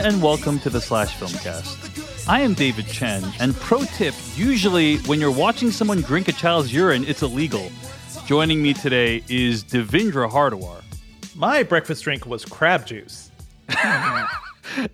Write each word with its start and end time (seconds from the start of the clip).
Hello, 0.00 0.08
everyone, 0.08 0.32
and 0.32 0.42
welcome 0.42 0.58
to 0.60 0.70
the 0.70 0.80
Slash 0.80 1.14
Filmcast. 1.16 2.26
I 2.26 2.40
am 2.40 2.54
David 2.54 2.86
Chen, 2.86 3.22
and 3.38 3.54
pro 3.56 3.84
tip 3.84 4.14
usually 4.34 4.96
when 5.00 5.20
you're 5.20 5.30
watching 5.30 5.70
someone 5.70 6.00
drink 6.00 6.26
a 6.28 6.32
child's 6.32 6.72
urine, 6.72 7.04
it's 7.04 7.20
illegal. 7.20 7.70
Joining 8.24 8.62
me 8.62 8.72
today 8.72 9.22
is 9.28 9.62
Devindra 9.62 10.30
Hardwar. 10.30 10.82
My 11.36 11.62
breakfast 11.62 12.02
drink 12.02 12.24
was 12.24 12.46
crab 12.46 12.86
juice. 12.86 13.30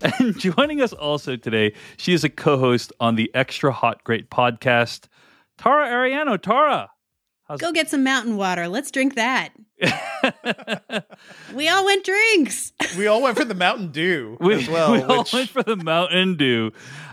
and 0.01 0.37
joining 0.37 0.81
us 0.81 0.91
also 0.91 1.37
today, 1.37 1.73
she 1.95 2.11
is 2.13 2.25
a 2.25 2.29
co 2.29 2.57
host 2.57 2.91
on 2.99 3.15
the 3.15 3.33
Extra 3.33 3.71
Hot 3.71 4.03
Great 4.03 4.29
podcast, 4.29 5.05
Tara 5.57 5.87
Ariano. 5.87 6.41
Tara. 6.41 6.89
How's 7.47 7.61
Go 7.61 7.71
get 7.71 7.89
some 7.89 8.03
mountain 8.03 8.35
water. 8.35 8.67
Let's 8.67 8.91
drink 8.91 9.15
that. 9.15 9.53
we 11.53 11.67
all 11.67 11.85
went 11.85 12.03
drinks. 12.03 12.73
we 12.97 13.07
all 13.07 13.21
went 13.21 13.37
for 13.37 13.45
the 13.45 13.53
Mountain 13.53 13.91
Dew 13.91 14.37
we, 14.41 14.55
as 14.55 14.67
well. 14.67 14.91
We 14.91 14.99
which... 14.99 15.09
all 15.09 15.25
went 15.31 15.49
for 15.49 15.63
the 15.63 15.75
Mountain 15.75 16.37
Dew. 16.37 16.71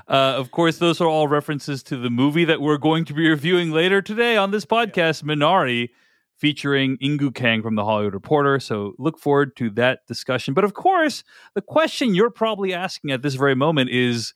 Uh, 0.09 0.35
of 0.37 0.51
course, 0.51 0.79
those 0.79 1.01
are 1.01 1.09
all 1.09 1.29
references 1.29 1.83
to 1.85 1.97
the 1.97 2.11
movie 2.11 2.45
that 2.45 2.61
we're 2.61 2.79
going 2.79 3.05
to 3.07 3.15
be 3.15 3.29
reviewing 3.29 3.71
later 3.71 4.01
today 4.01 4.37
on 4.37 4.51
this 4.51 4.65
podcast, 4.65 5.23
Minari, 5.23 5.91
featuring 6.39 6.97
Inkoo 6.99 7.35
Kang 7.35 7.63
from 7.63 7.75
the 7.75 7.85
Hollywood 7.85 8.15
Reporter. 8.15 8.61
So 8.61 8.95
look 8.99 9.19
forward 9.19 9.57
to 9.57 9.71
that 9.71 10.01
discussion. 10.07 10.55
But 10.55 10.65
of 10.65 10.75
course, 10.75 11.23
the 11.55 11.63
question 11.63 12.15
you're 12.15 12.31
probably 12.31 12.73
asking 12.73 13.11
at 13.11 13.23
this 13.23 13.35
very 13.35 13.55
moment 13.55 13.91
is, 13.91 14.35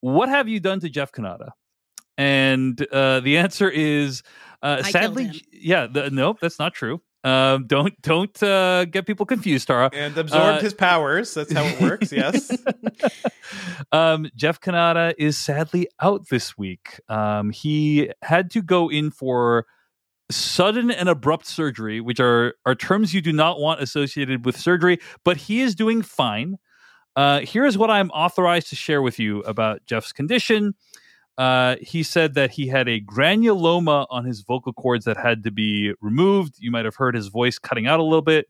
what 0.00 0.28
have 0.28 0.48
you 0.48 0.60
done 0.60 0.80
to 0.80 0.88
Jeff 0.88 1.12
Cannata? 1.12 1.50
And 2.18 2.80
uh, 2.90 3.20
the 3.20 3.36
answer 3.36 3.68
is 3.68 4.22
uh, 4.62 4.82
sadly, 4.82 5.42
yeah, 5.52 5.86
the, 5.86 6.10
nope, 6.10 6.38
that's 6.40 6.58
not 6.58 6.74
true. 6.74 7.00
Um, 7.26 7.66
don't 7.66 8.00
don't 8.02 8.40
uh, 8.40 8.84
get 8.84 9.04
people 9.04 9.26
confused, 9.26 9.66
Tara. 9.66 9.90
And 9.92 10.16
absorbed 10.16 10.58
uh, 10.58 10.60
his 10.60 10.74
powers. 10.74 11.34
That's 11.34 11.52
how 11.52 11.64
it 11.64 11.80
works. 11.80 12.12
yes. 12.12 12.56
um, 13.90 14.30
Jeff 14.36 14.60
Cannata 14.60 15.12
is 15.18 15.36
sadly 15.36 15.88
out 16.00 16.28
this 16.28 16.56
week. 16.56 17.00
Um, 17.08 17.50
he 17.50 18.10
had 18.22 18.52
to 18.52 18.62
go 18.62 18.88
in 18.88 19.10
for 19.10 19.66
sudden 20.30 20.88
and 20.88 21.08
abrupt 21.08 21.46
surgery, 21.46 22.00
which 22.00 22.20
are 22.20 22.54
are 22.64 22.76
terms 22.76 23.12
you 23.12 23.20
do 23.20 23.32
not 23.32 23.58
want 23.58 23.80
associated 23.80 24.44
with 24.44 24.56
surgery. 24.56 25.00
But 25.24 25.36
he 25.36 25.62
is 25.62 25.74
doing 25.74 26.02
fine. 26.02 26.58
Uh, 27.16 27.40
here 27.40 27.64
is 27.64 27.76
what 27.76 27.90
I'm 27.90 28.10
authorized 28.10 28.68
to 28.68 28.76
share 28.76 29.02
with 29.02 29.18
you 29.18 29.40
about 29.40 29.84
Jeff's 29.84 30.12
condition. 30.12 30.74
Uh, 31.38 31.76
he 31.80 32.02
said 32.02 32.34
that 32.34 32.52
he 32.52 32.66
had 32.66 32.88
a 32.88 33.00
granuloma 33.00 34.06
on 34.08 34.24
his 34.24 34.40
vocal 34.40 34.72
cords 34.72 35.04
that 35.04 35.16
had 35.16 35.44
to 35.44 35.50
be 35.50 35.92
removed. 36.00 36.56
You 36.58 36.70
might 36.70 36.84
have 36.84 36.96
heard 36.96 37.14
his 37.14 37.28
voice 37.28 37.58
cutting 37.58 37.86
out 37.86 38.00
a 38.00 38.02
little 38.02 38.22
bit 38.22 38.48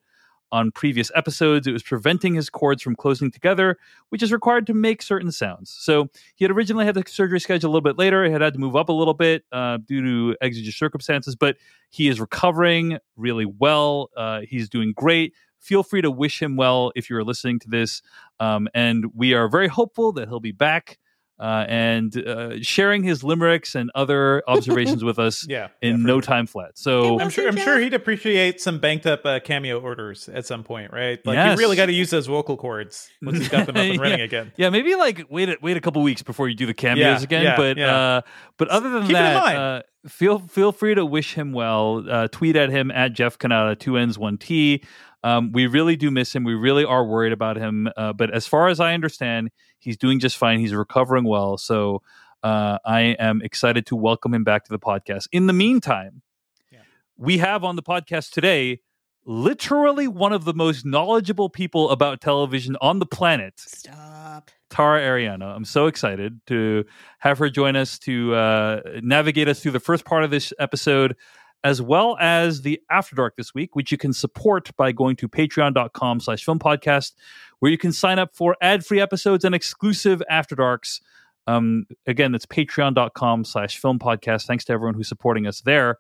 on 0.53 0.71
previous 0.71 1.11
episodes. 1.15 1.67
It 1.67 1.73
was 1.73 1.83
preventing 1.83 2.35
his 2.35 2.49
cords 2.49 2.83
from 2.83 2.95
closing 2.95 3.31
together, 3.31 3.77
which 4.11 4.23
is 4.23 4.33
required 4.33 4.67
to 4.69 4.75
make 4.75 5.03
certain 5.03 5.33
sounds. 5.33 5.71
So 5.71 6.09
he 6.37 6.45
had 6.45 6.53
originally 6.53 6.85
had 6.85 6.95
the 6.95 7.05
surgery 7.07 7.41
scheduled 7.41 7.69
a 7.69 7.73
little 7.73 7.81
bit 7.81 7.99
later. 7.99 8.25
He 8.25 8.31
had 8.31 8.43
had 8.43 8.55
to 8.55 8.61
move 8.61 8.77
up 8.77 8.89
a 8.89 8.93
little 8.93 9.15
bit 9.15 9.45
uh, 9.53 9.79
due 9.79 10.03
to 10.03 10.37
exigent 10.41 10.75
circumstances, 10.75 11.35
but 11.35 11.57
he 11.91 12.09
is 12.09 12.21
recovering 12.21 12.99
really 13.17 13.47
well. 13.47 14.11
Uh, 14.17 14.43
he's 14.43 14.69
doing 14.69 14.93
great. 14.97 15.35
Feel 15.59 15.83
free 15.83 16.03
to 16.03 16.11
wish 16.11 16.41
him 16.41 16.57
well 16.57 16.93
if 16.95 17.11
you're 17.11 17.25
listening 17.25 17.59
to 17.61 17.69
this. 17.69 18.03
Um, 18.39 18.69
and 18.75 19.07
we 19.15 19.35
are 19.35 19.49
very 19.49 19.69
hopeful 19.69 20.13
that 20.13 20.29
he'll 20.29 20.39
be 20.39 20.53
back 20.53 20.99
uh, 21.39 21.67
and 21.69 22.17
uh, 22.17 22.63
sharing 22.63 23.03
his 23.03 23.23
limericks 23.23 23.75
and 23.75 23.91
other 23.95 24.43
observations 24.49 25.05
with 25.05 25.19
us 25.19 25.47
yeah, 25.49 25.69
in 25.83 26.01
yeah, 26.01 26.07
no 26.07 26.21
time 26.21 26.47
flat. 26.47 26.79
So 26.79 27.21
I'm 27.21 27.29
sure 27.29 27.49
I'm 27.49 27.57
sure 27.57 27.79
he'd 27.79 27.95
appreciate 27.95 28.61
some 28.61 28.79
banked 28.79 29.07
up 29.07 29.25
uh, 29.27 29.41
cameo 29.41 29.79
orders 29.81 30.29
at 30.29 30.47
some 30.47 30.65
point, 30.65 30.93
right? 30.93 31.25
Like 31.27 31.35
yes. 31.35 31.57
you 31.57 31.63
really 31.63 31.77
got 31.77 31.87
to 31.87 31.93
use 31.93 32.11
those 32.11 32.27
vocal 32.27 32.57
cords 32.57 33.09
once 33.23 33.39
he's 33.39 33.49
got 33.49 33.67
them 33.67 33.77
up 33.77 33.83
and 33.83 34.01
running 34.01 34.21
yeah. 34.21 34.25
again. 34.25 34.53
Yeah, 34.57 34.71
maybe 34.71 34.95
like 34.95 35.27
wait 35.29 35.51
a, 35.51 35.59
wait 35.61 35.77
a 35.77 35.81
couple 35.81 36.03
weeks 36.03 36.23
before 36.23 36.49
you 36.49 36.55
do 36.55 36.67
the 36.67 36.75
cameos 36.75 37.23
again. 37.23 37.55
but 37.57 37.79
uh, 37.79 38.23
but 38.57 38.69
other 38.69 38.91
than 38.91 39.03
Keep 39.03 39.13
that, 39.13 39.57
uh, 39.57 39.83
feel 40.09 40.39
feel 40.39 40.73
free 40.73 40.95
to 40.95 41.05
wish 41.05 41.35
him 41.35 41.53
well. 41.53 42.05
Uh, 42.09 42.29
tweet 42.29 42.57
at 42.57 42.71
him 42.71 42.91
at 42.91 43.13
Jeff 43.13 43.39
Cannata, 43.39 43.79
two 43.79 43.97
N's, 43.97 44.19
one 44.19 44.39
T. 44.39 44.83
Um, 45.23 45.51
we 45.51 45.67
really 45.67 45.97
do 45.97 46.11
miss 46.11 46.35
him. 46.35 46.45
We 46.45 46.55
really 46.55 46.85
are 46.85 47.05
worried 47.05 47.33
about 47.33 47.57
him. 47.57 47.89
Uh, 47.97 48.13
but 48.13 48.33
as 48.33 48.47
far 48.47 48.69
as 48.69 48.79
I 48.79 48.95
understand, 48.95 49.51
he's 49.79 49.97
doing 49.97 50.19
just 50.19 50.37
fine. 50.37 50.61
He's 50.61 50.75
recovering 50.75 51.25
well. 51.25 51.59
So 51.59 52.03
uh, 52.43 52.79
I 52.85 53.17
am 53.19 53.43
excited 53.43 53.87
to 53.87 53.97
welcome 53.97 54.35
him 54.35 54.45
back 54.45 54.65
to 54.65 54.71
the 54.71 54.79
podcast. 54.79 55.29
In 55.33 55.47
the 55.47 55.53
meantime, 55.53 56.23
yeah. 56.71 56.81
we 57.17 57.39
have 57.39 57.65
on 57.65 57.77
the 57.77 57.83
podcast 57.83 58.31
today 58.31 58.81
literally 59.25 60.07
one 60.07 60.33
of 60.33 60.45
the 60.45 60.55
most 60.55 60.87
knowledgeable 60.87 61.49
people 61.49 61.91
about 61.91 62.21
television 62.21 62.77
on 62.81 63.01
the 63.01 63.07
planet. 63.07 63.55
Stop. 63.57 64.51
Tara 64.71 65.01
Ariano. 65.01 65.55
I'm 65.55 65.65
so 65.65 65.87
excited 65.87 66.41
to 66.47 66.85
have 67.19 67.39
her 67.39 67.51
join 67.51 67.77
us 67.77 67.99
to 68.01 68.35
uh, 68.35 68.81
navigate 69.03 69.49
us 69.49 69.61
through 69.61 69.73
the 69.73 69.81
first 69.81 70.05
part 70.05 70.25
of 70.25 70.31
this 70.31 70.53
episode 70.59 71.17
as 71.65 71.83
well 71.83 72.17
as 72.21 72.63
the 72.63 72.81
After 72.91 73.17
Dark 73.17 73.37
this 73.37 73.55
week, 73.55 73.75
which 73.75 73.91
you 73.91 73.99
can 73.99 74.13
support 74.13 74.75
by 74.77 74.93
going 74.93 75.17
to 75.17 75.29
patreon.com 75.29 76.21
slash 76.21 76.45
film 76.45 76.59
podcast, 76.59 77.13
where 77.59 77.71
you 77.71 77.79
can 77.79 77.93
sign 77.93 78.19
up 78.19 78.35
for 78.35 78.57
ad-free 78.61 79.01
episodes 79.01 79.45
and 79.45 79.55
exclusive 79.55 80.23
After 80.31 80.55
Darks. 80.55 81.01
Um, 81.47 81.87
again, 82.07 82.33
that's 82.33 82.47
patreon.com 82.47 83.45
slash 83.45 83.79
film 83.79 83.99
podcast. 83.99 84.47
Thanks 84.47 84.65
to 84.67 84.73
everyone 84.73 84.95
who's 84.95 85.09
supporting 85.09 85.47
us 85.47 85.61
there. 85.61 85.99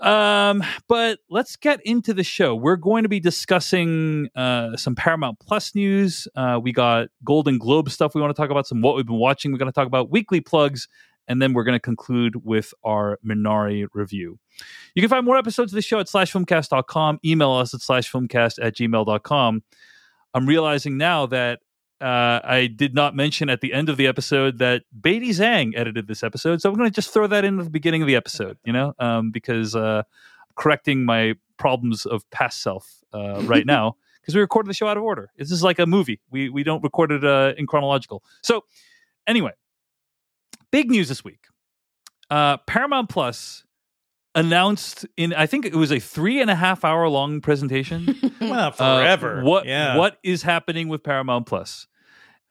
Um, 0.00 0.64
but 0.88 1.20
let's 1.30 1.54
get 1.54 1.80
into 1.84 2.12
the 2.12 2.24
show. 2.24 2.56
We're 2.56 2.76
going 2.76 3.04
to 3.04 3.08
be 3.08 3.20
discussing 3.20 4.28
uh, 4.34 4.76
some 4.76 4.96
Paramount 4.96 5.38
Plus 5.38 5.74
news. 5.74 6.26
Uh, 6.34 6.58
we 6.60 6.72
got 6.72 7.08
Golden 7.24 7.56
Globe 7.56 7.88
stuff 7.88 8.14
we 8.14 8.20
want 8.20 8.34
to 8.34 8.40
talk 8.40 8.50
about, 8.50 8.66
some 8.66 8.82
what 8.82 8.96
we've 8.96 9.06
been 9.06 9.14
watching. 9.14 9.52
We're 9.52 9.58
going 9.58 9.70
to 9.70 9.74
talk 9.74 9.86
about 9.86 10.10
weekly 10.10 10.40
plugs 10.40 10.88
and 11.28 11.40
then 11.40 11.52
we're 11.52 11.64
going 11.64 11.76
to 11.76 11.80
conclude 11.80 12.44
with 12.44 12.74
our 12.84 13.18
Minari 13.24 13.86
review. 13.92 14.38
You 14.94 15.02
can 15.02 15.08
find 15.08 15.24
more 15.24 15.36
episodes 15.36 15.72
of 15.72 15.76
the 15.76 15.82
show 15.82 15.98
at 15.98 16.06
slashfilmcast.com. 16.06 17.20
Email 17.24 17.52
us 17.52 17.74
at 17.74 17.80
slashfilmcast 17.80 18.64
at 18.64 18.76
gmail.com. 18.76 19.62
I'm 20.34 20.46
realizing 20.46 20.96
now 20.96 21.26
that 21.26 21.60
uh, 22.00 22.40
I 22.42 22.66
did 22.66 22.94
not 22.94 23.14
mention 23.14 23.48
at 23.48 23.60
the 23.60 23.72
end 23.72 23.88
of 23.88 23.96
the 23.96 24.08
episode 24.08 24.58
that 24.58 24.82
Beatty 25.00 25.30
Zhang 25.30 25.72
edited 25.76 26.08
this 26.08 26.24
episode. 26.24 26.60
So 26.60 26.68
I'm 26.68 26.76
going 26.76 26.90
to 26.90 26.94
just 26.94 27.12
throw 27.12 27.28
that 27.28 27.44
in 27.44 27.58
at 27.58 27.64
the 27.64 27.70
beginning 27.70 28.02
of 28.02 28.08
the 28.08 28.16
episode, 28.16 28.58
you 28.64 28.72
know, 28.72 28.92
um, 28.98 29.30
because 29.30 29.76
uh, 29.76 30.02
correcting 30.56 31.04
my 31.04 31.34
problems 31.58 32.04
of 32.04 32.28
past 32.30 32.60
self 32.60 33.04
uh, 33.14 33.40
right 33.42 33.64
now 33.64 33.96
because 34.20 34.34
we 34.34 34.40
recorded 34.40 34.68
the 34.68 34.74
show 34.74 34.88
out 34.88 34.96
of 34.96 35.04
order. 35.04 35.30
This 35.36 35.52
is 35.52 35.62
like 35.62 35.78
a 35.78 35.86
movie. 35.86 36.20
We, 36.30 36.48
we 36.48 36.64
don't 36.64 36.82
record 36.82 37.12
it 37.12 37.24
uh, 37.24 37.52
in 37.56 37.68
chronological. 37.68 38.24
So 38.42 38.64
anyway, 39.26 39.52
big 40.70 40.90
news 40.90 41.08
this 41.08 41.24
week. 41.24 41.46
Uh, 42.30 42.56
Paramount 42.66 43.08
Plus 43.08 43.64
announced 44.34 45.04
in 45.16 45.34
I 45.34 45.46
think 45.46 45.66
it 45.66 45.74
was 45.74 45.92
a 45.92 45.98
three 45.98 46.40
and 46.40 46.50
a 46.50 46.54
half 46.54 46.84
hour 46.84 47.08
long 47.08 47.40
presentation. 47.40 48.16
well, 48.40 48.72
forever. 48.72 49.40
Uh, 49.40 49.44
what 49.44 49.66
yeah. 49.66 49.96
what 49.96 50.18
is 50.22 50.42
happening 50.42 50.88
with 50.88 51.02
Paramount 51.02 51.46
Plus? 51.46 51.86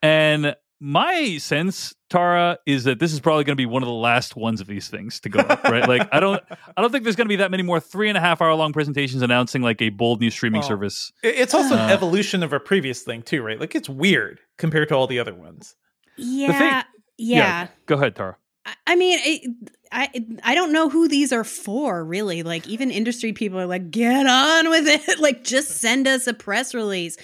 And 0.01 0.55
my 0.83 1.37
sense, 1.37 1.93
Tara, 2.09 2.57
is 2.65 2.85
that 2.85 2.99
this 2.99 3.13
is 3.13 3.19
probably 3.19 3.43
going 3.43 3.53
to 3.53 3.61
be 3.61 3.67
one 3.67 3.83
of 3.83 3.87
the 3.87 3.93
last 3.93 4.35
ones 4.35 4.59
of 4.59 4.65
these 4.65 4.87
things 4.87 5.19
to 5.19 5.29
go 5.29 5.39
up, 5.39 5.63
right? 5.63 5.87
like 5.87 6.09
I 6.11 6.19
don't, 6.19 6.41
I 6.75 6.81
don't 6.81 6.91
think 6.91 7.03
there's 7.03 7.15
going 7.15 7.27
to 7.27 7.29
be 7.29 7.35
that 7.35 7.51
many 7.51 7.61
more 7.61 7.79
three 7.79 8.09
and 8.09 8.17
a 8.17 8.21
half 8.21 8.41
hour 8.41 8.55
long 8.55 8.73
presentations 8.73 9.21
announcing 9.21 9.61
like 9.61 9.79
a 9.79 9.89
bold 9.89 10.21
new 10.21 10.31
streaming 10.31 10.61
well, 10.61 10.67
service. 10.67 11.13
It's 11.21 11.53
also 11.53 11.75
uh, 11.75 11.85
an 11.85 11.91
evolution 11.91 12.41
of 12.41 12.51
a 12.51 12.59
previous 12.59 13.03
thing 13.03 13.21
too, 13.21 13.43
right? 13.43 13.59
Like 13.59 13.75
it's 13.75 13.87
weird 13.87 14.39
compared 14.57 14.89
to 14.89 14.95
all 14.95 15.05
the 15.05 15.19
other 15.19 15.35
ones. 15.35 15.75
Yeah, 16.17 16.83
yeah. 17.21 17.37
yeah. 17.37 17.67
Go 17.85 17.95
ahead, 17.95 18.15
Tara. 18.15 18.37
I 18.85 18.95
mean, 18.95 19.19
it, 19.23 19.71
I 19.91 20.09
I 20.43 20.55
don't 20.55 20.71
know 20.71 20.89
who 20.89 21.07
these 21.07 21.33
are 21.33 21.43
for, 21.43 22.03
really. 22.03 22.43
Like, 22.43 22.67
even 22.67 22.91
industry 22.91 23.33
people 23.33 23.59
are 23.59 23.65
like, 23.65 23.91
"Get 23.91 24.27
on 24.27 24.69
with 24.69 24.87
it! 24.87 25.19
like, 25.19 25.43
just 25.43 25.77
send 25.77 26.07
us 26.07 26.27
a 26.27 26.33
press 26.33 26.73
release." 26.73 27.17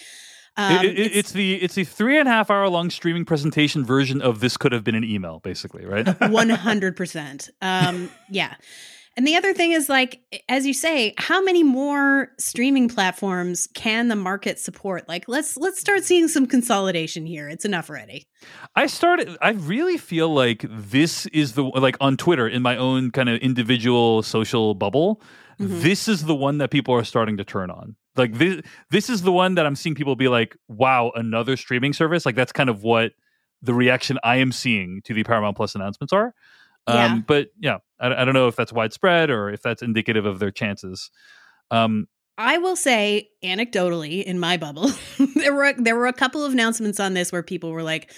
Um, 0.56 0.84
it, 0.84 0.86
it, 0.86 1.00
it's, 1.00 1.16
it's, 1.16 1.32
the 1.34 1.56
it's 1.56 1.76
the 1.76 1.84
three 1.84 2.20
and 2.20 2.28
a 2.28 2.32
half 2.32 2.50
hour 2.50 2.68
long 2.68 2.90
streaming 2.90 3.26
presentation 3.26 3.86
version 3.86 4.22
of 4.22 4.40
this 4.40 4.58
could 4.58 4.72
have 4.72 4.84
been 4.84 4.96
an 4.96 5.04
email, 5.04 5.40
basically, 5.40 5.86
right? 5.86 6.08
One 6.32 6.50
hundred 6.50 6.98
percent. 6.98 7.50
Um, 7.62 8.10
yeah. 8.30 8.56
And 9.18 9.26
the 9.26 9.36
other 9.36 9.52
thing 9.52 9.72
is 9.72 9.90
like 9.90 10.22
as 10.48 10.68
you 10.68 10.74
say, 10.74 11.16
how 11.18 11.42
many 11.44 11.64
more 11.64 12.30
streaming 12.38 12.88
platforms 12.88 13.68
can 13.74 14.08
the 14.08 14.16
market 14.16 14.60
support? 14.60 15.10
Like 15.10 15.28
let's 15.28 15.58
let's 15.58 15.80
start 15.80 16.04
seeing 16.04 16.28
some 16.28 16.46
consolidation 16.46 17.26
here. 17.26 17.50
It's 17.50 17.66
enough 17.66 17.90
already. 17.90 18.28
I 18.76 18.86
started 18.86 19.36
I 19.42 19.52
really 19.52 19.98
feel 19.98 20.32
like 20.32 20.66
this 20.70 21.26
is 21.28 21.54
the 21.54 21.64
like 21.64 21.98
on 22.00 22.16
Twitter 22.16 22.48
in 22.48 22.62
my 22.62 22.78
own 22.78 23.10
kind 23.10 23.28
of 23.28 23.42
individual 23.42 24.22
social 24.22 24.76
bubble. 24.76 25.20
Mm-hmm. 25.60 25.82
This 25.82 26.08
is 26.08 26.26
the 26.26 26.36
one 26.36 26.60
that 26.60 26.70
people 26.70 26.94
are 26.94 27.04
starting 27.04 27.38
to 27.38 27.44
turn 27.44 27.72
on. 27.72 27.96
Like 28.16 28.34
this 28.34 28.62
this 28.92 29.10
is 29.10 29.24
the 29.24 29.32
one 29.32 29.56
that 29.56 29.66
I'm 29.66 29.76
seeing 29.76 29.96
people 29.96 30.16
be 30.16 30.28
like, 30.28 30.56
"Wow, 30.68 31.12
another 31.16 31.58
streaming 31.58 31.94
service?" 31.94 32.24
Like 32.24 32.36
that's 32.36 32.52
kind 32.52 32.70
of 32.70 32.84
what 32.84 33.14
the 33.64 33.74
reaction 33.74 34.20
I 34.24 34.38
am 34.38 34.52
seeing 34.52 35.02
to 35.06 35.16
the 35.16 35.24
Paramount 35.24 35.58
Plus 35.58 35.74
announcements 35.74 36.14
are. 36.14 36.36
Yeah. 36.88 37.06
Um, 37.06 37.26
but 37.28 37.50
yeah, 37.60 37.78
I, 38.00 38.22
I, 38.22 38.26
don't 38.26 38.34
know 38.34 38.48
if 38.48 38.56
that's 38.56 38.72
widespread 38.72 39.30
or 39.30 39.50
if 39.50 39.62
that's 39.62 39.82
indicative 39.82 40.26
of 40.26 40.40
their 40.40 40.52
chances. 40.52 41.12
Um, 41.72 42.08
I 42.38 42.60
will 42.60 42.76
say 42.76 43.30
anecdotally 43.44 44.24
in 44.24 44.40
my 44.40 44.58
bubble, 44.58 44.92
there 45.36 45.54
were 45.54 45.74
there 45.78 45.96
were 45.96 46.08
a 46.08 46.14
couple 46.14 46.46
of 46.46 46.54
announcements 46.54 47.00
on 47.00 47.14
this 47.14 47.32
where 47.32 47.44
people 47.44 47.72
were 47.72 47.84
like, 47.84 48.12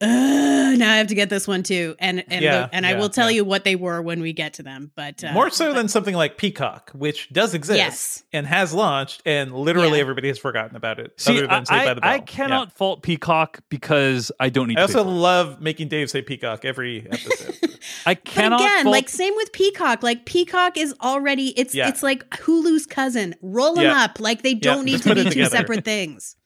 now 0.00 0.92
I 0.92 0.96
have 0.98 1.08
to 1.08 1.14
get 1.16 1.28
this 1.28 1.48
one 1.48 1.62
too, 1.64 1.96
and 1.98 2.24
and 2.28 2.42
Yeah, 2.42 2.66
the- 2.66 2.74
and 2.74 2.86
I 2.86 2.94
will 2.94 3.08
tell 3.08 3.30
yeah. 3.30 3.36
you 3.36 3.44
what 3.44 3.64
they 3.64 3.74
were 3.76 4.00
when 4.00 4.20
we 4.20 4.32
get 4.32 4.54
to 4.54 4.62
them. 4.62 4.92
But 4.94 5.22
uh, 5.24 5.32
More 5.32 5.50
so 5.50 5.66
but- 5.68 5.74
than 5.76 5.88
something 5.88 6.14
like 6.14 6.38
Peacock, 6.38 6.90
which 6.94 7.28
does 7.30 7.52
exist 7.52 7.76
Yes. 7.78 8.22
and 8.32 8.46
has 8.46 8.72
launched, 8.72 9.22
and 9.26 9.52
literally 9.52 9.98
Yeah. 9.98 10.02
everybody 10.02 10.28
has 10.28 10.38
forgotten 10.38 10.76
about 10.76 10.98
it. 11.00 11.12
See, 11.20 11.32
other 11.38 11.46
than 11.48 11.66
Saved 11.66 11.80
I, 11.80 11.84
by 11.84 11.94
the 11.94 12.00
Bell. 12.00 12.10
I 12.10 12.14
Yeah. 12.16 12.20
cannot 12.22 12.72
fault 12.76 13.02
Peacock 13.02 13.60
because 13.70 14.30
I 14.38 14.48
don't 14.50 14.68
need. 14.68 14.78
I 14.78 14.82
to 14.86 14.92
pay 14.92 14.98
also 14.98 15.04
for 15.04 15.10
love 15.14 15.60
making 15.60 15.88
Dave 15.88 16.10
say 16.10 16.22
Peacock 16.22 16.64
every 16.64 17.06
episode. 17.10 17.56
I 18.08 18.14
But 18.14 18.52
again, 18.54 18.84
fault, 18.84 18.92
like 18.92 19.08
same 19.08 19.34
with 19.36 19.52
Peacock. 19.52 20.02
Like 20.02 20.24
Peacock 20.24 20.76
is 20.78 20.94
already 21.02 21.48
it's 21.58 21.74
Yeah. 21.74 21.88
it's 21.88 22.02
like 22.02 22.28
Hulu's 22.30 22.86
cousin. 22.86 23.34
Roll 23.42 23.74
them 23.74 23.84
Yeah. 23.84 24.04
up. 24.04 24.18
Like 24.20 24.42
they 24.42 24.54
don't 24.54 24.84
need 24.84 25.02
to 25.02 25.14
be 25.14 25.24
two 25.24 25.30
together. 25.30 25.50
separate 25.56 25.84
things. 25.84 26.36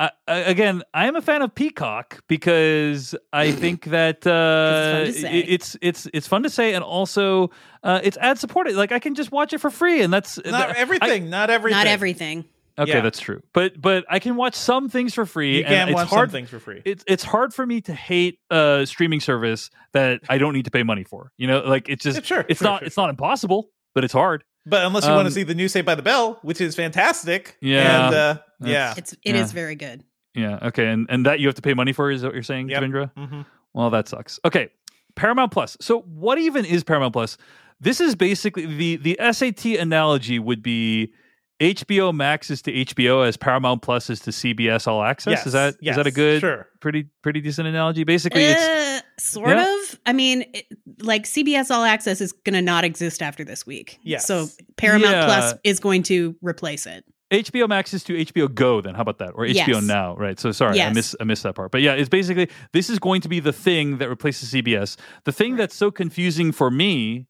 I, 0.00 0.10
I- 0.26 0.38
again, 0.38 0.82
I 0.92 1.06
am 1.06 1.14
a 1.14 1.22
fan 1.22 1.42
of 1.42 1.54
Peacock 1.54 2.22
because 2.26 3.14
I 3.32 3.52
think 3.62 3.84
that 3.84 4.26
uh, 4.26 5.04
it's 5.06 5.20
fun 5.22 5.30
it- 5.32 5.48
it's 5.48 5.76
it's 5.80 6.08
it's 6.12 6.26
fun 6.26 6.42
to 6.42 6.50
say, 6.50 6.74
and 6.74 6.82
also 6.82 7.50
uh, 7.84 8.00
it's 8.02 8.16
ad 8.16 8.38
supported. 8.38 8.74
Like 8.74 8.90
I 8.90 8.98
can 8.98 9.14
just 9.14 9.30
watch 9.30 9.52
it 9.52 9.60
for 9.60 9.70
free, 9.70 10.02
and 10.02 10.12
that's 10.12 10.38
not 10.38 10.68
that- 10.68 10.76
everything, 10.76 11.30
not 11.30 11.50
everything. 11.50 11.78
Not 11.78 11.86
everything. 11.86 12.44
I- 12.78 12.82
okay, 12.82 12.92
Yeah. 12.92 13.00
that's 13.00 13.20
true. 13.20 13.42
But 13.52 13.80
but 13.80 14.04
I 14.08 14.18
can 14.18 14.36
watch 14.36 14.54
some 14.54 14.88
things 14.88 15.14
for 15.14 15.26
free. 15.26 15.58
You 15.58 15.64
and 15.64 15.88
can 15.88 15.94
watch 15.94 16.08
hard, 16.08 16.30
some 16.30 16.32
things 16.32 16.50
for 16.50 16.58
free. 16.58 16.82
It's 16.84 17.04
it's 17.06 17.24
hard 17.24 17.52
for 17.54 17.66
me 17.66 17.80
to 17.82 17.94
hate 17.94 18.38
a 18.50 18.84
streaming 18.86 19.20
service 19.20 19.70
that 19.92 20.20
I 20.28 20.38
don't 20.38 20.54
need 20.54 20.64
to 20.64 20.70
pay 20.70 20.82
money 20.82 21.04
for. 21.04 21.32
You 21.36 21.46
know, 21.46 21.60
like 21.60 21.88
it's 21.88 22.02
just 22.02 22.18
Yeah, 22.18 22.22
sure, 22.24 22.44
it's 22.48 22.58
sure, 22.60 22.68
not 22.68 22.80
sure, 22.80 22.86
it's 22.86 22.96
not 22.96 23.10
impossible, 23.10 23.70
but 23.94 24.04
it's 24.04 24.12
hard. 24.12 24.44
But 24.64 24.84
unless 24.86 25.04
you 25.04 25.10
want 25.10 25.22
Um, 25.22 25.26
to 25.26 25.32
see 25.32 25.42
the 25.42 25.54
new 25.56 25.68
Saved 25.68 25.86
by 25.86 25.96
the 25.96 26.02
Bell, 26.02 26.38
which 26.42 26.60
is 26.60 26.76
fantastic. 26.76 27.56
Yeah, 27.60 28.06
And, 28.06 28.14
uh, 28.14 28.38
yeah. 28.60 28.94
It's 28.96 29.12
it 29.24 29.34
is 29.34 29.50
Yeah. 29.50 29.54
very 29.54 29.74
good. 29.74 30.04
Yeah. 30.34 30.58
Okay. 30.62 30.86
And 30.86 31.06
and 31.10 31.26
that 31.26 31.40
you 31.40 31.48
have 31.48 31.56
to 31.56 31.62
pay 31.62 31.74
money 31.74 31.92
for 31.92 32.10
is 32.10 32.22
what 32.22 32.32
you're 32.32 32.42
saying, 32.42 32.68
Yep. 32.70 32.82
Devindra? 32.82 33.10
Mhm. 33.18 33.44
Well, 33.74 33.90
that 33.90 34.06
sucks. 34.08 34.38
Okay, 34.44 34.68
Paramount 35.16 35.50
Plus. 35.52 35.76
So, 35.80 36.00
what 36.02 36.38
even 36.38 36.64
is 36.64 36.84
Paramount 36.84 37.12
Plus? 37.12 37.36
This 37.80 38.00
is 38.00 38.14
basically 38.14 38.64
the 38.66 38.96
the 38.96 39.16
SAT 39.20 39.76
analogy 39.76 40.38
would 40.38 40.62
be 40.62 41.12
HBO 41.62 42.12
Max 42.12 42.50
is 42.50 42.60
to 42.62 42.72
HBO 42.72 43.26
as 43.26 43.36
Paramount 43.36 43.82
Plus 43.82 44.10
is 44.10 44.20
to 44.20 44.30
CBS 44.30 44.86
All 44.88 45.02
Access. 45.02 45.30
Yes, 45.30 45.46
Is 45.46 45.52
that 45.52 45.74
is 45.74 45.78
yes, 45.80 45.96
that 45.96 46.06
a 46.06 46.10
good, 46.10 46.40
Sure. 46.40 46.66
pretty 46.80 47.06
pretty 47.22 47.40
decent 47.40 47.68
analogy? 47.68 48.04
Basically, 48.04 48.42
it's 48.44 48.60
Uh, 48.60 49.00
sort 49.18 49.50
Yeah. 49.50 49.62
of. 49.82 50.00
I 50.04 50.12
mean, 50.12 50.44
it, 50.52 50.66
like 51.00 51.24
CBS 51.24 51.70
All 51.70 51.84
Access 51.84 52.20
is 52.20 52.32
going 52.32 52.54
to 52.54 52.62
not 52.62 52.84
exist 52.84 53.22
after 53.22 53.44
this 53.44 53.64
week. 53.66 53.98
Yes. 54.02 54.26
So 54.26 54.48
Paramount 54.76 55.12
Yeah. 55.14 55.24
Plus 55.26 55.54
is 55.62 55.78
going 55.78 56.02
to 56.04 56.34
replace 56.42 56.84
it. 56.86 57.04
HBO 57.30 57.66
Max 57.68 57.94
is 57.94 58.02
to 58.04 58.14
HBO 58.14 58.48
Go. 58.48 58.80
Then 58.82 58.94
how 58.94 59.00
about 59.02 59.18
that? 59.18 59.30
Or 59.34 59.44
HBO 59.46 59.54
Yes. 59.76 59.82
Now, 59.84 60.16
right? 60.16 60.38
So 60.38 60.52
sorry, 60.52 60.80
I 60.82 60.92
miss 60.92 61.14
I 61.20 61.24
missed 61.24 61.44
that 61.44 61.54
part. 61.54 61.70
But 61.70 61.80
yeah, 61.80 61.94
it's 61.94 62.08
basically 62.10 62.48
this 62.72 62.90
is 62.90 62.98
going 62.98 63.20
to 63.22 63.28
be 63.28 63.40
the 63.40 63.52
thing 63.52 63.98
that 63.98 64.08
replaces 64.08 64.50
CBS. 64.52 64.96
The 65.24 65.32
thing 65.32 65.56
that's 65.56 65.74
so 65.76 65.90
confusing 65.90 66.50
for 66.52 66.70
me 66.70 67.26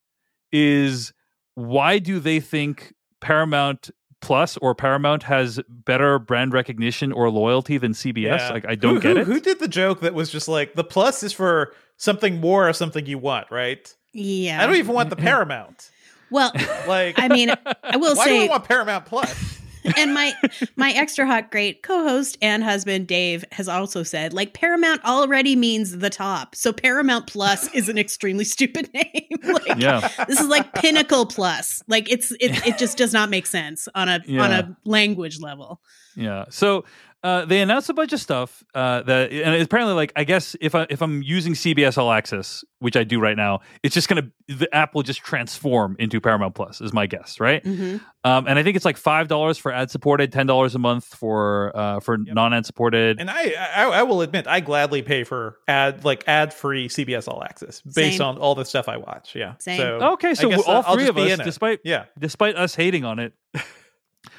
is 0.51 1.13
why 1.55 1.99
do 1.99 2.19
they 2.19 2.41
think 2.41 2.95
Paramount 3.21 3.91
Plus 4.23 4.57
or 4.59 4.75
Paramount 4.75 5.25
has 5.25 5.61
better 5.69 6.19
brand 6.19 6.55
recognition 6.55 7.13
or 7.13 7.29
loyalty 7.29 7.77
than 7.77 7.93
CBS? 7.93 8.39
Yeah. 8.39 8.51
Like 8.51 8.67
I 8.67 8.75
don't 8.75 8.95
who, 8.95 9.01
get 9.01 9.17
who, 9.17 9.23
it. 9.23 9.27
Who 9.27 9.41
did 9.41 9.59
the 9.59 9.69
joke 9.69 10.01
that 10.01 10.15
was 10.15 10.31
just 10.31 10.49
like 10.49 10.75
the 10.75 10.85
plus 10.85 11.23
is 11.23 11.33
for 11.33 11.75
something 11.97 12.41
more 12.41 12.69
or 12.69 12.73
something 12.73 13.05
you 13.05 13.19
want, 13.19 13.51
right? 13.51 13.93
Yeah. 14.13 14.63
I 14.63 14.67
don't 14.67 14.77
even 14.77 14.95
want 14.95 15.11
the 15.11 15.17
Paramount. 15.17 15.91
well, 16.31 16.53
Like, 16.87 17.19
I 17.19 17.29
mean, 17.29 17.51
I 17.83 17.97
will 17.97 18.15
say 18.15 18.19
why 18.19 18.25
do 18.25 18.31
say 18.31 18.45
I 18.47 18.51
want 18.51 18.65
Paramount 18.65 19.07
Plus? 19.07 19.52
And 19.97 20.15
my 20.15 20.35
my 20.77 20.93
extra 20.93 21.27
hot 21.27 21.51
great 21.51 21.83
co-host 21.83 22.39
and 22.41 22.63
husband 22.63 23.07
Dave 23.07 23.45
has 23.53 23.69
also 23.69 24.03
said 24.03 24.33
like 24.33 24.55
Paramount 24.55 25.05
already 25.05 25.57
means 25.57 25.99
the 25.99 26.11
top. 26.11 26.55
So 26.55 26.73
Paramount 26.73 27.27
Plus 27.27 27.73
is 27.75 27.89
an 27.89 27.99
extremely 27.99 28.45
stupid 28.45 28.91
name. 28.95 29.29
like 29.43 29.79
yeah. 29.79 30.09
this 30.29 30.41
is 30.41 30.49
like 30.49 30.73
Pinnacle 30.75 31.27
Plus. 31.27 31.83
Like 31.89 32.11
it's 32.11 32.31
it 32.33 32.67
it 32.67 32.79
just 32.79 32.97
does 32.97 33.13
not 33.13 33.31
make 33.31 33.47
sense 33.47 33.89
on 33.95 34.09
a 34.09 34.21
on 34.39 34.53
a 34.53 34.77
language 34.85 35.41
level. 35.41 35.81
Yeah. 36.17 36.45
So 36.51 36.85
uh, 37.23 37.45
they 37.45 37.61
announced 37.61 37.89
a 37.89 37.95
bunch 37.95 38.13
of 38.13 38.21
stuff 38.21 38.65
uh, 38.75 39.03
that, 39.03 39.31
and 39.31 39.55
it's 39.55 39.65
apparently, 39.67 39.95
like 39.95 40.13
I 40.17 40.25
guess 40.25 40.57
if 40.61 40.75
I 40.75 40.87
if 40.91 41.01
I'm 41.03 41.23
using 41.23 41.53
CBS 41.55 41.97
All 41.99 42.11
Access, 42.13 42.65
which 42.81 42.97
I 42.97 43.05
do 43.05 43.21
right 43.21 43.37
now, 43.37 43.61
it's 43.83 43.95
just 43.95 44.09
gonna 44.09 44.29
the 44.49 44.69
app 44.75 44.95
will 44.95 45.03
just 45.05 45.21
transform 45.21 45.95
into 45.99 46.21
Paramount 46.21 46.55
Plus, 46.55 46.81
is 46.81 46.93
my 46.93 47.07
guess, 47.07 47.39
right? 47.39 47.63
Mhm. 47.65 48.01
Um, 48.25 48.47
and 48.47 48.59
I 48.59 48.63
think 48.63 48.77
it's 48.77 48.85
like 48.85 48.97
five 48.97 49.29
dollars 49.29 49.57
for 49.59 49.73
ad 49.73 49.91
supported, 49.91 50.33
ten 50.33 50.47
dollars 50.47 50.75
a 50.75 50.79
month 50.79 51.05
for 51.05 51.71
uh, 51.77 52.01
for 52.01 52.19
non 52.19 52.53
ad 52.53 52.67
supported. 52.67 53.21
And 53.21 53.31
I, 53.31 53.53
I, 53.75 53.85
I 53.85 54.03
will 54.03 54.21
admit, 54.23 54.47
I 54.49 54.61
gladly 54.61 55.03
pay 55.03 55.25
for 55.25 55.59
ad 55.69 56.05
like 56.05 56.25
ad 56.27 56.53
free 56.53 56.89
CBS 56.89 57.29
All 57.29 57.43
Access 57.45 57.81
based 57.83 58.19
Same. 58.19 58.27
on 58.27 58.39
all 58.39 58.55
the 58.55 58.65
stuff 58.65 58.89
I 58.89 58.97
watch. 58.97 59.35
Yeah. 59.35 59.55
Same. 59.59 59.79
So 59.79 60.13
Okay, 60.15 60.35
so 60.35 60.53
all 60.65 60.83
I'll 60.87 60.95
three 60.95 61.05
just 61.07 61.11
of 61.11 61.19
us, 61.19 61.31
in 61.33 61.41
it. 61.41 61.45
despite 61.45 61.81
yeah, 61.85 62.05
despite 62.19 62.57
us 62.57 62.75
hating 62.75 63.05
on 63.05 63.19
it, 63.21 63.33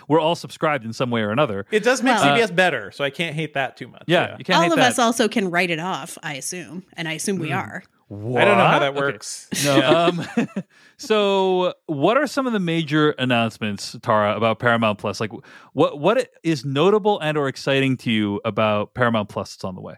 we're 0.07 0.19
all 0.19 0.35
subscribed 0.35 0.85
in 0.85 0.93
some 0.93 1.09
way 1.09 1.21
or 1.21 1.31
another. 1.31 1.65
it 1.71 1.83
does 1.83 2.01
make 2.03 2.15
Well- 2.17 2.37
CBS 2.37 2.51
better, 2.55 2.91
so 2.91 3.03
I 3.03 3.09
can't 3.09 3.35
hate 3.35 3.53
that 3.55 3.77
too 3.77 3.87
much. 3.87 4.03
Yeah, 4.07 4.35
you 4.37 4.43
can't 4.45 4.57
All 4.57 4.63
hate 4.63 4.71
of 4.71 4.77
that. 4.77 4.91
us 4.91 4.99
also 4.99 5.27
can 5.27 5.49
write 5.51 5.69
it 5.69 5.79
off, 5.79 6.17
I 6.23 6.35
assume. 6.35 6.83
And 6.93 7.07
I 7.07 7.13
assume 7.13 7.39
we 7.39 7.49
Mm. 7.49 7.57
are. 7.57 7.83
I 8.11 8.45
don't 8.45 8.57
know 8.59 8.67
how 8.67 8.79
that 8.79 8.93
What? 8.93 9.03
Okay. 9.05 9.13
works. 9.13 9.49
No. 9.65 9.81
Um, 9.81 10.25
so, 10.97 11.73
what 11.87 12.17
are 12.17 12.27
some 12.27 12.45
of 12.47 12.53
the 12.53 12.59
major 12.59 13.11
announcements, 13.11 13.95
Tara, 14.01 14.35
about 14.35 14.59
Paramount 14.59 14.99
Plus? 14.99 15.19
Like, 15.19 15.31
what 15.73 15.99
what 15.99 16.29
is 16.43 16.63
notable 16.65 17.19
and 17.19 17.37
or 17.37 17.47
exciting 17.47 17.97
to 17.97 18.11
you 18.11 18.39
about 18.45 18.93
Paramount 18.93 19.29
Plus 19.29 19.55
that's 19.55 19.63
on 19.63 19.75
the 19.75 19.81
way? 19.81 19.95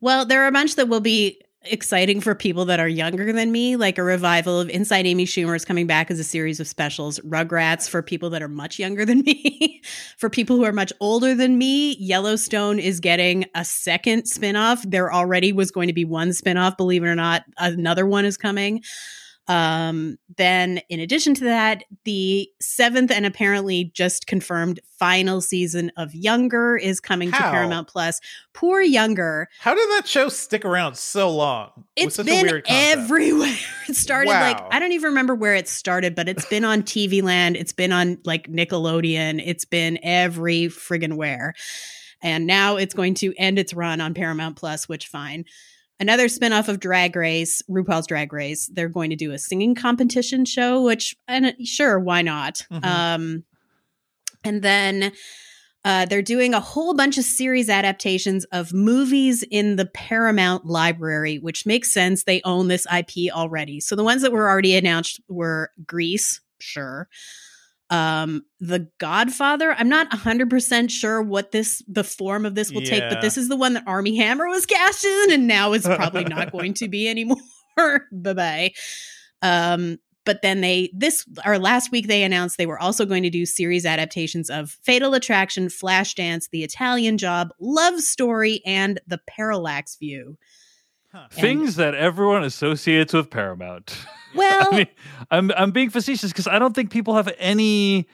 Well, 0.00 0.26
there 0.26 0.44
are 0.44 0.46
a 0.46 0.52
bunch 0.52 0.76
that 0.76 0.88
will 0.88 1.00
be 1.00 1.40
exciting 1.68 2.20
for 2.20 2.34
people 2.34 2.64
that 2.66 2.80
are 2.80 2.88
younger 2.88 3.32
than 3.32 3.52
me, 3.52 3.76
like 3.76 3.98
a 3.98 4.02
revival 4.02 4.60
of 4.60 4.68
Inside 4.70 5.06
Amy 5.06 5.26
Schumer 5.26 5.56
is 5.56 5.64
coming 5.64 5.86
back 5.86 6.10
as 6.10 6.18
a 6.18 6.24
series 6.24 6.60
of 6.60 6.66
specials. 6.66 7.18
Rugrats 7.20 7.88
for 7.88 8.02
people 8.02 8.30
that 8.30 8.42
are 8.42 8.48
much 8.48 8.78
younger 8.78 9.04
than 9.04 9.20
me. 9.26 9.82
for 10.16 10.30
people 10.30 10.56
who 10.56 10.64
are 10.64 10.72
much 10.72 10.92
older 11.00 11.34
than 11.34 11.58
me, 11.58 11.96
Yellowstone 11.96 12.78
is 12.78 13.00
getting 13.00 13.44
a 13.54 13.64
second 13.64 14.22
spinoff. 14.22 14.82
There 14.88 15.12
already 15.12 15.52
was 15.52 15.70
going 15.70 15.88
to 15.88 15.92
be 15.92 16.04
one 16.04 16.30
spinoff, 16.30 16.76
believe 16.76 17.02
it 17.02 17.08
or 17.08 17.14
not. 17.14 17.44
Another 17.58 18.06
one 18.06 18.24
is 18.24 18.36
coming. 18.36 18.82
Um, 19.48 20.18
then, 20.36 20.80
in 20.88 20.98
addition 20.98 21.34
to 21.34 21.44
that, 21.44 21.84
the 22.04 22.50
seventh 22.60 23.10
and 23.12 23.24
apparently 23.24 23.84
just 23.94 24.26
confirmed 24.26 24.80
final 24.98 25.40
season 25.40 25.92
of 25.96 26.14
Younger 26.14 26.76
is 26.76 27.00
coming 27.00 27.30
to 27.30 27.36
Paramount 27.36 27.86
Plus. 27.86 28.20
Poor 28.54 28.80
Younger. 28.80 29.48
How 29.60 29.74
did 29.74 29.88
that 29.90 30.08
show 30.08 30.28
stick 30.28 30.64
around 30.64 30.96
so 30.96 31.30
long? 31.30 31.70
It's 31.94 32.16
such 32.16 32.26
been 32.26 32.46
a 32.46 32.50
weird 32.50 32.66
concept. 32.66 32.98
everywhere. 32.98 33.56
It 33.88 33.94
started 33.94 34.30
like 34.30 34.60
I 34.72 34.80
don't 34.80 34.90
even 34.90 35.10
remember 35.10 35.36
where 35.36 35.54
it 35.54 35.68
started, 35.68 36.16
but 36.16 36.28
it's 36.28 36.44
been 36.46 36.64
on 36.64 36.82
TV 36.82 37.22
Land. 37.22 37.56
It's 37.56 37.72
been 37.72 37.92
on 37.92 38.18
like 38.24 38.48
Nickelodeon. 38.48 39.40
It's 39.44 39.64
been 39.64 40.00
every 40.02 40.64
friggin' 40.66 41.14
where. 41.14 41.54
And 42.20 42.48
now 42.48 42.76
it's 42.76 42.94
going 42.94 43.14
to 43.14 43.32
end 43.38 43.60
its 43.60 43.74
run 43.74 44.00
on 44.00 44.12
Paramount 44.12 44.56
Plus, 44.56 44.88
which 44.88 45.06
fine. 45.06 45.44
Another 45.98 46.26
spinoff 46.26 46.68
of 46.68 46.78
Drag 46.78 47.16
Race, 47.16 47.62
RuPaul's 47.70 48.06
Drag 48.06 48.32
Race. 48.32 48.70
They're 48.72 48.88
going 48.88 49.10
to 49.10 49.16
do 49.16 49.32
a 49.32 49.38
singing 49.38 49.74
competition 49.74 50.44
show, 50.44 50.82
which 50.82 51.16
and 51.26 51.46
uh, 51.46 51.52
sure, 51.64 51.98
why 51.98 52.22
not? 52.22 52.66
Mhm. 52.70 52.84
Um, 52.84 53.44
and 54.44 54.62
then 54.62 55.12
uh, 55.84 56.04
they're 56.04 56.20
doing 56.20 56.52
a 56.52 56.60
whole 56.60 56.94
bunch 56.94 57.16
of 57.16 57.24
series 57.24 57.70
adaptations 57.70 58.44
of 58.46 58.72
movies 58.72 59.44
in 59.50 59.76
the 59.76 59.86
Paramount 59.86 60.66
library, 60.66 61.38
which 61.38 61.64
makes 61.64 61.92
sense. 61.92 62.24
They 62.24 62.42
own 62.44 62.68
this 62.68 62.86
IP 62.94 63.32
already. 63.32 63.80
So 63.80 63.94
the 63.96 64.04
ones 64.04 64.22
that 64.22 64.32
were 64.32 64.50
already 64.50 64.76
announced 64.76 65.20
were 65.28 65.70
Grease, 65.86 66.40
sure. 66.58 67.08
Um, 67.90 68.44
The 68.60 68.88
Godfather. 68.98 69.72
I'm 69.72 69.88
not 69.88 70.10
100% 70.10 70.90
sure 70.90 71.22
what 71.22 71.52
this 71.52 71.82
the 71.86 72.04
form 72.04 72.44
of 72.44 72.54
this 72.54 72.72
will 72.72 72.82
take, 72.82 73.08
but 73.08 73.20
this 73.20 73.36
is 73.36 73.48
the 73.48 73.56
one 73.56 73.74
that 73.74 73.84
Armie 73.86 74.16
Hammer 74.16 74.48
was 74.48 74.66
cast 74.66 75.04
in, 75.04 75.32
and 75.32 75.46
now 75.46 75.72
is 75.72 75.84
probably 75.84 76.24
not 76.24 76.52
going 76.52 76.74
to 76.74 76.88
be 76.88 77.08
anymore. 77.08 77.38
bye 78.12 78.32
bye. 78.32 78.72
Um, 79.42 79.98
but 80.26 80.42
then 80.42 80.60
they 80.60 80.90
this 80.92 81.24
or 81.46 81.58
last 81.58 81.92
week 81.92 82.08
they 82.08 82.22
announced 82.22 82.58
they 82.58 82.66
were 82.66 82.80
also 82.80 83.06
going 83.06 83.22
to 83.22 83.30
do 83.30 83.46
series 83.46 83.86
adaptations 83.86 84.50
of 84.50 84.70
Fatal 84.82 85.14
Attraction, 85.14 85.68
Flashdance, 85.68 86.50
The 86.50 86.64
Italian 86.64 87.16
Job, 87.16 87.54
Love 87.60 88.00
Story, 88.00 88.60
and 88.66 89.00
The 89.06 89.20
Parallax 89.26 89.96
View. 89.96 90.36
Huh. 91.16 91.28
Things 91.30 91.76
that 91.76 91.94
everyone 91.94 92.44
associates 92.44 93.12
with 93.12 93.30
Paramount. 93.30 93.96
Well, 94.34 94.68
I 94.70 94.76
mean, 94.76 94.86
I'm 95.30 95.50
I'm 95.56 95.70
being 95.70 95.88
facetious 95.88 96.30
because 96.30 96.46
I 96.46 96.58
don't 96.58 96.74
think 96.74 96.90
people 96.90 97.14
have 97.16 97.32
any 97.38 98.06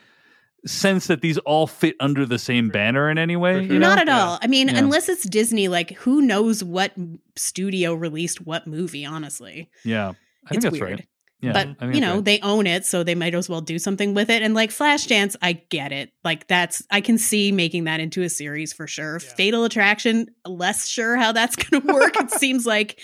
sense 0.65 1.07
that 1.07 1.19
these 1.19 1.37
all 1.39 1.67
fit 1.67 1.97
under 1.99 2.25
the 2.25 2.39
same 2.39 2.69
banner 2.69 3.09
in 3.09 3.17
any 3.17 3.35
way. 3.35 3.55
Sure. 3.65 3.73
You 3.73 3.79
know? 3.79 3.89
not 3.89 3.99
at 3.99 4.07
Yeah. 4.07 4.23
all. 4.23 4.39
I 4.41 4.47
mean, 4.47 4.69
Yeah. 4.69 4.77
unless 4.77 5.09
it's 5.09 5.23
Disney, 5.27 5.67
like 5.67 5.91
who 5.95 6.21
knows 6.21 6.63
what 6.63 6.93
studio 7.35 7.93
released 7.93 8.39
what 8.45 8.65
movie, 8.67 9.03
honestly. 9.03 9.69
Yeah, 9.83 10.09
I 10.09 10.11
think 10.11 10.17
It's 10.51 10.63
that's 10.63 10.71
weird. 10.71 10.83
right. 10.91 11.07
Yeah, 11.43 11.73
but 11.77 11.93
you 11.93 11.99
know 11.99 12.21
they 12.21 12.39
own 12.39 12.65
it, 12.65 12.85
so 12.85 13.03
they 13.03 13.15
might 13.15 13.35
as 13.35 13.49
well 13.49 13.61
do 13.61 13.77
something 13.77 14.13
with 14.13 14.29
it. 14.29 14.41
And 14.41 14.53
like 14.53 14.69
Flashdance, 14.69 15.35
I 15.41 15.53
get 15.53 15.91
it. 15.91 16.11
Like 16.23 16.47
that's 16.47 16.81
I 16.89 17.01
can 17.01 17.17
see 17.17 17.51
making 17.51 17.83
that 17.83 17.99
into 17.99 18.23
a 18.23 18.29
series 18.29 18.71
for 18.71 18.87
sure. 18.87 19.19
Yeah. 19.21 19.29
Fatal 19.35 19.63
Attraction, 19.65 20.27
less 20.47 20.87
sure 20.87 21.17
how 21.17 21.33
that's 21.33 21.55
going 21.55 21.81
to 21.81 21.93
work. 21.93 22.15
it 22.15 22.31
seems 22.39 22.65
like 22.65 22.99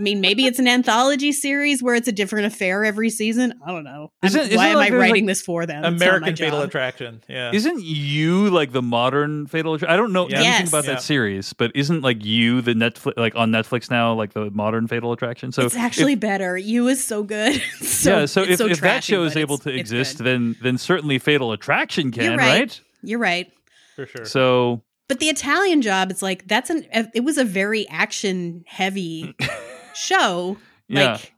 I 0.00 0.02
mean, 0.02 0.22
maybe 0.22 0.46
it's 0.46 0.58
an 0.58 0.66
anthology 0.66 1.30
series 1.30 1.82
where 1.82 1.94
it's 1.94 2.08
a 2.08 2.12
different 2.12 2.46
affair 2.46 2.86
every 2.86 3.10
season. 3.10 3.52
I 3.62 3.70
don't 3.70 3.84
know. 3.84 4.12
Isn't, 4.22 4.40
isn't 4.40 4.56
why 4.56 4.68
am 4.68 4.76
like 4.76 4.92
I 4.92 4.96
writing 4.96 5.26
like 5.26 5.32
this 5.32 5.42
for 5.42 5.66
them? 5.66 5.84
American 5.84 6.34
Fatal 6.36 6.62
Attraction. 6.62 7.22
Yeah. 7.28 7.50
Isn't 7.52 7.82
you 7.82 8.48
like 8.48 8.72
the 8.72 8.80
modern 8.80 9.46
Fatal 9.46 9.74
Attraction? 9.74 9.92
I 9.92 9.98
don't 9.98 10.14
know 10.14 10.26
yes. 10.26 10.42
anything 10.42 10.68
about 10.68 10.86
yeah. 10.86 10.94
that 10.94 11.02
series, 11.02 11.52
but 11.52 11.70
isn't 11.74 12.00
like 12.00 12.24
you 12.24 12.62
the 12.62 12.72
Netflix 12.72 13.12
like 13.18 13.36
on 13.36 13.50
Netflix 13.50 13.90
now 13.90 14.14
like 14.14 14.32
the 14.32 14.50
modern 14.52 14.88
Fatal 14.88 15.12
Attraction? 15.12 15.52
So 15.52 15.66
it's 15.66 15.76
actually 15.76 16.14
if, 16.14 16.20
better. 16.20 16.56
You 16.56 16.88
is 16.88 17.04
so 17.04 17.22
good. 17.22 17.60
so, 17.82 18.20
yeah. 18.20 18.24
So 18.24 18.42
if, 18.42 18.56
so 18.56 18.68
if 18.68 18.78
trashy, 18.78 18.94
that 18.94 19.04
show 19.04 19.24
is 19.24 19.36
able 19.36 19.58
to 19.58 19.68
exist, 19.68 20.16
then 20.24 20.56
then 20.62 20.78
certainly 20.78 21.18
Fatal 21.18 21.52
Attraction 21.52 22.10
can, 22.10 22.24
You're 22.24 22.36
right. 22.36 22.60
right? 22.60 22.80
You're 23.02 23.18
right. 23.18 23.52
For 23.96 24.06
sure. 24.06 24.24
So 24.24 24.82
but 25.10 25.18
the 25.18 25.28
Italian 25.28 25.82
job, 25.82 26.12
it's 26.12 26.22
like 26.22 26.46
that's 26.46 26.70
an 26.70 26.86
it 27.12 27.24
was 27.24 27.36
a 27.36 27.44
very 27.44 27.86
action 27.88 28.62
heavy 28.66 29.34
show. 30.00 30.56
Yeah. 30.88 31.12
Like, 31.12 31.32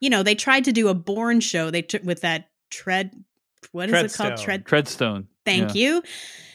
you 0.00 0.10
know, 0.10 0.22
they 0.22 0.34
tried 0.34 0.64
to 0.64 0.72
do 0.72 0.88
a 0.88 0.94
Bourne 0.94 1.40
show. 1.40 1.70
They 1.70 1.82
took 1.82 2.04
with 2.04 2.20
that 2.20 2.48
tread. 2.70 3.12
What 3.72 3.88
is 3.88 3.94
Treadstone. 3.94 4.04
it 4.04 4.16
called? 4.16 4.36
Tread. 4.38 4.64
Treadstone. 4.64 5.26
Thank 5.44 5.74
yeah. 5.74 5.80
you. 5.82 6.02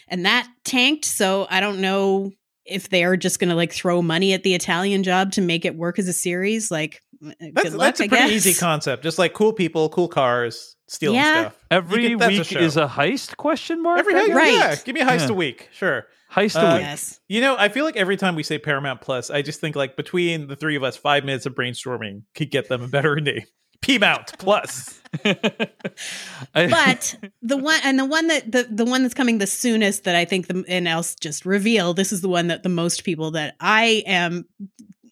And 0.08 0.26
that 0.26 0.48
tanked. 0.64 1.06
So 1.06 1.48
I 1.50 1.60
don't 1.60 1.80
know 1.80 2.32
if 2.66 2.90
they're 2.90 3.18
just 3.18 3.40
going 3.40 3.50
to 3.50 3.56
like 3.56 3.74
throw 3.74 4.02
money 4.02 4.34
at 4.34 4.44
the 4.44 4.54
Italian 4.54 5.04
job 5.04 5.34
to 5.34 5.42
make 5.42 5.66
it 5.66 5.76
work 5.76 6.00
as 6.00 6.08
a 6.08 6.14
series. 6.14 6.72
Like, 6.72 7.02
eh, 7.26 7.52
that's, 7.54 7.72
luck, 7.72 7.98
that's 7.98 8.02
a 8.02 8.08
pretty 8.08 8.34
easy 8.34 8.54
concept. 8.54 9.04
Just 9.04 9.20
like 9.20 9.34
cool 9.34 9.54
people, 9.54 9.90
cool 9.90 10.08
cars, 10.08 10.76
stealing 10.88 11.18
yeah. 11.18 11.42
stuff. 11.42 11.66
Every 11.72 12.16
week 12.16 12.52
a 12.52 12.60
is 12.60 12.78
a 12.78 12.88
heist? 12.88 13.36
Question 13.38 13.82
mark. 13.82 14.00
Every 14.00 14.14
heist, 14.14 14.34
right? 14.34 14.54
Yeah, 14.54 14.76
give 14.76 14.94
me 14.96 15.02
a 15.02 15.06
heist 15.06 15.28
yeah. 15.28 15.34
a 15.34 15.34
week. 15.34 15.70
Sure. 15.74 16.06
Heist 16.34 16.56
uh, 16.56 16.78
Yes. 16.80 17.20
You 17.28 17.42
know, 17.42 17.56
I 17.58 17.70
feel 17.70 17.86
like 17.86 17.96
every 17.96 18.18
time 18.18 18.36
we 18.36 18.44
say 18.44 18.58
Paramount 18.58 19.02
Plus, 19.02 19.30
I 19.30 19.42
just 19.42 19.60
think 19.60 19.76
like 19.76 19.96
between 19.96 20.48
the 20.48 20.56
three 20.56 20.76
of 20.76 20.84
us, 20.84 20.98
five 20.98 21.24
minutes 21.24 21.46
of 21.46 21.54
brainstorming 21.54 22.24
could 22.34 22.50
get 22.50 22.70
them 22.70 22.82
a 22.82 22.88
better 22.88 23.16
name. 23.20 23.44
P 23.82 23.98
Mount 23.98 24.38
Plus. 24.40 25.00
but 25.24 27.16
the 27.42 27.58
one 27.58 27.80
and 27.84 28.00
the 28.00 28.06
one 28.06 28.28
that 28.28 28.52
the, 28.52 28.68
the 28.72 28.86
one 28.86 29.04
that's 29.04 29.14
coming 29.14 29.38
the 29.38 29.46
soonest 29.46 30.06
that 30.06 30.16
I 30.16 30.26
think 30.26 30.48
the 30.48 30.64
and 30.68 30.88
else 30.88 31.16
just 31.16 31.46
reveal 31.46 31.94
this 31.94 32.12
is 32.12 32.22
the 32.22 32.30
one 32.30 32.48
that 32.48 32.64
the 32.64 32.70
most 32.70 33.04
people 33.04 33.32
that 33.32 33.56
I 33.60 34.04
am 34.08 34.46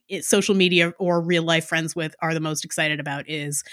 eh, 0.10 0.22
social 0.22 0.56
media 0.56 0.94
or 0.98 1.22
real 1.22 1.44
life 1.44 1.66
friends 1.66 1.96
with 1.96 2.16
are 2.22 2.34
the 2.34 2.40
most 2.40 2.64
excited 2.66 3.00
about 3.00 3.30
is 3.30 3.64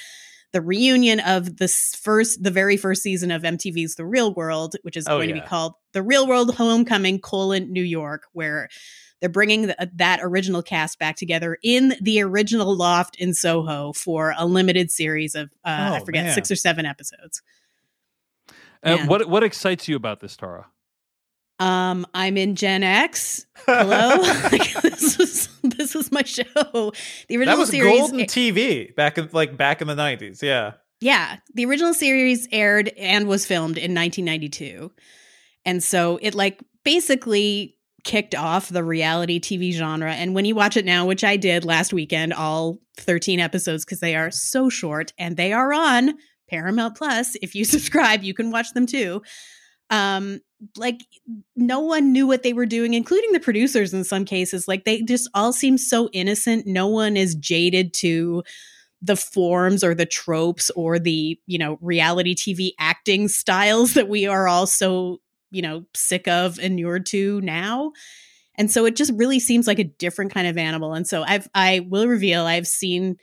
the 0.53 0.61
reunion 0.61 1.21
of 1.21 1.59
this 1.59 1.95
first, 1.95 2.43
the 2.43 2.51
very 2.51 2.77
first 2.77 3.03
season 3.03 3.31
of 3.31 3.43
MTV's 3.43 3.97
The 3.97 4.07
Real 4.07 4.33
World, 4.33 4.77
which 4.83 4.97
is 4.97 5.07
oh, 5.07 5.19
going 5.19 5.29
yeah. 5.29 5.37
to 5.37 5.41
be 5.43 5.47
called 5.47 5.75
The 5.93 6.03
Real 6.03 6.27
World 6.27 6.55
Homecoming: 6.55 7.21
colon 7.21 7.73
New 7.73 7.83
York, 7.83 8.25
where 8.33 8.69
they're 9.21 9.29
bringing 9.29 9.67
the, 9.67 9.91
that 9.97 10.21
original 10.23 10.63
cast 10.63 10.99
back 10.99 11.17
together 11.17 11.59
in 11.63 11.95
the 12.01 12.23
original 12.23 12.75
loft 12.77 13.17
in 13.17 13.35
Soho 13.35 13.93
for 13.93 14.35
a 14.39 14.47
limited 14.47 14.91
series 14.91 15.35
of 15.35 15.51
uh, 15.65 15.91
oh, 15.93 15.95
I 15.97 16.05
forget 16.05 16.25
man. 16.25 16.35
six 16.35 16.51
or 16.51 16.57
seven 16.57 16.87
episodes. 16.87 17.43
Uh, 18.83 18.99
what 19.07 19.29
what 19.29 19.43
excites 19.43 19.89
you 19.89 19.97
about 19.97 20.21
this, 20.21 20.37
Tara? 20.37 20.67
Um, 21.59 22.07
I'm 22.15 22.37
in 22.37 22.55
Gen 22.55 22.83
X. 22.83 23.47
Hello, 23.67 24.17
this 24.83 25.19
was 25.19 25.49
this 25.63 25.95
was 25.95 26.13
my 26.13 26.23
show. 26.23 26.45
The 27.29 27.37
original 27.37 27.57
that 27.57 27.59
was 27.59 27.71
series, 27.71 27.99
golden 27.99 28.21
TV 28.21 28.95
back 28.95 29.19
in 29.19 29.29
like 29.33 29.57
back 29.57 29.83
in 29.83 29.89
the 29.89 29.95
'90s. 29.95 30.41
Yeah, 30.41 30.75
yeah. 31.01 31.37
The 31.55 31.67
original 31.67 31.95
series 31.95 32.47
aired 32.53 32.89
and 32.97 33.27
was 33.27 33.45
filmed 33.45 33.77
in 33.77 33.95
1992, 33.95 34.93
and 35.65 35.83
so 35.83 36.19
it 36.23 36.35
like 36.35 36.63
basically 36.85 37.77
kicked 38.05 38.35
off 38.35 38.69
the 38.69 38.85
reality 38.85 39.41
TV 39.41 39.73
genre. 39.73 40.13
And 40.13 40.35
when 40.35 40.45
you 40.45 40.55
watch 40.55 40.77
it 40.77 40.85
now, 40.85 41.05
which 41.05 41.25
I 41.25 41.37
did 41.37 41.65
last 41.65 41.93
weekend, 41.93 42.33
all 42.33 42.79
13 42.99 43.41
episodes 43.41 43.85
because 43.85 44.01
they 44.01 44.15
are 44.15 44.31
so 44.31 44.71
short 44.71 45.13
and 45.19 45.37
they 45.37 45.53
are 45.53 45.73
on 45.73 46.15
Paramount 46.49 46.97
Plus. 46.97 47.37
If 47.43 47.55
you 47.57 47.65
subscribe, 47.65 48.23
you 48.23 48.33
can 48.33 48.51
watch 48.51 48.73
them 48.73 48.87
too 48.87 49.23
um 49.91 50.41
like 50.77 51.01
no 51.55 51.79
one 51.79 52.13
knew 52.13 52.27
what 52.27 52.43
they 52.43 52.53
were 52.53 52.67
doing 52.67 52.95
including 52.95 53.31
the 53.31 53.39
producers 53.39 53.95
in 53.95 54.03
some 54.03 54.25
cases 54.25 54.67
like 54.67 54.85
they 54.85 55.03
just 55.03 55.31
all 55.33 55.53
seem 55.53 55.79
so 55.79 56.09
innocent 56.13 56.67
no 56.67 56.89
one 56.89 57.17
is 57.17 57.37
jaded 57.37 57.95
to 57.95 58.43
the 59.01 59.15
forms 59.15 59.85
or 59.85 59.95
the 59.95 60.05
tropes 60.05 60.71
or 60.71 60.99
the 60.99 61.39
you 61.47 61.59
know 61.59 61.79
reality 61.81 62.35
tv 62.35 62.71
acting 62.81 63.29
styles 63.29 63.95
that 63.95 64.09
we 64.09 64.27
are 64.27 64.49
all 64.49 64.67
so 64.67 65.21
you 65.51 65.63
know 65.63 65.85
sick 65.95 66.29
of 66.29 66.59
inured 66.59 67.07
to 67.07 67.41
now. 67.43 67.93
And 68.57 68.71
so 68.71 68.87
it 68.87 68.97
just 68.97 69.13
really 69.15 69.39
seems 69.39 69.69
like 69.69 69.79
a 69.79 69.85
different 69.85 70.35
kind 70.35 70.49
of 70.49 70.59
animal. 70.59 70.95
And 70.95 71.07
so 71.07 71.23
i've 71.23 71.49
i 71.55 71.87
will 71.89 72.07
reveal 72.07 72.45
i've 72.45 72.67
seen 72.67 73.17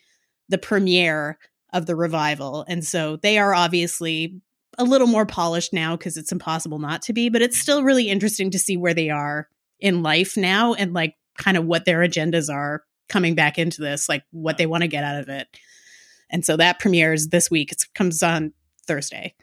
the 0.50 0.58
premiere 0.58 1.38
of 1.74 1.86
the 1.86 1.96
revival. 1.96 2.66
And 2.68 2.86
so 2.86 3.18
they 3.18 3.38
are 3.38 3.54
obviously 3.54 4.40
a 4.78 4.84
little 4.84 5.08
more 5.08 5.26
polished 5.26 5.74
now 5.74 5.96
because 5.96 6.18
it's 6.18 6.32
impossible 6.32 6.80
not 6.80 7.02
to 7.04 7.14
be, 7.14 7.30
but 7.30 7.42
it's 7.42 7.58
still 7.58 7.84
really 7.84 8.10
interesting 8.10 8.52
to 8.52 8.60
see 8.60 8.78
where 8.78 8.94
they 8.94 9.10
are 9.10 9.50
in 9.80 10.04
life 10.04 10.38
now 10.38 10.74
and 10.74 10.94
like 10.94 11.16
kind 11.38 11.58
of 11.58 11.66
what 11.66 11.86
their 11.86 12.00
agendas 12.00 12.54
are 12.54 12.84
coming 13.10 13.36
back 13.36 13.58
into 13.58 13.82
this, 13.82 14.10
like 14.10 14.24
what 14.32 14.58
they 14.58 14.66
want 14.66 14.82
to 14.82 14.88
get 14.88 15.04
out 15.04 15.20
of 15.20 15.30
it. 15.30 15.48
And 16.30 16.44
so 16.46 16.58
that 16.58 16.80
premieres 16.80 17.28
this 17.28 17.52
week. 17.52 17.72
It 17.72 17.84
comes 17.94 18.24
on 18.24 18.54
Thursday. 18.88 19.36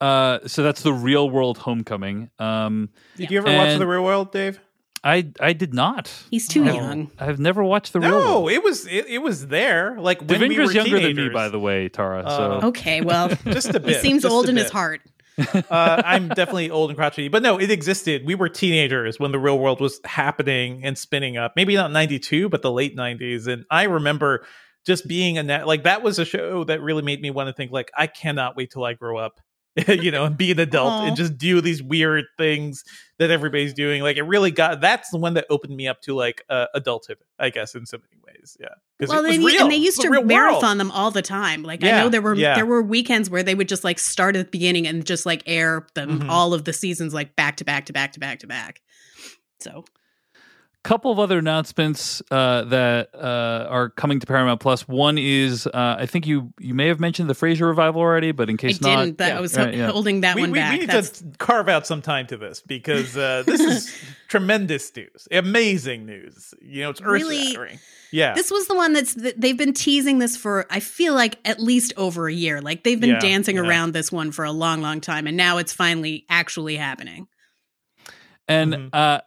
Uh, 0.00 0.40
so 0.46 0.62
that's 0.62 0.82
the 0.82 0.92
real 0.92 1.30
world 1.30 1.56
homecoming. 1.56 2.30
Um, 2.38 2.90
Did 3.16 3.30
you 3.30 3.38
ever 3.38 3.52
watch 3.52 3.78
the 3.78 3.86
real 3.86 4.04
world, 4.04 4.32
Dave? 4.32 4.60
I 5.06 5.30
I 5.38 5.52
did 5.52 5.72
not. 5.72 6.12
He's 6.32 6.48
too 6.48 6.64
young. 6.64 7.12
I've 7.16 7.38
never 7.38 7.62
watched 7.62 7.92
the 7.92 8.00
no, 8.00 8.08
real. 8.08 8.24
No, 8.24 8.48
it 8.48 8.64
was 8.64 8.86
it, 8.86 9.06
it 9.06 9.18
was 9.18 9.46
there. 9.46 9.96
Like 10.00 10.18
when 10.18 10.40
Devindra's 10.40 10.48
we 10.48 10.58
were 10.58 10.72
younger 10.72 10.98
teenagers. 10.98 11.16
than 11.16 11.26
me, 11.28 11.32
by 11.32 11.48
the 11.48 11.60
way, 11.60 11.88
Tara. 11.88 12.22
Uh, 12.22 12.60
so 12.60 12.68
okay, 12.68 13.02
well, 13.02 13.28
just 13.44 13.68
a 13.68 13.78
bit. 13.78 13.94
He 13.96 14.02
seems 14.02 14.24
old 14.24 14.48
in 14.48 14.56
his 14.56 14.70
heart. 14.70 15.02
uh, 15.38 15.62
I'm 16.04 16.28
definitely 16.28 16.70
old 16.70 16.90
and 16.90 16.98
crotchety, 16.98 17.28
but 17.28 17.42
no, 17.42 17.60
it 17.60 17.70
existed. 17.70 18.26
We 18.26 18.34
were 18.34 18.48
teenagers 18.48 19.20
when 19.20 19.30
the 19.30 19.38
real 19.38 19.58
world 19.58 19.80
was 19.80 20.00
happening 20.04 20.82
and 20.82 20.98
spinning 20.98 21.36
up. 21.36 21.52
Maybe 21.54 21.76
not 21.76 21.92
'92, 21.92 22.48
but 22.48 22.62
the 22.62 22.72
late 22.72 22.96
'90s. 22.96 23.46
And 23.46 23.64
I 23.70 23.84
remember 23.84 24.44
just 24.84 25.06
being 25.06 25.38
a 25.38 25.44
net 25.44 25.68
like 25.68 25.84
that 25.84 26.02
was 26.02 26.18
a 26.18 26.24
show 26.24 26.64
that 26.64 26.80
really 26.80 27.02
made 27.02 27.20
me 27.20 27.30
want 27.30 27.48
to 27.48 27.52
think 27.52 27.70
like 27.70 27.92
I 27.96 28.08
cannot 28.08 28.56
wait 28.56 28.72
till 28.72 28.84
I 28.84 28.94
grow 28.94 29.18
up 29.18 29.40
you 29.88 30.10
know, 30.10 30.24
and 30.24 30.36
be 30.36 30.50
an 30.50 30.58
adult 30.58 30.90
Aww. 30.90 31.08
and 31.08 31.16
just 31.16 31.36
do 31.36 31.60
these 31.60 31.82
weird 31.82 32.24
things 32.38 32.82
that 33.18 33.30
everybody's 33.30 33.74
doing. 33.74 34.02
Like 34.02 34.16
it 34.16 34.22
really 34.22 34.50
got 34.50 34.80
that's 34.80 35.10
the 35.10 35.18
one 35.18 35.34
that 35.34 35.46
opened 35.50 35.76
me 35.76 35.86
up 35.86 36.00
to 36.02 36.14
like 36.14 36.42
uh, 36.48 36.66
adulthood, 36.74 37.18
I 37.38 37.50
guess, 37.50 37.74
in 37.74 37.84
so 37.84 37.98
many 37.98 38.20
ways. 38.26 38.56
Yeah, 38.58 38.68
well, 39.06 39.22
they, 39.22 39.34
and 39.34 39.70
they 39.70 39.76
used 39.76 40.00
to 40.00 40.10
marathon 40.22 40.62
world. 40.62 40.80
them 40.80 40.90
all 40.90 41.10
the 41.10 41.20
time. 41.20 41.62
Like 41.62 41.82
yeah, 41.82 41.98
I 41.98 42.02
know 42.02 42.08
there 42.08 42.22
were 42.22 42.34
yeah. 42.34 42.54
there 42.54 42.64
were 42.64 42.82
weekends 42.82 43.28
where 43.28 43.42
they 43.42 43.54
would 43.54 43.68
just 43.68 43.84
like 43.84 43.98
start 43.98 44.34
at 44.34 44.46
the 44.46 44.50
beginning 44.50 44.86
and 44.86 45.04
just 45.04 45.26
like 45.26 45.42
air 45.46 45.86
them 45.94 46.20
mm-hmm. 46.20 46.30
all 46.30 46.54
of 46.54 46.64
the 46.64 46.72
seasons 46.72 47.12
like 47.12 47.36
back 47.36 47.56
to 47.58 47.64
back 47.64 47.86
to 47.86 47.92
back 47.92 48.12
to 48.12 48.20
back 48.20 48.38
to 48.38 48.46
back. 48.46 48.80
So 49.60 49.84
couple 50.86 51.10
of 51.10 51.18
other 51.18 51.38
announcements 51.38 52.22
uh, 52.30 52.62
that 52.62 53.10
uh, 53.12 53.66
are 53.68 53.90
coming 53.90 54.20
to 54.20 54.26
Paramount 54.26 54.60
Plus. 54.60 54.86
One 54.86 55.18
is 55.18 55.66
uh, 55.66 55.96
I 55.98 56.06
think 56.06 56.28
you 56.28 56.52
you 56.60 56.74
may 56.74 56.86
have 56.86 57.00
mentioned 57.00 57.28
the 57.28 57.34
Frasier 57.34 57.66
revival 57.66 58.00
already, 58.00 58.30
but 58.30 58.48
in 58.48 58.56
case 58.56 58.78
I 58.84 58.94
not, 58.94 59.04
didn't, 59.04 59.20
yeah. 59.20 59.36
I 59.36 59.40
was 59.40 59.56
right, 59.56 59.74
yeah. 59.74 59.90
holding 59.90 60.20
that 60.20 60.36
we, 60.36 60.42
one 60.42 60.52
we, 60.52 60.58
back. 60.60 60.72
We 60.72 60.78
need 60.78 60.88
That's... 60.88 61.20
to 61.20 61.24
carve 61.38 61.68
out 61.68 61.88
some 61.88 62.02
time 62.02 62.28
to 62.28 62.36
this 62.36 62.60
because 62.60 63.16
uh, 63.16 63.42
this 63.44 63.60
is 63.60 63.94
tremendous 64.28 64.94
news, 64.94 65.26
amazing 65.32 66.06
news. 66.06 66.54
You 66.62 66.82
know, 66.82 66.90
it's 66.90 67.00
earth 67.02 67.22
shattering. 67.22 67.80
Yeah, 68.12 68.34
this 68.34 68.52
was 68.52 68.68
the 68.68 68.76
one 68.76 68.92
that's 68.92 69.14
they've 69.14 69.58
been 69.58 69.74
teasing 69.74 70.20
this 70.20 70.36
for. 70.36 70.66
I 70.70 70.78
feel 70.78 71.14
like 71.14 71.38
at 71.44 71.58
least 71.58 71.94
over 71.96 72.28
a 72.28 72.32
year. 72.32 72.60
Like 72.60 72.84
they've 72.84 73.00
been 73.00 73.10
yeah, 73.10 73.18
dancing 73.18 73.58
around 73.58 73.92
this 73.92 74.12
one 74.12 74.30
for 74.30 74.44
a 74.44 74.52
long, 74.52 74.82
long 74.82 75.00
time, 75.00 75.26
and 75.26 75.36
now 75.36 75.58
it's 75.58 75.72
finally 75.72 76.24
actually 76.30 76.76
happening. 76.76 77.26
And 78.48 78.72
mm-hmm. 78.72 78.88
uh, 78.92 79.18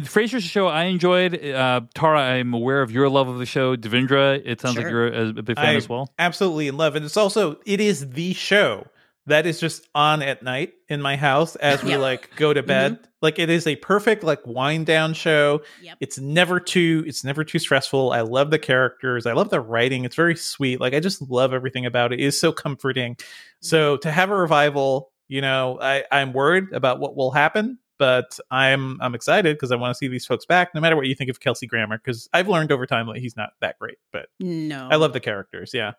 Frasier's 0.00 0.44
show 0.44 0.66
I 0.66 0.84
enjoyed. 0.84 1.44
Uh, 1.44 1.82
Tara, 1.94 2.20
I'm 2.20 2.54
aware 2.54 2.82
of 2.82 2.90
your 2.90 3.08
love 3.08 3.28
of 3.28 3.38
the 3.38 3.46
show. 3.46 3.76
Devindra, 3.76 4.40
it 4.44 4.60
sounds 4.60 4.74
sure. 4.74 4.84
like 4.84 4.90
you're 4.90 5.06
a, 5.08 5.28
a 5.28 5.42
big 5.42 5.56
fan 5.56 5.66
I 5.66 5.74
as 5.74 5.88
well. 5.88 6.12
Absolutely 6.18 6.68
in 6.68 6.76
love, 6.76 6.96
and 6.96 7.04
it's 7.04 7.16
also 7.16 7.58
it 7.66 7.80
is 7.80 8.10
the 8.10 8.32
show 8.32 8.86
that 9.26 9.44
is 9.44 9.58
just 9.58 9.88
on 9.94 10.22
at 10.22 10.42
night 10.42 10.74
in 10.88 11.02
my 11.02 11.16
house 11.16 11.56
as 11.56 11.82
we 11.82 11.96
like 11.96 12.34
go 12.36 12.54
to 12.54 12.62
bed. 12.62 12.92
Mm-hmm. 12.92 13.04
Like 13.22 13.38
it 13.38 13.50
is 13.50 13.66
a 13.66 13.74
perfect 13.76 14.22
like 14.22 14.46
wind 14.46 14.86
down 14.86 15.14
show. 15.14 15.62
Yep. 15.82 15.96
It's 16.00 16.18
never 16.18 16.60
too 16.60 17.04
it's 17.06 17.24
never 17.24 17.42
too 17.42 17.58
stressful. 17.58 18.12
I 18.12 18.20
love 18.20 18.50
the 18.50 18.58
characters. 18.58 19.26
I 19.26 19.32
love 19.32 19.50
the 19.50 19.60
writing. 19.60 20.04
It's 20.04 20.14
very 20.14 20.36
sweet. 20.36 20.80
Like 20.80 20.94
I 20.94 21.00
just 21.00 21.20
love 21.22 21.52
everything 21.52 21.86
about 21.86 22.12
it. 22.12 22.20
It 22.20 22.24
is 22.24 22.38
so 22.38 22.52
comforting. 22.52 23.16
Mm-hmm. 23.16 23.66
So 23.66 23.96
to 23.98 24.10
have 24.12 24.30
a 24.30 24.36
revival, 24.36 25.10
you 25.26 25.40
know, 25.40 25.78
I 25.80 26.04
I'm 26.12 26.32
worried 26.32 26.72
about 26.72 27.00
what 27.00 27.16
will 27.16 27.32
happen 27.32 27.78
but 27.98 28.38
I'm 28.50 29.00
I'm 29.00 29.14
excited 29.14 29.56
because 29.56 29.72
I 29.72 29.76
want 29.76 29.90
to 29.94 29.98
see 29.98 30.08
these 30.08 30.26
folks 30.26 30.44
back, 30.46 30.74
no 30.74 30.80
matter 30.80 30.96
what 30.96 31.06
you 31.06 31.14
think 31.14 31.30
of 31.30 31.40
Kelsey 31.40 31.66
Grammer, 31.66 31.98
because 31.98 32.28
I've 32.32 32.48
learned 32.48 32.72
over 32.72 32.86
time 32.86 33.06
that 33.06 33.18
he's 33.18 33.36
not 33.36 33.50
that 33.60 33.78
great. 33.78 33.98
But 34.12 34.26
no, 34.40 34.88
I 34.90 34.96
love 34.96 35.12
the 35.12 35.20
characters. 35.20 35.72
Yeah, 35.74 35.92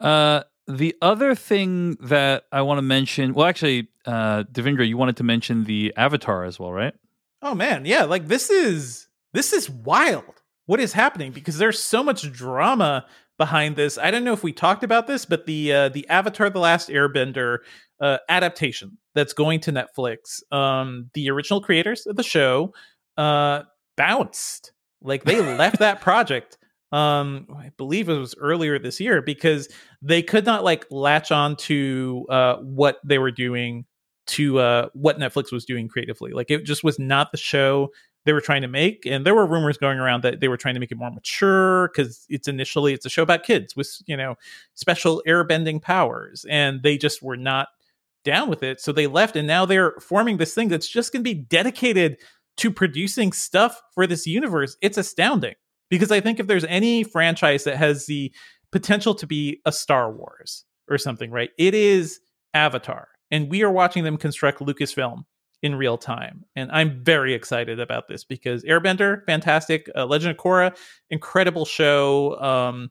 Uh, 0.00 0.42
the 0.66 0.94
other 1.00 1.34
thing 1.34 1.96
that 2.02 2.44
I 2.52 2.62
want 2.62 2.78
to 2.78 2.82
mention, 2.82 3.34
well, 3.34 3.46
actually, 3.46 3.88
uh, 4.06 4.44
Devindra, 4.44 4.86
you 4.86 4.96
wanted 4.96 5.16
to 5.16 5.24
mention 5.24 5.64
the 5.64 5.94
Avatar 5.96 6.44
as 6.44 6.58
well, 6.58 6.72
right? 6.72 6.94
Oh 7.42 7.54
man, 7.54 7.84
yeah. 7.84 8.04
Like 8.04 8.28
this 8.28 8.50
is 8.50 9.08
this 9.32 9.52
is 9.52 9.68
wild. 9.70 10.42
What 10.66 10.80
is 10.80 10.92
happening? 10.92 11.32
Because 11.32 11.56
there's 11.58 11.78
so 11.82 12.02
much 12.04 12.30
drama 12.32 13.06
behind 13.38 13.76
this. 13.76 13.96
I 13.96 14.10
don't 14.10 14.24
know 14.24 14.32
if 14.32 14.42
we 14.42 14.52
talked 14.52 14.84
about 14.84 15.06
this, 15.06 15.24
but 15.24 15.46
the 15.46 15.72
uh, 15.72 15.88
the 15.88 16.06
Avatar: 16.08 16.50
The 16.50 16.58
Last 16.58 16.88
Airbender 16.88 17.58
uh, 18.00 18.18
adaptation 18.28 18.98
that's 19.14 19.32
going 19.32 19.60
to 19.60 19.72
Netflix. 19.72 20.42
Um, 20.52 21.10
the 21.14 21.30
original 21.30 21.60
creators 21.60 22.06
of 22.06 22.16
the 22.16 22.22
show 22.22 22.74
uh, 23.16 23.62
bounced, 23.96 24.72
like 25.00 25.24
they 25.24 25.40
left 25.40 25.78
that 25.78 26.00
project. 26.02 26.58
Um, 26.90 27.46
I 27.54 27.70
believe 27.76 28.08
it 28.08 28.18
was 28.18 28.34
earlier 28.40 28.78
this 28.78 28.98
year 28.98 29.20
because 29.20 29.68
they 30.00 30.22
could 30.22 30.46
not 30.46 30.64
like 30.64 30.86
latch 30.90 31.30
on 31.30 31.56
to 31.56 32.26
uh, 32.30 32.56
what 32.56 32.98
they 33.04 33.18
were 33.18 33.30
doing 33.30 33.84
to 34.28 34.58
uh, 34.58 34.88
what 34.94 35.18
Netflix 35.18 35.52
was 35.52 35.64
doing 35.64 35.88
creatively. 35.88 36.32
Like 36.32 36.50
it 36.50 36.64
just 36.64 36.84
was 36.84 36.98
not 36.98 37.30
the 37.32 37.38
show 37.38 37.90
they 38.28 38.34
were 38.34 38.42
trying 38.42 38.60
to 38.60 38.68
make 38.68 39.06
and 39.06 39.24
there 39.24 39.34
were 39.34 39.46
rumors 39.46 39.78
going 39.78 39.98
around 39.98 40.22
that 40.22 40.40
they 40.40 40.48
were 40.48 40.58
trying 40.58 40.74
to 40.74 40.80
make 40.80 40.92
it 40.92 40.98
more 40.98 41.10
mature 41.10 41.88
because 41.88 42.26
it's 42.28 42.46
initially 42.46 42.92
it's 42.92 43.06
a 43.06 43.08
show 43.08 43.22
about 43.22 43.42
kids 43.42 43.74
with 43.74 43.90
you 44.06 44.16
know 44.16 44.34
special 44.74 45.22
airbending 45.26 45.80
powers 45.80 46.44
and 46.50 46.82
they 46.82 46.98
just 46.98 47.22
were 47.22 47.38
not 47.38 47.68
down 48.24 48.50
with 48.50 48.62
it 48.62 48.80
so 48.80 48.92
they 48.92 49.06
left 49.06 49.34
and 49.34 49.48
now 49.48 49.64
they're 49.64 49.94
forming 50.00 50.36
this 50.36 50.54
thing 50.54 50.68
that's 50.68 50.88
just 50.88 51.10
going 51.10 51.24
to 51.24 51.34
be 51.34 51.34
dedicated 51.34 52.18
to 52.58 52.70
producing 52.72 53.32
stuff 53.32 53.80
for 53.94 54.04
this 54.04 54.26
universe. 54.26 54.76
It's 54.82 54.98
astounding 54.98 55.54
because 55.90 56.10
i 56.10 56.20
think 56.20 56.38
if 56.38 56.46
there's 56.46 56.64
any 56.64 57.04
franchise 57.04 57.64
that 57.64 57.76
has 57.76 58.06
the 58.06 58.32
potential 58.72 59.14
to 59.14 59.26
be 59.26 59.60
a 59.64 59.72
star 59.72 60.12
wars 60.12 60.64
or 60.88 60.98
something 60.98 61.30
right 61.30 61.50
it 61.58 61.74
is 61.74 62.20
avatar 62.54 63.08
and 63.30 63.50
we 63.50 63.62
are 63.62 63.70
watching 63.70 64.04
them 64.04 64.16
construct 64.16 64.60
lucasfilm 64.60 65.24
in 65.62 65.74
real 65.74 65.98
time. 65.98 66.44
And 66.54 66.70
I'm 66.70 67.02
very 67.02 67.34
excited 67.34 67.80
about 67.80 68.08
this 68.08 68.24
because 68.24 68.62
Airbender, 68.64 69.24
fantastic. 69.26 69.90
Uh, 69.96 70.06
Legend 70.06 70.32
of 70.32 70.36
Korra, 70.36 70.76
incredible 71.10 71.64
show. 71.64 72.38
Um, 72.40 72.90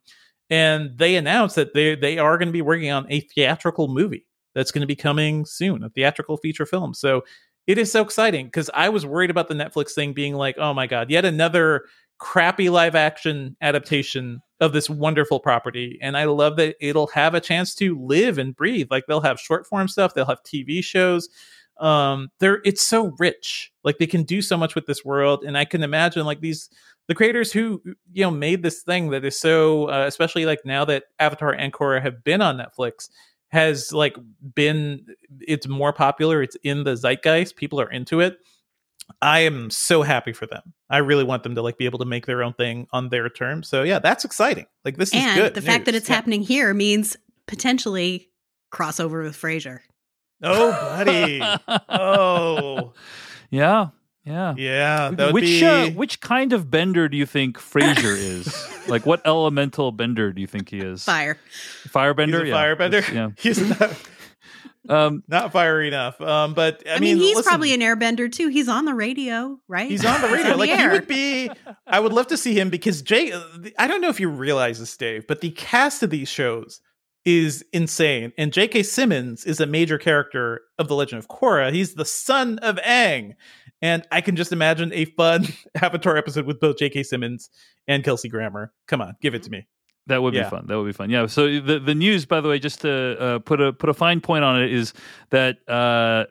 and 0.50 0.97
they 0.97 1.15
announced 1.15 1.55
that 1.55 1.74
they 1.74 1.95
they 1.95 2.17
are 2.17 2.38
going 2.38 2.47
to 2.47 2.53
be 2.53 2.62
working 2.62 2.91
on 2.91 3.05
a 3.09 3.21
theatrical 3.21 3.88
movie 3.88 4.25
that's 4.55 4.71
going 4.71 4.81
to 4.81 4.88
be 4.88 4.95
coming 4.95 5.45
soon, 5.45 5.83
a 5.83 5.89
theatrical 5.89 6.38
feature 6.38 6.65
film. 6.65 6.93
So 6.93 7.24
it 7.67 7.77
is 7.77 7.91
so 7.91 8.01
exciting 8.01 8.47
because 8.47 8.69
I 8.74 8.89
was 8.89 9.05
worried 9.05 9.29
about 9.29 9.50
the 9.50 9.53
Netflix 9.53 9.91
thing 9.91 10.13
being 10.13 10.36
like, 10.36 10.57
oh 10.57 10.74
my 10.74 10.88
god, 10.88 11.09
yet 11.09 11.25
another 11.25 11.86
crappy 12.19 12.69
live 12.69 12.95
action 12.95 13.55
adaptation 13.62 14.41
of 14.59 14.74
this 14.74 14.89
wonderful 14.89 15.39
property. 15.39 16.00
And 16.01 16.17
I 16.17 16.24
love 16.25 16.55
that 16.57 16.75
it'll 16.81 17.07
have 17.07 17.36
a 17.36 17.41
chance 17.41 17.75
to 17.75 18.01
live 18.03 18.38
and 18.39 18.55
breathe. 18.55 18.88
Like 18.89 19.03
they'll 19.07 19.21
have 19.21 19.39
short 19.39 19.67
form 19.67 19.88
stuff, 19.88 20.13
they'll 20.13 20.25
have 20.25 20.41
TV 20.43 20.83
shows 20.83 21.29
um 21.79 22.29
they're 22.39 22.62
it's 22.65 22.86
so 22.86 23.13
rich. 23.19 23.72
Like 23.84 23.98
they 23.98 24.07
can 24.07 24.24
do 24.24 24.41
so 24.41 24.57
much 24.57 24.75
with 24.75 24.86
this 24.86 25.05
world 25.05 25.43
and 25.46 25.57
i 25.57 25.63
can 25.63 25.81
imagine 25.81 26.25
like 26.25 26.41
these 26.41 26.69
the 27.07 27.15
creators 27.15 27.53
who 27.53 27.81
you 28.12 28.24
know 28.24 28.31
made 28.31 28.63
this 28.63 28.81
thing 28.84 29.12
that 29.12 29.24
is 29.24 29.39
so 29.39 29.89
uh, 29.89 30.05
especially 30.05 30.46
like 30.46 30.60
now 30.65 30.84
that 30.84 31.05
avatar 31.19 31.53
and 31.53 31.72
korra 31.72 32.01
have 32.01 32.24
been 32.24 32.41
on 32.41 32.57
netflix 32.57 33.07
has 33.50 33.93
like 33.93 34.17
been 34.55 35.05
it's 35.41 35.67
more 35.67 35.93
popular 35.93 36.41
it's 36.41 36.57
in 36.63 36.84
the 36.84 36.96
zeitgeist 36.96 37.55
people 37.55 37.79
are 37.79 37.89
into 37.89 38.19
it. 38.19 38.38
I 39.22 39.39
am 39.39 39.69
so 39.69 40.02
happy 40.02 40.34
for 40.34 40.45
them. 40.45 40.73
I 40.89 40.97
really 40.97 41.23
want 41.23 41.43
them 41.43 41.56
to 41.56 41.62
like 41.62 41.78
be 41.78 41.86
able 41.86 41.99
to 41.99 42.06
make 42.06 42.25
their 42.25 42.43
own 42.43 42.54
thing 42.54 42.88
on 42.91 43.08
their 43.08 43.30
terms. 43.30 43.69
So 43.69 43.84
yeah 43.84 43.99
that's 43.99 44.25
exciting. 44.25 44.65
Like 44.84 44.97
this 44.97 45.13
and 45.13 45.32
is 45.32 45.43
good 45.43 45.54
the 45.54 45.62
news. 45.62 45.67
fact 45.67 45.86
that 45.86 45.95
it's 45.95 46.10
yeah. 46.10 46.15
happening 46.15 46.41
here 46.41 46.73
means 46.73 47.15
potentially 47.45 48.30
crossover 48.71 49.23
with 49.23 49.38
frasier 49.38 49.80
oh 50.43 50.71
buddy 50.71 51.41
oh 51.89 52.93
yeah, 53.50 53.89
yeah, 54.26 54.54
yeah 54.58 55.12
that 55.12 55.34
which 55.34 55.45
be... 55.45 55.65
uh, 55.65 55.89
which 55.91 56.19
kind 56.19 56.52
of 56.54 56.69
bender 56.69 57.08
do 57.08 57.15
you 57.15 57.26
think 57.26 57.58
Frasier 57.58 58.17
is? 58.17 58.67
like, 58.89 59.06
what 59.06 59.21
elemental 59.26 59.91
bender 59.91 60.34
do 60.34 60.41
you 60.41 60.47
think 60.47 60.69
he 60.69 60.80
is? 60.80 61.04
fire 61.04 61.38
Firebender. 61.88 62.41
He's 62.41 62.41
a 62.41 62.47
yeah, 62.47 62.56
firebender. 62.56 62.91
That's- 62.91 63.13
Yeah. 63.13 63.30
He's 63.38 63.62
not, 63.62 63.95
Um, 64.89 65.23
not 65.28 65.52
fiery 65.52 65.88
enough. 65.88 66.19
Um, 66.21 66.54
but 66.54 66.82
I, 66.88 66.95
i, 66.95 67.00
mean, 67.00 67.17
he's 67.17 67.36
listen, 67.36 67.50
probably 67.50 67.73
an 67.73 67.82
airbender 67.82 68.32
too 68.32 68.47
he's 68.47 68.69
on 68.69 68.86
the 68.86 68.93
radio 68.93 69.60
right 69.67 69.89
He's 69.89 70.06
on 70.06 70.21
the 70.21 70.28
radio. 70.28 70.45
on 70.45 70.52
the 70.52 70.58
like 70.58 70.80
he 70.80 70.88
would 70.88 71.08
be. 71.08 71.50
I 71.86 72.00
would 72.00 72.13
love 72.13 72.28
to 72.28 72.38
see 72.38 72.58
him 72.58 72.69
because 72.69 73.02
Jay. 73.02 73.34
I 73.78 73.88
don't 73.88 74.00
know 74.00 74.10
if 74.10 74.19
you 74.19 74.30
realize 74.30 74.80
this, 74.80 74.95
Dave, 74.95 75.28
but 75.28 75.41
the 75.41 75.52
cast 75.52 76.04
of 76.04 76.10
these 76.10 76.30
shows 76.30 76.80
is 77.28 77.62
insane. 77.74 78.32
And 78.38 78.54
J.K. 78.54 78.84
Simmons 78.84 79.44
is 79.44 79.60
a 79.60 79.66
major 79.66 79.98
character 79.98 80.62
of 80.80 80.88
The 80.88 80.96
Legend 80.96 81.20
of 81.20 81.28
Korra. 81.28 81.74
He's 81.74 81.96
the 81.96 82.06
son 82.06 82.58
of 82.60 82.78
Aang. 82.78 83.34
And 83.82 84.08
I 84.13 84.22
can 84.22 84.38
just 84.38 84.54
imagine 84.54 84.94
a 84.94 85.04
fun 85.04 85.46
Avatar 85.82 86.16
episode 86.16 86.46
with 86.46 86.62
both 86.62 86.78
J.K. 86.78 87.04
Simmons 87.04 87.50
and 87.86 88.02
Kelsey 88.02 88.30
Grammer. 88.30 88.72
Come 88.88 89.02
on, 89.02 89.18
give 89.22 89.36
it 89.36 89.42
mm-hmm. 89.42 89.52
to 89.52 89.58
me. 89.58 89.68
That 90.08 90.22
would 90.24 90.34
Yeah. 90.34 90.43
be 90.43 90.50
fun. 90.50 90.65
That 90.67 90.78
would 90.78 90.86
be 90.86 90.93
fun. 90.93 91.10
Yeah. 91.10 91.26
So 91.28 91.60
the 91.60 91.80
the 91.80 91.93
news, 91.96 92.26
by 92.26 92.41
the 92.41 92.50
way, 92.50 92.60
just 92.60 92.82
to 92.82 92.91
uh, 93.20 93.39
put 93.39 93.62
a 93.62 93.74
put 93.74 93.89
a 93.89 93.93
fine 93.93 94.22
point 94.22 94.43
on 94.43 94.62
it, 94.62 94.72
is 94.74 94.93
that 95.30 95.58
uh, 95.67 96.26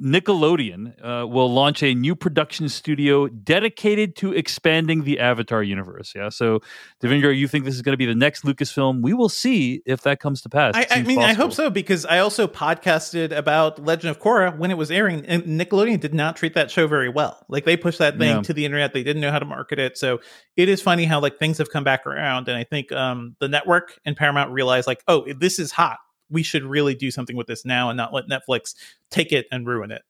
Nickelodeon 0.00 0.92
uh, 1.02 1.26
will 1.26 1.52
launch 1.52 1.82
a 1.82 1.94
new 1.94 2.14
production 2.14 2.68
studio 2.68 3.28
dedicated 3.28 4.16
to 4.16 4.32
expanding 4.32 5.04
the 5.04 5.18
Avatar 5.18 5.62
universe. 5.62 6.12
Yeah. 6.14 6.28
So, 6.28 6.60
Devindra, 7.02 7.36
you 7.36 7.48
think 7.48 7.64
this 7.64 7.74
is 7.74 7.82
going 7.82 7.94
to 7.94 7.96
be 7.98 8.06
the 8.06 8.14
next 8.14 8.44
Lucasfilm? 8.44 9.02
We 9.02 9.14
will 9.14 9.28
see 9.28 9.82
if 9.86 10.02
that 10.02 10.20
comes 10.20 10.42
to 10.42 10.48
pass. 10.48 10.74
I, 10.76 10.86
I 10.90 11.02
mean, 11.02 11.20
I 11.20 11.32
hope 11.32 11.52
so 11.52 11.70
because 11.70 12.04
I 12.04 12.18
also 12.18 12.46
podcasted 12.46 13.36
about 13.36 13.82
Legend 13.84 14.10
of 14.10 14.20
Korra 14.20 14.56
when 14.56 14.70
it 14.70 14.76
was 14.76 14.90
airing, 14.90 15.24
and 15.26 15.42
Nickelodeon 15.44 16.00
did 16.00 16.14
not 16.14 16.36
treat 16.36 16.54
that 16.54 16.70
show 16.70 16.86
very 16.86 17.08
well. 17.08 17.44
Like 17.48 17.64
they 17.64 17.76
pushed 17.76 17.98
that 17.98 18.18
thing 18.18 18.36
Yeah. 18.36 18.42
to 18.42 18.52
the 18.52 18.64
internet; 18.64 18.92
they 18.92 19.02
didn't 19.02 19.22
know 19.22 19.30
how 19.30 19.38
to 19.38 19.44
market 19.46 19.78
it. 19.78 19.96
So 19.96 20.20
it 20.56 20.68
is 20.68 20.82
funny 20.82 21.04
how 21.04 21.20
like 21.20 21.38
things 21.38 21.58
have 21.58 21.70
come 21.70 21.84
back 21.84 22.06
around, 22.06 22.48
and 22.48 22.56
I 22.56 22.64
think 22.64 22.92
um, 22.92 23.05
the 23.40 23.48
network 23.48 23.98
and 24.04 24.16
Paramount 24.16 24.50
realized 24.50 24.86
like, 24.86 25.02
oh, 25.08 25.32
this 25.32 25.58
is 25.58 25.72
hot. 25.72 25.98
We 26.30 26.42
should 26.42 26.64
really 26.64 26.94
do 26.94 27.10
something 27.10 27.36
with 27.36 27.46
this 27.46 27.64
now 27.64 27.90
and 27.90 27.96
not 27.96 28.12
let 28.12 28.24
Netflix 28.28 28.74
take 29.10 29.32
it 29.32 29.46
and 29.50 29.66
ruin 29.66 29.92
it. 29.92 30.02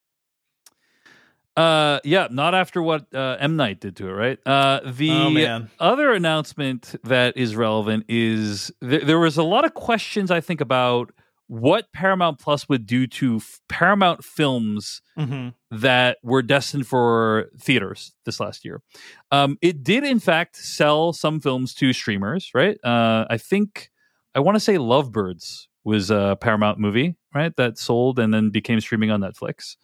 Uh, 1.57 2.01
yeah, 2.05 2.29
not 2.31 2.55
after 2.55 2.83
what 2.83 3.07
uh, 3.15 3.37
M 3.41 3.57
Night 3.57 3.81
did 3.81 3.97
to 3.97 4.09
it, 4.09 4.13
right? 4.13 4.39
Uh, 4.45 4.81
the 4.85 5.11
oh 5.11 5.31
man, 5.31 5.71
other 5.81 6.13
announcement 6.13 6.95
that 7.05 7.35
is 7.39 7.57
relevant 7.57 8.05
is 8.11 8.71
th- 8.83 9.05
there 9.05 9.19
was 9.19 9.39
a 9.39 9.43
lot 9.43 9.65
of 9.65 9.73
questions 9.73 10.31
I 10.31 10.43
think 10.43 10.61
about 10.61 11.13
what 11.49 11.93
Paramount 11.93 12.39
Plus 12.39 12.69
would 12.69 12.87
do 12.87 13.07
to 13.07 13.37
f- 13.37 13.61
Paramount 13.69 14.25
films 14.25 15.03
hmm 15.17 15.49
that 15.71 16.19
were 16.23 16.43
destined 16.43 16.87
for 16.87 17.47
theaters 17.59 18.15
this 18.25 18.39
last 18.39 18.65
year. 18.65 18.81
Um, 19.33 19.59
it 19.61 19.83
did, 19.83 20.05
in 20.05 20.21
fact, 20.21 20.57
sell 20.57 21.13
some 21.13 21.41
films 21.41 21.75
to 21.75 21.93
streamers, 21.93 22.51
right? 22.55 22.79
Uh, 22.85 23.27
I 23.29 23.37
think 23.37 23.91
I 24.35 24.41
want 24.41 24.55
to 24.55 24.61
say 24.61 24.79
Lovebirds 24.79 25.69
was 25.85 26.11
a 26.11 26.37
Paramount 26.41 26.79
movie, 26.79 27.17
right? 27.35 27.55
That 27.57 27.79
sold 27.79 28.19
and 28.19 28.33
then 28.33 28.51
became 28.51 28.81
streaming 28.81 29.11
on 29.11 29.21
Netflix. 29.21 29.77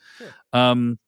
Um, 0.53 0.99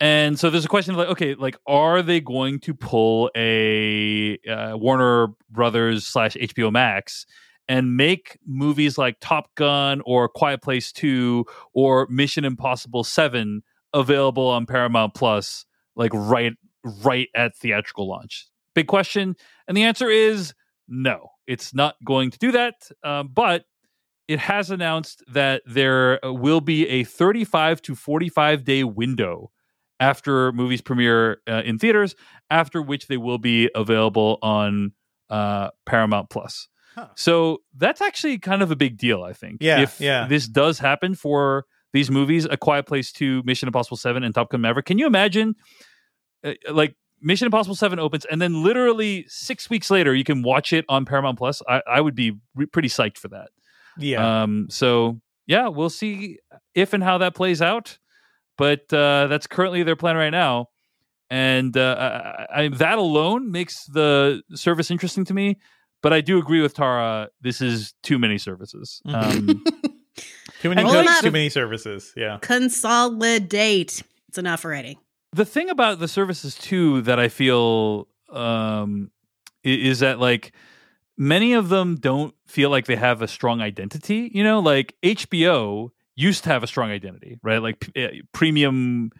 and 0.00 0.38
so 0.38 0.50
there's 0.50 0.64
a 0.64 0.68
question 0.68 0.92
of 0.92 0.98
like, 0.98 1.08
okay, 1.08 1.34
like, 1.34 1.56
are 1.66 2.02
they 2.02 2.20
going 2.20 2.58
to 2.60 2.74
pull 2.74 3.30
a 3.36 4.38
uh, 4.48 4.76
Warner 4.76 5.28
Brothers 5.50 6.06
slash 6.06 6.34
HBO 6.34 6.72
Max 6.72 7.26
and 7.68 7.96
make 7.96 8.38
movies 8.46 8.98
like 8.98 9.16
Top 9.20 9.54
Gun 9.54 10.02
or 10.04 10.28
Quiet 10.28 10.62
Place 10.62 10.92
Two 10.92 11.46
or 11.72 12.06
Mission 12.08 12.44
Impossible 12.44 13.04
Seven 13.04 13.62
available 13.92 14.46
on 14.48 14.66
Paramount 14.66 15.14
Plus, 15.14 15.66
like 15.96 16.10
right 16.14 16.52
right 17.02 17.28
at 17.34 17.56
theatrical 17.56 18.08
launch? 18.08 18.46
Big 18.74 18.86
question, 18.86 19.36
and 19.68 19.76
the 19.76 19.84
answer 19.84 20.10
is 20.10 20.54
no. 20.88 21.30
It's 21.46 21.74
not 21.74 21.96
going 22.04 22.30
to 22.30 22.38
do 22.38 22.52
that. 22.52 22.74
Um, 23.02 23.30
but 23.32 23.64
it 24.28 24.38
has 24.38 24.70
announced 24.70 25.22
that 25.28 25.62
there 25.66 26.18
will 26.22 26.60
be 26.60 26.88
a 26.88 27.04
35 27.04 27.82
to 27.82 27.94
45 27.94 28.64
day 28.64 28.84
window 28.84 29.50
after 30.00 30.52
movies 30.52 30.80
premiere 30.80 31.38
uh, 31.48 31.62
in 31.64 31.78
theaters, 31.78 32.14
after 32.50 32.82
which 32.82 33.06
they 33.06 33.16
will 33.16 33.38
be 33.38 33.70
available 33.74 34.38
on 34.42 34.92
uh, 35.30 35.70
Paramount 35.86 36.30
Plus. 36.30 36.68
Huh. 36.94 37.08
So 37.16 37.62
that's 37.76 38.00
actually 38.00 38.38
kind 38.38 38.62
of 38.62 38.70
a 38.70 38.76
big 38.76 38.96
deal, 38.96 39.22
I 39.22 39.32
think. 39.32 39.58
Yeah, 39.60 39.82
if 39.82 40.00
yeah. 40.00 40.26
this 40.28 40.46
does 40.46 40.78
happen 40.78 41.14
for 41.14 41.66
these 41.92 42.10
movies, 42.10 42.44
A 42.44 42.56
Quiet 42.56 42.86
Place 42.86 43.12
2, 43.12 43.42
Mission 43.44 43.68
Impossible 43.68 43.96
7, 43.96 44.22
and 44.22 44.34
Top 44.34 44.50
Gun 44.50 44.60
Maverick, 44.60 44.86
can 44.86 44.98
you 44.98 45.06
imagine 45.06 45.54
uh, 46.44 46.54
like 46.70 46.96
Mission 47.20 47.46
Impossible 47.46 47.74
7 47.74 47.98
opens 47.98 48.24
and 48.26 48.40
then 48.40 48.62
literally 48.62 49.24
six 49.28 49.70
weeks 49.70 49.90
later 49.90 50.14
you 50.14 50.24
can 50.24 50.42
watch 50.42 50.72
it 50.72 50.84
on 50.88 51.04
Paramount 51.04 51.38
Plus? 51.38 51.62
I, 51.68 51.82
I 51.86 52.00
would 52.00 52.14
be 52.14 52.38
re- 52.54 52.66
pretty 52.66 52.88
psyched 52.88 53.18
for 53.18 53.28
that. 53.28 53.48
yeah. 53.98 54.42
Um, 54.42 54.66
so 54.70 55.20
yeah, 55.46 55.68
we'll 55.68 55.90
see 55.90 56.38
if 56.74 56.92
and 56.92 57.02
how 57.02 57.18
that 57.18 57.34
plays 57.34 57.60
out. 57.60 57.98
But 58.56 58.92
uh, 58.92 59.26
that's 59.26 59.46
currently 59.46 59.82
their 59.82 59.96
plan 59.96 60.16
right 60.16 60.30
now, 60.30 60.68
and 61.28 61.76
uh, 61.76 62.46
I, 62.50 62.62
I, 62.62 62.68
that 62.68 62.98
alone 62.98 63.50
makes 63.50 63.84
the 63.86 64.42
service 64.54 64.92
interesting 64.92 65.24
to 65.24 65.34
me. 65.34 65.58
But 66.04 66.12
I 66.12 66.20
do 66.20 66.38
agree 66.38 66.60
with 66.60 66.74
Tara. 66.74 67.30
This 67.40 67.60
is 67.62 67.94
too 68.02 68.18
many 68.18 68.36
services. 68.38 69.00
Mhm. 69.06 69.14
Um, 69.14 69.64
Too 70.60 70.68
many 70.70 70.82
cooks, 70.82 71.20
too 71.20 71.30
many 71.30 71.48
services. 71.50 72.12
Yeah. 72.16 72.38
Consolidate. 72.40 74.02
It's 74.28 74.38
enough 74.38 74.64
already. 74.64 74.98
the 75.32 75.44
thing 75.44 75.68
about 75.68 75.98
the 75.98 76.08
services 76.08 76.54
too 76.54 77.02
that 77.02 77.18
I 77.18 77.28
feel 77.28 78.06
um, 78.30 79.10
is 79.62 79.98
that 80.00 80.20
like 80.20 80.52
many 81.18 81.52
of 81.54 81.68
them 81.68 81.96
don't 81.96 82.34
feel 82.46 82.70
like 82.70 82.86
they 82.86 82.96
have 82.96 83.20
a 83.22 83.28
strong 83.28 83.60
identity. 83.60 84.30
You 84.32 84.44
know, 84.44 84.60
like 84.60 84.94
HBO 85.02 85.90
used 86.14 86.44
to 86.44 86.50
have 86.50 86.62
a 86.62 86.66
strong 86.66 86.90
identity, 86.90 87.38
right? 87.42 87.58
Like 87.60 87.80
p- 87.80 87.92
eh, 87.96 88.10
premium 88.32 89.10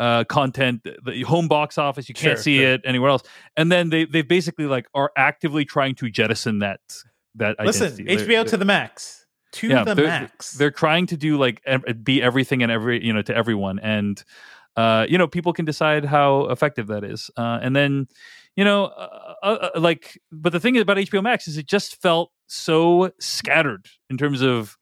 uh, 0.00 0.24
content, 0.24 0.84
the 1.04 1.22
home 1.22 1.46
box 1.46 1.78
office, 1.78 2.08
you 2.08 2.14
can't 2.14 2.36
Sure, 2.38 2.42
see 2.42 2.58
sure. 2.58 2.72
it 2.72 2.80
anywhere 2.84 3.10
else. 3.10 3.22
And 3.56 3.70
then 3.70 3.90
they 3.90 4.04
they 4.06 4.22
basically 4.22 4.64
like 4.66 4.86
are 4.94 5.12
actively 5.16 5.64
trying 5.64 5.94
to 5.96 6.10
jettison 6.10 6.58
that 6.60 6.80
that 7.36 7.56
Listen, 7.64 7.86
identity. 7.92 8.16
They're- 8.16 8.26
HBO 8.42 8.48
to 8.48 8.56
the 8.56 8.64
max. 8.64 9.26
To 9.52 9.68
Yeah, 9.68 9.84
the 9.84 9.94
they're- 9.94 10.06
max. 10.06 10.52
they're 10.52 10.70
trying 10.70 11.06
to 11.08 11.16
do 11.16 11.36
like 11.38 11.60
be 12.02 12.22
everything 12.22 12.62
and 12.62 12.72
every 12.72 13.04
you 13.04 13.12
know 13.12 13.22
to 13.22 13.34
everyone 13.36 13.78
and 13.80 14.22
uh 14.76 15.04
you 15.08 15.18
know 15.18 15.26
people 15.26 15.52
can 15.52 15.64
decide 15.64 16.04
how 16.04 16.42
effective 16.54 16.86
that 16.86 17.02
is 17.02 17.28
uh 17.36 17.58
and 17.60 17.74
then 17.74 18.06
you 18.56 18.64
know 18.64 18.84
uh, 18.84 19.34
uh, 19.42 19.70
uh, 19.74 19.80
like 19.80 20.20
but 20.30 20.52
the 20.52 20.60
thing 20.60 20.76
about 20.78 20.96
HBO 20.98 21.20
Max 21.22 21.48
is 21.48 21.56
it 21.58 21.66
just 21.66 22.00
felt 22.00 22.30
so 22.46 23.10
scattered 23.18 23.86
in 24.08 24.16
terms 24.16 24.40
of 24.40 24.76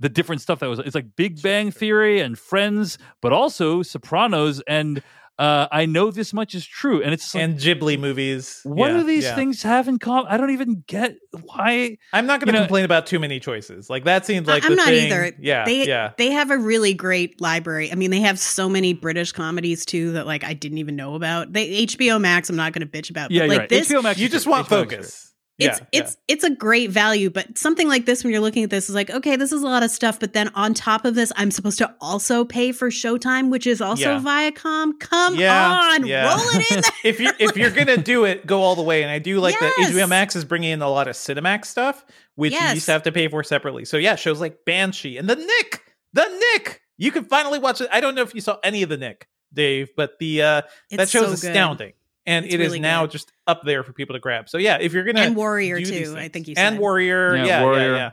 the 0.00 0.08
different 0.08 0.40
stuff 0.40 0.58
that 0.60 0.68
was 0.68 0.78
it's 0.80 0.94
like 0.94 1.14
Big 1.14 1.40
Bang 1.42 1.70
Theory 1.70 2.20
and 2.20 2.38
Friends 2.38 2.98
but 3.20 3.32
also 3.32 3.82
Sopranos 3.82 4.60
and 4.66 5.02
uh 5.38 5.66
I 5.72 5.86
know 5.86 6.10
this 6.10 6.34
much 6.34 6.54
is 6.54 6.66
true 6.66 7.02
and 7.02 7.14
it's 7.14 7.34
like, 7.34 7.42
and 7.44 7.56
Ghibli 7.58 7.98
movies. 7.98 8.60
what 8.64 8.90
Yeah, 8.90 8.96
do 8.98 9.04
these 9.04 9.24
yeah. 9.24 9.34
things 9.34 9.62
have 9.62 9.88
in 9.88 9.98
common 9.98 10.30
I 10.30 10.36
don't 10.36 10.50
even 10.50 10.84
get 10.86 11.16
why 11.44 11.96
I'm 12.12 12.26
not 12.26 12.40
going 12.40 12.46
to 12.48 12.52
you 12.52 12.52
know- 12.52 12.66
complain 12.66 12.84
about 12.84 13.06
too 13.06 13.18
many 13.18 13.40
choices. 13.40 13.88
Like 13.88 14.04
that 14.04 14.26
seems 14.26 14.46
like 14.46 14.64
I'm 14.64 14.70
the 14.72 14.76
not 14.76 14.86
thing- 14.86 15.06
either. 15.06 15.32
Yeah, 15.40 15.64
they 15.64 15.86
yeah. 15.86 16.12
they 16.18 16.30
have 16.32 16.50
a 16.50 16.58
really 16.58 16.92
great 16.92 17.40
library. 17.40 17.90
I 17.90 17.94
mean, 17.94 18.10
they 18.10 18.20
have 18.20 18.38
so 18.38 18.68
many 18.68 18.92
British 18.92 19.32
comedies 19.32 19.86
too 19.86 20.12
that 20.12 20.26
like 20.26 20.44
I 20.44 20.52
didn't 20.52 20.78
even 20.78 20.96
know 20.96 21.14
about. 21.14 21.52
They 21.54 21.86
HBO 21.86 22.20
Max. 22.20 22.50
I'm 22.50 22.56
not 22.56 22.72
going 22.74 22.86
to 22.86 22.98
bitch 22.98 23.08
about. 23.10 23.30
yeah 23.30 23.40
but, 23.40 23.44
you're 23.44 23.48
like 23.48 23.58
right 23.60 23.68
this, 23.68 23.88
HBO 23.90 24.02
Max 24.02 24.18
You 24.18 24.28
just 24.28 24.46
want 24.46 24.66
HBO 24.66 24.78
Max 24.80 24.90
focus. 24.94 25.29
It's 25.60 25.78
yeah, 25.78 25.86
it's 26.00 26.16
it's 26.26 26.42
a 26.44 26.50
great 26.50 26.90
value 26.90 27.28
but 27.30 27.58
something 27.58 27.86
like 27.86 28.06
this 28.06 28.24
when 28.24 28.32
you're 28.32 28.40
looking 28.40 28.64
at 28.64 28.70
this 28.70 28.88
is 28.88 28.94
like 28.94 29.10
okay 29.10 29.36
this 29.36 29.52
is 29.52 29.62
a 29.62 29.66
lot 29.66 29.82
of 29.82 29.90
stuff 29.90 30.18
but 30.18 30.32
then 30.32 30.48
on 30.54 30.72
top 30.74 31.04
of 31.04 31.14
this 31.14 31.32
i'm 31.36 31.50
supposed 31.50 31.78
to 31.78 31.94
also 32.00 32.44
pay 32.44 32.72
for 32.72 32.88
showtime 32.90 33.50
which 33.50 33.66
is 33.66 33.80
also 33.80 34.16
Yeah. 34.16 34.20
viacom 34.50 34.98
come 34.98 35.34
on 35.34 36.06
yeah. 36.06 36.28
roll 36.28 36.40
it 36.54 36.70
in 36.70 36.82
if 37.04 37.20
you're 37.20 37.34
if 37.38 37.56
you're 37.56 37.70
gonna 37.70 37.96
do 37.98 38.24
it, 38.24 38.46
go 38.46 38.62
all 38.62 38.74
the 38.74 38.82
way. 38.82 39.02
And 39.02 39.10
I 39.10 39.18
do 39.18 39.38
like 39.40 39.58
that 39.60 39.72
HBO 39.78 40.08
Max 40.08 40.34
is 40.36 40.44
bringing 40.44 40.70
in 40.70 40.82
a 40.82 40.88
lot 40.88 41.08
of 41.08 41.14
Cinemax 41.14 41.66
stuff, 41.66 42.04
which 42.36 42.52
you 42.52 42.58
used 42.74 42.86
to 42.86 42.92
have 42.92 43.02
to 43.04 43.12
pay 43.12 43.28
for 43.28 43.42
separately. 43.42 43.84
So 43.84 43.96
yeah, 43.96 44.16
shows 44.16 44.40
like 44.40 44.64
Banshee 44.64 45.16
and 45.18 45.28
The 45.28 45.36
Knick, 45.36 45.82
The 46.12 46.26
Knick. 46.54 46.80
You 46.98 47.10
can 47.12 47.24
finally 47.24 47.58
watch 47.58 47.80
it. 47.80 47.88
I 47.92 48.00
don't 48.00 48.14
know 48.14 48.22
if 48.22 48.34
you 48.34 48.40
saw 48.40 48.58
any 48.62 48.82
of 48.82 48.88
The 48.88 48.96
Knick, 48.96 49.28
Dave, 49.52 49.90
but 49.96 50.18
the 50.18 50.42
uh, 50.42 50.46
that 50.90 51.00
It's 51.00 51.10
show's 51.10 51.40
so 51.40 51.48
astounding, 51.48 51.92
and 52.30 52.44
It's 52.46 52.54
it 52.54 52.60
is 52.60 52.68
really 52.68 52.80
now 52.80 53.02
good. 53.02 53.10
just 53.12 53.32
up 53.46 53.62
there 53.64 53.82
for 53.82 53.92
people 53.92 54.14
to 54.14 54.20
grab. 54.20 54.48
So 54.48 54.56
yeah, 54.58 54.78
if 54.80 54.92
you're 54.92 55.04
gonna 55.04 55.20
and 55.20 55.36
warrior 55.36 55.78
do 55.78 55.84
these 55.86 56.10
too 56.12 56.16
i 56.18 56.28
think 56.28 56.48
you 56.48 56.54
and 56.56 56.78
Warrior, 56.78 57.36
Yeah, 57.36 57.44
yeah, 57.44 57.46
yeah, 57.58 57.62
Warrior. 57.62 57.94
yeah. 57.96 58.10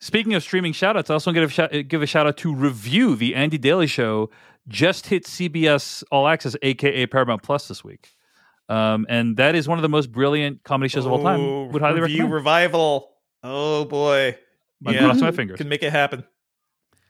Speaking 0.00 0.32
of 0.34 0.42
streaming 0.42 0.72
shoutouts, 0.72 1.10
I 1.10 1.14
also 1.14 1.30
want 1.30 1.36
to 1.36 1.40
give 1.42 1.50
a, 1.50 1.52
shout, 1.52 1.88
give 1.88 2.02
a 2.02 2.06
shout 2.06 2.26
out 2.26 2.36
to 2.38 2.54
Review, 2.54 3.14
the 3.16 3.34
Andy 3.34 3.58
Daly 3.58 3.86
Show, 3.86 4.30
just 4.66 5.08
hit 5.08 5.26
CBS 5.26 6.02
All 6.10 6.26
Access, 6.26 6.56
aka 6.62 7.04
Paramount 7.06 7.42
Plus, 7.42 7.68
this 7.68 7.84
week. 7.84 8.08
Um, 8.70 9.04
and 9.10 9.36
that 9.36 9.54
is 9.54 9.68
one 9.68 9.76
of 9.78 9.82
the 9.82 9.88
most 9.90 10.10
brilliant 10.10 10.62
comedy 10.64 10.88
shows 10.88 11.04
of 11.04 11.12
all 11.12 11.20
Oh, 11.20 11.22
time. 11.22 11.72
Would 11.72 11.82
highly 11.82 12.00
review 12.00 12.16
recommend. 12.18 12.32
revival. 12.34 13.10
Oh 13.42 13.84
boy, 13.84 14.36
I'm 14.86 14.96
crossing 14.96 15.22
my 15.24 15.32
fingers. 15.32 15.58
Can 15.58 15.68
make 15.68 15.82
it 15.82 15.90
happen. 15.92 16.24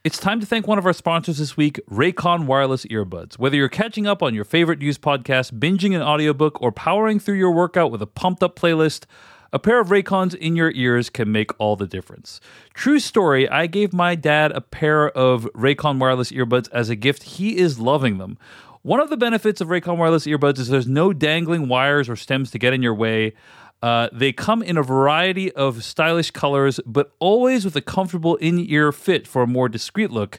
It's 0.03 0.17
time 0.17 0.41
to 0.41 0.47
thank 0.47 0.67
one 0.67 0.79
of 0.79 0.87
our 0.87 0.95
sponsors 0.95 1.37
this 1.37 1.59
week, 1.59 1.79
Raycon 1.91 2.47
Wireless 2.47 2.87
Earbuds. 2.87 3.39
Whether 3.39 3.57
you're 3.57 3.69
catching 3.69 4.07
up 4.07 4.23
on 4.23 4.35
your 4.35 4.47
favorite 4.47 4.79
news 4.79 4.97
podcast, 4.97 5.59
binging 5.59 5.95
an 5.95 6.01
audiobook, 6.01 6.63
or 6.63 6.73
powering 6.73 7.21
through 7.21 7.35
your 7.35 7.51
workout 7.51 7.91
with 7.91 8.01
a 8.01 8.07
pumped 8.07 8.43
up 8.43 8.59
playlist, 8.59 9.05
a 9.53 9.59
pair 9.59 9.79
of 9.79 9.89
Raycons 9.89 10.35
in 10.35 10.57
your 10.57 10.71
ears 10.71 11.11
can 11.11 11.31
make 11.31 11.51
all 11.61 11.77
the 11.77 11.87
difference. 11.87 12.41
True 12.73 12.99
story, 12.99 13.47
I 13.47 13.67
gave 13.67 13.93
my 13.93 14.15
dad 14.15 14.53
a 14.53 14.63
pair 14.63 15.11
of 15.11 15.45
Raycon 15.55 15.99
Wireless 15.99 16.33
Earbuds 16.33 16.71
as 16.73 16.89
a 16.89 16.97
gift. 16.97 17.23
He 17.23 17.59
is 17.59 17.79
loving 17.79 18.17
them. 18.17 18.39
One 18.81 19.01
of 19.01 19.11
the 19.11 19.19
benefits 19.19 19.61
of 19.61 19.69
Raycon 19.69 19.99
Wireless 19.99 20.25
Earbuds 20.25 20.59
is 20.61 20.69
there's 20.69 20.89
no 20.89 21.13
dangling 21.13 21.69
wires 21.69 22.09
or 22.09 22.17
stems 22.17 22.51
to 22.53 22.59
get 22.59 22.73
in 22.73 22.81
your 22.81 22.95
way. 22.95 23.35
Uh, 23.83 24.09
they 24.13 24.33
come 24.33 24.63
in 24.63 24.77
a 24.77 24.83
variety 24.83 25.51
of 25.53 25.83
stylish 25.83 26.31
colors, 26.31 26.81
but 26.85 27.13
always 27.19 27.65
with 27.65 27.75
a 27.77 27.81
comfortable 27.81 28.37
in 28.37 28.59
ear 28.59 28.93
fit 28.93 29.27
for 29.27 29.43
a 29.43 29.47
more 29.47 29.69
discreet 29.69 30.11
look. 30.11 30.39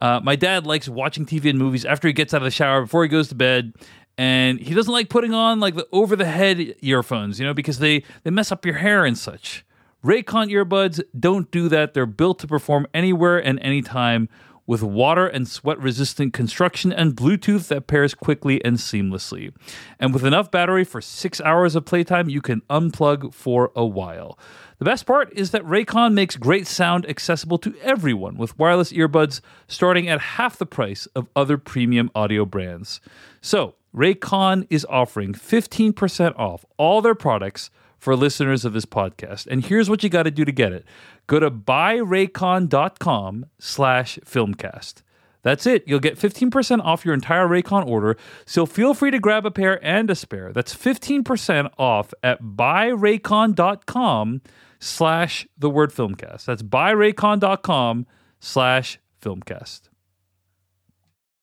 Uh, 0.00 0.20
my 0.22 0.36
dad 0.36 0.64
likes 0.64 0.88
watching 0.88 1.26
TV 1.26 1.50
and 1.50 1.58
movies 1.58 1.84
after 1.84 2.06
he 2.06 2.14
gets 2.14 2.32
out 2.32 2.40
of 2.40 2.44
the 2.44 2.50
shower 2.52 2.82
before 2.82 3.02
he 3.02 3.08
goes 3.08 3.28
to 3.28 3.34
bed, 3.34 3.72
and 4.16 4.60
he 4.60 4.74
doesn't 4.74 4.92
like 4.92 5.08
putting 5.08 5.34
on 5.34 5.58
like 5.58 5.74
the 5.74 5.88
over 5.90 6.14
the 6.14 6.24
head 6.24 6.76
earphones, 6.80 7.40
you 7.40 7.46
know, 7.46 7.54
because 7.54 7.80
they 7.80 8.04
they 8.22 8.30
mess 8.30 8.52
up 8.52 8.64
your 8.64 8.76
hair 8.76 9.04
and 9.04 9.18
such. 9.18 9.64
Raycon 10.04 10.52
earbuds 10.52 11.00
don't 11.18 11.50
do 11.50 11.68
that. 11.68 11.94
They're 11.94 12.06
built 12.06 12.38
to 12.40 12.46
perform 12.46 12.86
anywhere 12.94 13.38
and 13.38 13.58
anytime 13.60 14.28
with 14.68 14.82
water 14.82 15.26
and 15.26 15.48
sweat 15.48 15.80
resistant 15.80 16.34
construction 16.34 16.92
and 16.92 17.16
Bluetooth 17.16 17.68
that 17.68 17.86
pairs 17.86 18.14
quickly 18.14 18.62
and 18.64 18.76
seamlessly. 18.76 19.52
And 19.98 20.12
with 20.12 20.24
enough 20.24 20.50
battery 20.50 20.84
for 20.84 21.00
six 21.00 21.40
hours 21.40 21.74
of 21.74 21.86
playtime, 21.86 22.28
you 22.28 22.42
can 22.42 22.60
unplug 22.68 23.32
for 23.32 23.72
a 23.74 23.86
while. 23.86 24.38
The 24.78 24.84
best 24.84 25.06
part 25.06 25.32
is 25.32 25.52
that 25.52 25.64
Raycon 25.64 26.12
makes 26.12 26.36
great 26.36 26.66
sound 26.66 27.08
accessible 27.08 27.56
to 27.58 27.74
everyone 27.82 28.36
with 28.36 28.58
wireless 28.58 28.92
earbuds 28.92 29.40
starting 29.66 30.06
at 30.06 30.20
half 30.20 30.58
the 30.58 30.66
price 30.66 31.06
of 31.16 31.28
other 31.34 31.56
premium 31.56 32.10
audio 32.14 32.44
brands. 32.44 33.00
So, 33.40 33.74
Raycon 33.96 34.66
is 34.68 34.86
offering 34.90 35.32
15% 35.32 36.38
off 36.38 36.66
all 36.76 37.00
their 37.00 37.14
products 37.14 37.70
for 37.98 38.16
listeners 38.16 38.64
of 38.64 38.72
this 38.72 38.86
podcast. 38.86 39.46
And 39.46 39.64
here's 39.64 39.90
what 39.90 40.02
you 40.02 40.08
got 40.08 40.22
to 40.22 40.30
do 40.30 40.44
to 40.44 40.52
get 40.52 40.72
it. 40.72 40.86
Go 41.26 41.40
to 41.40 41.50
buyraycon.com 41.50 43.46
slash 43.58 44.18
filmcast. 44.24 45.02
That's 45.42 45.66
it. 45.66 45.84
You'll 45.86 46.00
get 46.00 46.18
15% 46.18 46.84
off 46.84 47.04
your 47.04 47.14
entire 47.14 47.46
Raycon 47.46 47.86
order. 47.86 48.16
So 48.44 48.66
feel 48.66 48.92
free 48.92 49.10
to 49.10 49.18
grab 49.18 49.46
a 49.46 49.50
pair 49.50 49.82
and 49.84 50.10
a 50.10 50.14
spare. 50.14 50.52
That's 50.52 50.74
15% 50.74 51.70
off 51.78 52.12
at 52.22 52.42
buyraycon.com 52.42 54.42
slash 54.78 55.46
the 55.56 55.70
word 55.70 55.92
filmcast. 55.92 56.44
That's 56.44 56.62
buyraycon.com 56.62 58.06
slash 58.40 58.98
filmcast. 59.22 59.80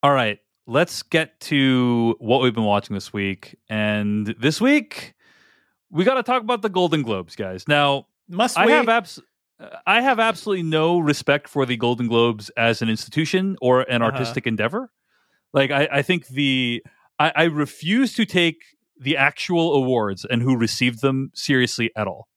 All 0.03 0.13
right. 0.13 0.39
Let's 0.67 1.03
get 1.03 1.39
to 1.41 2.15
what 2.19 2.41
we've 2.41 2.53
been 2.53 2.63
watching 2.63 2.95
this 2.95 3.13
week. 3.13 3.55
And 3.69 4.27
this 4.39 4.59
week, 4.59 5.14
we 5.91 6.03
got 6.03 6.15
to 6.15 6.23
talk 6.23 6.41
about 6.41 6.61
the 6.61 6.69
Golden 6.69 7.01
Globes, 7.03 7.35
guys. 7.35 7.67
Now, 7.67 8.07
Must 8.29 8.57
I 8.57 8.65
we? 8.65 8.71
have 8.71 8.89
abs- 8.89 9.19
I 9.87 10.01
have 10.01 10.19
absolutely 10.19 10.63
no 10.63 10.99
respect 10.99 11.47
for 11.47 11.65
the 11.65 11.77
Golden 11.77 12.07
Globes 12.07 12.49
as 12.57 12.81
an 12.81 12.89
institution 12.89 13.55
or 13.61 13.81
an 13.81 14.01
Uh-huh. 14.01 14.11
artistic 14.11 14.45
endeavor. 14.47 14.91
Like 15.53 15.71
I, 15.71 15.87
I 15.91 16.01
think 16.01 16.27
the 16.27 16.83
I, 17.19 17.31
I 17.35 17.43
refuse 17.45 18.13
to 18.15 18.25
take 18.25 18.57
the 18.99 19.15
actual 19.15 19.73
awards 19.73 20.25
and 20.25 20.41
who 20.41 20.57
received 20.57 21.01
them 21.01 21.31
seriously 21.33 21.91
at 21.95 22.07
all. 22.07 22.27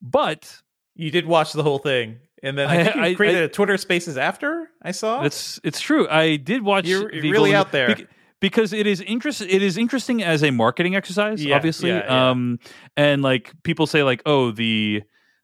But 0.00 0.62
you 0.94 1.10
did 1.10 1.26
watch 1.26 1.52
the 1.52 1.62
whole 1.62 1.78
thing, 1.78 2.18
and 2.42 2.56
then 2.56 2.68
I, 2.70 3.08
I- 3.10 3.14
created 3.14 3.42
I- 3.42 3.44
a 3.44 3.48
Twitter 3.48 3.76
Spaces 3.76 4.16
after 4.16 4.70
I 4.82 4.92
saw. 4.92 5.22
it's 5.24 5.60
it's 5.62 5.80
true. 5.80 6.08
I 6.08 6.36
did 6.36 6.62
watch. 6.62 6.86
You're 6.86 7.10
the 7.10 7.20
really 7.30 7.50
Golden- 7.50 7.54
out 7.56 7.72
there. 7.72 7.88
bec- 7.88 8.06
because 8.40 8.72
it 8.72 8.86
is 8.86 9.00
interest. 9.02 9.40
It 9.42 9.62
is 9.62 9.76
interesting 9.78 10.22
as 10.22 10.42
a 10.42 10.50
marketing 10.50 10.96
exercise, 10.96 11.44
Yeah, 11.44 11.56
obviously. 11.56 11.90
yeah, 11.90 12.04
yeah. 12.04 12.30
Um, 12.30 12.58
and 12.96 13.22
like 13.22 13.52
people 13.62 13.86
say, 13.86 14.02
like, 14.02 14.22
oh, 14.26 14.50
the 14.50 15.02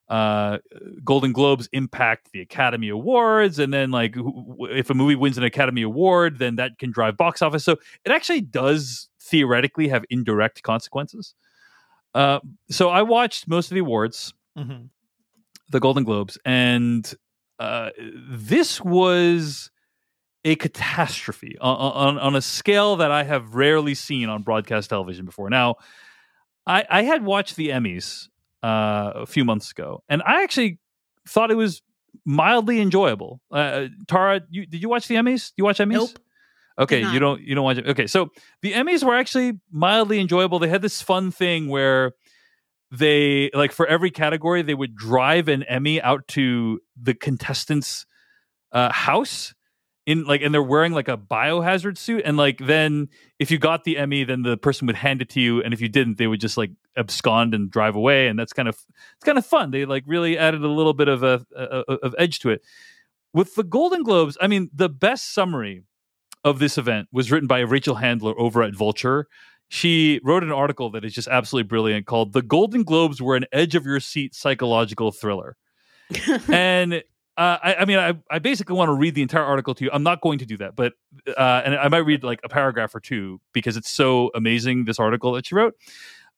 uh 0.09 0.59
golden 1.03 1.33
globes 1.33 1.69
impact 1.73 2.31
the 2.33 2.41
academy 2.41 2.89
awards 2.89 3.59
and 3.59 3.75
then 3.75 3.91
like 3.91 4.15
wh- 4.15 4.71
if 4.71 4.89
a 4.89 4.95
movie 4.95 5.17
wins 5.17 5.37
an 5.37 5.43
academy 5.43 5.83
award 5.83 6.39
then 6.39 6.55
that 6.55 6.79
can 6.79 6.93
drive 6.93 7.17
box 7.17 7.43
office 7.43 7.65
so 7.65 7.73
it 8.05 8.13
actually 8.13 8.41
does 8.41 9.09
theoretically 9.21 9.89
have 9.89 10.05
indirect 10.09 10.63
consequences 10.63 11.35
uh 12.15 12.39
so 12.71 12.89
i 12.89 13.03
watched 13.03 13.49
most 13.49 13.69
of 13.73 13.75
the 13.75 13.81
awards 13.81 14.33
Mhm. 14.57 14.91
the 15.71 15.81
golden 15.81 16.05
globes 16.05 16.39
and 16.45 17.13
uh 17.59 17.91
this 18.31 18.81
was 18.81 19.73
a 20.47 20.57
catastrophe 20.57 21.59
on, 21.61 21.77
on 21.77 22.19
on 22.19 22.35
a 22.35 22.41
scale 22.41 22.97
that 22.97 23.11
i 23.11 23.23
have 23.23 23.55
rarely 23.55 23.95
seen 23.95 24.31
on 24.31 24.43
broadcast 24.43 24.89
television 24.89 25.27
before 25.27 25.51
now 25.51 25.75
i 26.67 26.85
i 26.89 27.03
had 27.03 27.25
watched 27.25 27.57
the 27.57 27.69
emmys 27.69 28.29
uh, 28.67 29.13
a 29.15 29.27
few 29.27 29.45
months 29.45 29.71
ago, 29.71 30.03
and 30.09 30.23
I 30.27 30.43
actually 30.43 30.79
thought 31.29 31.53
it 31.53 31.57
was 31.57 31.83
mildly 32.25 32.81
enjoyable. 32.81 33.41
Uh, 33.51 33.87
Tara, 34.09 34.43
you, 34.51 34.67
did 34.67 34.83
you 34.83 34.89
watch 34.89 35.07
the 35.07 35.15
Emmys? 35.15 35.51
Do 35.51 35.55
you 35.59 35.65
watch 35.65 35.79
Emmys? 35.79 35.93
Nope. 35.93 36.19
Okay, 36.79 37.11
you 37.11 37.19
don't 37.19 37.41
you 37.41 37.55
don't 37.55 37.65
watch 37.65 37.79
it. 37.79 37.87
Okay, 37.87 38.07
so 38.07 38.29
the 38.61 38.73
Emmys 38.73 39.03
were 39.03 39.15
actually 39.15 39.59
mildly 39.71 40.21
enjoyable. 40.21 40.59
They 40.59 40.69
had 40.69 40.83
this 40.83 41.01
fun 41.01 41.31
thing 41.31 41.69
where 41.69 42.13
they 42.91 43.51
like 43.55 43.73
for 43.73 43.87
every 43.87 44.11
category 44.11 44.61
they 44.63 44.75
would 44.75 44.95
drive 44.95 45.49
an 45.49 45.63
Emmy 45.63 46.03
out 46.03 46.29
to 46.29 46.81
the 47.01 47.15
contestants' 47.15 48.05
uh, 48.73 48.93
house 48.93 49.55
in 50.07 50.25
like 50.25 50.41
and 50.41 50.55
they're 50.55 50.63
wearing 50.63 50.93
like 50.93 51.09
a 51.09 51.19
biohazard 51.19 51.99
suit 51.99 52.23
and 52.25 52.37
like 52.37 52.59
then 52.59 53.09
if 53.41 53.51
you 53.51 53.59
got 53.59 53.85
the 53.85 53.99
Emmy 53.99 54.23
then 54.23 54.43
the 54.43 54.57
person 54.57 54.87
would 54.87 54.97
hand 54.97 55.21
it 55.21 55.29
to 55.31 55.41
you 55.41 55.61
and 55.63 55.75
if 55.75 55.81
you 55.81 55.89
didn't 55.89 56.17
they 56.17 56.29
would 56.29 56.41
just 56.41 56.57
like 56.57 56.71
abscond 56.97 57.53
and 57.55 57.71
drive 57.71 57.97
away 57.97 58.29
and 58.29 58.39
that's 58.39 58.53
kind 58.53 58.69
of 58.69 58.77
it's 59.17 59.25
kind 59.25 59.37
of 59.37 59.45
fun. 59.45 59.73
They 59.73 59.85
like 59.85 60.05
really 60.07 60.39
added 60.39 60.63
a 60.63 60.69
little 60.69 60.95
bit 60.95 61.09
of 61.09 61.23
a, 61.23 61.45
a, 61.55 61.83
a 61.89 61.95
of 61.95 62.15
edge 62.19 62.39
to 62.41 62.51
it. 62.51 62.63
With 63.35 63.57
the 63.57 63.65
Golden 63.65 64.05
Globes 64.05 64.39
I 64.41 64.47
mean 64.47 64.71
the 64.73 64.89
best 64.89 65.35
summary 65.35 65.83
of 66.45 66.61
this 66.61 66.79
event 66.79 67.09
was 67.13 67.33
written 67.33 67.49
by 67.49 67.61
Rachel 67.61 67.97
Handler 67.97 68.39
over 68.39 68.63
at 68.63 68.75
Vulture. 68.75 69.27
She 69.69 70.21
wrote 70.23 70.45
an 70.45 70.53
article 70.53 70.91
that 70.93 71.05
is 71.05 71.13
just 71.13 71.27
absolutely 71.27 71.67
brilliant 71.67 72.07
called 72.07 72.33
The 72.33 72.43
Golden 72.43 72.85
Globes 72.85 73.21
Were 73.21 73.35
an 73.35 73.47
Edge 73.51 73.75
of 73.75 73.85
Your 73.85 73.99
Seat 73.99 74.33
Psychological 74.33 75.11
Thriller. 75.11 75.57
and 76.49 77.03
uh, 77.37 77.59
I, 77.63 77.75
I, 77.77 77.85
mean, 77.85 77.99
I, 77.99 78.15
I 78.31 78.39
basically 78.39 78.77
want 78.77 78.89
to 78.89 78.95
read 78.95 79.15
the 79.15 79.23
entire 79.23 79.45
article 79.45 79.75
to 79.75 79.85
you. 79.85 79.91
I'm 79.93 80.03
not 80.03 80.21
going 80.21 80.39
to 80.39 80.47
do 80.47 80.57
that, 80.59 80.75
but 80.75 80.95
uh, 81.37 81.63
and 81.65 81.75
I 81.75 81.89
might 81.89 81.99
read 81.99 82.25
like 82.25 82.41
a 82.45 82.49
paragraph 82.49 82.95
or 82.95 83.01
two 83.01 83.41
because 83.53 83.77
it's 83.77 83.91
so 83.91 84.31
amazing. 84.35 84.85
This 84.85 84.99
article 84.99 85.33
that 85.33 85.47
she 85.47 85.55
wrote, 85.55 85.75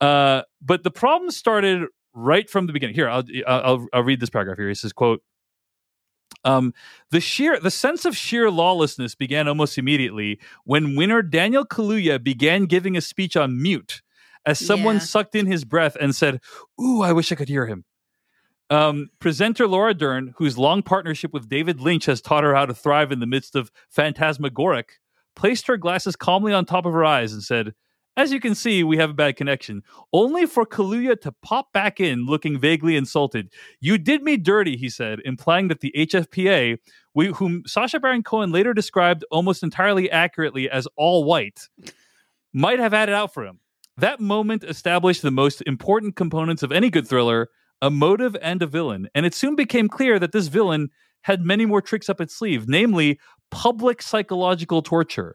uh, 0.00 0.42
but 0.60 0.82
the 0.82 0.90
problem 0.90 1.30
started 1.30 1.86
right 2.14 2.50
from 2.50 2.66
the 2.66 2.72
beginning. 2.72 2.94
Here, 2.94 3.08
I'll, 3.08 3.24
I'll, 3.46 3.86
I'll 3.92 4.02
read 4.02 4.20
this 4.20 4.30
paragraph 4.30 4.58
here. 4.58 4.68
He 4.68 4.74
says, 4.74 4.92
"quote 4.92 5.22
um, 6.44 6.72
the 7.10 7.20
sheer 7.20 7.58
the 7.58 7.70
sense 7.70 8.04
of 8.04 8.16
sheer 8.16 8.50
lawlessness 8.50 9.14
began 9.14 9.48
almost 9.48 9.78
immediately 9.78 10.38
when 10.64 10.96
winner 10.96 11.22
Daniel 11.22 11.64
Kaluuya 11.64 12.22
began 12.22 12.64
giving 12.66 12.96
a 12.96 13.00
speech 13.00 13.36
on 13.36 13.60
mute 13.60 14.02
as 14.46 14.58
someone 14.58 14.96
yeah. 14.96 15.00
sucked 15.00 15.34
in 15.34 15.46
his 15.46 15.64
breath 15.64 15.96
and 16.00 16.14
said, 16.14 16.40
"Ooh, 16.80 17.02
I 17.02 17.12
wish 17.12 17.32
I 17.32 17.34
could 17.34 17.48
hear 17.48 17.66
him." 17.66 17.84
Um, 18.70 19.08
presenter 19.18 19.66
Laura 19.66 19.94
Dern, 19.94 20.34
whose 20.36 20.58
long 20.58 20.82
partnership 20.82 21.32
with 21.32 21.48
David 21.48 21.80
Lynch 21.80 22.04
has 22.06 22.20
taught 22.20 22.44
her 22.44 22.54
how 22.54 22.66
to 22.66 22.74
thrive 22.74 23.12
in 23.12 23.20
the 23.20 23.26
midst 23.26 23.56
of 23.56 23.70
phantasmagoric, 23.88 24.98
placed 25.34 25.66
her 25.68 25.76
glasses 25.76 26.16
calmly 26.16 26.52
on 26.52 26.64
top 26.64 26.84
of 26.84 26.92
her 26.92 27.04
eyes 27.04 27.32
and 27.32 27.42
said, 27.42 27.72
as 28.18 28.32
you 28.32 28.40
can 28.40 28.56
see, 28.56 28.82
we 28.82 28.96
have 28.96 29.10
a 29.10 29.14
bad 29.14 29.36
connection. 29.36 29.82
Only 30.12 30.44
for 30.44 30.66
Kaluuya 30.66 31.20
to 31.20 31.30
pop 31.40 31.72
back 31.72 32.00
in 32.00 32.26
looking 32.26 32.58
vaguely 32.58 32.96
insulted. 32.96 33.52
You 33.80 33.96
did 33.96 34.24
me 34.24 34.36
dirty, 34.36 34.76
he 34.76 34.88
said, 34.90 35.20
implying 35.24 35.68
that 35.68 35.80
the 35.80 35.94
HFPA, 35.96 36.78
we, 37.14 37.26
whom 37.28 37.62
Sacha 37.64 38.00
Baron 38.00 38.24
Cohen 38.24 38.50
later 38.50 38.74
described 38.74 39.24
almost 39.30 39.62
entirely 39.62 40.10
accurately 40.10 40.68
as 40.68 40.88
all 40.96 41.22
white, 41.22 41.68
might 42.52 42.80
have 42.80 42.92
had 42.92 43.08
it 43.08 43.14
out 43.14 43.32
for 43.32 43.46
him. 43.46 43.60
That 43.96 44.18
moment 44.18 44.64
established 44.64 45.22
the 45.22 45.30
most 45.30 45.62
important 45.64 46.16
components 46.16 46.64
of 46.64 46.72
any 46.72 46.90
good 46.90 47.06
thriller 47.06 47.50
a 47.82 47.90
motive 47.90 48.36
and 48.42 48.62
a 48.62 48.66
villain. 48.66 49.08
And 49.14 49.24
it 49.26 49.34
soon 49.34 49.54
became 49.54 49.88
clear 49.88 50.18
that 50.18 50.32
this 50.32 50.48
villain 50.48 50.90
had 51.22 51.44
many 51.44 51.66
more 51.66 51.82
tricks 51.82 52.08
up 52.08 52.20
its 52.20 52.34
sleeve, 52.34 52.68
namely 52.68 53.18
public 53.50 54.02
psychological 54.02 54.82
torture. 54.82 55.34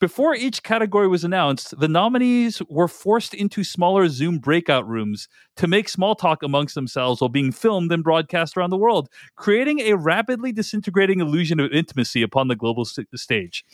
Before 0.00 0.34
each 0.34 0.62
category 0.62 1.08
was 1.08 1.24
announced, 1.24 1.78
the 1.78 1.88
nominees 1.88 2.60
were 2.68 2.88
forced 2.88 3.32
into 3.32 3.64
smaller 3.64 4.08
Zoom 4.08 4.38
breakout 4.38 4.86
rooms 4.86 5.28
to 5.56 5.66
make 5.66 5.88
small 5.88 6.14
talk 6.14 6.42
amongst 6.42 6.74
themselves 6.74 7.20
while 7.20 7.30
being 7.30 7.52
filmed 7.52 7.90
and 7.90 8.04
broadcast 8.04 8.56
around 8.56 8.70
the 8.70 8.76
world, 8.76 9.08
creating 9.36 9.80
a 9.80 9.94
rapidly 9.94 10.52
disintegrating 10.52 11.20
illusion 11.20 11.58
of 11.58 11.72
intimacy 11.72 12.22
upon 12.22 12.48
the 12.48 12.56
global 12.56 12.84
st- 12.84 13.08
stage. 13.14 13.64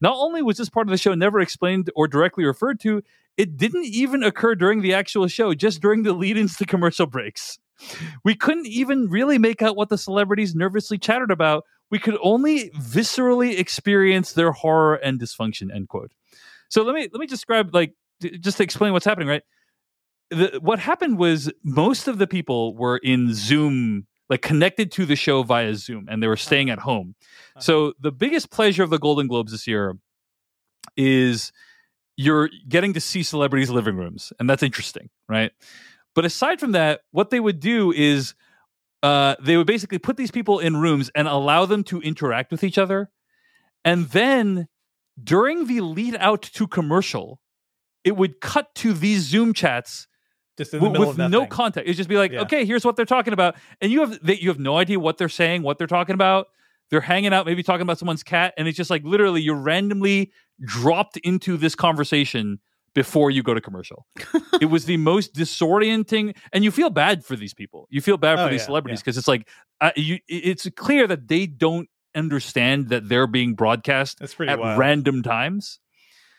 Not 0.00 0.16
only 0.18 0.42
was 0.42 0.58
this 0.58 0.68
part 0.68 0.86
of 0.86 0.90
the 0.90 0.98
show 0.98 1.14
never 1.14 1.40
explained 1.40 1.90
or 1.96 2.06
directly 2.06 2.44
referred 2.44 2.80
to, 2.80 3.02
it 3.38 3.56
didn't 3.56 3.86
even 3.86 4.22
occur 4.22 4.56
during 4.56 4.82
the 4.82 4.92
actual 4.92 5.26
show, 5.28 5.54
just 5.54 5.80
during 5.80 6.02
the 6.02 6.12
lead 6.12 6.36
ins 6.36 6.56
to 6.56 6.66
commercial 6.66 7.06
breaks. 7.06 7.58
We 8.24 8.34
couldn't 8.34 8.66
even 8.66 9.08
really 9.08 9.38
make 9.38 9.62
out 9.62 9.76
what 9.76 9.88
the 9.88 9.98
celebrities 9.98 10.54
nervously 10.54 10.98
chattered 10.98 11.30
about. 11.30 11.64
We 11.90 11.98
could 11.98 12.18
only 12.22 12.70
viscerally 12.70 13.58
experience 13.58 14.32
their 14.32 14.52
horror 14.52 14.96
and 14.96 15.18
dysfunction. 15.18 15.74
End 15.74 15.88
quote. 15.88 16.12
So 16.68 16.82
let 16.82 16.94
me 16.94 17.02
let 17.02 17.20
me 17.20 17.26
describe 17.26 17.74
like 17.74 17.94
just 18.40 18.58
to 18.58 18.62
explain 18.62 18.92
what's 18.92 19.06
happening. 19.06 19.28
Right, 19.28 19.42
the, 20.30 20.58
what 20.62 20.78
happened 20.78 21.18
was 21.18 21.50
most 21.64 22.08
of 22.08 22.18
the 22.18 22.26
people 22.26 22.74
were 22.76 22.98
in 22.98 23.32
Zoom, 23.32 24.06
like 24.28 24.42
connected 24.42 24.92
to 24.92 25.06
the 25.06 25.16
show 25.16 25.42
via 25.42 25.74
Zoom, 25.74 26.06
and 26.10 26.22
they 26.22 26.26
were 26.26 26.36
staying 26.36 26.70
at 26.70 26.80
home. 26.80 27.14
Uh-huh. 27.20 27.60
So 27.60 27.92
the 28.00 28.12
biggest 28.12 28.50
pleasure 28.50 28.82
of 28.82 28.90
the 28.90 28.98
Golden 28.98 29.26
Globes 29.26 29.52
this 29.52 29.66
year 29.66 29.96
is 30.96 31.52
you're 32.16 32.50
getting 32.68 32.92
to 32.94 33.00
see 33.00 33.22
celebrities' 33.22 33.70
living 33.70 33.96
rooms, 33.96 34.32
and 34.38 34.50
that's 34.50 34.62
interesting, 34.62 35.08
right? 35.28 35.52
But 36.18 36.24
aside 36.24 36.58
from 36.58 36.72
that, 36.72 37.02
what 37.12 37.30
they 37.30 37.38
would 37.38 37.60
do 37.60 37.92
is 37.92 38.34
uh, 39.04 39.36
they 39.40 39.56
would 39.56 39.68
basically 39.68 39.98
put 39.98 40.16
these 40.16 40.32
people 40.32 40.58
in 40.58 40.76
rooms 40.76 41.12
and 41.14 41.28
allow 41.28 41.64
them 41.64 41.84
to 41.84 42.00
interact 42.00 42.50
with 42.50 42.64
each 42.64 42.76
other. 42.76 43.08
And 43.84 44.08
then 44.08 44.66
during 45.22 45.68
the 45.68 45.80
lead 45.80 46.16
out 46.18 46.42
to 46.42 46.66
commercial, 46.66 47.38
it 48.02 48.16
would 48.16 48.40
cut 48.40 48.74
to 48.74 48.94
these 48.94 49.20
Zoom 49.20 49.52
chats 49.52 50.08
just 50.56 50.72
w- 50.72 50.90
with 50.98 51.18
no 51.18 51.46
context. 51.46 51.86
It'd 51.86 51.96
just 51.96 52.08
be 52.08 52.16
like, 52.16 52.32
yeah. 52.32 52.40
okay, 52.40 52.64
here's 52.64 52.84
what 52.84 52.96
they're 52.96 53.06
talking 53.06 53.32
about, 53.32 53.54
and 53.80 53.92
you 53.92 54.00
have 54.00 54.18
they, 54.20 54.38
you 54.38 54.48
have 54.48 54.58
no 54.58 54.76
idea 54.76 54.98
what 54.98 55.18
they're 55.18 55.28
saying, 55.28 55.62
what 55.62 55.78
they're 55.78 55.86
talking 55.86 56.14
about. 56.14 56.48
They're 56.90 57.00
hanging 57.00 57.32
out, 57.32 57.46
maybe 57.46 57.62
talking 57.62 57.82
about 57.82 58.00
someone's 58.00 58.24
cat, 58.24 58.54
and 58.58 58.66
it's 58.66 58.76
just 58.76 58.90
like 58.90 59.04
literally 59.04 59.40
you're 59.40 59.54
randomly 59.54 60.32
dropped 60.64 61.16
into 61.18 61.56
this 61.56 61.76
conversation 61.76 62.58
before 62.94 63.30
you 63.30 63.42
go 63.42 63.54
to 63.54 63.60
commercial. 63.60 64.06
it 64.60 64.66
was 64.66 64.84
the 64.84 64.96
most 64.96 65.34
disorienting, 65.34 66.36
and 66.52 66.64
you 66.64 66.70
feel 66.70 66.90
bad 66.90 67.24
for 67.24 67.36
these 67.36 67.54
people. 67.54 67.86
You 67.90 68.00
feel 68.00 68.16
bad 68.16 68.36
for 68.36 68.44
oh, 68.44 68.48
these 68.48 68.60
yeah, 68.60 68.66
celebrities 68.66 69.00
because 69.00 69.16
yeah. 69.16 69.20
it's 69.20 69.28
like 69.28 69.48
uh, 69.80 69.90
you, 69.96 70.18
it's 70.28 70.68
clear 70.76 71.06
that 71.06 71.28
they 71.28 71.46
don't 71.46 71.88
understand 72.14 72.88
that 72.88 73.08
they're 73.08 73.26
being 73.26 73.54
broadcast 73.54 74.18
That's 74.18 74.34
pretty 74.34 74.52
at 74.52 74.58
wild. 74.58 74.78
random 74.78 75.22
times. 75.22 75.78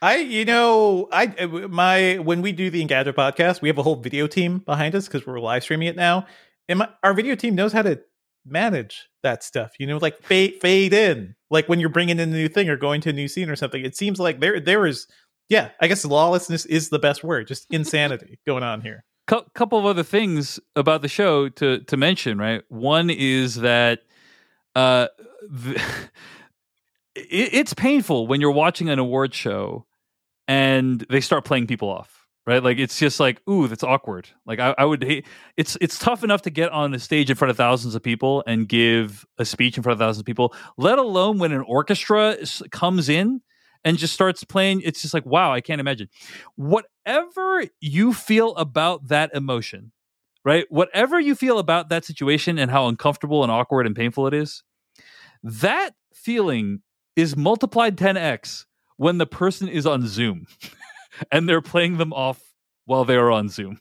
I, 0.01 0.17
you 0.17 0.45
know, 0.45 1.09
I 1.11 1.27
uh, 1.39 1.47
my 1.67 2.17
when 2.19 2.41
we 2.41 2.51
do 2.51 2.69
the 2.69 2.85
Engadget 2.85 3.13
podcast, 3.13 3.61
we 3.61 3.67
have 3.67 3.77
a 3.77 3.83
whole 3.83 3.97
video 3.97 4.27
team 4.27 4.59
behind 4.59 4.95
us 4.95 5.07
because 5.07 5.27
we're 5.27 5.39
live 5.39 5.63
streaming 5.63 5.89
it 5.89 5.95
now, 5.95 6.25
and 6.69 6.79
my, 6.79 6.89
our 7.03 7.13
video 7.13 7.35
team 7.35 7.55
knows 7.55 7.73
how 7.73 7.81
to 7.81 7.99
manage 8.45 9.09
that 9.23 9.43
stuff. 9.43 9.71
You 9.77 9.87
know, 9.87 9.97
like 9.97 10.21
fade 10.23 10.61
fade 10.61 10.93
in, 10.93 11.35
like 11.49 11.67
when 11.67 11.81
you're 11.81 11.89
bringing 11.89 12.19
in 12.19 12.29
a 12.29 12.33
new 12.33 12.47
thing 12.47 12.69
or 12.69 12.77
going 12.77 13.01
to 13.01 13.09
a 13.09 13.13
new 13.13 13.27
scene 13.27 13.49
or 13.49 13.57
something. 13.57 13.83
It 13.83 13.97
seems 13.97 14.19
like 14.19 14.39
there 14.39 14.61
there 14.61 14.85
is 14.85 15.05
yeah, 15.49 15.71
I 15.81 15.87
guess 15.87 16.05
lawlessness 16.05 16.65
is 16.65 16.89
the 16.89 16.99
best 16.99 17.23
word. 17.23 17.47
Just 17.47 17.65
insanity 17.71 18.39
going 18.47 18.63
on 18.63 18.81
here. 18.81 19.03
A 19.31 19.43
couple 19.53 19.77
of 19.77 19.85
other 19.85 20.03
things 20.03 20.59
about 20.75 21.01
the 21.03 21.07
show 21.07 21.49
to 21.49 21.79
to 21.79 21.97
mention, 21.97 22.37
right? 22.37 22.63
One 22.69 23.11
is 23.11 23.55
that 23.55 23.99
uh, 24.75 25.07
the, 25.47 25.75
it, 27.15 27.53
it's 27.53 27.73
painful 27.73 28.25
when 28.25 28.41
you're 28.41 28.51
watching 28.51 28.89
an 28.89 28.97
award 28.97 29.33
show 29.35 29.85
and 30.47 31.05
they 31.11 31.21
start 31.21 31.45
playing 31.45 31.67
people 31.67 31.89
off, 31.89 32.27
right? 32.47 32.63
Like 32.63 32.79
it's 32.79 32.97
just 32.97 33.19
like, 33.19 33.39
ooh, 33.47 33.67
that's 33.67 33.83
awkward. 33.83 34.27
Like 34.47 34.59
I, 34.59 34.73
I 34.79 34.85
would 34.85 35.03
hate. 35.03 35.27
It's 35.57 35.77
it's 35.79 35.99
tough 35.99 36.23
enough 36.23 36.41
to 36.43 36.49
get 36.49 36.71
on 36.71 36.89
the 36.89 36.99
stage 36.99 37.29
in 37.29 37.35
front 37.35 37.51
of 37.51 37.57
thousands 37.57 37.93
of 37.93 38.01
people 38.01 38.43
and 38.47 38.67
give 38.67 39.27
a 39.37 39.45
speech 39.45 39.77
in 39.77 39.83
front 39.83 39.93
of 39.93 39.99
thousands 39.99 40.21
of 40.21 40.25
people, 40.25 40.55
let 40.75 40.97
alone 40.97 41.37
when 41.37 41.51
an 41.51 41.61
orchestra 41.61 42.35
comes 42.71 43.09
in 43.09 43.41
and 43.83 43.97
just 43.97 44.13
starts 44.13 44.43
playing. 44.43 44.81
It's 44.83 45.01
just 45.01 45.13
like, 45.13 45.25
wow, 45.25 45.53
I 45.53 45.61
can't 45.61 45.81
imagine. 45.81 46.09
Whatever 46.55 47.65
you 47.79 48.13
feel 48.13 48.55
about 48.55 49.07
that 49.07 49.31
emotion, 49.33 49.91
right? 50.43 50.65
Whatever 50.69 51.19
you 51.19 51.35
feel 51.35 51.59
about 51.59 51.89
that 51.89 52.05
situation 52.05 52.57
and 52.57 52.71
how 52.71 52.87
uncomfortable 52.87 53.43
and 53.43 53.51
awkward 53.51 53.85
and 53.85 53.95
painful 53.95 54.27
it 54.27 54.33
is, 54.33 54.63
that 55.43 55.91
feeling 56.13 56.81
is 57.15 57.35
multiplied 57.35 57.97
10x 57.97 58.65
when 58.97 59.17
the 59.17 59.25
person 59.25 59.67
is 59.67 59.85
on 59.85 60.05
Zoom 60.07 60.47
and 61.31 61.47
they're 61.47 61.61
playing 61.61 61.97
them 61.97 62.13
off 62.13 62.41
while 62.85 63.05
they 63.05 63.15
are 63.15 63.31
on 63.31 63.49
Zoom. 63.49 63.79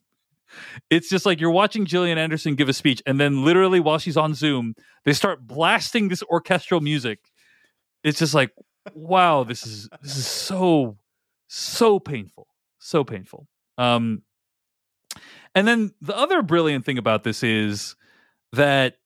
It's 0.90 1.10
just 1.10 1.26
like 1.26 1.40
you're 1.40 1.50
watching 1.50 1.84
Gillian 1.84 2.18
Anderson 2.18 2.54
give 2.54 2.68
a 2.68 2.72
speech, 2.72 3.02
and 3.06 3.20
then 3.20 3.44
literally 3.44 3.80
while 3.80 3.98
she's 3.98 4.16
on 4.16 4.34
Zoom, 4.34 4.74
they 5.04 5.12
start 5.12 5.46
blasting 5.46 6.08
this 6.08 6.22
orchestral 6.24 6.80
music. 6.80 7.18
It's 8.02 8.18
just 8.18 8.34
like, 8.34 8.52
wow, 8.94 9.44
this 9.44 9.66
is 9.66 9.88
this 10.02 10.16
is 10.16 10.26
so 10.26 10.96
so 11.48 11.98
painful, 11.98 12.48
so 12.78 13.04
painful. 13.04 13.46
Um, 13.76 14.22
and 15.54 15.66
then 15.66 15.92
the 16.00 16.16
other 16.16 16.42
brilliant 16.42 16.84
thing 16.84 16.98
about 16.98 17.24
this 17.24 17.42
is 17.42 17.96
that 18.52 18.98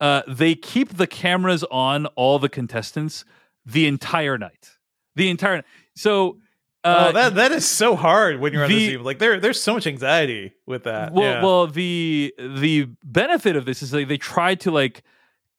uh, 0.00 0.22
they 0.26 0.54
keep 0.54 0.96
the 0.96 1.06
cameras 1.06 1.64
on 1.70 2.06
all 2.06 2.38
the 2.38 2.48
contestants 2.48 3.24
the 3.64 3.86
entire 3.86 4.38
night. 4.38 4.70
The 5.14 5.30
entire 5.30 5.64
so. 5.94 6.38
Uh, 6.84 7.06
oh, 7.08 7.12
that 7.12 7.34
that 7.34 7.50
is 7.50 7.68
so 7.68 7.96
hard 7.96 8.38
when 8.38 8.52
you're 8.52 8.62
on 8.62 8.68
the, 8.68 8.90
team. 8.90 9.02
Like 9.02 9.18
there, 9.18 9.40
there's 9.40 9.60
so 9.60 9.74
much 9.74 9.88
anxiety 9.88 10.52
with 10.66 10.84
that. 10.84 11.12
Well, 11.12 11.24
yeah. 11.24 11.42
well, 11.42 11.66
the 11.66 12.32
the 12.38 12.88
benefit 13.02 13.56
of 13.56 13.64
this 13.64 13.82
is 13.82 13.92
like 13.92 14.06
they 14.06 14.18
tried 14.18 14.60
to 14.60 14.70
like 14.70 15.02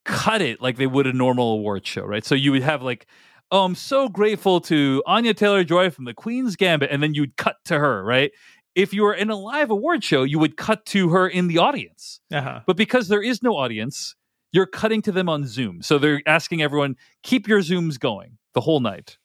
cut 0.05 0.41
it 0.41 0.61
like 0.61 0.77
they 0.77 0.87
would 0.87 1.05
a 1.05 1.11
normal 1.11 1.51
award 1.51 1.85
show, 1.85 2.05
right? 2.05 2.23
So 2.23 2.33
you 2.33 2.53
would 2.53 2.63
have 2.63 2.81
like 2.81 3.07
oh, 3.51 3.65
I'm 3.65 3.75
so 3.75 4.09
grateful 4.09 4.61
to 4.61 5.03
Anya 5.05 5.33
Taylor 5.33 5.63
Joy 5.63 5.89
from 5.89 6.05
the 6.05 6.13
Queen's 6.13 6.55
Gambit, 6.55 6.89
and 6.91 7.01
then 7.01 7.13
you'd 7.13 7.37
cut 7.37 7.55
to 7.65 7.79
her, 7.79 8.03
right? 8.03 8.31
if 8.77 8.93
you 8.93 9.01
were 9.01 9.13
in 9.13 9.31
a 9.31 9.35
live 9.35 9.71
award 9.71 10.03
show, 10.03 10.21
you 10.21 10.37
would 10.37 10.55
cut 10.55 10.85
to 10.85 11.09
her 11.09 11.27
in 11.27 11.47
the 11.47 11.57
audience. 11.57 12.21
Uh-huh. 12.31 12.59
But 12.67 12.77
because 12.77 13.07
there 13.07 13.23
is 13.23 13.41
no 13.41 13.57
audience, 13.57 14.15
you're 14.51 14.67
cutting 14.67 15.01
to 15.01 15.11
them 15.11 15.27
on 15.27 15.47
Zoom. 15.47 15.81
So 15.81 15.97
they're 15.97 16.21
asking 16.27 16.61
everyone, 16.61 16.95
keep 17.23 17.47
your 17.47 17.61
Zooms 17.61 17.99
going 17.99 18.37
the 18.53 18.61
whole 18.61 18.79
night. 18.79 19.17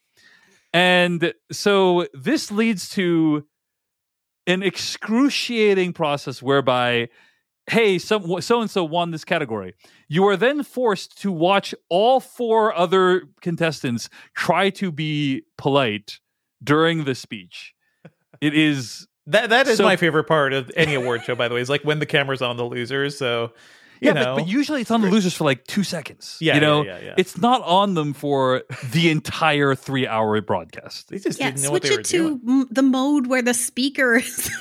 And 0.72 1.34
so 1.52 2.06
this 2.14 2.50
leads 2.50 2.88
to 2.90 3.44
an 4.46 4.62
excruciating 4.62 5.92
process 5.92 6.40
whereby, 6.42 7.10
hey, 7.70 7.98
so 7.98 8.20
and 8.60 8.70
so 8.70 8.84
won 8.84 9.10
this 9.10 9.24
category. 9.24 9.74
You 10.08 10.26
are 10.28 10.36
then 10.36 10.62
forced 10.62 11.20
to 11.22 11.32
watch 11.32 11.74
all 11.88 12.20
four 12.20 12.74
other 12.74 13.24
contestants 13.40 14.08
try 14.34 14.70
to 14.70 14.92
be 14.92 15.42
polite 15.56 16.18
during 16.62 17.04
the 17.04 17.14
speech. 17.14 17.74
It 18.40 18.54
is 18.54 19.06
that 19.26 19.50
that 19.50 19.68
is 19.68 19.76
so, 19.76 19.84
my 19.84 19.96
favorite 19.96 20.24
part 20.24 20.52
of 20.52 20.70
any 20.76 20.94
award 20.94 21.22
show, 21.24 21.34
by 21.34 21.48
the 21.48 21.54
way, 21.54 21.60
is 21.60 21.70
like 21.70 21.82
when 21.82 22.00
the 22.00 22.06
camera's 22.06 22.42
on 22.42 22.56
the 22.56 22.64
losers. 22.64 23.16
So 23.16 23.52
yeah, 24.06 24.12
know. 24.12 24.34
but, 24.36 24.42
but, 24.42 24.48
usually 24.48 24.80
it's 24.80 24.90
on 24.90 25.00
the 25.00 25.08
losers 25.08 25.34
for 25.34 25.44
like 25.44 25.64
two 25.66 25.82
seconds. 25.84 26.36
Yeah, 26.40 26.54
you 26.54 26.60
know, 26.60 26.82
yeah, 26.82 26.98
yeah, 26.98 27.04
yeah. 27.06 27.14
it's 27.16 27.38
not 27.38 27.62
on 27.62 27.94
them 27.94 28.12
for 28.12 28.62
the 28.92 29.10
entire 29.10 29.74
three-hour 29.74 30.40
broadcast. 30.42 31.08
They 31.08 31.18
just 31.18 31.38
yeah, 31.38 31.50
didn't 31.50 31.62
know 31.62 31.68
switch 31.70 31.82
what 31.84 31.88
they 31.90 31.94
were 31.96 32.00
it 32.00 32.06
to 32.06 32.18
doing. 32.38 32.60
m- 32.62 32.68
the 32.70 32.82
mode 32.82 33.26
where 33.26 33.42
the 33.42 33.54
speaker 33.54 34.16
is 34.16 34.50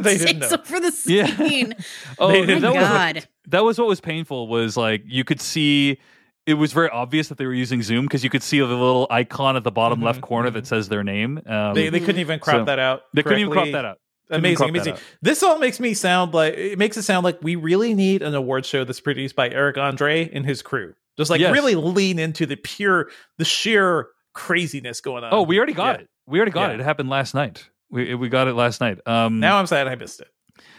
they 0.00 0.18
didn't 0.18 0.38
know. 0.40 0.48
for 0.64 0.80
the 0.80 0.92
Yeah. 1.06 1.26
Oh, 2.18 2.28
They 2.32 2.46
didn't 2.46 2.62
that 2.62 2.74
My 2.74 2.80
was, 2.80 2.88
God. 2.88 3.28
that 3.48 3.64
was 3.64 3.78
what 3.78 3.88
was 3.88 4.00
painful. 4.00 4.48
Was 4.48 4.76
like 4.76 5.02
you 5.06 5.24
could 5.24 5.40
see. 5.40 5.98
It 6.46 6.54
was 6.54 6.72
very 6.72 6.88
obvious 6.90 7.26
that 7.28 7.38
they 7.38 7.46
were 7.46 7.52
using 7.54 7.82
Zoom 7.82 8.04
because 8.04 8.22
you 8.22 8.30
could 8.30 8.42
see 8.42 8.60
the 8.60 8.66
little 8.66 9.08
icon 9.10 9.56
at 9.56 9.64
the 9.64 9.72
bottom 9.72 9.98
Mhm, 10.00 10.04
left 10.04 10.20
corner 10.20 10.48
that 10.50 10.62
mhm. 10.62 10.66
says 10.68 10.88
their 10.88 11.02
name. 11.02 11.40
Um, 11.44 11.74
They 11.74 11.88
they 11.88 11.98
couldn't 11.98 12.20
even 12.20 12.38
crop 12.38 12.58
So, 12.60 12.64
that 12.66 12.78
out. 12.78 13.02
they 13.14 13.24
couldn't 13.24 13.40
even 13.40 13.52
crop 13.52 13.68
that 13.72 13.84
out. 13.84 13.98
Couldn't 14.28 14.44
even 14.46 14.56
Amazing, 14.62 14.68
amazing. 14.70 15.04
This 15.22 15.42
all 15.42 15.58
makes 15.58 15.78
me 15.80 15.94
sound 15.94 16.34
like 16.34 16.54
it 16.54 16.78
makes 16.78 16.96
it 16.96 17.02
sound 17.02 17.24
like 17.24 17.38
we 17.42 17.54
really 17.56 17.94
need 17.94 18.22
an 18.22 18.34
award 18.34 18.66
show 18.66 18.84
that's 18.84 19.00
produced 19.00 19.36
by 19.36 19.48
Eric 19.50 19.78
Andre 19.78 20.28
and 20.32 20.44
his 20.44 20.62
crew. 20.62 20.94
Just 21.16 21.30
like 21.30 21.40
Yes. 21.40 21.52
really 21.52 21.74
lean 21.76 22.18
into 22.18 22.44
the 22.44 22.56
pure, 22.56 23.08
the 23.38 23.44
sheer 23.44 24.08
craziness 24.34 25.00
going 25.00 25.24
on. 25.24 25.32
Oh, 25.32 25.42
we 25.42 25.56
already 25.58 25.72
got 25.72 25.96
Yeah. 25.98 26.02
it. 26.02 26.08
We 26.26 26.38
already 26.38 26.50
got 26.52 26.68
Yeah. 26.70 26.74
it. 26.74 26.80
It 26.80 26.84
happened 26.84 27.08
last 27.08 27.34
night. 27.34 27.68
We 27.90 28.14
we 28.16 28.28
got 28.28 28.48
it 28.48 28.54
last 28.54 28.80
night. 28.80 28.98
Um, 29.06 29.38
Now 29.40 29.58
I'm 29.58 29.66
sad 29.66 29.86
I 29.88 29.94
missed 29.94 30.20
it. 30.20 30.28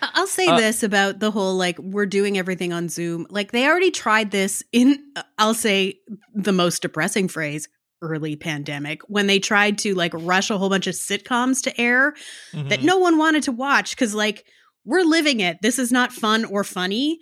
I- 0.02 0.10
I'll 0.16 0.28
say 0.28 0.46
Uh, 0.48 0.58
this 0.58 0.84
about 0.84 1.20
the 1.20 1.32
whole 1.32 1.56
like 1.56 1.80
we're 1.80 2.06
doing 2.06 2.38
everything 2.38 2.74
on 2.74 2.90
Zoom. 2.90 3.26
Like 3.30 3.52
they 3.54 3.66
already 3.66 3.92
tried 3.92 4.32
this 4.32 4.62
in 4.74 5.00
I'll 5.38 5.54
say 5.54 6.00
the 6.36 6.52
most 6.52 6.82
depressing 6.82 7.28
phrase 7.30 7.68
early 8.02 8.36
pandemic 8.36 9.02
when 9.08 9.28
they 9.28 9.40
tried 9.40 9.78
to 9.80 9.94
like 9.96 10.12
rush 10.16 10.50
a 10.50 10.58
whole 10.58 10.70
bunch 10.70 10.88
of 10.88 10.94
sitcoms 10.96 11.62
to 11.64 11.82
air 11.82 12.14
that 12.54 12.80
Mhm. 12.82 12.84
no 12.84 12.98
one 12.98 13.18
wanted 13.18 13.44
to 13.44 13.52
watch 13.52 13.96
cuz 13.98 14.14
like 14.14 14.46
we're 14.86 15.04
living 15.04 15.40
it. 15.40 15.58
This 15.62 15.80
is 15.80 15.92
not 15.92 16.14
fun 16.14 16.46
or 16.46 16.64
funny, 16.64 17.20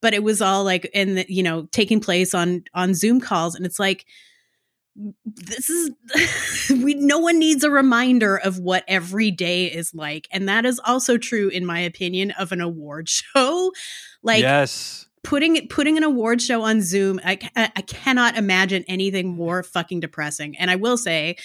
but 0.00 0.14
it 0.14 0.22
was 0.22 0.40
all 0.40 0.62
like 0.64 0.84
in 0.94 1.16
the, 1.16 1.26
you 1.28 1.42
know 1.42 1.66
taking 1.72 2.00
place 2.00 2.34
on 2.34 2.62
on 2.74 2.94
Zoom 2.94 3.20
calls 3.20 3.54
and 3.54 3.64
it's 3.66 3.78
like 3.78 4.04
this 5.24 5.70
is 5.70 5.90
we 6.82 6.94
no 6.94 7.18
one 7.18 7.38
needs 7.38 7.62
a 7.64 7.70
reminder 7.70 8.36
of 8.36 8.58
what 8.58 8.84
every 8.88 9.30
day 9.30 9.66
is 9.66 9.94
like 9.94 10.26
and 10.32 10.48
that 10.48 10.66
is 10.66 10.80
also 10.84 11.16
true 11.16 11.48
in 11.48 11.64
my 11.64 11.78
opinion 11.78 12.32
of 12.32 12.50
an 12.52 12.60
award 12.60 13.08
show 13.18 13.72
like 14.22 14.42
yes. 14.42 15.06
Putting 15.28 15.56
it 15.56 15.68
putting 15.68 15.98
an 15.98 16.02
award 16.02 16.40
show 16.40 16.62
on 16.62 16.80
zoom 16.80 17.20
I, 17.22 17.38
I 17.54 17.82
cannot 17.82 18.38
imagine 18.38 18.82
anything 18.88 19.28
more 19.28 19.62
fucking 19.62 20.00
depressing 20.00 20.56
and 20.56 20.70
i 20.70 20.76
will 20.76 20.96
say 20.96 21.36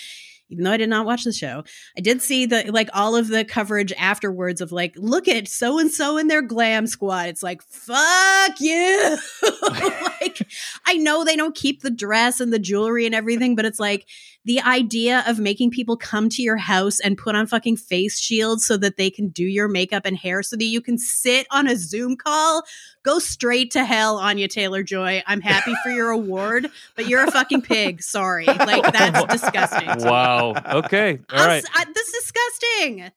even 0.49 0.65
though 0.65 0.71
I 0.71 0.77
did 0.77 0.89
not 0.89 1.05
watch 1.05 1.23
the 1.23 1.33
show, 1.33 1.63
I 1.97 2.01
did 2.01 2.21
see 2.21 2.45
the 2.45 2.69
like 2.71 2.89
all 2.93 3.15
of 3.15 3.27
the 3.27 3.43
coverage 3.43 3.91
afterwards 3.93 4.61
of 4.61 4.71
like, 4.71 4.93
look 4.97 5.27
at 5.27 5.47
so 5.47 5.79
and 5.79 5.89
so 5.89 6.17
in 6.17 6.27
their 6.27 6.43
glam 6.43 6.85
squad. 6.85 7.27
It's 7.29 7.41
like, 7.41 7.63
fuck 7.63 8.59
you. 8.59 9.17
like, 9.63 10.47
I 10.85 10.97
know 10.97 11.23
they 11.23 11.35
don't 11.35 11.55
keep 11.55 11.81
the 11.81 11.89
dress 11.89 12.39
and 12.39 12.53
the 12.53 12.59
jewelry 12.59 13.07
and 13.07 13.15
everything, 13.15 13.55
but 13.55 13.65
it's 13.65 13.79
like 13.79 14.05
the 14.45 14.59
idea 14.61 15.23
of 15.27 15.39
making 15.39 15.71
people 15.71 15.95
come 15.95 16.27
to 16.29 16.41
your 16.41 16.57
house 16.57 16.99
and 16.99 17.17
put 17.17 17.33
on 17.35 17.47
fucking 17.47 17.77
face 17.77 18.19
shields 18.19 18.65
so 18.65 18.75
that 18.77 18.97
they 18.97 19.09
can 19.09 19.29
do 19.29 19.43
your 19.43 19.67
makeup 19.69 20.03
and 20.05 20.17
hair 20.17 20.43
so 20.43 20.55
that 20.57 20.65
you 20.65 20.81
can 20.81 20.97
sit 20.97 21.47
on 21.51 21.67
a 21.67 21.75
Zoom 21.77 22.17
call. 22.17 22.63
Go 23.03 23.19
straight 23.19 23.71
to 23.71 23.83
hell, 23.85 24.17
Anya 24.17 24.47
Taylor 24.47 24.83
Joy. 24.83 25.21
I'm 25.27 25.41
happy 25.41 25.73
for 25.83 25.89
your 25.91 26.09
award, 26.09 26.67
but 26.95 27.07
you're 27.07 27.23
a 27.23 27.31
fucking 27.31 27.61
pig. 27.61 28.01
Sorry. 28.01 28.45
Like, 28.45 28.91
that's 28.93 29.25
disgusting. 29.41 30.07
Wow. 30.09 30.53
Okay. 30.83 31.19
All 31.31 31.39
I'll 31.39 31.47
right. 31.47 31.63
s- 31.63 31.69
I- 31.73 31.85
this 31.93 32.07
is 32.07 32.13
disgusting. 32.23 33.11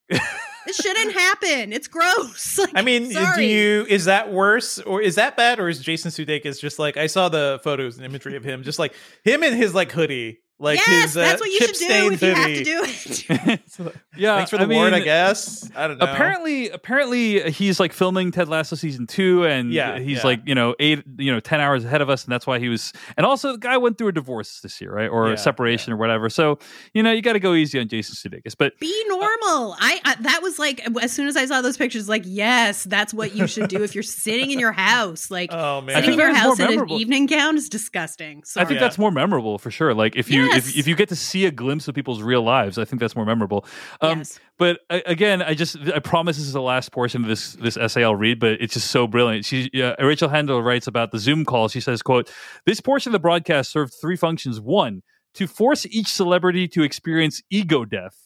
this 0.66 0.76
shouldn't 0.76 1.12
happen. 1.12 1.72
It's 1.72 1.88
gross. 1.88 2.58
Like, 2.66 2.70
I 2.74 2.82
mean, 2.82 3.08
do 3.10 3.42
you 3.42 3.84
is 3.88 4.06
that 4.06 4.32
worse 4.32 4.78
or 4.80 5.00
is 5.02 5.16
that 5.16 5.36
bad 5.36 5.58
or 5.60 5.68
is 5.68 5.78
Jason 5.80 6.10
Sudeikis 6.10 6.58
just 6.60 6.78
like 6.78 6.96
I 6.96 7.06
saw 7.06 7.28
the 7.28 7.60
photos 7.62 7.96
and 7.96 8.04
imagery 8.04 8.34
of 8.36 8.42
him, 8.44 8.62
just 8.62 8.78
like 8.78 8.92
him 9.24 9.42
in 9.42 9.54
his 9.54 9.74
like 9.74 9.92
hoodie, 9.92 10.38
like 10.58 10.78
yes, 10.78 11.02
his 11.04 11.16
uh, 11.16 11.20
that's 11.20 11.40
what 11.40 11.50
you 11.50 11.58
should 11.58 11.66
do 11.74 11.86
chip-stained 11.86 12.14
if 12.14 12.22
you 12.22 12.34
have 12.34 12.46
to 12.46 12.64
do 12.64 12.82
it. 13.88 13.94
yeah. 14.16 14.36
Thanks 14.36 14.50
for 14.50 14.56
the 14.56 14.62
I 14.64 14.66
award, 14.74 14.94
I 14.94 15.00
guess. 15.00 15.70
I 15.76 15.86
don't 15.86 15.98
know. 15.98 16.06
Apparently, 16.06 16.70
apparently 16.70 17.50
he's 17.50 17.78
like 17.78 17.92
filming 17.92 18.30
Ted 18.30 18.48
Lasso 18.48 18.74
season 18.74 19.06
two, 19.06 19.44
and 19.44 19.70
Yeah, 19.70 19.98
he's 19.98 20.18
yeah. 20.18 20.24
like 20.24 20.40
you 20.46 20.54
know 20.54 20.74
eight, 20.80 21.02
you 21.18 21.30
know 21.32 21.40
ten 21.40 21.60
hours 21.60 21.84
ahead 21.84 22.00
of 22.00 22.08
us, 22.08 22.24
and 22.24 22.32
that's 22.32 22.46
why 22.46 22.58
he 22.58 22.68
was. 22.70 22.92
And 23.18 23.26
also, 23.26 23.52
the 23.52 23.58
guy 23.58 23.76
went 23.76 23.98
through 23.98 24.08
a 24.08 24.12
divorce 24.12 24.60
this 24.60 24.80
year, 24.80 24.92
right, 24.94 25.08
or 25.08 25.28
Yeah, 25.28 25.34
a 25.34 25.36
separation 25.36 25.92
or 25.92 25.96
whatever. 25.98 26.30
So 26.30 26.58
you 26.94 27.02
know, 27.02 27.12
you 27.12 27.20
got 27.20 27.34
to 27.34 27.40
go 27.40 27.52
easy 27.52 27.78
on 27.78 27.88
Jason 27.88 28.14
Sudeikis. 28.14 28.54
But 28.56 28.78
Be 28.78 29.04
normal. 29.08 29.76
I, 29.78 30.00
I 30.04 30.14
that 30.20 30.40
was 30.42 30.58
like 30.58 30.80
as 31.02 31.12
soon 31.12 31.26
as 31.26 31.36
I 31.36 31.44
saw 31.44 31.60
those 31.60 31.76
pictures, 31.76 32.08
like 32.08 32.22
yes, 32.24 32.84
that's 32.84 33.12
what 33.12 33.34
you 33.34 33.46
should 33.46 33.68
do 33.68 33.82
if 33.82 33.94
you're 33.94 34.02
sitting 34.02 34.50
in 34.52 34.58
your 34.58 34.72
house. 34.72 35.30
Like 35.30 35.50
Oh 35.52 35.82
man, 35.82 35.96
sitting 35.96 36.14
in 36.14 36.18
your 36.18 36.34
house 36.34 36.58
in 36.58 36.80
an 36.80 36.90
evening 36.90 37.26
gown 37.26 37.56
is 37.58 37.68
disgusting. 37.68 38.42
Sorry. 38.44 38.64
I 38.64 38.66
think 38.68 38.80
Yeah. 38.80 38.86
that's 38.86 38.96
more 38.98 39.10
memorable 39.10 39.58
for 39.58 39.70
sure. 39.70 39.92
Like 39.92 40.16
if 40.16 40.30
you 40.30 40.45
Yes. 40.46 40.68
if, 40.68 40.76
if 40.78 40.86
you 40.86 40.94
get 40.94 41.08
to 41.10 41.16
see 41.16 41.46
a 41.46 41.50
glimpse 41.50 41.88
of 41.88 41.94
people's 41.94 42.22
real 42.22 42.42
lives, 42.42 42.78
I 42.78 42.84
think 42.84 43.00
that's 43.00 43.16
more 43.16 43.24
memorable. 43.24 43.64
Um, 44.00 44.18
yes. 44.18 44.40
But 44.58 44.80
uh, 44.90 45.00
again, 45.06 45.42
I 45.42 45.54
just 45.54 45.76
I 45.94 45.98
promise 45.98 46.36
this 46.36 46.46
is 46.46 46.52
the 46.52 46.62
last 46.62 46.92
portion 46.92 47.22
of 47.22 47.28
this 47.28 47.52
this 47.54 47.76
essay 47.76 48.04
I'll 48.04 48.16
read, 48.16 48.40
but 48.40 48.52
it's 48.60 48.74
just 48.74 48.90
so 48.90 49.06
brilliant. 49.06 49.44
She 49.44 49.70
uh, 49.82 49.94
Rachel 50.04 50.28
Handler 50.28 50.62
writes 50.62 50.86
about 50.86 51.10
the 51.12 51.18
Zoom 51.18 51.44
call. 51.44 51.68
She 51.68 51.80
says, 51.80 52.02
"quote 52.02 52.30
This 52.64 52.80
portion 52.80 53.10
of 53.10 53.12
the 53.12 53.20
broadcast 53.20 53.70
served 53.70 53.94
three 54.00 54.16
functions. 54.16 54.60
One, 54.60 55.02
to 55.34 55.46
force 55.46 55.86
each 55.86 56.08
celebrity 56.08 56.68
to 56.68 56.82
experience 56.82 57.42
ego 57.50 57.84
death." 57.84 58.25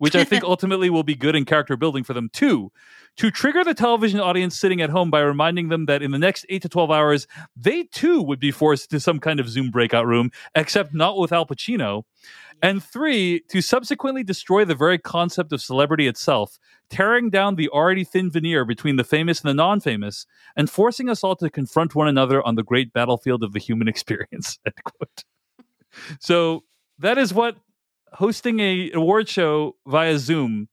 Which 0.00 0.16
I 0.16 0.24
think 0.24 0.42
ultimately 0.54 0.88
will 0.90 1.02
be 1.02 1.14
good 1.14 1.36
in 1.36 1.44
character 1.44 1.76
building 1.76 2.04
for 2.04 2.14
them. 2.14 2.30
too. 2.32 2.72
to 3.16 3.30
trigger 3.30 3.62
the 3.62 3.74
television 3.74 4.18
audience 4.18 4.58
sitting 4.58 4.80
at 4.80 4.88
home 4.90 5.10
by 5.10 5.20
reminding 5.20 5.68
them 5.68 5.84
that 5.86 6.02
in 6.02 6.10
the 6.10 6.18
next 6.18 6.46
eight 6.48 6.62
to 6.62 6.68
12 6.68 6.90
hours, 6.90 7.26
they 7.54 7.84
too 7.84 8.22
would 8.22 8.40
be 8.40 8.50
forced 8.50 8.90
to 8.90 8.98
some 8.98 9.20
kind 9.20 9.38
of 9.38 9.48
Zoom 9.48 9.70
breakout 9.70 10.06
room, 10.06 10.30
except 10.54 10.94
not 10.94 11.18
with 11.18 11.32
Al 11.32 11.44
Pacino. 11.44 12.04
And 12.62 12.82
three, 12.82 13.40
to 13.48 13.60
subsequently 13.60 14.22
destroy 14.22 14.64
the 14.64 14.74
very 14.74 14.98
concept 14.98 15.52
of 15.52 15.62
celebrity 15.62 16.06
itself, 16.06 16.58
tearing 16.90 17.30
down 17.30 17.54
the 17.54 17.68
already 17.68 18.04
thin 18.04 18.30
veneer 18.30 18.64
between 18.64 18.96
the 18.96 19.04
famous 19.04 19.40
and 19.40 19.48
the 19.48 19.54
non 19.54 19.80
famous, 19.80 20.26
and 20.56 20.68
forcing 20.68 21.08
us 21.08 21.24
all 21.24 21.36
to 21.36 21.48
confront 21.48 21.94
one 21.94 22.08
another 22.08 22.42
on 22.42 22.56
the 22.56 22.62
great 22.62 22.92
battlefield 22.92 23.42
of 23.42 23.52
the 23.52 23.58
human 23.58 23.88
experience. 23.94 24.58
So 26.20 26.64
that 26.98 27.18
is 27.18 27.32
what 27.32 27.56
hosting 28.12 28.60
a 28.60 28.90
award 28.92 29.28
show 29.28 29.76
via 29.86 30.18
Zoom 30.18 30.68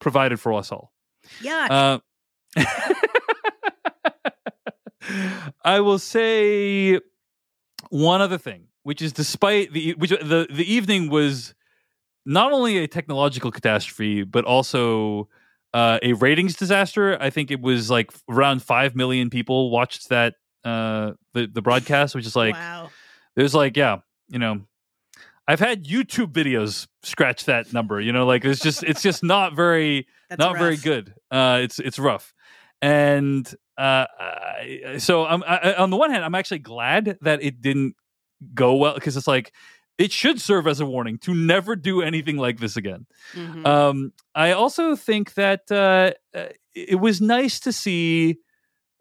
provided 0.00 0.40
for 0.40 0.52
us 0.54 0.72
all. 0.72 0.92
Yeah. 1.42 2.00
Uh, 2.56 2.64
I 5.64 5.80
will 5.80 5.98
say 5.98 7.00
one 7.90 8.20
other 8.20 8.38
thing, 8.38 8.68
which 8.82 9.02
is 9.02 9.12
despite 9.12 9.72
the 9.72 9.94
which 9.94 10.10
the 10.10 10.46
the 10.50 10.72
evening 10.72 11.10
was 11.10 11.54
not 12.24 12.52
only 12.52 12.78
a 12.78 12.86
technological 12.86 13.50
catastrophe 13.50 14.22
but 14.22 14.44
also 14.44 15.28
uh, 15.74 15.98
a 16.02 16.12
ratings 16.14 16.56
disaster. 16.56 17.20
I 17.20 17.30
think 17.30 17.50
it 17.50 17.60
was 17.60 17.90
like 17.90 18.12
around 18.30 18.62
five 18.62 18.94
million 18.94 19.30
people 19.30 19.70
watched 19.70 20.08
that 20.08 20.34
uh, 20.64 21.12
the 21.34 21.46
the 21.46 21.62
broadcast, 21.62 22.14
which 22.14 22.26
is 22.26 22.36
like 22.36 22.54
wow. 22.54 22.90
there's 23.36 23.54
like 23.54 23.76
yeah, 23.76 23.98
you 24.28 24.38
know. 24.38 24.62
I've 25.48 25.60
had 25.60 25.84
YouTube 25.86 26.32
videos 26.32 26.86
scratch 27.02 27.46
that 27.46 27.72
number, 27.72 28.00
you 28.00 28.12
know, 28.12 28.26
like 28.26 28.44
it's 28.44 28.60
just 28.60 28.84
it's 28.84 29.00
just 29.02 29.24
not 29.24 29.56
very 29.56 30.06
That's 30.28 30.38
not 30.38 30.58
very 30.58 30.76
good. 30.76 31.14
Uh, 31.30 31.60
it's 31.62 31.78
it's 31.78 31.98
rough, 31.98 32.34
and 32.82 33.48
uh, 33.78 34.04
I- 34.20 34.96
so 34.98 35.24
I'm 35.24 35.42
I, 35.42 35.74
on 35.74 35.88
the 35.90 35.96
one 35.96 36.10
hand, 36.10 36.22
I'm 36.24 36.34
actually 36.34 36.58
glad 36.60 37.16
that 37.22 37.42
it 37.42 37.62
didn't 37.62 37.94
go 38.54 38.74
well 38.74 38.94
because 38.94 39.16
it's 39.16 39.26
like 39.26 39.52
it 39.96 40.12
should 40.12 40.38
serve 40.40 40.66
as 40.66 40.80
a 40.80 40.86
warning 40.86 41.16
to 41.18 41.34
never 41.34 41.74
do 41.74 42.02
anything 42.02 42.36
like 42.36 42.60
this 42.60 42.76
again. 42.76 43.06
Mhm. 43.34 43.66
Um, 43.66 44.12
I 44.34 44.52
also 44.52 44.94
think 44.96 45.32
that 45.34 45.62
uh, 45.72 46.12
uh, 46.38 46.48
it 46.74 47.00
was 47.00 47.20
nice 47.22 47.58
to 47.60 47.72
see 47.72 48.36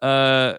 uh, 0.01 0.57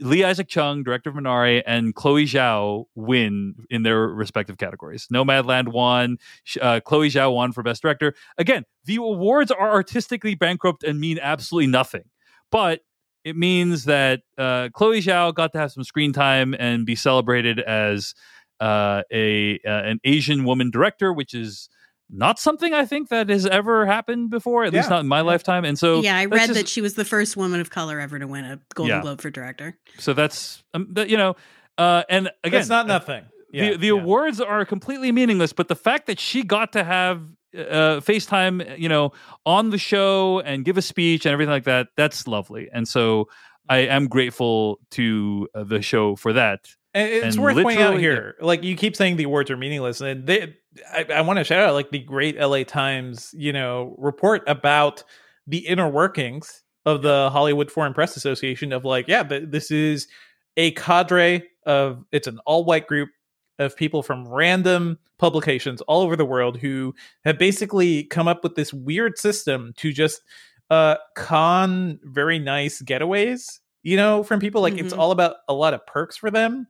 Lee 0.00 0.24
Isaac 0.24 0.48
Chung, 0.48 0.82
director 0.82 1.10
of 1.10 1.16
Minari, 1.16 1.62
and 1.66 1.94
Chloe 1.94 2.24
Zhao 2.24 2.86
win 2.94 3.54
in 3.70 3.82
their 3.82 4.08
respective 4.08 4.58
categories. 4.58 5.08
Nomadland 5.12 5.68
won. 5.68 6.18
Uh, 6.60 6.80
Chloe 6.80 7.08
Zhao 7.08 7.34
won 7.34 7.52
for 7.52 7.62
best 7.62 7.82
director. 7.82 8.14
Again, 8.36 8.64
the 8.84 8.96
awards 8.96 9.50
are 9.50 9.70
artistically 9.70 10.34
bankrupt 10.34 10.84
and 10.84 11.00
mean 11.00 11.18
absolutely 11.20 11.66
nothing, 11.68 12.04
but 12.50 12.80
it 13.24 13.36
means 13.36 13.84
that 13.84 14.22
uh, 14.38 14.68
Chloe 14.72 15.00
Zhao 15.00 15.34
got 15.34 15.52
to 15.52 15.58
have 15.58 15.72
some 15.72 15.84
screen 15.84 16.12
time 16.12 16.54
and 16.58 16.86
be 16.86 16.94
celebrated 16.94 17.60
as 17.60 18.14
uh, 18.60 19.02
a 19.12 19.58
uh, 19.66 19.82
an 19.84 20.00
Asian 20.04 20.44
woman 20.44 20.70
director, 20.70 21.12
which 21.12 21.34
is 21.34 21.68
not 22.10 22.38
something 22.38 22.72
I 22.72 22.84
think 22.86 23.08
that 23.10 23.28
has 23.28 23.46
ever 23.46 23.86
happened 23.86 24.30
before, 24.30 24.64
at 24.64 24.72
yeah. 24.72 24.80
least 24.80 24.90
not 24.90 25.00
in 25.00 25.08
my 25.08 25.18
yeah. 25.18 25.22
lifetime. 25.22 25.64
And 25.64 25.78
so, 25.78 26.00
yeah, 26.00 26.16
I 26.16 26.24
read 26.24 26.46
just, 26.46 26.54
that 26.54 26.68
she 26.68 26.80
was 26.80 26.94
the 26.94 27.04
first 27.04 27.36
woman 27.36 27.60
of 27.60 27.70
color 27.70 28.00
ever 28.00 28.18
to 28.18 28.26
win 28.26 28.44
a 28.44 28.60
Golden 28.74 28.96
yeah. 28.96 29.02
Globe 29.02 29.20
for 29.20 29.30
director. 29.30 29.76
So 29.98 30.14
that's 30.14 30.62
um, 30.74 30.88
that, 30.92 31.08
you 31.08 31.16
know, 31.16 31.36
uh, 31.76 32.04
and 32.08 32.30
again, 32.42 32.60
it's 32.60 32.68
not 32.68 32.86
nothing. 32.86 33.24
the 33.52 33.76
the 33.76 33.88
awards 33.88 34.40
are 34.40 34.64
completely 34.64 35.12
meaningless, 35.12 35.52
but 35.52 35.68
the 35.68 35.76
fact 35.76 36.06
that 36.06 36.18
she 36.18 36.42
got 36.42 36.72
to 36.72 36.84
have 36.84 37.22
uh, 37.56 38.00
FaceTime, 38.00 38.78
you 38.78 38.88
know, 38.88 39.12
on 39.44 39.70
the 39.70 39.78
show 39.78 40.40
and 40.40 40.64
give 40.64 40.76
a 40.78 40.82
speech 40.82 41.26
and 41.26 41.32
everything 41.32 41.52
like 41.52 41.64
that, 41.64 41.88
that's 41.96 42.26
lovely. 42.26 42.68
And 42.72 42.86
so, 42.86 43.28
I 43.68 43.78
am 43.78 44.08
grateful 44.08 44.80
to 44.92 45.48
uh, 45.54 45.64
the 45.64 45.82
show 45.82 46.16
for 46.16 46.32
that. 46.32 46.60
And 46.94 47.08
it's 47.08 47.36
and 47.36 47.44
worth 47.44 47.62
pointing 47.62 47.82
out 47.82 47.98
here, 47.98 48.34
like 48.40 48.64
you 48.64 48.74
keep 48.74 48.96
saying 48.96 49.16
the 49.16 49.24
awards 49.24 49.50
are 49.50 49.56
meaningless, 49.56 50.00
and 50.00 50.26
they, 50.26 50.56
I, 50.90 51.06
I 51.16 51.20
want 51.20 51.38
to 51.38 51.44
shout 51.44 51.60
out 51.60 51.74
like 51.74 51.90
the 51.90 51.98
great 51.98 52.38
LA 52.38 52.64
Times, 52.64 53.30
you 53.34 53.52
know, 53.52 53.94
report 53.98 54.42
about 54.46 55.04
the 55.46 55.58
inner 55.58 55.88
workings 55.88 56.62
of 56.86 57.02
the 57.02 57.28
Hollywood 57.30 57.70
Foreign 57.70 57.92
Press 57.92 58.16
Association 58.16 58.72
of 58.72 58.84
like, 58.84 59.06
yeah, 59.06 59.22
but 59.22 59.50
this 59.50 59.70
is 59.70 60.08
a 60.56 60.70
cadre 60.72 61.42
of 61.66 62.04
it's 62.10 62.26
an 62.26 62.38
all 62.46 62.64
white 62.64 62.86
group 62.86 63.10
of 63.58 63.76
people 63.76 64.02
from 64.02 64.26
random 64.26 64.98
publications 65.18 65.80
all 65.82 66.02
over 66.02 66.16
the 66.16 66.24
world 66.24 66.56
who 66.56 66.94
have 67.24 67.38
basically 67.38 68.04
come 68.04 68.28
up 68.28 68.42
with 68.42 68.54
this 68.54 68.72
weird 68.72 69.18
system 69.18 69.72
to 69.76 69.92
just 69.92 70.22
uh 70.70 70.96
con 71.16 71.98
very 72.04 72.38
nice 72.38 72.80
getaways 72.82 73.58
you 73.82 73.96
know 73.96 74.22
from 74.22 74.40
people 74.40 74.62
like 74.62 74.74
mm-hmm. 74.74 74.86
it's 74.86 74.94
all 74.94 75.10
about 75.10 75.36
a 75.48 75.54
lot 75.54 75.74
of 75.74 75.86
perks 75.86 76.16
for 76.16 76.30
them 76.30 76.66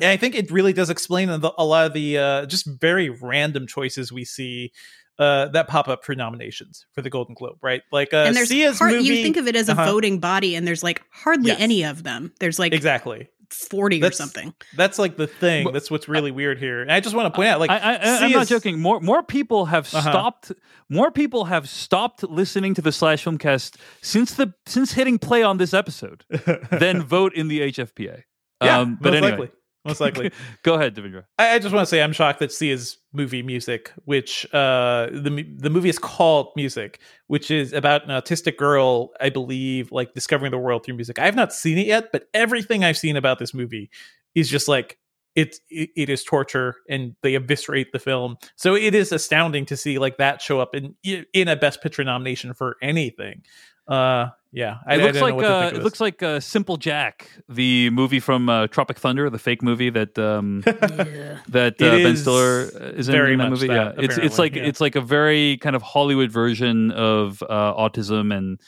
and 0.00 0.10
I 0.10 0.16
think 0.16 0.34
it 0.34 0.50
really 0.50 0.72
does 0.72 0.90
explain 0.90 1.28
a 1.28 1.64
lot 1.64 1.86
of 1.86 1.92
the 1.92 2.18
uh, 2.18 2.46
just 2.46 2.66
very 2.66 3.10
random 3.10 3.66
choices 3.66 4.12
we 4.12 4.24
see 4.24 4.72
uh, 5.18 5.48
that 5.48 5.66
pop 5.66 5.88
up 5.88 6.04
for 6.04 6.14
nominations 6.14 6.86
for 6.92 7.02
the 7.02 7.10
Golden 7.10 7.34
Globe, 7.34 7.58
right? 7.60 7.82
Like, 7.90 8.14
uh, 8.14 8.18
and 8.18 8.36
there's 8.36 8.48
Sia's 8.48 8.78
hard, 8.78 8.92
movie, 8.92 9.04
you 9.04 9.22
think 9.22 9.36
of 9.36 9.48
it 9.48 9.56
as 9.56 9.68
a 9.68 9.72
uh-huh. 9.72 9.86
voting 9.86 10.20
body, 10.20 10.54
and 10.54 10.66
there's 10.66 10.84
like 10.84 11.02
hardly 11.10 11.48
yes. 11.48 11.60
any 11.60 11.82
of 11.82 12.04
them. 12.04 12.32
There's 12.38 12.58
like 12.58 12.72
exactly 12.72 13.28
40 13.54 14.00
that's, 14.00 14.14
or 14.14 14.22
something. 14.22 14.54
That's 14.76 14.98
like 14.98 15.16
the 15.16 15.26
thing. 15.26 15.64
But, 15.64 15.72
that's 15.72 15.90
what's 15.90 16.08
really 16.08 16.30
weird 16.30 16.58
here. 16.58 16.80
And 16.82 16.92
I 16.92 17.00
just 17.00 17.14
want 17.14 17.32
to 17.32 17.36
point 17.36 17.48
out, 17.48 17.60
like, 17.60 17.70
I, 17.70 17.96
am 18.24 18.32
not 18.32 18.46
joking. 18.46 18.80
More 18.80 19.00
more 19.00 19.22
people 19.22 19.66
have 19.66 19.92
uh-huh. 19.92 20.10
stopped. 20.10 20.52
More 20.88 21.10
people 21.10 21.46
have 21.46 21.68
stopped 21.68 22.22
listening 22.22 22.74
to 22.74 22.82
the 22.82 22.92
Slash 22.92 23.24
Filmcast 23.24 23.76
since 24.02 24.34
the 24.34 24.54
since 24.66 24.92
hitting 24.92 25.18
play 25.18 25.42
on 25.42 25.58
this 25.58 25.74
episode 25.74 26.24
than 26.70 27.02
vote 27.02 27.34
in 27.34 27.48
the 27.48 27.60
HFPA. 27.60 28.22
Yeah, 28.62 28.80
um, 28.80 28.98
but 29.00 29.14
anyway. 29.14 29.30
Likely 29.30 29.50
most 29.88 30.00
likely. 30.00 30.30
Go 30.62 30.74
ahead, 30.74 30.94
Devindra. 30.94 31.24
I, 31.38 31.54
I, 31.54 31.58
just 31.58 31.74
want 31.74 31.86
to 31.86 31.90
say 31.90 32.02
I'm 32.02 32.12
shocked 32.12 32.38
that 32.40 32.52
Sia's 32.52 32.98
movie 33.12 33.42
Music, 33.42 33.92
which 34.04 34.46
uh, 34.54 35.06
the 35.10 35.46
the 35.56 35.70
movie 35.70 35.88
is 35.88 35.98
called 35.98 36.52
Music, 36.54 37.00
which 37.26 37.50
is 37.50 37.72
about 37.72 38.04
an 38.04 38.10
autistic 38.10 38.56
girl, 38.56 39.10
I 39.20 39.30
believe, 39.30 39.90
like 39.90 40.14
discovering 40.14 40.52
the 40.52 40.58
world 40.58 40.84
through 40.84 40.96
music. 40.96 41.18
I 41.18 41.24
have 41.24 41.36
not 41.36 41.52
seen 41.52 41.78
it 41.78 41.86
yet, 41.86 42.12
but 42.12 42.28
everything 42.34 42.84
I've 42.84 42.98
seen 42.98 43.16
about 43.16 43.38
this 43.38 43.54
movie 43.54 43.90
is 44.34 44.48
just 44.48 44.68
like 44.68 44.98
it's 45.34 45.60
it, 45.70 45.90
it 45.96 46.10
is 46.10 46.24
torture 46.24 46.76
and 46.88 47.14
they 47.22 47.34
eviscerate 47.34 47.92
the 47.92 47.98
film. 47.98 48.36
So 48.56 48.74
it 48.74 48.94
is 48.94 49.12
astounding 49.12 49.66
to 49.66 49.76
see 49.76 49.98
like 49.98 50.18
that 50.18 50.42
show 50.42 50.60
up 50.60 50.74
in 50.74 50.94
in 51.02 51.48
a 51.48 51.56
Best 51.56 51.82
Picture 51.82 52.04
nomination 52.04 52.54
for 52.54 52.76
anything. 52.82 53.42
Uh, 53.86 54.28
yeah, 54.50 54.78
I, 54.86 54.94
it 54.94 55.02
looks 55.02 55.20
like 55.20 55.34
uh, 55.34 55.70
it 55.74 55.82
looks 55.82 56.00
like 56.00 56.22
uh, 56.22 56.40
Simple 56.40 56.78
Jack, 56.78 57.30
the 57.50 57.90
movie 57.90 58.18
from 58.18 58.48
uh, 58.48 58.66
Tropic 58.68 58.98
Thunder, 58.98 59.28
the 59.28 59.38
fake 59.38 59.62
movie 59.62 59.90
that 59.90 60.18
um, 60.18 60.62
yeah. 60.66 61.38
that 61.48 61.74
uh, 61.82 61.96
Ben 61.98 62.16
Stiller 62.16 62.62
is 62.94 63.10
in, 63.10 63.14
in 63.14 63.38
that 63.38 63.50
movie. 63.50 63.66
That, 63.66 63.98
yeah, 63.98 64.04
it's 64.04 64.16
it's 64.16 64.38
like 64.38 64.54
yeah. 64.54 64.62
it's 64.62 64.80
like 64.80 64.96
a 64.96 65.02
very 65.02 65.58
kind 65.58 65.76
of 65.76 65.82
Hollywood 65.82 66.32
version 66.32 66.90
of 66.92 67.42
uh, 67.42 67.74
autism 67.74 68.34
and 68.34 68.58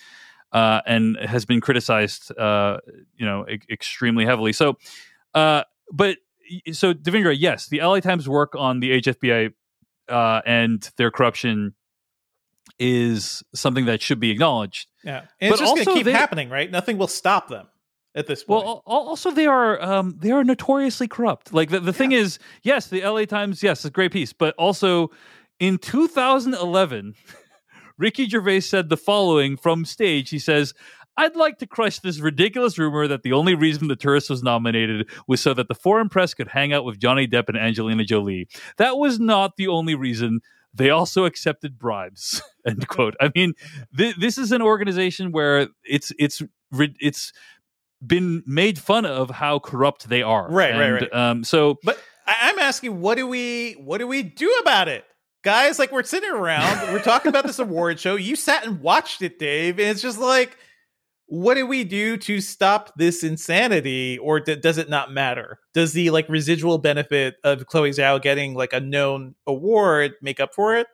uh, 0.52 0.82
and 0.86 1.16
has 1.16 1.46
been 1.46 1.62
criticized, 1.62 2.30
you 2.36 3.26
know, 3.26 3.46
e- 3.48 3.60
extremely 3.70 4.26
heavily. 4.26 4.52
So, 4.52 4.76
but 5.32 6.18
so 6.72 6.92
Devindra, 6.92 7.34
yes, 7.38 7.68
the 7.68 7.80
LA 7.80 8.00
Times 8.00 8.28
work 8.28 8.54
on 8.54 8.80
the 8.80 9.00
HFPA 9.00 9.54
and 10.10 10.90
their 10.98 11.10
corruption 11.10 11.74
is 12.80 13.44
something 13.54 13.84
that 13.84 14.02
should 14.02 14.18
be 14.18 14.30
acknowledged. 14.30 14.88
Yeah, 15.04 15.26
and 15.40 15.52
it's 15.52 15.60
just 15.60 15.74
going 15.74 15.86
to 15.86 15.94
keep 15.94 16.04
they, 16.06 16.12
happening, 16.12 16.48
right? 16.48 16.68
Nothing 16.70 16.98
will 16.98 17.06
stop 17.06 17.48
them 17.48 17.68
at 18.14 18.26
this 18.26 18.42
point. 18.42 18.64
Well, 18.64 18.82
also 18.86 19.30
they 19.30 19.46
are 19.46 19.80
um, 19.82 20.16
they 20.18 20.30
are 20.32 20.42
notoriously 20.42 21.06
corrupt. 21.06 21.52
Like 21.52 21.70
the, 21.70 21.78
the 21.78 21.86
yeah. 21.86 21.92
thing 21.92 22.12
is, 22.12 22.38
yes, 22.62 22.88
the 22.88 23.02
LA 23.02 23.26
Times, 23.26 23.62
yes, 23.62 23.80
it's 23.80 23.84
a 23.84 23.90
great 23.90 24.12
piece, 24.12 24.32
but 24.32 24.54
also 24.56 25.10
in 25.60 25.78
2011, 25.78 27.14
Ricky 27.98 28.28
Gervais 28.28 28.60
said 28.60 28.88
the 28.88 28.96
following 28.96 29.56
from 29.56 29.84
stage. 29.84 30.30
He 30.30 30.38
says. 30.38 30.74
I'd 31.16 31.36
like 31.36 31.58
to 31.58 31.66
crush 31.66 31.98
this 31.98 32.18
ridiculous 32.20 32.78
rumor 32.78 33.06
that 33.06 33.24
the 33.24 33.34
only 33.34 33.54
reason 33.54 33.88
the 33.88 33.96
tourist 33.96 34.30
was 34.30 34.42
nominated 34.42 35.10
was 35.26 35.42
so 35.42 35.52
that 35.52 35.68
the 35.68 35.74
foreign 35.74 36.08
press 36.08 36.32
could 36.32 36.48
hang 36.48 36.72
out 36.72 36.84
with 36.84 36.98
Johnny 36.98 37.26
Depp 37.26 37.48
and 37.48 37.58
Angelina 37.58 38.04
Jolie. 38.04 38.48
That 38.78 38.96
was 38.96 39.20
not 39.20 39.56
the 39.56 39.68
only 39.68 39.94
reason. 39.94 40.40
They 40.72 40.90
also 40.90 41.24
accepted 41.24 41.78
bribes. 41.78 42.42
End 42.66 42.86
quote. 42.88 43.14
I 43.20 43.30
mean, 43.34 43.54
th- 43.96 44.16
this 44.16 44.38
is 44.38 44.52
an 44.52 44.62
organization 44.62 45.32
where 45.32 45.68
it's 45.84 46.12
it's 46.18 46.42
it's 46.72 47.32
been 48.04 48.42
made 48.46 48.78
fun 48.78 49.04
of 49.04 49.30
how 49.30 49.58
corrupt 49.58 50.08
they 50.08 50.22
are. 50.22 50.48
Right, 50.50 50.70
and, 50.70 50.80
right, 50.80 51.02
right. 51.02 51.12
Um, 51.12 51.44
so, 51.44 51.78
but 51.82 51.98
I'm 52.26 52.58
asking, 52.58 53.00
what 53.00 53.16
do 53.16 53.26
we 53.26 53.72
what 53.72 53.98
do 53.98 54.06
we 54.06 54.22
do 54.22 54.52
about 54.60 54.88
it? 54.88 55.04
Guys, 55.42 55.78
like 55.78 55.90
we're 55.90 56.02
sitting 56.02 56.30
around, 56.30 56.92
we're 56.92 57.02
talking 57.02 57.30
about 57.30 57.46
this 57.46 57.58
award 57.58 57.98
show. 57.98 58.16
You 58.16 58.36
sat 58.36 58.66
and 58.66 58.80
watched 58.80 59.22
it, 59.22 59.38
Dave, 59.38 59.78
and 59.78 59.88
it's 59.88 60.02
just 60.02 60.18
like 60.18 60.56
what 61.30 61.54
do 61.54 61.66
we 61.66 61.84
do 61.84 62.16
to 62.18 62.40
stop 62.40 62.92
this 62.96 63.24
insanity 63.24 64.18
or 64.18 64.40
d- 64.40 64.56
does 64.56 64.78
it 64.78 64.90
not 64.90 65.12
matter? 65.12 65.60
Does 65.74 65.92
the 65.94 66.10
like 66.10 66.28
residual 66.28 66.78
benefit 66.78 67.36
of 67.44 67.66
chloe 67.66 67.90
zhao 67.90 68.20
getting 68.20 68.54
like 68.54 68.72
a 68.72 68.80
known 68.80 69.36
award 69.46 70.14
make 70.22 70.40
up 70.40 70.54
for 70.54 70.76
it 70.76 70.88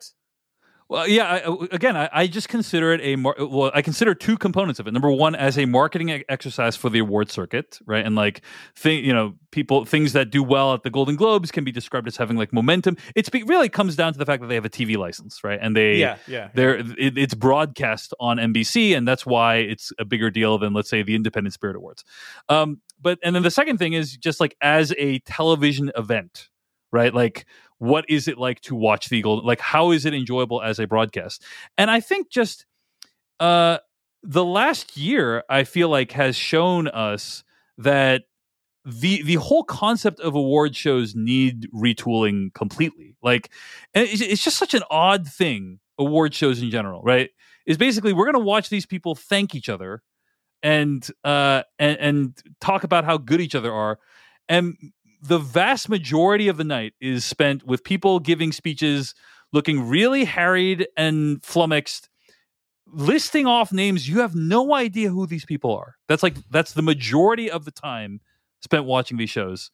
well, 0.89 1.07
yeah. 1.07 1.25
I, 1.25 1.41
uh, 1.41 1.55
again, 1.71 1.97
I, 1.97 2.09
I, 2.13 2.27
just 2.27 2.47
consider 2.47 2.93
it 2.93 3.01
a 3.03 3.15
mar- 3.17 3.35
well. 3.37 3.71
I 3.73 3.81
consider 3.81 4.15
two 4.15 4.37
components 4.37 4.79
of 4.79 4.87
it. 4.87 4.93
Number 4.93 5.11
one, 5.11 5.35
as 5.35 5.57
a 5.57 5.65
marketing 5.65 6.23
exercise 6.29 6.75
for 6.75 6.89
the 6.89 6.99
award 6.99 7.29
circuit, 7.29 7.79
right? 7.85 8.05
And 8.05 8.15
like, 8.15 8.41
thing, 8.75 9.03
you 9.03 9.13
know, 9.13 9.35
people 9.51 9.85
things 9.85 10.13
that 10.13 10.29
do 10.29 10.41
well 10.41 10.73
at 10.73 10.83
the 10.83 10.89
Golden 10.89 11.15
Globes 11.15 11.51
can 11.51 11.63
be 11.63 11.71
described 11.71 12.07
as 12.07 12.15
having 12.15 12.37
like 12.37 12.53
momentum. 12.53 12.95
It's 13.15 13.29
be, 13.29 13.43
really 13.43 13.69
comes 13.69 13.95
down 13.95 14.13
to 14.13 14.19
the 14.19 14.25
fact 14.25 14.41
that 14.41 14.47
they 14.47 14.55
have 14.55 14.65
a 14.65 14.69
TV 14.69 14.95
license, 14.95 15.43
right? 15.43 15.59
And 15.61 15.75
they, 15.75 15.95
yeah, 15.95 16.17
yeah, 16.27 16.49
they're 16.53 16.77
it, 16.77 17.17
it's 17.17 17.33
broadcast 17.33 18.13
on 18.19 18.37
NBC, 18.37 18.95
and 18.95 19.07
that's 19.07 19.25
why 19.25 19.57
it's 19.57 19.91
a 19.99 20.05
bigger 20.05 20.29
deal 20.29 20.57
than 20.57 20.73
let's 20.73 20.89
say 20.89 21.03
the 21.03 21.15
Independent 21.15 21.53
Spirit 21.53 21.75
Awards. 21.75 22.03
Um, 22.49 22.81
but 23.01 23.19
and 23.23 23.35
then 23.35 23.43
the 23.43 23.51
second 23.51 23.77
thing 23.77 23.93
is 23.93 24.15
just 24.15 24.39
like 24.39 24.55
as 24.61 24.93
a 24.97 25.19
television 25.19 25.91
event, 25.95 26.49
right? 26.91 27.13
Like 27.13 27.45
what 27.79 28.05
is 28.09 28.27
it 28.27 28.37
like 28.37 28.61
to 28.61 28.75
watch 28.75 29.09
the 29.09 29.21
Golden? 29.21 29.45
Like, 29.45 29.59
how 29.59 29.91
is 29.91 30.05
it 30.05 30.13
enjoyable 30.13 30.61
as 30.61 30.79
a 30.79 30.87
broadcast? 30.87 31.43
And 31.77 31.91
I 31.91 31.99
think 31.99 32.29
just 32.29 32.65
uh, 33.39 33.77
the 34.23 34.45
last 34.45 34.97
year, 34.97 35.43
I 35.49 35.63
feel 35.63 35.89
like 35.89 36.11
has 36.13 36.35
shown 36.35 36.87
us 36.87 37.43
that 37.77 38.23
the 38.85 39.21
the 39.23 39.35
whole 39.35 39.63
concept 39.63 40.19
of 40.21 40.33
award 40.33 40.75
shows 40.75 41.13
need 41.15 41.69
retooling 41.73 42.53
completely. 42.53 43.15
Like, 43.21 43.51
it's, 43.93 44.21
it's 44.21 44.43
just 44.43 44.57
such 44.57 44.73
an 44.73 44.83
odd 44.89 45.27
thing. 45.27 45.79
Award 45.99 46.33
shows 46.33 46.61
in 46.61 46.69
general, 46.69 47.01
right? 47.01 47.31
Is 47.65 47.77
basically 47.77 48.13
we're 48.13 48.25
going 48.25 48.35
to 48.35 48.39
watch 48.39 48.69
these 48.69 48.85
people 48.85 49.15
thank 49.15 49.55
each 49.55 49.67
other 49.67 50.03
and 50.63 51.07
uh 51.23 51.63
and, 51.79 51.97
and 51.99 52.43
talk 52.59 52.83
about 52.83 53.03
how 53.03 53.17
good 53.17 53.39
each 53.39 53.55
other 53.55 53.71
are 53.71 53.99
and 54.49 54.75
the 55.27 55.39
vast 55.39 55.89
majority 55.89 56.47
of 56.47 56.57
the 56.57 56.63
night 56.63 56.93
is 57.01 57.25
spent 57.25 57.65
with 57.65 57.83
people 57.83 58.19
giving 58.19 58.51
speeches 58.51 59.13
looking 59.53 59.87
really 59.87 60.25
harried 60.25 60.87
and 60.95 61.43
flummoxed 61.43 62.09
listing 62.85 63.45
off 63.45 63.73
names 63.73 64.07
you 64.07 64.21
have 64.21 64.33
no 64.35 64.73
idea 64.73 65.09
who 65.09 65.27
these 65.27 65.45
people 65.45 65.75
are. 65.75 65.95
That's 66.07 66.23
like 66.23 66.35
that's 66.49 66.73
the 66.73 66.81
majority 66.81 67.51
of 67.51 67.65
the 67.65 67.71
time 67.71 68.21
spent 68.61 68.85
watching 68.85 69.17
these 69.17 69.29
shows. 69.29 69.71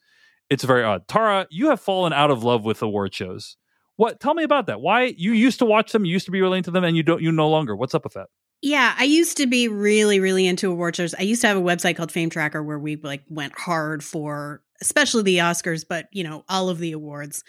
It's 0.49 0.63
very 0.63 0.83
odd. 0.83 1.07
Tara 1.07 1.47
you 1.49 1.69
have 1.69 1.79
fallen 1.79 2.13
out 2.13 2.31
of 2.31 2.43
love 2.43 2.65
with 2.65 2.81
award 2.81 3.13
shows. 3.13 3.57
What 3.95 4.19
tell 4.19 4.33
me 4.33 4.43
about 4.43 4.65
that. 4.67 4.81
Why 4.81 5.13
you 5.17 5.33
used 5.33 5.59
to 5.59 5.65
watch 5.65 5.91
them 5.91 6.05
you 6.05 6.13
used 6.13 6.25
to 6.25 6.31
be 6.31 6.41
related 6.41 6.65
to 6.65 6.71
them 6.71 6.83
and 6.83 6.97
you 6.97 7.03
don't 7.03 7.21
you 7.21 7.31
no 7.31 7.49
longer. 7.49 7.75
What's 7.75 7.93
up 7.93 8.03
with 8.03 8.13
that? 8.13 8.27
Yeah, 8.63 8.95
I 8.97 9.03
used 9.03 9.35
to 9.37 9.45
be 9.45 9.67
really, 9.67 10.21
really 10.21 10.47
into 10.47 10.71
award 10.71 10.95
shows. 10.95 11.13
I 11.13 11.23
used 11.23 11.41
to 11.41 11.47
have 11.47 11.57
a 11.57 11.61
website 11.61 11.97
called 11.97 12.13
Fame 12.13 12.29
Tracker 12.29 12.63
where 12.63 12.79
we 12.79 12.95
like 12.95 13.23
went 13.29 13.59
hard 13.59 14.01
for 14.01 14.61
especially 14.83 15.23
the 15.23 15.37
Oscars, 15.37 15.85
but 15.87 16.07
you 16.11 16.23
know, 16.23 16.43
all 16.49 16.69
of 16.69 16.79
the 16.79 16.91
awards. 16.91 17.43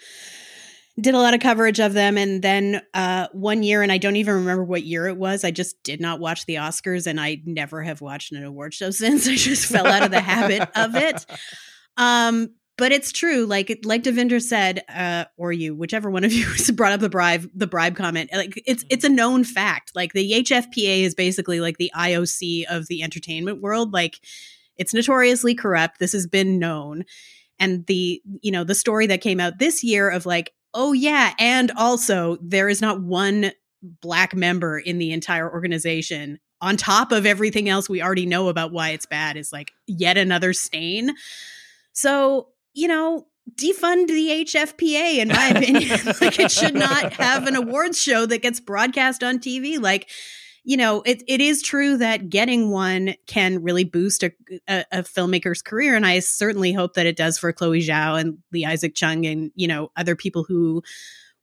Did 0.97 1.13
a 1.13 1.19
lot 1.19 1.33
of 1.33 1.41
coverage 1.41 1.81
of 1.81 1.91
them. 1.91 2.17
And 2.17 2.41
then 2.41 2.81
uh, 2.93 3.27
one 3.33 3.63
year, 3.63 3.81
and 3.81 3.91
I 3.91 3.97
don't 3.97 4.15
even 4.15 4.35
remember 4.35 4.63
what 4.63 4.83
year 4.83 5.07
it 5.07 5.17
was, 5.17 5.43
I 5.43 5.51
just 5.51 5.83
did 5.83 5.99
not 5.99 6.21
watch 6.21 6.45
the 6.45 6.55
Oscars 6.55 7.05
and 7.05 7.19
I 7.19 7.41
never 7.43 7.83
have 7.83 7.99
watched 7.99 8.31
an 8.31 8.41
award 8.45 8.73
show 8.73 8.91
since. 8.91 9.27
I 9.27 9.35
just 9.35 9.65
fell 9.65 9.87
out 9.87 10.03
of 10.03 10.11
the 10.11 10.21
habit 10.21 10.69
of 10.75 10.95
it. 10.95 11.25
Um, 11.97 12.49
but 12.77 12.91
it's 12.91 13.13
true 13.13 13.45
like 13.45 13.79
like 13.85 14.03
Devindra 14.03 14.41
said 14.41 14.83
uh, 14.89 15.23
or 15.37 15.53
you 15.53 15.73
whichever 15.73 16.09
one 16.09 16.23
of 16.23 16.33
you 16.33 16.45
brought 16.73 16.91
up 16.91 16.99
the 16.99 17.09
bribe 17.09 17.49
the 17.55 17.67
bribe 17.67 17.95
comment 17.95 18.29
like 18.33 18.61
it's 18.65 18.83
it's 18.89 19.05
a 19.05 19.09
known 19.09 19.45
fact 19.45 19.91
like 19.95 20.11
the 20.11 20.43
HFPA 20.43 21.03
is 21.03 21.15
basically 21.15 21.61
like 21.61 21.77
the 21.77 21.91
IOC 21.95 22.65
of 22.69 22.87
the 22.87 23.01
entertainment 23.01 23.61
world 23.61 23.93
like 23.93 24.19
it's 24.77 24.93
notoriously 24.93 25.55
corrupt 25.55 25.99
this 25.99 26.13
has 26.13 26.27
been 26.27 26.59
known 26.59 27.03
and 27.59 27.85
the 27.87 28.21
you 28.41 28.51
know 28.51 28.63
the 28.63 28.75
story 28.75 29.07
that 29.07 29.21
came 29.21 29.39
out 29.39 29.59
this 29.59 29.83
year 29.83 30.09
of 30.09 30.25
like 30.25 30.53
oh 30.73 30.93
yeah 30.93 31.33
and 31.39 31.71
also 31.77 32.37
there 32.41 32.69
is 32.69 32.81
not 32.81 33.01
one 33.01 33.51
black 34.01 34.33
member 34.33 34.79
in 34.79 34.97
the 34.97 35.11
entire 35.11 35.51
organization 35.51 36.39
on 36.61 36.77
top 36.77 37.11
of 37.11 37.25
everything 37.25 37.69
else 37.69 37.89
we 37.89 38.01
already 38.01 38.25
know 38.25 38.47
about 38.47 38.71
why 38.71 38.89
it's 38.89 39.05
bad 39.05 39.37
is 39.37 39.53
like 39.53 39.71
yet 39.87 40.17
another 40.17 40.53
stain 40.53 41.13
so 41.93 42.47
you 42.75 42.89
know, 42.89 43.25
defund 43.55 44.07
the 44.07 44.45
HFPA, 44.45 45.17
in 45.17 45.29
my 45.29 45.47
opinion. 45.47 45.99
like 46.21 46.39
it 46.39 46.51
should 46.51 46.75
not 46.75 47.13
have 47.13 47.47
an 47.47 47.55
awards 47.55 47.99
show 47.99 48.25
that 48.27 48.41
gets 48.41 48.59
broadcast 48.59 49.23
on 49.23 49.39
TV. 49.39 49.81
Like, 49.81 50.09
you 50.65 50.77
know, 50.77 51.03
it, 51.03 51.23
it 51.27 51.41
is 51.41 51.61
true 51.61 51.97
that 51.97 52.29
getting 52.29 52.71
one 52.71 53.13
can 53.27 53.61
really 53.61 53.83
boost 53.83 54.23
a, 54.23 54.31
a, 54.67 54.83
a, 54.91 55.03
filmmaker's 55.03 55.61
career. 55.61 55.95
And 55.95 56.07
I 56.07 56.19
certainly 56.19 56.73
hope 56.73 56.95
that 56.95 57.05
it 57.05 57.15
does 57.15 57.37
for 57.37 57.53
Chloe 57.53 57.81
Zhao 57.81 58.19
and 58.19 58.39
Lee 58.51 58.65
Isaac 58.65 58.95
Chung 58.95 59.27
and, 59.27 59.51
you 59.55 59.67
know, 59.67 59.91
other 59.95 60.15
people 60.15 60.43
who 60.43 60.81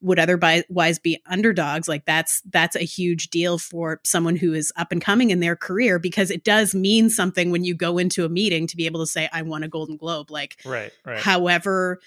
would 0.01 0.19
otherwise 0.19 0.99
be 0.99 1.23
underdogs 1.27 1.87
like 1.87 2.05
that's 2.05 2.43
that's 2.51 2.75
a 2.75 2.81
huge 2.81 3.31
deal 3.31 3.57
for 3.57 4.01
someone 4.03 4.35
who 4.35 4.53
is 4.53 4.73
up 4.77 4.91
and 4.91 5.01
coming 5.01 5.31
in 5.31 5.39
their 5.39 5.55
career 5.55 6.01
because 6.01 6.29
it 6.29 6.43
does 6.43 6.75
mean 6.75 7.09
something 7.09 7.53
when 7.53 7.63
you 7.63 7.73
go 7.73 7.99
into 7.99 8.25
a 8.25 8.29
meeting 8.29 8.67
to 8.67 8.77
be 8.77 8.85
able 8.85 8.99
to 8.99 9.07
say 9.07 9.29
i 9.33 9.43
won 9.43 9.63
a 9.63 9.69
golden 9.69 9.97
globe 9.97 10.29
like 10.29 10.57
right, 10.65 10.91
right. 11.07 11.21
however 11.21 12.01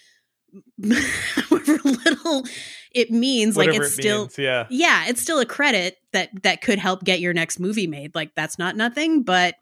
however 1.35 1.79
little 1.83 2.45
it 2.91 3.11
means 3.11 3.55
Whatever 3.55 3.73
like 3.73 3.81
it's 3.81 3.97
it 3.97 4.01
still 4.01 4.21
means, 4.21 4.37
yeah. 4.37 4.67
Yeah 4.69 5.05
it's 5.07 5.21
still 5.21 5.39
a 5.39 5.45
credit 5.45 5.97
that 6.13 6.29
that 6.43 6.61
could 6.61 6.79
help 6.79 7.03
get 7.03 7.19
your 7.19 7.33
next 7.33 7.59
movie 7.59 7.87
made. 7.87 8.15
Like 8.15 8.35
that's 8.35 8.57
not 8.57 8.75
nothing 8.75 9.23
but 9.23 9.55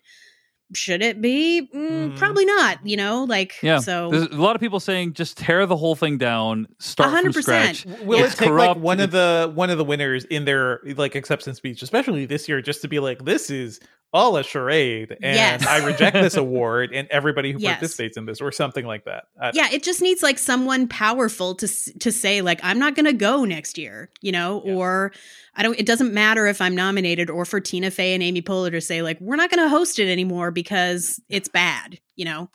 should 0.73 1.01
it 1.01 1.21
be? 1.21 1.69
Mm, 1.73 1.89
mm. 1.89 2.17
Probably 2.17 2.45
not. 2.45 2.79
You 2.85 2.97
know, 2.97 3.23
like 3.23 3.55
yeah. 3.61 3.79
So 3.79 4.09
there's 4.09 4.27
a 4.27 4.41
lot 4.41 4.55
of 4.55 4.59
people 4.59 4.79
saying 4.79 5.13
just 5.13 5.37
tear 5.37 5.65
the 5.65 5.77
whole 5.77 5.95
thing 5.95 6.17
down, 6.17 6.67
start 6.79 7.13
100%. 7.13 7.33
from 7.33 7.41
scratch. 7.41 7.85
Will 8.03 8.23
it's 8.23 8.33
it 8.33 8.37
take 8.37 8.49
corrupt. 8.49 8.77
like 8.77 8.83
one 8.83 8.99
of 8.99 9.11
the 9.11 9.51
one 9.53 9.69
of 9.69 9.77
the 9.77 9.85
winners 9.85 10.25
in 10.25 10.45
their 10.45 10.81
like 10.95 11.15
acceptance 11.15 11.57
speech, 11.57 11.81
especially 11.81 12.25
this 12.25 12.47
year, 12.47 12.61
just 12.61 12.81
to 12.81 12.87
be 12.87 12.99
like, 12.99 13.23
this 13.25 13.49
is 13.49 13.79
all 14.13 14.37
a 14.37 14.43
charade, 14.43 15.11
and 15.23 15.35
yes. 15.35 15.65
I 15.65 15.83
reject 15.83 16.13
this 16.13 16.35
award, 16.37 16.91
and 16.93 17.07
everybody 17.09 17.51
who 17.51 17.57
yes. 17.57 17.73
participates 17.73 18.15
in 18.15 18.25
this, 18.25 18.41
or 18.41 18.51
something 18.51 18.85
like 18.85 19.05
that. 19.05 19.25
yeah, 19.53 19.69
it 19.71 19.81
just 19.81 20.01
needs 20.01 20.21
like 20.21 20.37
someone 20.37 20.87
powerful 20.87 21.55
to 21.55 21.67
to 21.99 22.11
say 22.11 22.41
like, 22.41 22.59
I'm 22.63 22.77
not 22.77 22.95
going 22.95 23.05
to 23.05 23.13
go 23.13 23.43
next 23.43 23.77
year, 23.77 24.11
you 24.21 24.31
know, 24.31 24.61
yeah. 24.63 24.73
or 24.73 25.11
I 25.55 25.63
don't. 25.63 25.79
It 25.79 25.85
doesn't 25.85 26.13
matter 26.13 26.47
if 26.47 26.61
I'm 26.61 26.75
nominated, 26.75 27.29
or 27.29 27.45
for 27.45 27.59
Tina 27.59 27.91
Fey 27.91 28.13
and 28.13 28.23
Amy 28.23 28.41
Poehler 28.41 28.71
to 28.71 28.81
say 28.81 29.01
like, 29.01 29.19
we're 29.21 29.35
not 29.35 29.49
going 29.49 29.63
to 29.63 29.69
host 29.69 29.99
it 29.99 30.11
anymore 30.11 30.51
because 30.51 31.21
it's 31.29 31.47
bad, 31.47 31.99
you 32.15 32.25
know. 32.25 32.49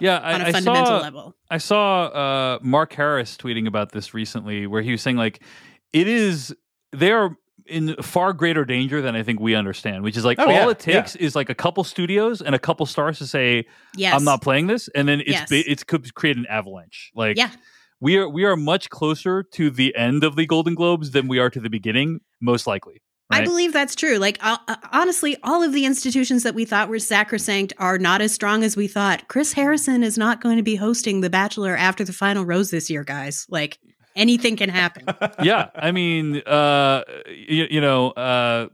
Yeah, 0.00 0.18
on 0.18 0.40
a 0.40 0.44
I 0.44 0.52
fundamental 0.52 0.86
saw, 0.86 0.98
level. 0.98 1.36
I 1.50 1.58
saw 1.58 2.04
uh, 2.06 2.58
Mark 2.62 2.92
Harris 2.94 3.36
tweeting 3.36 3.66
about 3.66 3.92
this 3.92 4.12
recently, 4.12 4.66
where 4.66 4.82
he 4.82 4.90
was 4.90 5.02
saying 5.02 5.16
like, 5.16 5.42
it 5.92 6.08
is 6.08 6.54
they 6.92 7.12
are 7.12 7.36
in 7.66 7.94
far 8.02 8.32
greater 8.32 8.64
danger 8.64 9.00
than 9.00 9.16
I 9.16 9.22
think 9.22 9.40
we 9.40 9.54
understand, 9.54 10.02
which 10.02 10.16
is 10.16 10.24
like 10.24 10.38
oh, 10.38 10.44
all 10.44 10.50
yeah, 10.50 10.70
it 10.70 10.78
takes 10.78 11.16
yeah. 11.16 11.26
is 11.26 11.34
like 11.34 11.48
a 11.48 11.54
couple 11.54 11.82
studios 11.84 12.42
and 12.42 12.54
a 12.54 12.58
couple 12.58 12.84
stars 12.86 13.18
to 13.18 13.26
say, 13.26 13.66
yes. 13.96 14.14
"I'm 14.14 14.24
not 14.24 14.42
playing 14.42 14.66
this," 14.66 14.88
and 14.94 15.08
then 15.08 15.20
it's 15.20 15.30
yes. 15.30 15.48
it 15.50 15.86
could 15.86 16.14
create 16.14 16.36
an 16.36 16.46
avalanche. 16.46 17.10
Like, 17.14 17.36
yeah. 17.36 17.50
We 18.04 18.18
are 18.18 18.28
we 18.28 18.44
are 18.44 18.54
much 18.54 18.90
closer 18.90 19.42
to 19.42 19.70
the 19.70 19.96
end 19.96 20.24
of 20.24 20.36
the 20.36 20.44
Golden 20.44 20.74
Globes 20.74 21.12
than 21.12 21.26
we 21.26 21.38
are 21.38 21.48
to 21.48 21.58
the 21.58 21.70
beginning, 21.70 22.20
most 22.38 22.66
likely. 22.66 23.00
Right? 23.32 23.40
I 23.40 23.44
believe 23.44 23.72
that's 23.72 23.94
true. 23.94 24.18
Like 24.18 24.38
uh, 24.42 24.58
uh, 24.68 24.76
honestly, 24.92 25.38
all 25.42 25.62
of 25.62 25.72
the 25.72 25.86
institutions 25.86 26.42
that 26.42 26.54
we 26.54 26.66
thought 26.66 26.90
were 26.90 26.98
sacrosanct 26.98 27.72
are 27.78 27.96
not 27.96 28.20
as 28.20 28.34
strong 28.34 28.62
as 28.62 28.76
we 28.76 28.88
thought. 28.88 29.26
Chris 29.28 29.54
Harrison 29.54 30.02
is 30.02 30.18
not 30.18 30.42
going 30.42 30.58
to 30.58 30.62
be 30.62 30.76
hosting 30.76 31.22
The 31.22 31.30
Bachelor 31.30 31.74
after 31.74 32.04
the 32.04 32.12
final 32.12 32.44
rose 32.44 32.70
this 32.70 32.90
year, 32.90 33.04
guys. 33.04 33.46
Like 33.48 33.78
anything 34.14 34.56
can 34.56 34.68
happen. 34.68 35.06
yeah, 35.42 35.70
I 35.74 35.90
mean, 35.90 36.42
uh, 36.42 37.04
you, 37.26 37.68
you 37.70 37.80
know, 37.80 38.10
uh, 38.10 38.68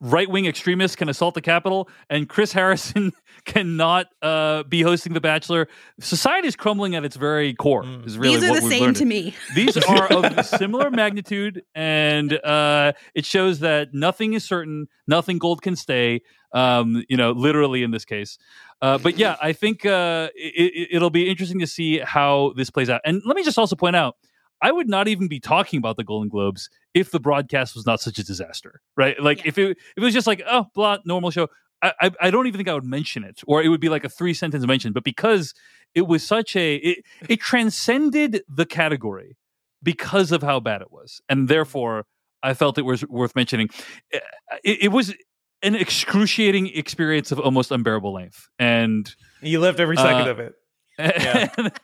right 0.00 0.30
wing 0.30 0.46
extremists 0.46 0.94
can 0.94 1.08
assault 1.08 1.34
the 1.34 1.42
Capitol, 1.42 1.88
and 2.08 2.28
Chris 2.28 2.52
Harrison 2.52 3.12
cannot 3.44 4.06
uh, 4.22 4.62
be 4.64 4.82
hosting 4.82 5.12
The 5.14 5.20
Bachelor. 5.20 5.68
Society 6.00 6.48
is 6.48 6.56
crumbling 6.56 6.94
at 6.94 7.04
its 7.04 7.16
very 7.16 7.54
core. 7.54 7.84
Mm. 7.84 8.06
Is 8.06 8.18
really 8.18 8.36
These 8.36 8.50
are 8.50 8.54
the 8.54 8.68
same 8.68 8.82
learned. 8.82 8.96
to 8.96 9.04
me. 9.04 9.34
These 9.54 9.76
are 9.88 10.06
of 10.06 10.46
similar 10.46 10.90
magnitude, 10.90 11.62
and 11.74 12.32
uh, 12.44 12.92
it 13.14 13.24
shows 13.24 13.60
that 13.60 13.94
nothing 13.94 14.34
is 14.34 14.44
certain, 14.44 14.88
nothing 15.06 15.38
gold 15.38 15.62
can 15.62 15.76
stay. 15.76 16.22
Um, 16.52 17.04
you 17.08 17.16
know, 17.16 17.30
literally 17.30 17.84
in 17.84 17.92
this 17.92 18.04
case. 18.04 18.36
Uh, 18.82 18.98
but 18.98 19.16
yeah, 19.16 19.36
I 19.40 19.52
think 19.52 19.86
uh, 19.86 20.30
it, 20.34 20.88
it'll 20.90 21.10
be 21.10 21.28
interesting 21.28 21.60
to 21.60 21.66
see 21.66 22.00
how 22.00 22.54
this 22.56 22.70
plays 22.70 22.90
out. 22.90 23.00
And 23.04 23.22
let 23.24 23.36
me 23.36 23.44
just 23.44 23.56
also 23.56 23.76
point 23.76 23.94
out 23.94 24.16
I 24.62 24.72
would 24.72 24.88
not 24.88 25.08
even 25.08 25.28
be 25.28 25.40
talking 25.40 25.78
about 25.78 25.96
the 25.96 26.04
Golden 26.04 26.28
Globes 26.28 26.68
if 26.92 27.10
the 27.10 27.20
broadcast 27.20 27.74
was 27.74 27.86
not 27.86 28.00
such 28.00 28.18
a 28.18 28.24
disaster, 28.24 28.80
right? 28.96 29.20
Like 29.20 29.38
yeah. 29.38 29.48
if 29.48 29.58
it 29.58 29.70
if 29.70 29.78
it 29.96 30.00
was 30.00 30.14
just 30.14 30.26
like 30.26 30.42
oh 30.46 30.66
blah 30.74 30.98
normal 31.04 31.30
show, 31.30 31.48
I, 31.82 32.10
I, 32.20 32.30
don't 32.30 32.46
even 32.46 32.58
think 32.58 32.68
I 32.68 32.74
would 32.74 32.84
mention 32.84 33.24
it, 33.24 33.40
or 33.46 33.62
it 33.62 33.68
would 33.68 33.80
be 33.80 33.88
like 33.88 34.04
a 34.04 34.08
three 34.08 34.34
sentence 34.34 34.66
mention. 34.66 34.92
But 34.92 35.04
because 35.04 35.54
it 35.94 36.02
was 36.02 36.26
such 36.26 36.54
a 36.56 36.76
it, 36.76 37.04
it 37.28 37.40
transcended 37.40 38.42
the 38.48 38.66
category 38.66 39.36
because 39.82 40.30
of 40.32 40.42
how 40.42 40.60
bad 40.60 40.82
it 40.82 40.92
was, 40.92 41.20
and 41.28 41.48
therefore 41.48 42.04
I 42.42 42.54
felt 42.54 42.78
it 42.78 42.84
was 42.84 43.06
worth 43.06 43.34
mentioning. 43.34 43.68
It, 44.10 44.22
it 44.62 44.92
was 44.92 45.14
an 45.62 45.74
excruciating 45.74 46.68
experience 46.68 47.32
of 47.32 47.40
almost 47.40 47.70
unbearable 47.70 48.12
length, 48.12 48.48
and 48.58 49.14
you 49.40 49.60
lived 49.60 49.80
every 49.80 49.96
second 49.96 50.28
uh, 50.28 50.30
of 50.30 50.38
it. 50.38 50.54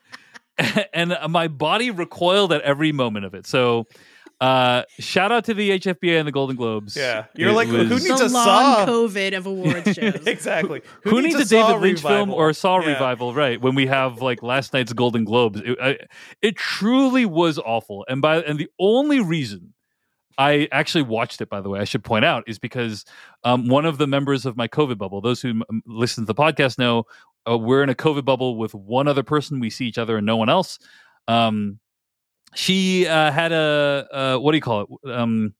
Yeah. 0.59 0.87
and 0.93 1.17
my 1.29 1.49
body 1.49 1.91
recoiled 1.91 2.53
at 2.53 2.63
every 2.63 2.93
moment 2.93 3.25
of 3.25 3.35
it. 3.35 3.47
So, 3.47 3.85
uh, 4.41 4.83
shout 4.99 5.33
out 5.33 5.45
to 5.45 5.55
the 5.55 5.71
HFPA 5.71 6.19
and 6.19 6.29
the 6.29 6.33
Golden 6.33 6.57
Globes. 6.57 6.97
Yeah, 6.97 7.27
you're 7.35 7.51
it 7.51 7.55
like, 7.55 7.69
was, 7.69 7.89
who 7.89 7.95
needs 7.95 8.21
the 8.21 8.27
a 8.27 8.29
long 8.29 8.45
Saw? 8.45 8.87
COVID 8.87 9.37
of 9.37 9.47
awards 9.47 9.93
shows? 9.95 10.27
exactly. 10.27 10.83
Who, 11.03 11.11
who 11.11 11.23
needs, 11.23 11.37
needs, 11.37 11.53
a, 11.53 11.57
a 11.57 11.63
David 11.63 11.81
Lynch 11.81 11.99
revival? 11.99 12.27
film 12.27 12.35
or 12.35 12.51
a 12.51 12.55
Saw 12.55 12.81
yeah. 12.81 12.93
revival? 12.93 13.35
Right 13.35 13.61
when 13.61 13.75
we 13.75 13.87
have 13.87 14.21
like 14.21 14.43
last 14.43 14.73
night's 14.73 14.93
Golden 14.93 15.25
Globes, 15.25 15.61
it, 15.65 15.79
I, 15.81 15.99
it 16.43 16.57
truly 16.57 17.25
was 17.25 17.59
awful. 17.59 18.05
And 18.09 18.21
by 18.21 18.43
and 18.43 18.59
the 18.59 18.69
only 18.79 19.21
reason 19.21 19.73
I 20.39 20.69
actually 20.71 21.03
watched 21.03 21.41
it, 21.41 21.49
by 21.49 21.61
the 21.61 21.71
way, 21.71 21.81
I 21.81 21.85
should 21.85 22.05
point 22.05 22.25
out, 22.25 22.45
is 22.47 22.59
because 22.59 23.05
um, 23.45 23.69
one 23.69 23.87
of 23.87 23.97
the 23.97 24.07
members 24.07 24.45
of 24.45 24.57
my 24.57 24.69
COVID 24.69 24.99
bubble, 24.99 25.21
those 25.21 25.41
who 25.41 25.51
m- 25.51 25.83
listen 25.87 26.25
to 26.25 26.27
the 26.27 26.35
podcast 26.35 26.79
know, 26.79 27.05
uh, 27.49 27.57
we're 27.57 27.83
in 27.83 27.89
a 27.89 27.95
COVID 27.95 28.25
bubble 28.25 28.59
with 28.59 28.75
one 28.75 29.09
other 29.09 29.23
person. 29.23 29.61
We 29.61 29.71
see 29.71 29.87
each 29.87 29.99
other 29.99 30.19
and 30.19 30.27
no 30.27 30.37
one 30.37 30.51
else. 30.51 30.79
Um, 31.27 31.79
she 32.55 33.07
uh, 33.07 33.31
had 33.31 33.53
a, 33.53 34.09
uh, 34.13 34.37
what 34.39 34.53
do 34.53 34.57
you 34.57 34.63
call 34.63 34.83
it? 35.05 35.11
Um, 35.11 35.55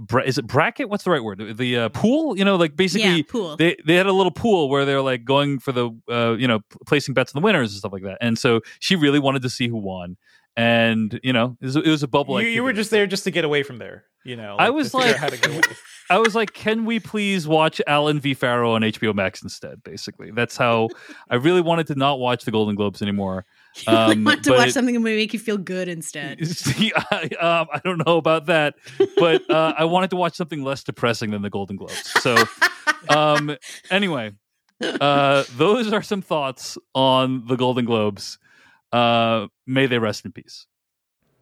bra- 0.00 0.24
is 0.24 0.38
it 0.38 0.46
bracket? 0.46 0.88
What's 0.88 1.04
the 1.04 1.10
right 1.10 1.22
word? 1.22 1.56
The 1.56 1.78
uh, 1.78 1.88
pool? 1.90 2.36
You 2.36 2.44
know, 2.44 2.56
like 2.56 2.76
basically, 2.76 3.16
yeah, 3.18 3.22
pool. 3.28 3.56
They 3.56 3.76
they 3.86 3.94
had 3.94 4.06
a 4.06 4.12
little 4.12 4.32
pool 4.32 4.68
where 4.68 4.84
they're 4.84 5.02
like 5.02 5.24
going 5.24 5.58
for 5.58 5.72
the, 5.72 5.90
uh, 6.10 6.36
you 6.38 6.48
know, 6.48 6.60
placing 6.86 7.14
bets 7.14 7.34
on 7.34 7.40
the 7.40 7.44
winners 7.44 7.72
and 7.72 7.78
stuff 7.78 7.92
like 7.92 8.02
that. 8.02 8.18
And 8.20 8.38
so 8.38 8.60
she 8.80 8.96
really 8.96 9.18
wanted 9.18 9.42
to 9.42 9.50
see 9.50 9.68
who 9.68 9.76
won 9.76 10.16
and 10.56 11.18
you 11.22 11.32
know 11.32 11.56
it 11.60 11.64
was, 11.64 11.76
it 11.76 11.86
was 11.86 12.02
a 12.02 12.08
bubble. 12.08 12.40
You, 12.40 12.48
you, 12.48 12.62
were 12.62 12.72
just 12.72 12.90
there 12.90 13.06
just 13.06 13.24
to 13.24 13.30
get 13.30 13.44
away 13.44 13.62
from 13.62 13.78
there. 13.78 14.04
You 14.24 14.36
know, 14.36 14.56
like, 14.56 14.66
I 14.66 14.70
was 14.70 14.94
like, 14.94 15.16
I 16.10 16.18
was 16.18 16.34
like, 16.34 16.54
can 16.54 16.86
we 16.86 16.98
please 16.98 17.46
watch 17.46 17.80
Allen 17.86 18.20
v. 18.20 18.32
Farrow 18.32 18.72
on 18.72 18.82
HBO 18.82 19.14
Max 19.14 19.42
instead? 19.42 19.82
Basically, 19.82 20.30
that's 20.30 20.56
how 20.56 20.88
I 21.28 21.36
really 21.36 21.60
wanted 21.60 21.88
to 21.88 21.94
not 21.94 22.18
watch 22.18 22.44
the 22.44 22.50
Golden 22.50 22.74
Globes 22.74 23.02
anymore. 23.02 23.44
Um, 23.86 24.18
you 24.18 24.24
want 24.24 24.44
to 24.44 24.52
watch 24.52 24.70
something 24.70 24.94
that 24.94 25.00
would 25.00 25.16
make 25.16 25.32
you 25.32 25.38
feel 25.38 25.56
good 25.56 25.88
instead. 25.88 26.46
See, 26.56 26.92
I, 26.94 27.24
um, 27.40 27.66
I 27.72 27.80
don't 27.84 28.06
know 28.06 28.18
about 28.18 28.46
that, 28.46 28.76
but 29.16 29.48
uh, 29.50 29.74
I 29.78 29.84
wanted 29.84 30.10
to 30.10 30.16
watch 30.16 30.36
something 30.36 30.62
less 30.62 30.84
depressing 30.84 31.32
than 31.32 31.42
the 31.42 31.50
Golden 31.50 31.76
Globes. 31.76 32.12
So, 32.22 32.36
um, 33.08 33.56
anyway, 33.90 34.32
uh, 34.80 35.42
those 35.56 35.92
are 35.92 36.02
some 36.02 36.22
thoughts 36.22 36.78
on 36.94 37.46
the 37.46 37.56
Golden 37.56 37.84
Globes. 37.84 38.38
Uh, 38.92 39.48
may 39.66 39.86
they 39.86 39.98
rest 39.98 40.24
in 40.24 40.30
peace. 40.30 40.66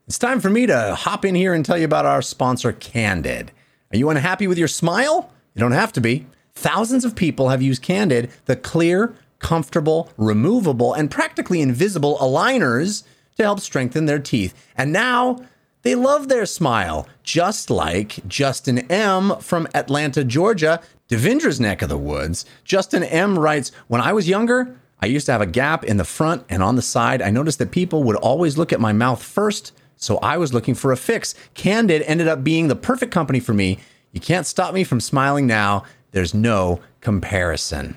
It's 0.07 0.19
time 0.19 0.41
for 0.41 0.51
me 0.51 0.67
to 0.67 0.95
hop 0.95 1.25
in 1.25 1.35
here 1.35 1.55
and 1.55 1.65
tell 1.65 1.79
you 1.79 1.85
about 1.85 2.07
our 2.07 2.23
sponsor, 2.23 2.73
Candid. 2.73 3.53
Are 3.93 3.97
you 3.99 4.09
unhappy 4.09 4.47
with 4.47 4.59
your 4.59 4.69
smile? 4.69 5.31
You 5.55 5.61
don't 5.61 5.73
have 5.73 5.93
to 5.93 6.01
be. 6.01 6.27
Thousands 6.55 7.05
of 7.05 7.15
people 7.15 7.51
have 7.51 7.63
used 7.63 7.83
Candid, 7.83 8.31
the 8.47 8.57
clear, 8.57 9.15
comfortable, 9.43 10.11
removable, 10.17 10.95
and 10.95 11.11
practically 11.11 11.61
invisible 11.61 12.17
aligners 12.19 13.05
to 13.37 13.43
help 13.43 13.61
strengthen 13.61 14.07
their 14.07 14.19
teeth. 14.19 14.55
And 14.77 14.93
now 14.93 15.39
they 15.83 15.95
love 15.95 16.29
their 16.29 16.47
smile, 16.47 17.09
just 17.23 17.71
like 17.71 18.27
Justin 18.27 18.79
M. 18.91 19.37
from 19.41 19.69
Atlanta, 19.75 20.25
Georgia, 20.25 20.81
Devindra's 21.09 21.61
neck 21.61 21.83
of 21.83 21.89
the 21.89 21.99
woods. 21.99 22.47
Justin 22.65 23.03
M. 23.03 23.39
writes 23.39 23.73
When 23.89 24.01
I 24.01 24.13
was 24.13 24.29
younger, 24.29 24.77
I 25.01 25.07
used 25.07 25.27
to 25.27 25.33
have 25.33 25.41
a 25.41 25.47
gap 25.47 25.85
in 25.85 25.97
the 25.97 26.05
front 26.05 26.45
and 26.49 26.63
on 26.63 26.77
the 26.77 26.83
side. 26.83 27.21
I 27.21 27.31
noticed 27.31 27.59
that 27.59 27.73
people 27.73 28.05
would 28.05 28.17
always 28.17 28.57
look 28.57 28.73
at 28.73 28.81
my 28.81 28.93
mouth 28.93 29.23
first, 29.23 29.73
so 29.97 30.19
I 30.19 30.37
was 30.37 30.55
looking 30.55 30.75
for 30.75 30.93
a 30.93 30.97
fix. 30.97 31.35
Candid 31.55 32.03
ended 32.03 32.29
up 32.29 32.45
being 32.45 32.69
the 32.69 32.77
perfect 32.77 33.13
company 33.13 33.41
for 33.41 33.53
me. 33.53 33.81
You 34.13 34.21
can't 34.21 34.47
stop 34.47 34.73
me 34.73 34.85
from 34.85 35.01
smiling 35.01 35.47
now. 35.47 35.85
There's 36.13 36.35
no 36.35 36.81
comparison. 37.01 37.97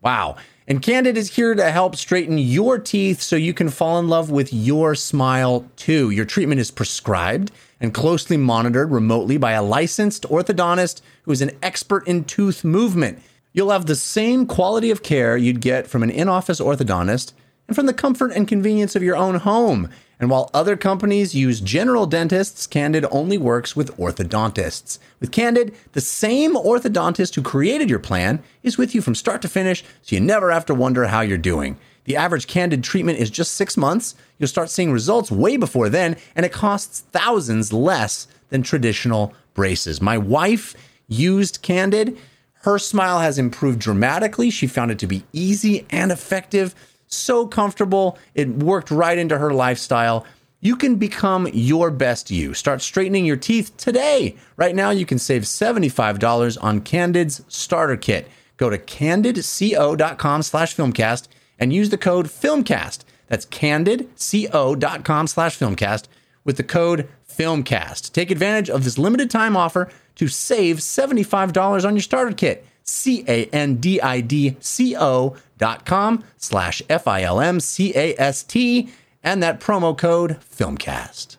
Wow. 0.00 0.36
And 0.68 0.82
Candid 0.82 1.16
is 1.16 1.34
here 1.34 1.54
to 1.54 1.70
help 1.70 1.96
straighten 1.96 2.38
your 2.38 2.78
teeth 2.78 3.20
so 3.20 3.34
you 3.34 3.52
can 3.52 3.70
fall 3.70 3.98
in 3.98 4.08
love 4.08 4.30
with 4.30 4.52
your 4.52 4.94
smile 4.94 5.66
too. 5.76 6.10
Your 6.10 6.24
treatment 6.24 6.60
is 6.60 6.70
prescribed 6.70 7.50
and 7.80 7.94
closely 7.94 8.36
monitored 8.36 8.90
remotely 8.90 9.36
by 9.38 9.52
a 9.52 9.62
licensed 9.62 10.24
orthodontist 10.24 11.00
who 11.22 11.32
is 11.32 11.42
an 11.42 11.50
expert 11.62 12.06
in 12.06 12.24
tooth 12.24 12.62
movement. 12.62 13.20
You'll 13.52 13.70
have 13.70 13.86
the 13.86 13.96
same 13.96 14.46
quality 14.46 14.90
of 14.90 15.02
care 15.02 15.36
you'd 15.36 15.60
get 15.60 15.86
from 15.86 16.02
an 16.02 16.10
in 16.10 16.28
office 16.28 16.60
orthodontist 16.60 17.32
and 17.66 17.74
from 17.74 17.86
the 17.86 17.94
comfort 17.94 18.32
and 18.32 18.46
convenience 18.46 18.94
of 18.94 19.02
your 19.02 19.16
own 19.16 19.36
home. 19.36 19.88
And 20.20 20.28
while 20.28 20.50
other 20.52 20.76
companies 20.76 21.34
use 21.34 21.60
general 21.60 22.04
dentists, 22.04 22.66
Candid 22.66 23.06
only 23.10 23.38
works 23.38 23.74
with 23.74 23.96
orthodontists. 23.96 24.98
With 25.18 25.32
Candid, 25.32 25.74
the 25.92 26.02
same 26.02 26.54
orthodontist 26.54 27.34
who 27.34 27.42
created 27.42 27.88
your 27.88 27.98
plan 27.98 28.42
is 28.62 28.76
with 28.76 28.94
you 28.94 29.00
from 29.00 29.14
start 29.14 29.40
to 29.42 29.48
finish, 29.48 29.82
so 30.02 30.14
you 30.14 30.20
never 30.20 30.50
have 30.50 30.66
to 30.66 30.74
wonder 30.74 31.06
how 31.06 31.22
you're 31.22 31.38
doing. 31.38 31.78
The 32.04 32.16
average 32.16 32.46
Candid 32.46 32.84
treatment 32.84 33.18
is 33.18 33.30
just 33.30 33.54
six 33.54 33.78
months. 33.78 34.14
You'll 34.38 34.48
start 34.48 34.68
seeing 34.68 34.92
results 34.92 35.30
way 35.30 35.56
before 35.56 35.88
then, 35.88 36.18
and 36.36 36.44
it 36.44 36.52
costs 36.52 37.00
thousands 37.12 37.72
less 37.72 38.28
than 38.50 38.62
traditional 38.62 39.32
braces. 39.54 40.02
My 40.02 40.18
wife 40.18 40.74
used 41.08 41.62
Candid. 41.62 42.18
Her 42.62 42.78
smile 42.78 43.20
has 43.20 43.38
improved 43.38 43.78
dramatically. 43.78 44.50
She 44.50 44.66
found 44.66 44.90
it 44.90 44.98
to 44.98 45.06
be 45.06 45.24
easy 45.32 45.86
and 45.88 46.12
effective 46.12 46.74
so 47.10 47.46
comfortable. 47.46 48.18
It 48.34 48.48
worked 48.48 48.90
right 48.90 49.18
into 49.18 49.38
her 49.38 49.52
lifestyle. 49.52 50.24
You 50.60 50.76
can 50.76 50.96
become 50.96 51.48
your 51.52 51.90
best 51.90 52.30
you. 52.30 52.54
Start 52.54 52.82
straightening 52.82 53.24
your 53.24 53.36
teeth 53.36 53.76
today. 53.76 54.36
Right 54.56 54.74
now, 54.74 54.90
you 54.90 55.06
can 55.06 55.18
save 55.18 55.42
$75 55.42 56.58
on 56.62 56.80
Candid's 56.82 57.42
starter 57.48 57.96
kit. 57.96 58.28
Go 58.58 58.68
to 58.68 58.78
candidco.com 58.78 60.42
slash 60.42 60.76
filmcast 60.76 61.28
and 61.58 61.72
use 61.72 61.88
the 61.88 61.98
code 61.98 62.26
filmcast. 62.26 63.04
That's 63.26 63.46
candidco.com 63.46 65.26
slash 65.26 65.58
filmcast 65.58 66.04
with 66.44 66.56
the 66.58 66.62
code 66.62 67.08
filmcast. 67.26 68.12
Take 68.12 68.30
advantage 68.30 68.68
of 68.68 68.84
this 68.84 68.98
limited 68.98 69.30
time 69.30 69.56
offer 69.56 69.90
to 70.16 70.28
save 70.28 70.76
$75 70.78 71.84
on 71.86 71.94
your 71.94 72.02
starter 72.02 72.32
kit. 72.32 72.66
C 72.82 73.24
A 73.28 73.44
N 73.46 73.76
D 73.76 74.00
I 74.00 74.20
D 74.20 74.56
C 74.60 74.96
O 74.96 75.36
dot 75.60 75.86
com 75.86 76.24
slash 76.36 76.82
F 76.88 77.06
I 77.06 77.22
L 77.22 77.40
M 77.40 77.60
C 77.60 77.92
A 77.94 78.16
S 78.18 78.42
T 78.42 78.88
and 79.22 79.40
that 79.42 79.60
promo 79.60 79.96
code 79.96 80.38
Filmcast. 80.40 81.36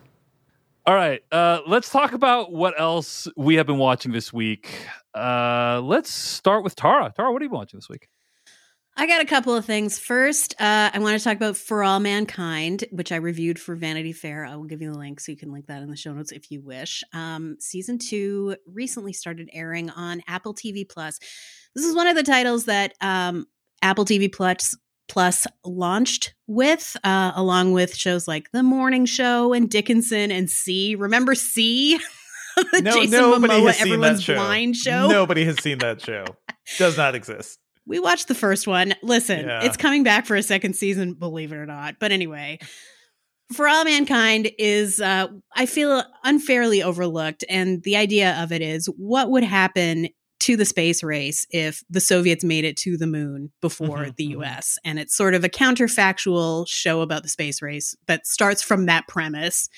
All 0.86 0.96
right, 0.96 1.22
uh, 1.32 1.60
let's 1.68 1.90
talk 1.90 2.14
about 2.14 2.52
what 2.52 2.80
else 2.80 3.28
we 3.36 3.56
have 3.56 3.68
been 3.68 3.78
watching 3.78 4.12
this 4.14 4.32
week. 4.32 4.88
Uh, 5.14 5.82
let's 5.84 6.12
start 6.12 6.64
with 6.64 6.76
Tara. 6.76 7.14
Tara, 7.16 7.32
what 7.32 7.42
are 7.42 7.46
you 7.46 7.52
watching 7.52 7.78
this 7.78 7.90
week? 7.90 8.08
I 8.98 9.08
got 9.08 9.22
a 9.22 9.26
couple 9.26 9.56
of 9.56 9.64
things. 9.64 9.98
First, 9.98 10.54
uh, 10.60 10.92
I 10.94 11.00
want 11.00 11.18
to 11.18 11.24
talk 11.24 11.38
about 11.38 11.56
For 11.56 11.82
All 11.84 12.00
Mankind, 12.00 12.84
which 12.92 13.12
I 13.12 13.16
reviewed 13.18 13.58
for 13.58 13.76
Vanity 13.76 14.12
Fair. 14.12 14.46
I 14.46 14.56
will 14.58 14.66
give 14.66 14.82
you 14.82 14.92
the 14.92 14.98
link 14.98 15.20
so 15.20 15.32
you 15.32 15.38
can 15.38 15.52
link 15.52 15.68
that 15.68 15.82
in 15.82 15.90
the 15.90 15.96
show 15.96 16.14
notes 16.14 16.32
if 16.32 16.52
you 16.52 16.62
wish. 16.62 17.04
Um, 17.14 17.56
season 17.60 18.00
two 18.00 18.58
recently 18.66 19.14
started 19.14 19.50
airing 19.54 19.90
on 19.92 20.22
Apple 20.28 20.54
TV 20.54 20.88
Plus. 20.88 21.20
This 21.74 21.86
is 21.86 21.96
one 21.96 22.08
of 22.08 22.16
the 22.16 22.24
titles 22.24 22.66
that 22.66 22.94
um, 23.00 23.46
Apple 23.82 24.06
TV 24.06 24.32
Plus 24.32 24.76
Plus 25.12 25.46
launched 25.66 26.34
with, 26.48 26.96
uh, 27.04 27.34
along 27.36 27.74
with 27.74 27.94
shows 27.94 28.30
like 28.30 28.50
The 28.54 28.64
Morning 28.64 29.06
Show 29.06 29.52
and 29.52 29.70
Dickinson 29.70 30.32
and 30.32 30.50
C. 30.50 30.96
Remember 30.96 31.36
C? 31.36 32.00
the 32.56 32.82
no, 32.82 32.94
Jason 32.94 33.12
nobody 33.12 33.54
Momoa, 33.54 33.68
has 33.68 33.78
seen 33.80 34.00
that 34.00 34.22
show. 34.22 34.36
blind 34.36 34.78
show. 34.78 35.10
Nobody 35.10 35.44
has 35.44 35.62
seen 35.62 35.80
that 35.80 36.00
show. 36.02 36.24
Does 36.78 36.96
not 36.96 37.14
exist. 37.14 37.60
We 37.86 38.00
watched 38.00 38.30
the 38.30 38.36
first 38.36 38.68
one. 38.68 38.94
Listen, 39.04 39.48
yeah. 39.48 39.66
it's 39.66 39.76
coming 39.76 40.04
back 40.04 40.26
for 40.26 40.38
a 40.38 40.44
second 40.44 40.78
season, 40.78 41.14
believe 41.14 41.52
it 41.52 41.58
or 41.58 41.66
not. 41.66 41.96
But 42.00 42.14
anyway, 42.14 42.60
For 43.52 43.68
All 43.68 43.84
Mankind 43.84 44.50
is, 44.58 45.02
uh, 45.02 45.28
I 45.58 45.66
feel, 45.66 46.04
unfairly 46.24 46.84
overlooked. 46.84 47.44
And 47.50 47.84
the 47.84 47.98
idea 47.98 48.42
of 48.42 48.54
it 48.54 48.62
is 48.62 48.86
what 48.86 49.30
would 49.30 49.44
happen 49.44 50.08
to 50.42 50.58
the 50.58 50.66
space 50.66 51.04
race 51.04 51.46
if 51.52 51.84
the 51.90 52.02
Soviets 52.02 52.44
made 52.44 52.66
it 52.66 52.76
to 52.78 52.98
the 52.98 53.08
moon 53.08 53.52
before 53.62 54.00
mm-hmm, 54.00 54.12
the 54.18 54.28
mm-hmm. 54.30 54.42
US. 54.42 54.78
And 54.84 55.00
it's 55.00 55.16
sort 55.16 55.34
of 55.34 55.44
a 55.44 55.50
counterfactual 55.50 56.68
show 56.68 57.02
about 57.02 57.24
the 57.24 57.30
space 57.30 57.62
race 57.62 57.96
that 58.08 58.28
starts 58.28 58.62
from 58.62 58.88
that 58.88 59.08
premise. 59.08 59.70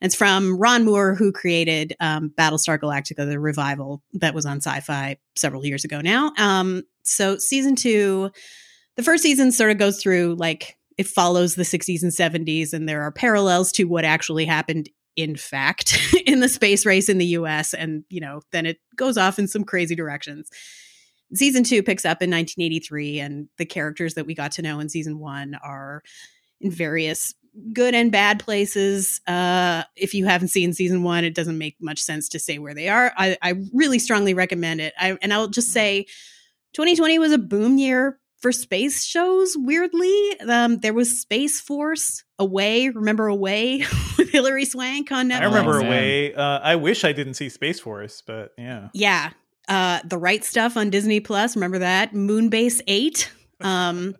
It's 0.00 0.14
from 0.14 0.56
Ron 0.58 0.84
Moore, 0.84 1.14
who 1.14 1.32
created 1.32 1.96
um, 2.00 2.32
Battlestar 2.38 2.78
Galactica, 2.78 3.26
the 3.28 3.40
revival 3.40 4.02
that 4.14 4.34
was 4.34 4.46
on 4.46 4.58
sci 4.58 4.80
fi 4.80 5.16
several 5.36 5.66
years 5.66 5.84
ago 5.84 6.00
now. 6.00 6.32
Um, 6.38 6.84
so, 7.02 7.36
season 7.38 7.74
two, 7.74 8.30
the 8.96 9.02
first 9.02 9.22
season 9.22 9.50
sort 9.50 9.70
of 9.72 9.78
goes 9.78 10.00
through 10.00 10.36
like 10.38 10.76
it 10.98 11.06
follows 11.06 11.54
the 11.54 11.62
60s 11.62 12.02
and 12.02 12.12
70s, 12.12 12.72
and 12.72 12.88
there 12.88 13.02
are 13.02 13.10
parallels 13.10 13.72
to 13.72 13.84
what 13.84 14.04
actually 14.04 14.44
happened 14.44 14.88
in 15.18 15.34
fact 15.34 15.98
in 16.26 16.38
the 16.38 16.48
space 16.48 16.86
race 16.86 17.08
in 17.08 17.18
the 17.18 17.26
US 17.26 17.74
and 17.74 18.04
you 18.08 18.20
know 18.20 18.40
then 18.52 18.64
it 18.64 18.78
goes 18.96 19.18
off 19.18 19.38
in 19.38 19.48
some 19.48 19.64
crazy 19.64 19.94
directions. 19.94 20.48
Season 21.34 21.62
2 21.62 21.82
picks 21.82 22.06
up 22.06 22.22
in 22.22 22.30
1983 22.30 23.20
and 23.20 23.48
the 23.58 23.66
characters 23.66 24.14
that 24.14 24.24
we 24.24 24.34
got 24.34 24.52
to 24.52 24.62
know 24.62 24.80
in 24.80 24.88
season 24.88 25.18
1 25.18 25.58
are 25.62 26.02
in 26.60 26.70
various 26.70 27.34
good 27.72 27.94
and 27.94 28.12
bad 28.12 28.38
places. 28.38 29.20
Uh, 29.26 29.82
if 29.96 30.14
you 30.14 30.24
haven't 30.24 30.48
seen 30.48 30.72
season 30.72 31.02
one, 31.02 31.24
it 31.24 31.34
doesn't 31.34 31.58
make 31.58 31.76
much 31.80 32.00
sense 32.00 32.28
to 32.28 32.38
say 32.38 32.58
where 32.58 32.74
they 32.74 32.88
are. 32.88 33.12
I, 33.16 33.36
I 33.42 33.54
really 33.74 33.98
strongly 33.98 34.32
recommend 34.32 34.80
it. 34.80 34.94
I, 34.98 35.18
and 35.20 35.32
I'll 35.34 35.48
just 35.48 35.70
mm. 35.70 35.72
say 35.72 36.02
2020 36.74 37.18
was 37.18 37.32
a 37.32 37.38
boom 37.38 37.78
year 37.78 38.18
for 38.40 38.52
space 38.52 39.04
shows, 39.04 39.56
weirdly. 39.56 40.40
Um, 40.40 40.78
there 40.78 40.94
was 40.94 41.20
Space 41.20 41.60
Force 41.60 42.24
Away. 42.38 42.88
Remember 42.88 43.26
Away 43.26 43.84
with 44.18 44.30
Hilary 44.30 44.64
Swank 44.64 45.10
on 45.10 45.28
Netflix? 45.30 45.40
I 45.40 45.44
remember 45.44 45.78
Away. 45.78 46.34
Uh, 46.34 46.60
I 46.60 46.76
wish 46.76 47.04
I 47.04 47.12
didn't 47.12 47.34
see 47.34 47.48
Space 47.48 47.80
Force, 47.80 48.22
but 48.26 48.52
yeah. 48.56 48.88
Yeah. 48.94 49.30
Uh, 49.68 50.00
the 50.04 50.18
Right 50.18 50.44
Stuff 50.44 50.76
on 50.76 50.90
Disney 50.90 51.20
Plus. 51.20 51.56
Remember 51.56 51.80
that? 51.80 52.14
Moonbase 52.14 52.80
8. 52.86 53.30
Um, 53.60 54.14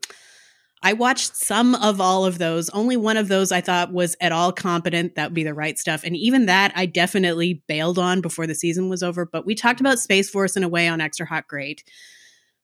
I 0.83 0.93
watched 0.93 1.37
some 1.37 1.75
of 1.77 2.01
all 2.01 2.25
of 2.25 2.39
those. 2.39 2.69
Only 2.71 2.97
one 2.97 3.17
of 3.17 3.29
those 3.29 3.51
I 3.51 3.61
thought 3.61 3.93
was 3.93 4.17
at 4.21 4.33
all 4.33 4.53
competent. 4.53 5.15
That 5.15 5.27
would 5.27 5.35
be 5.35 5.45
the 5.45 5.55
right 5.55 5.79
stuff. 5.79 6.03
And 6.05 6.17
even 6.17 6.47
that 6.47 6.73
I 6.77 6.87
definitely 6.87 7.63
bailed 7.67 7.99
on 7.99 8.21
before 8.21 8.47
the 8.47 8.55
season 8.55 8.89
was 8.89 9.03
over. 9.03 9.27
But 9.27 9.47
we 9.47 9.55
talked 9.55 9.81
about 9.81 9.99
Space 9.99 10.31
Force 10.31 10.57
in 10.57 10.63
a 10.63 10.69
way 10.69 10.87
on 10.87 11.01
Extra 11.01 11.27
Hot 11.27 11.49
Great. 11.49 11.83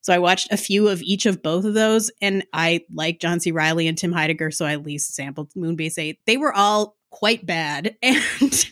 So 0.05 0.12
I 0.12 0.18
watched 0.18 0.52
a 0.52 0.59
few 0.59 0.88
of 0.88 1.00
each 1.00 1.24
of 1.24 1.42
both 1.42 1.64
of 1.64 1.72
those, 1.72 2.11
and 2.20 2.44
I 2.52 2.84
like 2.92 3.20
John 3.20 3.40
C. 3.40 3.52
Reilly 3.52 3.88
and 3.88 3.96
Tim 3.96 4.12
Heidecker, 4.12 4.52
so 4.52 4.66
I 4.66 4.74
at 4.74 4.84
least 4.84 5.14
sampled 5.14 5.50
Moonbase 5.55 5.96
8. 5.96 6.18
They 6.26 6.36
were 6.36 6.52
all 6.52 6.98
quite 7.11 7.44
bad. 7.46 7.96
And 8.07 8.66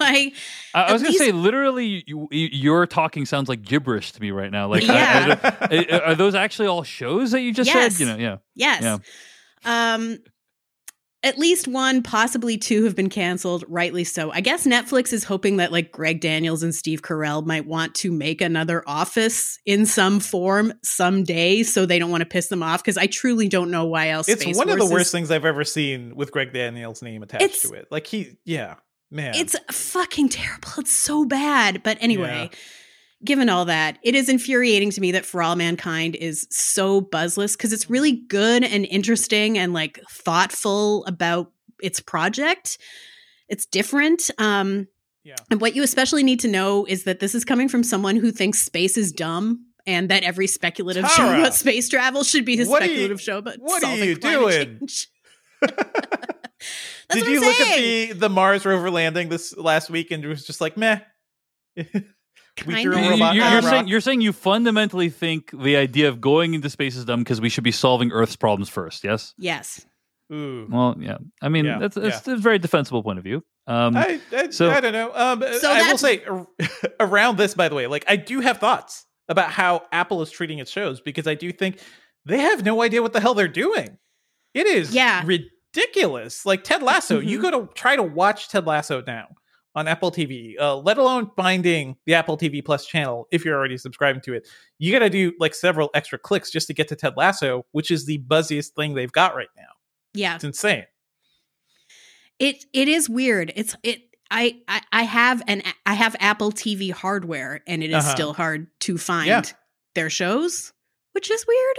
I, 0.00 0.32
I 0.74 0.92
was 0.92 1.00
going 1.00 1.14
to 1.14 1.18
say, 1.18 1.30
literally, 1.30 2.02
you, 2.08 2.28
your 2.30 2.88
talking 2.88 3.24
sounds 3.24 3.48
like 3.48 3.62
gibberish 3.62 4.10
to 4.12 4.20
me 4.20 4.32
right 4.32 4.50
now. 4.50 4.66
Like, 4.66 4.82
yeah. 4.82 5.38
are, 5.60 5.94
are, 5.94 6.02
are, 6.06 6.14
those 6.16 6.34
actually 6.34 6.66
all 6.66 6.82
shows 6.82 7.30
that 7.30 7.40
you 7.42 7.54
just 7.54 7.72
yes. 7.72 7.94
said? 7.94 8.00
You 8.00 8.12
know, 8.12 8.16
yeah, 8.16 8.36
yes. 8.56 8.82
Yeah. 8.82 9.94
Um, 9.94 10.18
at 11.26 11.38
least 11.38 11.66
one, 11.66 12.04
possibly 12.04 12.56
two 12.56 12.84
have 12.84 12.94
been 12.94 13.08
canceled, 13.08 13.64
rightly 13.66 14.04
so. 14.04 14.30
I 14.30 14.40
guess 14.40 14.64
Netflix 14.64 15.12
is 15.12 15.24
hoping 15.24 15.56
that 15.56 15.72
like 15.72 15.90
Greg 15.90 16.20
Daniels 16.20 16.62
and 16.62 16.72
Steve 16.72 17.02
Carell 17.02 17.44
might 17.44 17.66
want 17.66 17.96
to 17.96 18.12
make 18.12 18.40
another 18.40 18.84
office 18.86 19.58
in 19.66 19.86
some 19.86 20.20
form 20.20 20.72
someday, 20.84 21.64
so 21.64 21.84
they 21.84 21.98
don't 21.98 22.12
want 22.12 22.20
to 22.20 22.28
piss 22.28 22.46
them 22.46 22.62
off 22.62 22.80
because 22.80 22.96
I 22.96 23.08
truly 23.08 23.48
don't 23.48 23.72
know 23.72 23.86
why 23.86 24.10
else. 24.10 24.28
It's 24.28 24.42
Space 24.42 24.56
one 24.56 24.70
of 24.70 24.78
the 24.78 24.86
worst 24.86 25.10
things 25.10 25.32
I've 25.32 25.44
ever 25.44 25.64
seen 25.64 26.14
with 26.14 26.30
Greg 26.30 26.52
Daniels' 26.52 27.02
name 27.02 27.24
attached 27.24 27.62
to 27.62 27.72
it. 27.72 27.88
Like 27.90 28.06
he, 28.06 28.38
yeah, 28.44 28.76
man, 29.10 29.34
it's 29.34 29.56
fucking 29.72 30.28
terrible. 30.28 30.68
It's 30.78 30.92
so 30.92 31.24
bad. 31.24 31.82
But 31.82 31.98
anyway. 32.00 32.50
Yeah 32.52 32.58
given 33.24 33.48
all 33.48 33.64
that, 33.66 33.98
it 34.02 34.14
is 34.14 34.28
infuriating 34.28 34.90
to 34.90 35.00
me 35.00 35.12
that 35.12 35.24
For 35.24 35.42
All 35.42 35.56
Mankind 35.56 36.14
is 36.16 36.46
so 36.50 37.00
buzzless 37.00 37.56
because 37.56 37.72
it's 37.72 37.88
really 37.90 38.12
good 38.12 38.62
and 38.64 38.84
interesting 38.86 39.58
and 39.58 39.72
like 39.72 40.00
thoughtful 40.10 41.04
about 41.06 41.50
its 41.82 42.00
project. 42.00 42.78
It's 43.48 43.66
different. 43.66 44.30
Um, 44.38 44.88
Yeah. 45.24 45.34
And 45.50 45.60
what 45.60 45.74
you 45.74 45.82
especially 45.82 46.22
need 46.22 46.40
to 46.40 46.48
know 46.48 46.84
is 46.84 47.04
that 47.04 47.18
this 47.20 47.34
is 47.34 47.44
coming 47.44 47.68
from 47.68 47.82
someone 47.82 48.16
who 48.16 48.30
thinks 48.30 48.58
space 48.60 48.96
is 48.96 49.10
dumb 49.12 49.64
and 49.86 50.08
that 50.08 50.22
every 50.24 50.46
speculative 50.46 51.06
show 51.10 51.28
about 51.34 51.54
space 51.54 51.88
travel 51.88 52.22
should 52.24 52.44
be 52.44 52.54
a 52.54 52.56
are 52.56 52.58
you- 52.60 52.74
speculative 52.76 53.20
show 53.20 53.38
about 53.38 53.56
what 53.58 53.82
are 53.82 53.86
solving 53.86 54.08
you 54.08 54.16
climate 54.16 54.40
doing? 54.50 54.78
change. 54.80 55.08
Did 57.12 57.26
you 57.26 57.36
I'm 57.38 57.44
look 57.44 57.54
saying. 57.56 58.10
at 58.10 58.14
the 58.14 58.18
the 58.20 58.28
Mars 58.28 58.64
rover 58.66 58.90
landing 58.90 59.28
this 59.28 59.56
last 59.56 59.90
week 59.90 60.10
and 60.10 60.24
it 60.24 60.28
was 60.28 60.44
just 60.44 60.60
like 60.60 60.76
meh? 60.76 61.00
we 62.64 62.74
Kind 62.74 62.82
threw 62.84 62.96
a 62.96 63.02
You- 63.02 63.10
robot 63.10 63.34
you're, 63.34 63.48
you're 63.50 63.62
saying 63.62 63.88
you're 63.88 64.00
saying 64.00 64.20
you 64.22 64.32
fundamentally 64.32 65.10
think 65.10 65.50
the 65.52 65.76
idea 65.76 66.08
of 66.08 66.20
going 66.20 66.54
into 66.54 66.70
space 66.70 66.96
is 66.96 67.04
dumb 67.04 67.20
because 67.20 67.40
we 67.40 67.48
should 67.48 67.64
be 67.64 67.72
solving 67.72 68.12
Earth's 68.12 68.36
problems 68.36 68.68
first. 68.68 69.04
Yes. 69.04 69.34
Yes. 69.36 69.84
Ooh. 70.32 70.66
Well, 70.70 70.96
yeah. 70.98 71.18
I 71.42 71.48
mean, 71.48 71.66
Yeah, 71.66 71.78
that's, 71.78 71.94
that's 71.94 72.26
a 72.26 72.36
very 72.36 72.58
defensible 72.58 73.02
point 73.02 73.18
of 73.18 73.24
view. 73.24 73.44
Um, 73.68 73.96
I, 73.96 74.20
I, 74.32 74.50
so- 74.50 74.70
I 74.70 74.80
don't 74.80 74.92
know. 74.92 75.12
Um, 75.14 75.42
So 75.60 75.70
I 75.70 75.88
will 75.90 75.98
say 75.98 76.22
around 77.00 77.36
this, 77.36 77.54
by 77.54 77.68
the 77.68 77.74
way, 77.74 77.86
like 77.86 78.04
I 78.08 78.16
do 78.16 78.40
have 78.40 78.58
thoughts 78.58 79.04
about 79.28 79.50
how 79.50 79.82
Apple 79.92 80.22
is 80.22 80.30
treating 80.30 80.58
its 80.58 80.70
shows 80.70 81.00
because 81.00 81.26
I 81.26 81.34
do 81.34 81.52
think 81.52 81.78
they 82.24 82.38
have 82.38 82.64
no 82.64 82.80
idea 82.82 83.02
what 83.02 83.12
the 83.12 83.20
hell 83.20 83.34
they're 83.34 83.48
doing. 83.48 83.98
It 84.54 84.66
is 84.66 84.94
Yeah. 84.94 85.22
ridiculous. 85.74 86.46
Like 86.46 86.64
Ted 86.64 86.82
Lasso, 86.82 87.20
you 87.20 87.38
Mhm. 87.38 87.42
go 87.42 87.50
to 87.66 87.72
try 87.74 87.96
to 87.96 88.02
watch 88.02 88.48
Ted 88.48 88.66
Lasso 88.66 89.02
now 89.06 89.28
on 89.76 89.86
Apple 89.86 90.10
TV, 90.10 90.58
uh, 90.58 90.74
let 90.78 90.98
alone 90.98 91.30
finding 91.36 91.96
the 92.06 92.14
Apple 92.14 92.36
TV 92.36 92.64
Plus 92.64 92.86
channel 92.86 93.28
if 93.30 93.44
you're 93.44 93.54
already 93.56 93.76
subscribing 93.76 94.22
to 94.22 94.32
it. 94.32 94.48
You 94.78 94.90
got 94.90 95.00
to 95.00 95.10
do 95.10 95.32
like 95.38 95.54
several 95.54 95.90
extra 95.94 96.18
clicks 96.18 96.50
just 96.50 96.66
to 96.68 96.74
get 96.74 96.88
to 96.88 96.96
Ted 96.96 97.12
Lasso, 97.16 97.66
which 97.72 97.90
is 97.90 98.06
the 98.06 98.18
buzziest 98.26 98.70
thing 98.74 98.94
they've 98.94 99.12
got 99.12 99.36
right 99.36 99.50
now. 99.56 99.68
Yeah. 100.14 100.34
It's 100.36 100.44
insane. 100.44 100.86
It 102.38 102.64
it 102.72 102.88
is 102.88 103.08
weird. 103.08 103.52
It's 103.54 103.76
it 103.82 104.00
I 104.30 104.58
I, 104.68 104.80
I 104.92 105.02
have 105.04 105.42
an 105.46 105.62
I 105.86 105.94
have 105.94 106.16
Apple 106.20 106.52
TV 106.52 106.90
hardware 106.90 107.62
and 107.66 107.82
it 107.82 107.90
is 107.90 107.96
Uh-huh. 107.96 108.14
still 108.14 108.32
hard 108.34 108.66
to 108.80 108.98
find 108.98 109.26
Yeah. 109.28 109.42
their 109.94 110.10
shows, 110.10 110.72
which 111.12 111.30
is 111.30 111.46
weird. 111.46 111.76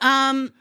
Um 0.00 0.52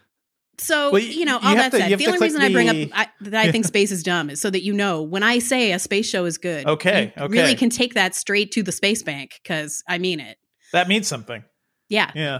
so 0.59 0.91
Well, 0.91 1.01
you 1.01 1.25
know, 1.25 1.35
all 1.35 1.41
have 1.41 1.57
that 1.57 1.71
to- 1.71 1.77
said, 1.89 1.99
the 1.99 2.07
only 2.07 2.19
reason 2.19 2.41
I 2.41 2.51
bring 2.51 2.69
up 2.69 2.75
I, 2.93 3.07
that 3.21 3.45
I 3.47 3.51
think 3.51 3.65
space 3.65 3.91
is 3.91 4.03
dumb 4.03 4.29
is 4.29 4.41
so 4.41 4.49
that 4.49 4.63
you 4.63 4.73
know 4.73 5.01
when 5.03 5.23
I 5.23 5.39
say 5.39 5.71
a 5.71 5.79
space 5.79 6.09
show 6.09 6.25
is 6.25 6.37
good, 6.37 6.65
Okay, 6.65 7.13
you 7.15 7.23
okay. 7.23 7.31
really 7.31 7.55
can 7.55 7.69
take 7.69 7.93
that 7.93 8.15
straight 8.15 8.51
to 8.53 8.63
the 8.63 8.71
space 8.71 9.03
bank 9.03 9.39
because 9.43 9.83
I 9.87 9.97
mean 9.97 10.19
it. 10.19 10.37
That 10.73 10.87
means 10.87 11.07
something. 11.07 11.43
Yeah. 11.89 12.11
Yeah. 12.15 12.39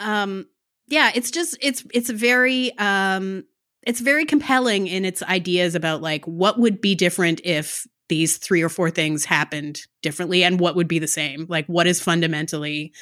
um 0.00 0.46
yeah 0.88 1.10
it's 1.14 1.30
just 1.30 1.56
it's 1.60 1.84
it's 1.92 2.10
very 2.10 2.76
um 2.78 3.44
it's 3.86 4.00
very 4.00 4.24
compelling 4.24 4.86
in 4.86 5.04
its 5.04 5.22
ideas 5.22 5.74
about 5.74 6.02
like 6.02 6.24
what 6.26 6.58
would 6.58 6.80
be 6.80 6.94
different 6.94 7.40
if 7.44 7.86
these 8.08 8.36
three 8.38 8.62
or 8.62 8.68
four 8.68 8.90
things 8.90 9.24
happened 9.24 9.80
differently 10.02 10.42
and 10.44 10.60
what 10.60 10.76
would 10.76 10.88
be 10.88 10.98
the 10.98 11.06
same 11.06 11.46
like 11.48 11.66
what 11.66 11.86
is 11.86 12.00
fundamentally 12.02 12.92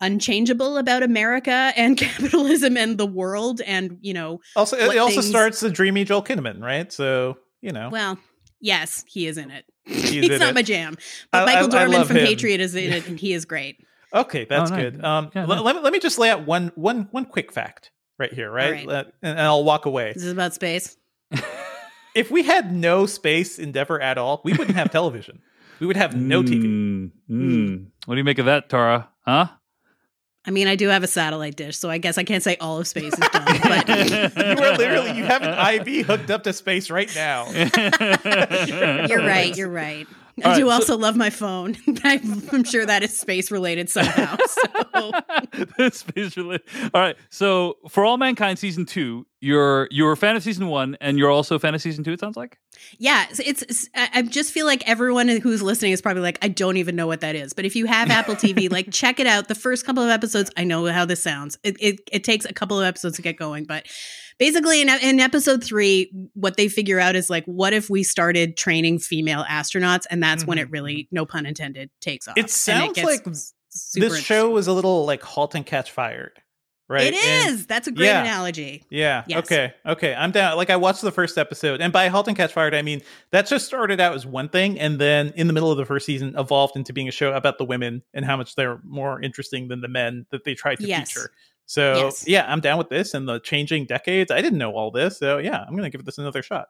unchangeable 0.00 0.76
about 0.76 1.02
america 1.02 1.72
and 1.76 1.96
capitalism 2.06 2.76
and 2.76 2.98
the 2.98 3.06
world 3.06 3.60
and 3.66 3.98
you 4.00 4.12
know 4.14 4.40
Also, 4.56 4.76
what 4.76 4.94
it 4.96 4.98
also 4.98 5.14
things- 5.20 5.28
starts 5.28 5.60
the 5.60 5.70
dreamy 5.70 6.04
Joel 6.04 6.22
Kinnaman, 6.22 6.60
right? 6.62 6.92
So 6.92 7.36
you 7.60 7.70
know, 7.72 7.88
well 7.90 8.18
yes 8.60 9.04
he 9.08 9.26
is 9.26 9.38
in 9.38 9.50
it 9.50 9.64
He's 9.86 10.10
he's 10.10 10.30
in 10.30 10.38
not 10.40 10.50
it. 10.50 10.54
my 10.54 10.62
jam 10.62 10.96
but 11.32 11.42
I- 11.42 11.46
michael 11.46 11.74
I- 11.74 11.76
I 11.76 11.80
dorman 11.84 11.98
love 11.98 12.06
from 12.08 12.16
him. 12.16 12.26
patriot 12.26 12.60
is 12.60 12.74
in 12.74 12.92
it 12.92 13.06
and 13.08 13.18
he 13.18 13.32
is 13.32 13.44
great 13.44 13.76
okay, 14.12 14.44
that's 14.48 14.70
Oh, 14.70 14.76
nice. 14.76 14.92
good. 14.92 15.04
Um, 15.04 15.30
Yeah, 15.34 15.44
le- 15.46 15.56
nice. 15.56 15.64
let 15.64 15.74
me 15.76 15.82
let 15.82 15.92
me 15.92 15.98
just 15.98 16.18
lay 16.18 16.30
out 16.30 16.46
one 16.46 16.70
one 16.76 17.08
one 17.10 17.24
quick 17.24 17.50
fact 17.52 17.90
right 18.16 18.32
here, 18.32 18.48
right? 18.50 18.70
right. 18.72 18.86
Let- 18.86 19.06
and, 19.22 19.38
and 19.38 19.40
I'll 19.40 19.64
walk 19.64 19.86
away. 19.86 20.12
this 20.12 20.22
is 20.24 20.30
about 20.32 20.54
space 20.54 20.96
If 22.14 22.30
we 22.30 22.44
had 22.44 22.72
no 22.72 23.06
space 23.06 23.58
endeavor 23.58 24.00
at 24.00 24.18
all, 24.18 24.40
we 24.44 24.52
wouldn't 24.52 24.76
have 24.76 24.88
television. 24.92 25.40
We 25.80 25.88
would 25.88 25.96
have 25.96 26.14
no 26.14 26.44
TV. 26.44 26.62
Mm, 26.62 27.10
mm. 27.28 27.86
What 28.06 28.14
do 28.14 28.18
you 28.18 28.22
make 28.24 28.38
of 28.38 28.46
that, 28.46 28.68
Tara? 28.68 29.08
Huh? 29.26 29.48
I 30.46 30.50
mean, 30.50 30.68
I 30.68 30.76
do 30.76 30.88
have 30.88 31.02
a 31.02 31.06
satellite 31.06 31.56
dish, 31.56 31.78
so 31.78 31.88
I 31.88 31.96
guess 31.98 32.18
I 32.18 32.24
can't 32.24 32.42
say 32.42 32.56
all 32.60 32.78
of 32.78 32.86
space 32.86 33.14
is 33.14 33.18
dumb. 33.18 33.44
But 33.62 33.88
You 34.36 34.62
are 34.62 34.76
literally 34.76 35.12
you 35.16 35.24
have 35.24 35.42
an 35.42 35.86
IV 35.88 36.06
hooked 36.06 36.30
up 36.30 36.42
to 36.44 36.52
space 36.52 36.90
right 36.90 37.10
now. 37.14 37.50
you're 39.08 39.26
right. 39.26 39.56
You're 39.56 39.70
right. 39.70 40.06
All 40.44 40.50
I 40.50 40.56
do 40.56 40.68
right, 40.68 40.70
so- 40.70 40.94
also 40.94 40.96
love 40.98 41.16
my 41.16 41.30
phone. 41.30 41.76
I'm 42.04 42.64
sure 42.64 42.84
that 42.86 43.02
is 43.02 43.18
space 43.18 43.50
related 43.50 43.88
somehow. 43.90 44.36
So 44.94 45.10
That's 45.78 45.98
space 46.00 46.36
related. 46.36 46.62
All 46.94 47.00
right. 47.00 47.16
So 47.28 47.78
for 47.88 48.04
All 48.04 48.16
Mankind 48.16 48.58
season 48.58 48.86
two, 48.86 49.26
you're 49.40 49.88
you're 49.90 50.12
a 50.12 50.16
fan 50.16 50.36
of 50.36 50.42
season 50.42 50.68
one, 50.68 50.96
and 51.00 51.18
you're 51.18 51.30
also 51.30 51.56
a 51.56 51.58
fan 51.58 51.74
of 51.74 51.82
season 51.82 52.04
two. 52.04 52.12
It 52.12 52.20
sounds 52.20 52.36
like. 52.36 52.58
yeah, 52.98 53.26
it's, 53.30 53.40
it's, 53.60 53.88
I 53.94 54.22
just 54.22 54.52
feel 54.52 54.66
like 54.66 54.88
everyone 54.88 55.28
who's 55.28 55.62
listening 55.62 55.92
is 55.92 56.00
probably 56.00 56.22
like, 56.22 56.38
I 56.42 56.48
don't 56.48 56.76
even 56.76 56.94
know 56.96 57.06
what 57.08 57.20
that 57.22 57.34
is. 57.34 57.52
But 57.52 57.64
if 57.64 57.74
you 57.76 57.86
have 57.86 58.10
Apple 58.10 58.34
TV, 58.36 58.70
like 58.70 58.90
check 58.92 59.18
it 59.20 59.26
out. 59.26 59.48
The 59.48 59.54
first 59.56 59.84
couple 59.84 60.02
of 60.02 60.10
episodes, 60.10 60.50
I 60.56 60.62
know 60.64 60.86
how 60.86 61.04
this 61.04 61.22
sounds. 61.22 61.58
It 61.64 61.76
it, 61.80 62.00
it 62.12 62.24
takes 62.24 62.44
a 62.44 62.52
couple 62.52 62.78
of 62.80 62.86
episodes 62.86 63.16
to 63.16 63.22
get 63.22 63.36
going, 63.36 63.64
but 63.64 63.86
basically 64.38 64.80
in, 64.80 64.88
in 64.88 65.20
episode 65.20 65.62
three, 65.62 66.10
what 66.34 66.56
they 66.56 66.68
figure 66.68 66.98
out 67.00 67.16
is 67.16 67.30
like, 67.30 67.44
what 67.46 67.72
if 67.72 67.88
we 67.90 68.02
started 68.02 68.56
training 68.56 68.98
female 68.98 69.44
astronauts, 69.44 70.04
and 70.10 70.22
that's 70.22 70.44
when 70.46 70.58
it 70.58 70.68
Mhm. 70.68 70.72
really, 70.72 71.08
no 71.10 71.24
pun 71.26 71.46
intended, 71.46 71.90
takes 72.00 72.28
off. 72.28 72.36
It 72.36 72.50
sounds 72.50 72.94
gets 72.94 73.06
like 73.06 73.24
this 73.94 74.18
show 74.18 74.50
was 74.50 74.66
a 74.66 74.72
little 74.72 75.04
like 75.04 75.22
halt 75.22 75.54
and 75.54 75.64
catch 75.66 75.90
fired, 75.90 76.40
right? 76.88 77.08
It 77.12 77.14
is. 77.14 77.46
And- 77.60 77.68
That's 77.68 77.88
a 77.88 77.92
great 77.92 78.06
Yeah. 78.06 78.20
analogy. 78.22 78.84
Yeah. 78.90 79.24
Yes. 79.26 79.38
Okay. 79.40 79.74
Okay. 79.86 80.14
I'm 80.14 80.30
down. 80.30 80.56
Like 80.56 80.70
I 80.70 80.76
watched 80.76 81.00
the 81.02 81.10
first 81.12 81.38
episode, 81.38 81.80
and 81.80 81.92
by 81.92 82.08
*Halt 82.08 82.28
and 82.28 82.36
Catch 82.36 82.52
Fired*, 82.52 82.74
I 82.74 82.82
mean 82.82 83.02
that 83.32 83.46
just 83.48 83.66
started 83.66 84.00
out 84.00 84.14
as 84.14 84.24
one 84.26 84.48
thing, 84.48 84.78
and 84.78 85.00
then 85.00 85.32
in 85.36 85.46
the 85.48 85.52
middle 85.52 85.70
of 85.72 85.78
the 85.78 85.84
first 85.86 86.06
season, 86.06 86.34
evolved 86.38 86.76
into 86.76 86.92
being 86.92 87.08
a 87.08 87.12
show 87.12 87.32
about 87.32 87.58
the 87.58 87.64
women 87.64 88.02
and 88.12 88.24
how 88.24 88.36
much 88.36 88.54
they're 88.54 88.78
more 88.84 89.20
interesting 89.22 89.68
than 89.68 89.80
the 89.80 89.88
men 89.88 90.26
that 90.30 90.44
they 90.44 90.54
tried 90.54 90.76
to 90.80 90.86
Yes. 90.86 91.10
feature. 91.12 91.30
So 91.66 92.06
Yes. 92.06 92.24
yeah, 92.26 92.44
I'm 92.46 92.60
down 92.60 92.78
with 92.78 92.88
this 92.88 93.14
and 93.14 93.28
the 93.28 93.40
changing 93.40 93.86
decades. 93.86 94.30
I 94.30 94.42
didn't 94.42 94.58
know 94.58 94.72
all 94.72 94.90
this, 94.90 95.18
so 95.18 95.38
yeah, 95.38 95.64
I'm 95.66 95.74
gonna 95.74 95.90
give 95.90 96.04
this 96.04 96.18
another 96.18 96.42
shot. 96.42 96.68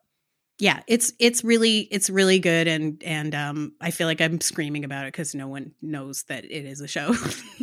Yeah, 0.59 0.81
it's 0.87 1.13
it's 1.19 1.43
really 1.43 1.81
it's 1.91 2.09
really 2.09 2.39
good, 2.39 2.69
and 2.69 3.03
and 3.03 3.35
um, 3.35 3.73
I 3.81 3.91
feel 3.91 4.07
like 4.07 4.21
I'm 4.21 4.41
screaming 4.41 4.85
about 4.85 5.05
it 5.05 5.09
because 5.09 5.35
no 5.35 5.49
one 5.49 5.73
knows 5.83 6.23
that 6.25 6.45
it 6.45 6.65
is 6.65 6.81
a 6.81 6.87
show. 6.87 7.13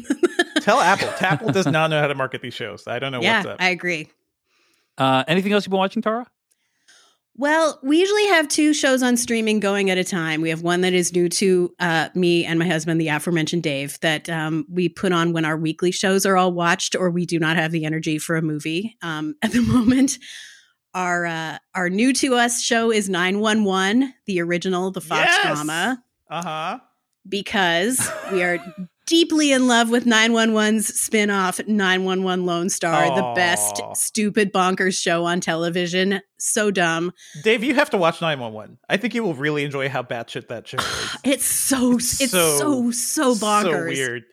Tell 0.62 0.80
Apple. 0.80 1.10
Apple 1.22 1.52
does 1.52 1.68
not 1.68 1.90
know 1.90 2.02
how 2.02 2.08
to 2.08 2.16
market 2.16 2.42
these 2.42 2.54
shows. 2.54 2.88
I 2.88 3.00
don't 3.00 3.14
know 3.14 3.22
yeah, 3.22 3.38
what's 3.38 3.48
up. 3.48 3.62
I 3.62 3.70
agree. 3.70 4.10
Uh, 4.98 5.24
anything 5.28 5.54
else 5.54 5.66
you've 5.66 5.72
been 5.72 5.80
watching, 5.80 6.02
Tara? 6.02 6.28
Well, 7.42 7.80
we 7.82 7.98
usually 8.00 8.28
have 8.28 8.48
two 8.50 8.72
shows 8.72 9.02
on 9.02 9.18
streaming 9.18 9.60
going 9.60 9.90
at 9.90 9.98
a 9.98 10.04
time. 10.04 10.42
We 10.42 10.52
have 10.52 10.62
one 10.62 10.82
that 10.82 10.94
is 10.94 11.12
new 11.12 11.28
to 11.28 11.74
uh, 11.80 12.10
me 12.14 12.46
and 12.46 12.60
my 12.60 12.68
husband, 12.68 13.02
the 13.02 13.08
aforementioned 13.08 13.64
Dave, 13.64 14.00
that 14.02 14.30
um, 14.30 14.64
we 14.70 14.88
put 14.88 15.12
on 15.12 15.34
when 15.34 15.44
our 15.44 15.58
weekly 15.58 15.90
shows 15.90 16.24
are 16.28 16.38
all 16.38 16.52
watched 16.52 16.96
or 16.96 17.10
we 17.10 17.26
do 17.26 17.40
not 17.40 17.56
have 17.56 17.72
the 17.72 17.84
energy 17.84 18.20
for 18.20 18.36
a 18.36 18.44
movie. 18.44 18.96
Um, 19.02 19.34
at 19.42 19.54
the 19.54 19.62
moment, 19.62 20.20
our 20.94 21.26
uh, 21.26 21.58
our 21.74 21.90
new 21.90 22.14
to 22.14 22.36
us 22.36 22.62
show 22.62 22.92
is 22.92 23.10
911, 23.10 24.14
the 24.28 24.40
original, 24.40 24.92
the 24.92 25.02
Fox 25.02 25.26
Yes! 25.26 25.48
drama. 25.48 26.04
Uh 26.30 26.44
huh. 26.44 26.80
because 27.28 28.08
we 28.32 28.44
are 28.44 28.60
deeply 29.06 29.52
in 29.52 29.68
love 29.68 29.90
with 29.90 30.06
911's 30.06 30.88
spin-off 31.00 31.60
911 31.68 32.46
Lone 32.46 32.70
Star, 32.70 33.16
the 33.16 33.34
best 33.36 33.82
stupid 33.96 34.54
bonkers 34.54 35.02
show 35.02 35.26
on 35.26 35.42
television. 35.42 36.22
So 36.38 36.72
dumb. 36.72 37.12
Dave, 37.44 37.64
you 37.64 37.76
have 37.76 37.90
to 37.92 37.98
watch 37.98 38.22
911. 38.22 38.78
I 38.90 38.98
think 38.98 39.14
you 39.14 39.24
will 39.24 39.36
really 39.36 39.64
enjoy 39.64 39.90
how 39.90 40.04
batshit 40.04 40.48
that 40.48 40.68
show 40.68 40.78
is. 40.78 41.16
It's 41.24 41.46
so 41.46 41.94
It's 41.96 42.22
it's 42.22 42.32
so- 42.32 42.92
so 42.92 42.92
so, 42.92 43.36
bonkers. 43.36 43.96
So 43.96 44.02
weird. 44.02 44.24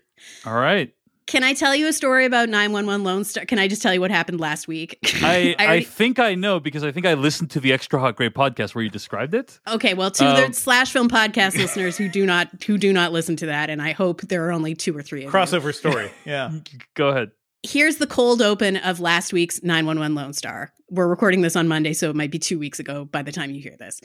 All 0.47 0.55
right. 0.55 0.93
Can 1.29 1.45
I 1.45 1.53
tell 1.53 1.77
you 1.77 1.87
a 1.89 1.93
story 1.93 2.25
about 2.25 2.49
911 2.49 3.05
Lone 3.05 3.23
Star? 3.23 3.45
Can 3.45 3.59
I 3.59 3.69
just 3.69 3.83
tell 3.83 3.93
you 3.93 4.01
what 4.01 4.11
happened 4.11 4.41
last 4.41 4.67
week? 4.67 4.99
I, 5.23 5.55
I, 5.59 5.67
already- 5.67 5.85
think 5.85 6.19
I 6.19 6.35
know 6.35 6.59
because 6.59 6.83
I 6.83 6.91
think 6.91 7.05
I 7.05 7.13
listened 7.13 7.51
to 7.51 7.61
the 7.61 7.71
Extra 7.73 8.01
Hot 8.01 8.17
Great 8.17 8.33
podcast 8.35 8.75
where 8.75 8.83
you 8.83 8.89
described 8.89 9.35
it. 9.35 9.61
Okay, 9.69 9.93
well, 9.93 10.11
to 10.11 10.25
Um, 10.27 10.49
the 10.49 10.55
slash 10.55 10.91
film 10.91 11.11
podcast 11.11 11.55
listeners 11.59 11.99
who 11.99 12.09
do 12.09 12.25
not 12.25 12.49
who 12.65 12.79
do 12.79 12.95
not 12.95 13.13
listen 13.13 13.37
to 13.37 13.47
that, 13.47 13.69
and 13.69 13.83
I 13.83 13.93
hope 13.93 14.23
there 14.23 14.49
are 14.49 14.53
only 14.53 14.75
two 14.75 14.97
or 14.97 15.03
three 15.03 15.21
of 15.21 15.25
you. 15.27 15.31
Crossover 15.31 15.75
story. 15.75 16.11
Yeah. 16.25 16.51
Go 16.95 17.09
ahead. 17.09 17.31
here's 17.63 17.99
the 17.99 18.07
cold 18.07 18.41
open 18.41 18.79
of 18.79 18.99
last 18.99 19.33
week's 19.35 19.63
911 19.63 20.15
Lone 20.15 20.33
Star. 20.33 20.73
We're 20.91 21.09
recording 21.09 21.43
this 21.43 21.57
on 21.57 21.69
Monday, 21.69 21.93
so 21.93 22.09
it 22.09 22.17
might 22.17 22.31
be 22.31 22.39
two 22.39 22.59
weeks 22.59 22.79
ago 22.81 23.05
by 23.05 23.21
the 23.23 23.33
time 23.33 23.51
you 23.51 23.61
hear 23.61 23.77
this. 23.79 24.01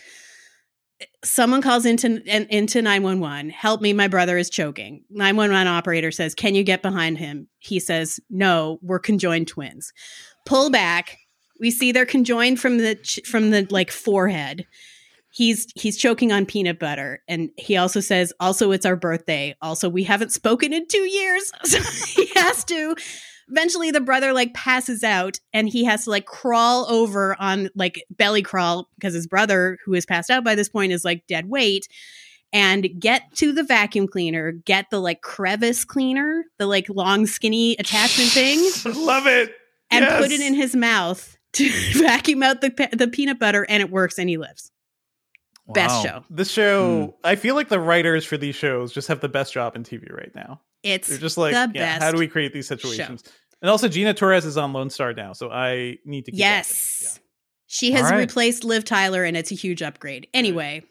Someone 1.24 1.62
calls 1.62 1.86
into 1.86 2.22
into 2.26 2.82
911. 2.82 3.50
Help 3.50 3.82
me, 3.82 3.94
my 3.94 4.08
brother 4.08 4.38
is 4.38 4.50
choking. 4.50 5.04
911 5.10 5.68
operator 5.68 6.12
says, 6.12 6.36
"Can 6.36 6.56
you 6.56 6.64
get 6.64 6.82
behind 6.82 7.18
him?" 7.18 7.48
He 7.60 7.80
says, 7.80 8.20
"No, 8.30 8.80
we're 8.82 9.00
conjoined 9.00 9.48
twins." 9.48 9.94
Pull 10.46 10.70
back. 10.70 11.18
We 11.60 11.72
see 11.72 11.92
they're 11.92 12.06
conjoined 12.06 12.60
from 12.60 12.78
the 12.78 12.98
from 13.26 13.52
the 13.52 13.68
like 13.70 13.92
forehead. 13.92 14.66
He's 15.30 15.68
he's 15.76 15.98
choking 15.98 16.32
on 16.32 16.46
peanut 16.46 16.80
butter, 16.80 17.24
and 17.28 17.50
he 17.58 17.78
also 17.78 18.00
says, 18.00 18.34
"Also, 18.40 18.72
it's 18.72 18.86
our 18.86 18.96
birthday. 18.96 19.56
Also, 19.62 19.90
we 19.90 20.04
haven't 20.04 20.32
spoken 20.32 20.74
in 20.74 20.88
two 20.88 21.10
years, 21.10 21.52
so 21.64 21.80
he 22.22 22.30
has 22.36 22.64
to." 22.66 22.96
Eventually 23.50 23.92
the 23.92 24.02
brother 24.02 24.34
like 24.34 24.54
passes 24.54 25.04
out 25.04 25.40
and 25.54 25.68
he 25.70 25.84
has 25.84 26.06
to 26.06 26.10
like 26.10 26.26
crawl 26.26 26.86
over 26.90 27.36
on 27.40 27.70
like 27.76 28.04
belly 28.10 28.42
crawl 28.42 28.90
because 28.96 29.14
his 29.14 29.28
brother 29.28 29.78
who 29.86 29.94
is 29.94 30.06
passed 30.06 30.30
out 30.30 30.44
by 30.44 30.56
this 30.56 30.70
point 30.70 30.92
is 30.92 31.04
like 31.06 31.26
dead 31.28 31.50
weight 31.50 31.88
and 32.52 32.88
get 33.00 33.24
to 33.36 33.52
the 33.52 33.64
vacuum 33.64 34.08
cleaner 34.08 34.52
get 34.52 34.90
the 34.90 35.00
like 35.00 35.22
crevice 35.22 35.84
cleaner 35.86 36.44
the 36.60 36.66
like 36.68 36.88
long 36.90 37.26
skinny 37.26 37.74
attachment 37.80 38.30
thing 38.32 38.60
love 39.06 39.28
it. 39.28 39.54
and 39.92 40.06
Yes. 40.06 40.22
put 40.22 40.32
it 40.32 40.42
in 40.42 40.54
his 40.54 40.76
mouth 40.76 41.38
to 41.54 41.70
vacuum 41.94 42.42
out 42.44 42.62
the 42.62 42.90
the 42.94 43.08
peanut 43.08 43.40
butter 43.40 43.66
and 43.70 43.82
it 43.82 43.90
works 43.92 44.18
and 44.18 44.30
he 44.30 44.38
lives. 44.38 44.72
Best 45.68 46.04
show. 46.04 46.24
This 46.30 46.52
show, 46.52 47.06
hmm. 47.06 47.10
I 47.24 47.36
feel 47.36 47.56
like 47.56 47.70
the 47.70 47.80
writers 47.80 48.26
for 48.26 48.36
these 48.36 48.56
shows 48.56 48.92
just 48.92 49.08
have 49.08 49.22
the 49.22 49.30
best 49.30 49.54
job 49.54 49.78
in 49.78 49.84
TV 49.84 50.12
right 50.12 50.32
now. 50.36 50.60
It's 50.84 51.08
They're 51.08 51.18
just 51.18 51.38
like, 51.38 51.54
the 51.54 51.72
yeah, 51.74 51.94
best 51.94 52.04
how 52.04 52.12
do 52.12 52.18
we 52.20 52.28
create 52.28 52.54
these 52.54 52.68
situations? 52.68 53.24
And 53.62 53.70
also, 53.70 53.88
Gina 53.88 54.14
Torres 54.14 54.46
is 54.46 54.58
on 54.58 54.74
Lone 54.74 54.90
Star 54.90 55.14
now, 55.14 55.32
so 55.34 55.50
I 55.50 55.98
need 56.06 56.26
to 56.26 56.32
keep 56.32 56.40
Yes. 56.40 57.20
She 57.66 57.94
has 57.94 58.04
right. 58.04 58.18
replaced 58.20 58.64
Liv 58.64 58.86
Tyler 58.86 59.24
and 59.24 59.36
it's 59.36 59.52
a 59.52 59.56
huge 59.56 59.82
upgrade. 59.82 60.28
Anyway, 60.34 60.84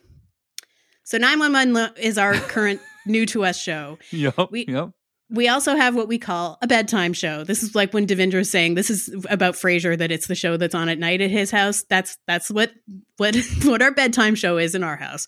so 1.03 1.17
911 1.17 1.93
is 2.03 2.17
our 2.17 2.33
current 2.49 2.81
new 3.05 3.25
to 3.27 3.45
us 3.45 3.57
show. 3.57 3.99
Yep. 4.11 4.51
We- 4.51 4.65
yep. 4.67 4.89
We 5.29 5.47
also 5.47 5.75
have 5.75 5.95
what 5.95 6.07
we 6.07 6.19
call 6.19 6.59
a 6.61 6.67
bedtime 6.67 7.13
show. 7.13 7.43
This 7.43 7.63
is 7.63 7.73
like 7.73 7.91
when 7.91 8.05
Devindra 8.05 8.41
is 8.41 8.51
saying 8.51 8.75
this 8.75 8.91
is 8.91 9.25
about 9.29 9.55
Frasier 9.55 9.97
that 9.97 10.11
it's 10.11 10.27
the 10.27 10.35
show 10.35 10.57
that's 10.57 10.75
on 10.75 10.89
at 10.89 10.99
night 10.99 11.21
at 11.21 11.31
his 11.31 11.49
house. 11.49 11.83
That's 11.89 12.17
that's 12.27 12.51
what 12.51 12.71
what 13.17 13.35
what 13.63 13.81
our 13.81 13.91
bedtime 13.91 14.35
show 14.35 14.57
is 14.57 14.75
in 14.75 14.83
our 14.83 14.97
house. 14.97 15.27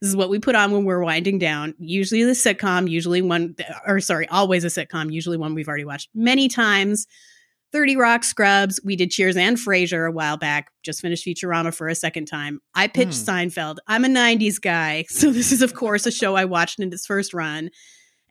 This 0.00 0.08
is 0.08 0.16
what 0.16 0.30
we 0.30 0.38
put 0.38 0.54
on 0.54 0.72
when 0.72 0.84
we're 0.84 1.02
winding 1.02 1.38
down. 1.38 1.74
Usually 1.78 2.24
the 2.24 2.32
sitcom, 2.32 2.88
usually 2.88 3.20
one 3.20 3.54
or 3.86 4.00
sorry, 4.00 4.26
always 4.28 4.64
a 4.64 4.68
sitcom, 4.68 5.12
usually 5.12 5.36
one 5.36 5.54
we've 5.54 5.68
already 5.68 5.84
watched 5.84 6.08
many 6.14 6.48
times. 6.48 7.06
30 7.72 7.96
Rock 7.96 8.24
Scrubs. 8.24 8.80
We 8.84 8.96
did 8.96 9.12
Cheers 9.12 9.36
and 9.36 9.56
Frasier 9.56 10.08
a 10.08 10.10
while 10.10 10.36
back. 10.36 10.72
Just 10.82 11.00
finished 11.00 11.24
Futurama 11.24 11.72
for 11.72 11.86
a 11.86 11.94
second 11.94 12.24
time. 12.26 12.60
I 12.74 12.88
pitched 12.88 13.12
Seinfeld. 13.12 13.76
I'm 13.86 14.04
a 14.04 14.08
90s 14.08 14.60
guy. 14.60 15.04
So 15.08 15.30
this 15.30 15.52
is, 15.52 15.62
of 15.62 15.74
course, 15.74 16.04
a 16.06 16.10
show 16.10 16.34
I 16.34 16.46
watched 16.46 16.80
in 16.80 16.92
its 16.92 17.06
first 17.06 17.32
run. 17.32 17.70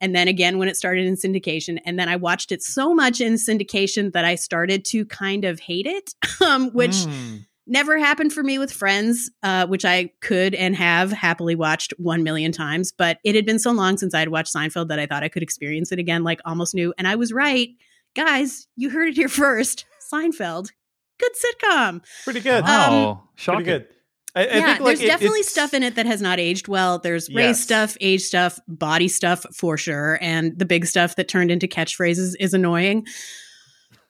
And 0.01 0.13
then 0.15 0.27
again 0.27 0.57
when 0.57 0.67
it 0.69 0.75
started 0.75 1.05
in 1.05 1.15
syndication. 1.15 1.79
And 1.85 1.97
then 1.99 2.09
I 2.09 2.15
watched 2.15 2.51
it 2.51 2.61
so 2.61 2.93
much 2.93 3.21
in 3.21 3.33
syndication 3.35 4.11
that 4.11 4.25
I 4.25 4.35
started 4.35 4.83
to 4.85 5.05
kind 5.05 5.45
of 5.45 5.59
hate 5.59 5.85
it, 5.85 6.13
um, 6.41 6.71
which 6.71 6.91
Mm. 6.91 7.45
Never 7.69 7.97
happened 7.97 8.33
for 8.33 8.43
me 8.43 8.57
with 8.59 8.71
friends, 8.71 9.29
uh, 9.43 9.67
which 9.67 9.85
I 9.85 10.11
could 10.21 10.53
and 10.55 10.75
have 10.75 11.11
happily 11.11 11.55
watched 11.55 11.93
one 11.97 12.23
million 12.23 12.51
times. 12.51 12.91
But 12.91 13.19
it 13.23 13.35
had 13.35 13.45
been 13.45 13.59
so 13.59 13.71
long 13.71 13.97
since 13.97 14.13
I'd 14.13 14.29
watched 14.29 14.53
Seinfeld 14.53 14.87
that 14.89 14.99
I 14.99 15.05
thought 15.05 15.23
I 15.23 15.29
could 15.29 15.43
experience 15.43 15.91
it 15.91 15.99
again, 15.99 16.23
like 16.23 16.41
almost 16.45 16.75
new. 16.75 16.93
And 16.97 17.07
I 17.07 17.15
was 17.15 17.31
right. 17.31 17.69
Guys, 18.15 18.67
you 18.75 18.89
heard 18.89 19.09
it 19.09 19.15
here 19.15 19.29
first. 19.29 19.85
Seinfeld, 20.11 20.71
good 21.19 21.31
sitcom. 21.33 22.03
pretty 22.23 22.39
good. 22.41 22.63
Wow. 22.63 23.23
Shocking. 23.35 23.63
pretty 23.63 23.79
good. 23.79 23.87
I, 24.35 24.41
I 24.41 24.43
yeah, 24.45 24.51
think, 24.51 24.67
like, 24.67 24.85
there's 24.85 25.01
it- 25.01 25.07
definitely 25.07 25.43
stuff 25.43 25.73
in 25.73 25.81
it 25.83 25.95
that 25.95 26.05
has 26.05 26.21
not 26.21 26.39
aged 26.39 26.67
well. 26.67 26.99
There's 26.99 27.29
race 27.29 27.35
Yes. 27.57 27.61
stuff, 27.61 27.97
age 27.99 28.21
stuff, 28.21 28.59
body 28.67 29.07
stuff 29.07 29.43
for 29.55 29.75
sure. 29.75 30.19
And 30.21 30.57
the 30.57 30.65
big 30.65 30.85
stuff 30.85 31.15
that 31.15 31.27
turned 31.27 31.49
into 31.49 31.67
catchphrases 31.67 32.35
is 32.39 32.53
annoying. 32.53 33.07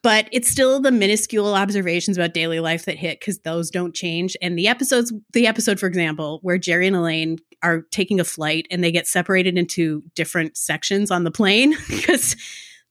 But 0.02 0.28
it's 0.32 0.48
still 0.48 0.80
the 0.80 0.90
minuscule 0.90 1.54
observations 1.54 2.16
about 2.16 2.32
daily 2.32 2.58
life 2.58 2.86
that 2.86 2.96
hit 2.96 3.20
because 3.20 3.40
those 3.40 3.70
don't 3.70 3.94
change. 3.94 4.34
And 4.40 4.58
the 4.58 4.66
episodes, 4.66 5.12
the 5.34 5.46
episode, 5.46 5.78
for 5.78 5.86
example, 5.86 6.38
where 6.42 6.56
Jerry 6.56 6.86
and 6.86 6.96
Elaine 6.96 7.36
are 7.62 7.82
taking 7.90 8.18
a 8.18 8.24
flight 8.24 8.66
and 8.70 8.82
they 8.82 8.90
get 8.90 9.06
separated 9.06 9.58
into 9.58 10.02
different 10.14 10.56
sections 10.56 11.10
on 11.10 11.24
the 11.24 11.30
plane 11.30 11.74
because 11.90 12.34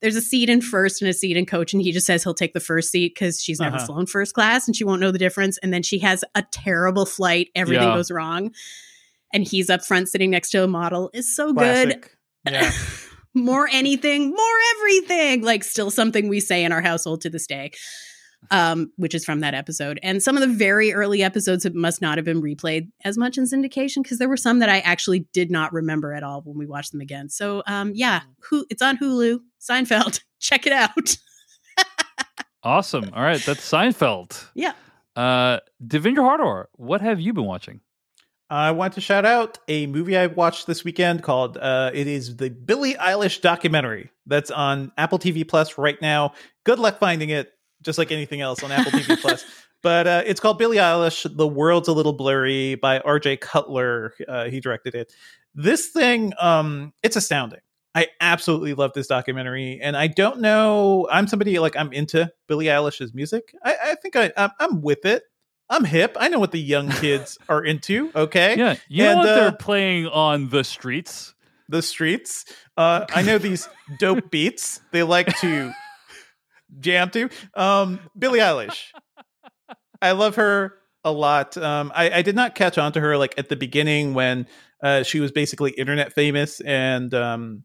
there's 0.00 0.14
a 0.14 0.20
seat 0.22 0.48
in 0.48 0.60
first 0.60 1.02
and 1.02 1.10
a 1.10 1.12
seat 1.12 1.36
in 1.36 1.46
coach. 1.46 1.72
And 1.72 1.82
he 1.82 1.90
just 1.90 2.06
says 2.06 2.22
he'll 2.22 2.32
take 2.32 2.54
the 2.54 2.60
first 2.60 2.90
seat 2.92 3.12
because 3.16 3.42
she's 3.42 3.58
never 3.58 3.74
Uh-huh. 3.76 3.86
flown 3.86 4.06
first 4.06 4.32
class 4.32 4.68
and 4.68 4.76
she 4.76 4.84
won't 4.84 5.00
know 5.00 5.10
the 5.10 5.18
difference. 5.18 5.58
And 5.64 5.74
then 5.74 5.82
she 5.82 5.98
has 5.98 6.24
a 6.36 6.44
terrible 6.52 7.06
flight. 7.06 7.48
Everything 7.56 7.88
Yeah. 7.88 7.96
goes 7.96 8.12
wrong. 8.12 8.52
And 9.32 9.42
he's 9.42 9.68
up 9.68 9.84
front 9.84 10.08
sitting 10.08 10.30
next 10.30 10.50
to 10.50 10.62
a 10.62 10.68
model. 10.68 11.10
Is 11.12 11.34
so 11.34 11.52
good. 11.52 12.04
Yeah. 12.48 12.70
more 13.34 13.68
anything, 13.72 14.30
more 14.30 14.58
everything. 14.76 15.42
Like 15.42 15.64
still 15.64 15.90
something 15.90 16.28
we 16.28 16.40
say 16.40 16.64
in 16.64 16.72
our 16.72 16.80
household 16.80 17.20
to 17.22 17.30
this 17.30 17.46
day. 17.46 17.72
Um, 18.50 18.90
which 18.96 19.14
is 19.14 19.22
from 19.22 19.40
that 19.40 19.52
episode. 19.52 20.00
And 20.02 20.22
some 20.22 20.34
of 20.34 20.40
the 20.40 20.48
very 20.48 20.94
early 20.94 21.22
episodes 21.22 21.64
that 21.64 21.74
must 21.74 22.00
not 22.00 22.16
have 22.16 22.24
been 22.24 22.40
replayed 22.40 22.88
as 23.04 23.18
much 23.18 23.36
in 23.36 23.44
syndication 23.44 24.02
because 24.02 24.16
there 24.16 24.30
were 24.30 24.36
some 24.38 24.60
that 24.60 24.70
I 24.70 24.78
actually 24.78 25.26
did 25.34 25.50
not 25.50 25.74
remember 25.74 26.14
at 26.14 26.22
all 26.22 26.40
when 26.40 26.56
we 26.56 26.64
watched 26.64 26.92
them 26.92 27.02
again. 27.02 27.28
So 27.28 27.62
um 27.66 27.92
yeah, 27.94 28.22
who 28.48 28.64
it's 28.70 28.80
on 28.80 28.96
Hulu, 28.96 29.40
Seinfeld. 29.60 30.22
Check 30.40 30.66
it 30.66 30.72
out. 30.72 31.18
Awesome. 32.62 33.10
All 33.14 33.22
right. 33.22 33.40
That's 33.40 33.68
Seinfeld. 33.68 34.44
Yeah. 34.54 34.72
Uh, 35.16 35.58
Devindra 35.84 36.18
Hardawar, 36.18 36.66
what 36.76 37.00
have 37.00 37.20
you 37.20 37.32
been 37.32 37.44
watching? 37.44 37.80
I 38.50 38.72
want 38.72 38.94
to 38.94 39.00
shout 39.00 39.24
out 39.24 39.58
a 39.68 39.86
movie 39.86 40.16
I 40.16 40.26
watched 40.26 40.66
this 40.66 40.82
weekend 40.82 41.22
called 41.22 41.56
uh, 41.56 41.92
it 41.94 42.08
is 42.08 42.36
the 42.36 42.50
Billie 42.50 42.94
Eilish 42.94 43.40
documentary 43.40 44.10
that's 44.26 44.50
on 44.50 44.90
Apple 44.98 45.20
TV 45.20 45.46
Plus 45.46 45.78
right 45.78 46.00
now. 46.02 46.32
Good 46.64 46.80
luck 46.80 46.98
finding 46.98 47.30
it, 47.30 47.52
just 47.80 47.96
like 47.96 48.10
anything 48.10 48.40
else 48.40 48.64
on 48.64 48.72
Apple 48.72 48.90
TV 48.90 49.18
Plus. 49.20 49.44
But 49.84 50.06
uh, 50.08 50.22
it's 50.26 50.40
called 50.40 50.58
Billie 50.58 50.78
Eilish: 50.78 51.24
The 51.36 51.46
World's 51.46 51.86
a 51.86 51.92
Little 51.92 52.12
Blurry 52.12 52.74
by 52.74 52.98
R.J. 52.98 53.36
Cutler. 53.36 54.14
Uh, 54.26 54.46
he 54.46 54.58
directed 54.58 54.96
it. 54.96 55.12
This 55.54 55.86
thing, 55.86 56.32
um, 56.40 56.92
it's 57.04 57.14
astounding. 57.14 57.60
I 57.94 58.08
absolutely 58.20 58.74
love 58.74 58.92
this 58.94 59.06
documentary, 59.06 59.78
and 59.80 59.96
I 59.96 60.08
don't 60.08 60.40
know. 60.40 61.08
I'm 61.10 61.28
somebody 61.28 61.56
like 61.60 61.76
I'm 61.76 61.92
into 61.92 62.32
Billie 62.48 62.66
Eilish's 62.66 63.14
music. 63.14 63.54
I, 63.64 63.76
I 63.84 63.94
think 63.94 64.16
I, 64.16 64.32
I'm, 64.36 64.50
I'm 64.58 64.82
with 64.82 65.04
it. 65.04 65.22
I'm 65.70 65.84
hip. 65.84 66.16
I 66.20 66.28
know 66.28 66.38
what 66.40 66.50
the 66.50 66.60
young 66.60 66.90
kids 66.90 67.38
are 67.48 67.64
into. 67.64 68.10
Okay, 68.14 68.56
Yeah. 68.58 68.76
You 68.88 69.04
know 69.04 69.16
what 69.16 69.28
uh, 69.28 69.34
they're 69.36 69.52
playing 69.52 70.08
on 70.08 70.50
the 70.50 70.64
streets? 70.64 71.34
the 71.70 71.82
streets. 71.82 72.44
Uh, 72.76 73.06
I 73.14 73.22
know 73.22 73.38
these 73.38 73.68
dope 73.98 74.30
beats. 74.30 74.80
They 74.90 75.02
like 75.04 75.38
to 75.38 75.72
jam 76.80 77.10
to. 77.10 77.30
Um, 77.54 78.00
Billie 78.18 78.40
Eilish. 78.40 78.86
I 80.02 80.12
love 80.12 80.34
her 80.36 80.74
a 81.04 81.12
lot. 81.12 81.56
Um, 81.56 81.92
I, 81.94 82.10
I 82.10 82.22
did 82.22 82.34
not 82.34 82.54
catch 82.54 82.76
on 82.76 82.92
to 82.92 83.00
her 83.00 83.16
like 83.16 83.34
at 83.38 83.48
the 83.48 83.56
beginning 83.56 84.14
when 84.14 84.46
uh, 84.82 85.02
she 85.04 85.20
was 85.20 85.30
basically 85.30 85.70
internet 85.70 86.12
famous 86.12 86.60
and 86.60 87.14
um, 87.14 87.64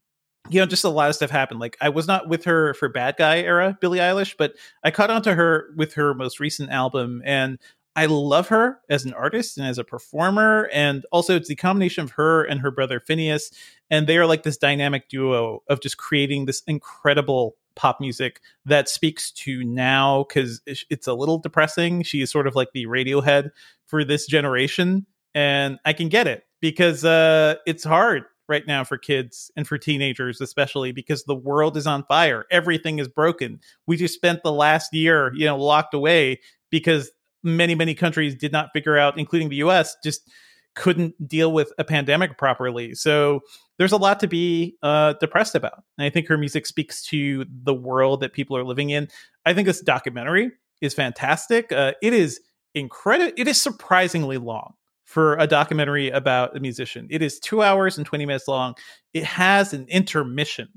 you 0.49 0.59
know 0.59 0.65
just 0.65 0.83
a 0.83 0.89
lot 0.89 1.09
of 1.09 1.15
stuff 1.15 1.31
happened. 1.31 1.59
Like 1.59 1.75
I 1.81 1.89
was 1.89 2.07
not 2.07 2.29
with 2.29 2.45
her 2.45 2.73
for 2.75 2.87
Bad 2.89 3.15
Guy 3.17 3.39
era 3.39 3.77
Billie 3.81 3.99
Eilish, 3.99 4.35
but 4.37 4.53
I 4.83 4.91
caught 4.91 5.09
on 5.09 5.23
to 5.23 5.33
her 5.33 5.73
with 5.75 5.95
her 5.95 6.13
most 6.13 6.39
recent 6.39 6.69
album 6.69 7.21
and. 7.25 7.59
I 7.95 8.07
love 8.07 8.47
her 8.49 8.79
as 8.89 9.05
an 9.05 9.13
artist 9.13 9.57
and 9.57 9.65
as 9.65 9.77
a 9.77 9.83
performer, 9.83 10.69
and 10.73 11.05
also 11.11 11.35
it's 11.35 11.47
the 11.47 11.55
combination 11.55 12.03
of 12.03 12.11
her 12.11 12.43
and 12.43 12.59
her 12.59 12.71
brother 12.71 12.99
Finneas 12.99 13.53
and 13.89 14.07
they 14.07 14.17
are 14.17 14.25
like 14.25 14.43
this 14.43 14.57
dynamic 14.57 15.09
duo 15.09 15.61
of 15.69 15.79
just 15.79 15.97
creating 15.97 16.45
this 16.45 16.63
incredible 16.67 17.55
pop 17.75 17.99
music 18.01 18.41
that 18.65 18.89
speaks 18.89 19.31
to 19.31 19.63
now 19.63 20.25
because 20.27 20.61
it's 20.65 21.07
a 21.07 21.13
little 21.13 21.37
depressing. 21.37 22.03
She 22.03 22.21
is 22.21 22.31
sort 22.31 22.47
of 22.47 22.55
like 22.55 22.69
the 22.73 22.85
radiohead 22.85 23.51
for 23.85 24.03
this 24.03 24.25
generation 24.25 25.05
and 25.35 25.77
i 25.85 25.93
can 25.93 26.09
get 26.09 26.25
it 26.27 26.45
because 26.61 27.05
uh 27.05 27.55
it's 27.67 27.83
hard 27.83 28.23
right 28.47 28.65
now 28.65 28.83
for 28.83 28.97
kids 28.97 29.51
and 29.55 29.67
for 29.67 29.77
teenagers 29.77 30.39
especially 30.39 30.91
because 30.91 31.23
the 31.23 31.35
world 31.35 31.75
is 31.75 31.87
on 31.87 32.03
fire. 32.05 32.45
Everything 32.51 32.99
is 32.99 33.07
broken. 33.07 33.59
We 33.87 33.97
just 33.97 34.13
spent 34.13 34.43
the 34.43 34.51
last 34.51 34.93
year 34.93 35.31
you 35.35 35.45
know 35.45 35.57
locked 35.57 35.93
away 35.93 36.39
because 36.69 37.11
many 37.45 37.75
many 37.75 37.93
countries 37.93 38.35
did 38.35 38.51
not 38.51 38.69
figure 38.73 38.97
out 38.97 39.17
including 39.17 39.49
the 39.49 39.57
us 39.57 39.95
just 40.03 40.29
couldn't 40.73 41.15
deal 41.25 41.53
with 41.53 41.71
a 41.77 41.85
pandemic 41.85 42.37
properly 42.37 42.93
so 42.93 43.41
there's 43.77 43.91
a 43.91 43.97
lot 43.97 44.19
to 44.21 44.27
be 44.27 44.77
uh, 44.81 45.13
depressed 45.13 45.55
about. 45.55 45.83
And 45.97 46.05
I 46.05 46.09
think 46.09 46.27
her 46.27 46.37
music 46.37 46.65
speaks 46.65 47.03
to 47.07 47.45
the 47.63 47.73
world 47.73 48.21
that 48.21 48.33
people 48.33 48.55
are 48.57 48.63
living 48.63 48.89
in. 48.89 49.09
I 49.45 49.53
think 49.53 49.65
this 49.65 49.81
documentary 49.81 50.51
is 50.81 50.93
fantastic. 50.93 51.71
Uh, 51.71 51.93
it 52.01 52.13
is 52.13 52.39
incredible. 52.73 53.33
It 53.37 53.47
is 53.47 53.61
surprisingly 53.61 54.37
long 54.37 54.73
for 55.03 55.35
a 55.37 55.47
documentary 55.47 56.09
about 56.09 56.55
a 56.55 56.59
musician. 56.59 57.07
It 57.09 57.21
is 57.21 57.39
two 57.39 57.61
hours 57.61 57.97
and 57.97 58.05
20 58.05 58.25
minutes 58.25 58.47
long. 58.47 58.75
It 59.13 59.23
has 59.23 59.73
an 59.73 59.85
intermission. 59.89 60.69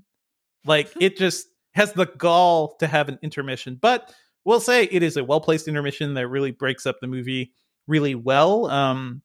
Like 0.64 0.92
it 1.00 1.16
just 1.16 1.46
has 1.72 1.92
the 1.92 2.06
gall 2.06 2.76
to 2.76 2.86
have 2.86 3.08
an 3.08 3.18
intermission. 3.22 3.78
But 3.80 4.12
we'll 4.49 4.61
say 4.61 4.84
it 4.84 5.03
is 5.03 5.18
a 5.18 5.22
well 5.22 5.42
placed 5.42 5.68
intermission 5.68 6.14
that 6.14 6.26
really 6.26 6.51
breaks 6.51 6.86
up 6.86 6.96
the 7.01 7.07
movie 7.07 7.53
really 7.86 8.14
well. 8.14 8.66
Um, 8.66 9.20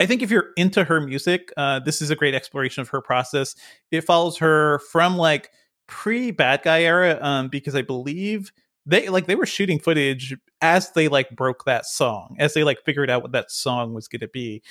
I 0.00 0.06
think 0.06 0.22
if 0.22 0.30
you're 0.30 0.48
into 0.56 0.82
her 0.84 0.98
music, 0.98 1.52
uh, 1.58 1.80
this 1.80 2.00
is 2.00 2.08
a 2.08 2.16
great 2.16 2.34
exploration 2.34 2.80
of 2.80 2.88
her 2.88 3.02
process. 3.02 3.54
It 3.90 4.00
follows 4.00 4.38
her 4.38 4.78
from 4.90 5.18
like 5.18 5.50
pre 5.86 6.30
Bad 6.30 6.62
Guy 6.62 6.84
era, 6.84 7.18
um, 7.20 7.48
because 7.48 7.74
I 7.74 7.82
believe 7.82 8.50
they 8.86 9.10
like 9.10 9.26
they 9.26 9.34
were 9.34 9.44
shooting 9.44 9.78
footage 9.78 10.34
as 10.62 10.90
they 10.92 11.08
like 11.08 11.28
broke 11.30 11.66
that 11.66 11.84
song, 11.84 12.34
as 12.38 12.54
they 12.54 12.64
like 12.64 12.82
figured 12.82 13.10
out 13.10 13.20
what 13.20 13.32
that 13.32 13.50
song 13.50 13.92
was 13.92 14.08
going 14.08 14.20
to 14.20 14.28
be. 14.28 14.62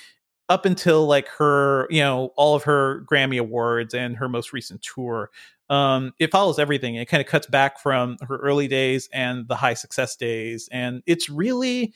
Up 0.51 0.65
until 0.65 1.07
like 1.07 1.29
her, 1.29 1.87
you 1.89 2.01
know, 2.01 2.33
all 2.35 2.55
of 2.55 2.63
her 2.63 3.05
Grammy 3.09 3.39
awards 3.39 3.93
and 3.93 4.17
her 4.17 4.27
most 4.27 4.51
recent 4.51 4.81
tour. 4.81 5.29
Um, 5.69 6.11
it 6.19 6.29
follows 6.29 6.59
everything. 6.59 6.95
It 6.95 7.07
kind 7.07 7.21
of 7.21 7.27
cuts 7.27 7.47
back 7.47 7.79
from 7.79 8.17
her 8.27 8.35
early 8.35 8.67
days 8.67 9.07
and 9.13 9.47
the 9.47 9.55
high 9.55 9.75
success 9.75 10.17
days, 10.17 10.67
and 10.69 11.01
it's 11.05 11.29
really, 11.29 11.93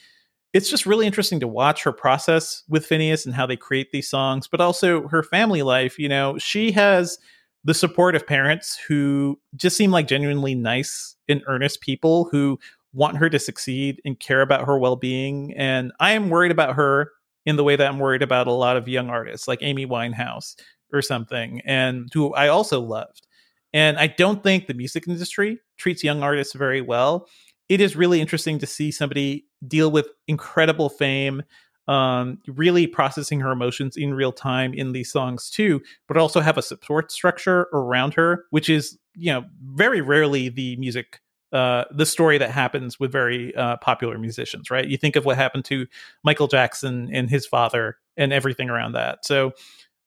it's 0.53 0.69
just 0.69 0.85
really 0.85 1.05
interesting 1.05 1.41
to 1.41 1.49
watch 1.49 1.83
her 1.83 1.91
process 1.91 2.63
with 2.69 2.87
Finneas 2.87 3.25
and 3.25 3.35
how 3.35 3.45
they 3.45 3.57
create 3.57 3.91
these 3.91 4.07
songs, 4.07 4.47
but 4.47 4.61
also 4.61 5.09
her 5.09 5.21
family 5.21 5.61
life. 5.61 5.99
You 5.99 6.07
know, 6.07 6.37
she 6.37 6.71
has 6.71 7.17
the 7.65 7.73
support 7.73 8.15
of 8.15 8.25
parents 8.25 8.79
who 8.87 9.37
just 9.57 9.75
seem 9.75 9.91
like 9.91 10.07
genuinely 10.07 10.55
nice 10.55 11.17
and 11.27 11.43
earnest 11.47 11.81
people 11.81 12.29
who 12.31 12.57
want 12.93 13.17
her 13.17 13.29
to 13.29 13.39
succeed 13.39 14.01
and 14.05 14.17
care 14.21 14.41
about 14.41 14.65
her 14.65 14.79
well-being 14.79 15.53
and 15.57 15.91
i 15.99 16.13
am 16.13 16.29
worried 16.29 16.51
about 16.51 16.75
her 16.75 17.11
in 17.45 17.55
the 17.55 17.63
way 17.63 17.75
that 17.75 17.87
i'm 17.87 17.99
worried 17.99 18.21
about 18.21 18.47
a 18.47 18.51
lot 18.51 18.77
of 18.77 18.87
young 18.87 19.09
artists 19.09 19.47
like 19.47 19.59
amy 19.61 19.85
winehouse 19.85 20.55
or 20.93 21.01
something 21.01 21.61
and 21.65 22.09
who 22.13 22.33
i 22.33 22.47
also 22.47 22.79
loved. 22.79 23.27
And 23.73 23.97
i 23.97 24.07
don't 24.07 24.43
think 24.43 24.67
the 24.67 24.73
music 24.73 25.07
industry 25.07 25.59
treats 25.77 26.03
young 26.03 26.23
artists 26.23 26.53
very 26.53 26.81
well. 26.81 27.27
It 27.67 27.81
is 27.81 27.95
really 27.95 28.21
interesting 28.21 28.59
to 28.59 28.67
see 28.67 28.91
somebody 28.91 29.45
deal 29.67 29.89
with 29.89 30.07
incredible 30.27 30.89
fame 30.89 31.41
um, 31.87 32.39
really 32.47 32.87
processing 32.87 33.39
her 33.41 33.51
emotions 33.51 33.95
in 33.95 34.13
real 34.13 34.31
time 34.31 34.73
in 34.73 34.91
these 34.91 35.11
songs 35.11 35.49
too, 35.49 35.81
but 36.07 36.17
also 36.17 36.41
have 36.41 36.57
a 36.57 36.61
support 36.61 37.11
structure 37.11 37.67
around 37.73 38.13
her, 38.15 38.45
which 38.49 38.69
is 38.69 38.97
you 39.15 39.31
know 39.31 39.45
very 39.63 40.01
rarely 40.01 40.49
the 40.49 40.75
music 40.77 41.21
uh, 41.55 41.85
the 41.89 42.05
story 42.05 42.37
that 42.37 42.51
happens 42.51 42.99
with 42.99 43.13
very 43.13 43.55
uh, 43.55 43.77
popular 43.77 44.17
musicians, 44.17 44.69
right? 44.69 44.85
You 44.85 44.97
think 44.97 45.15
of 45.15 45.23
what 45.23 45.37
happened 45.37 45.63
to 45.65 45.87
Michael 46.21 46.49
Jackson 46.49 47.09
and 47.13 47.29
his 47.29 47.47
father 47.47 47.95
and 48.17 48.33
everything 48.33 48.69
around 48.69 48.91
that. 48.91 49.25
So 49.25 49.53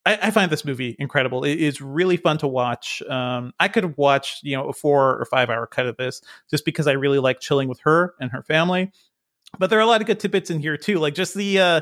I, 0.04 0.18
I 0.24 0.30
find 0.30 0.52
this 0.52 0.66
movie 0.66 0.94
incredible. 0.98 1.44
It 1.44 1.58
is 1.58 1.80
really 1.80 2.18
fun 2.18 2.36
to 2.38 2.46
watch. 2.46 3.00
Um, 3.08 3.54
I 3.58 3.68
could 3.68 3.96
watched, 3.96 4.44
you 4.44 4.58
know, 4.58 4.68
a 4.68 4.74
four 4.74 5.18
or 5.18 5.24
five 5.24 5.48
hour 5.48 5.66
cut 5.66 5.86
of 5.86 5.96
this 5.96 6.20
just 6.50 6.66
because 6.66 6.86
I 6.86 6.92
really 6.92 7.18
like 7.18 7.40
chilling 7.40 7.70
with 7.70 7.80
her 7.80 8.12
and 8.20 8.30
her 8.30 8.42
family. 8.42 8.92
But 9.58 9.70
there 9.70 9.78
are 9.78 9.82
a 9.82 9.86
lot 9.86 10.02
of 10.02 10.06
good 10.06 10.20
tidbits 10.20 10.50
in 10.50 10.60
here 10.60 10.76
too, 10.76 10.98
like 10.98 11.14
just 11.14 11.32
the 11.32 11.60
uh, 11.60 11.80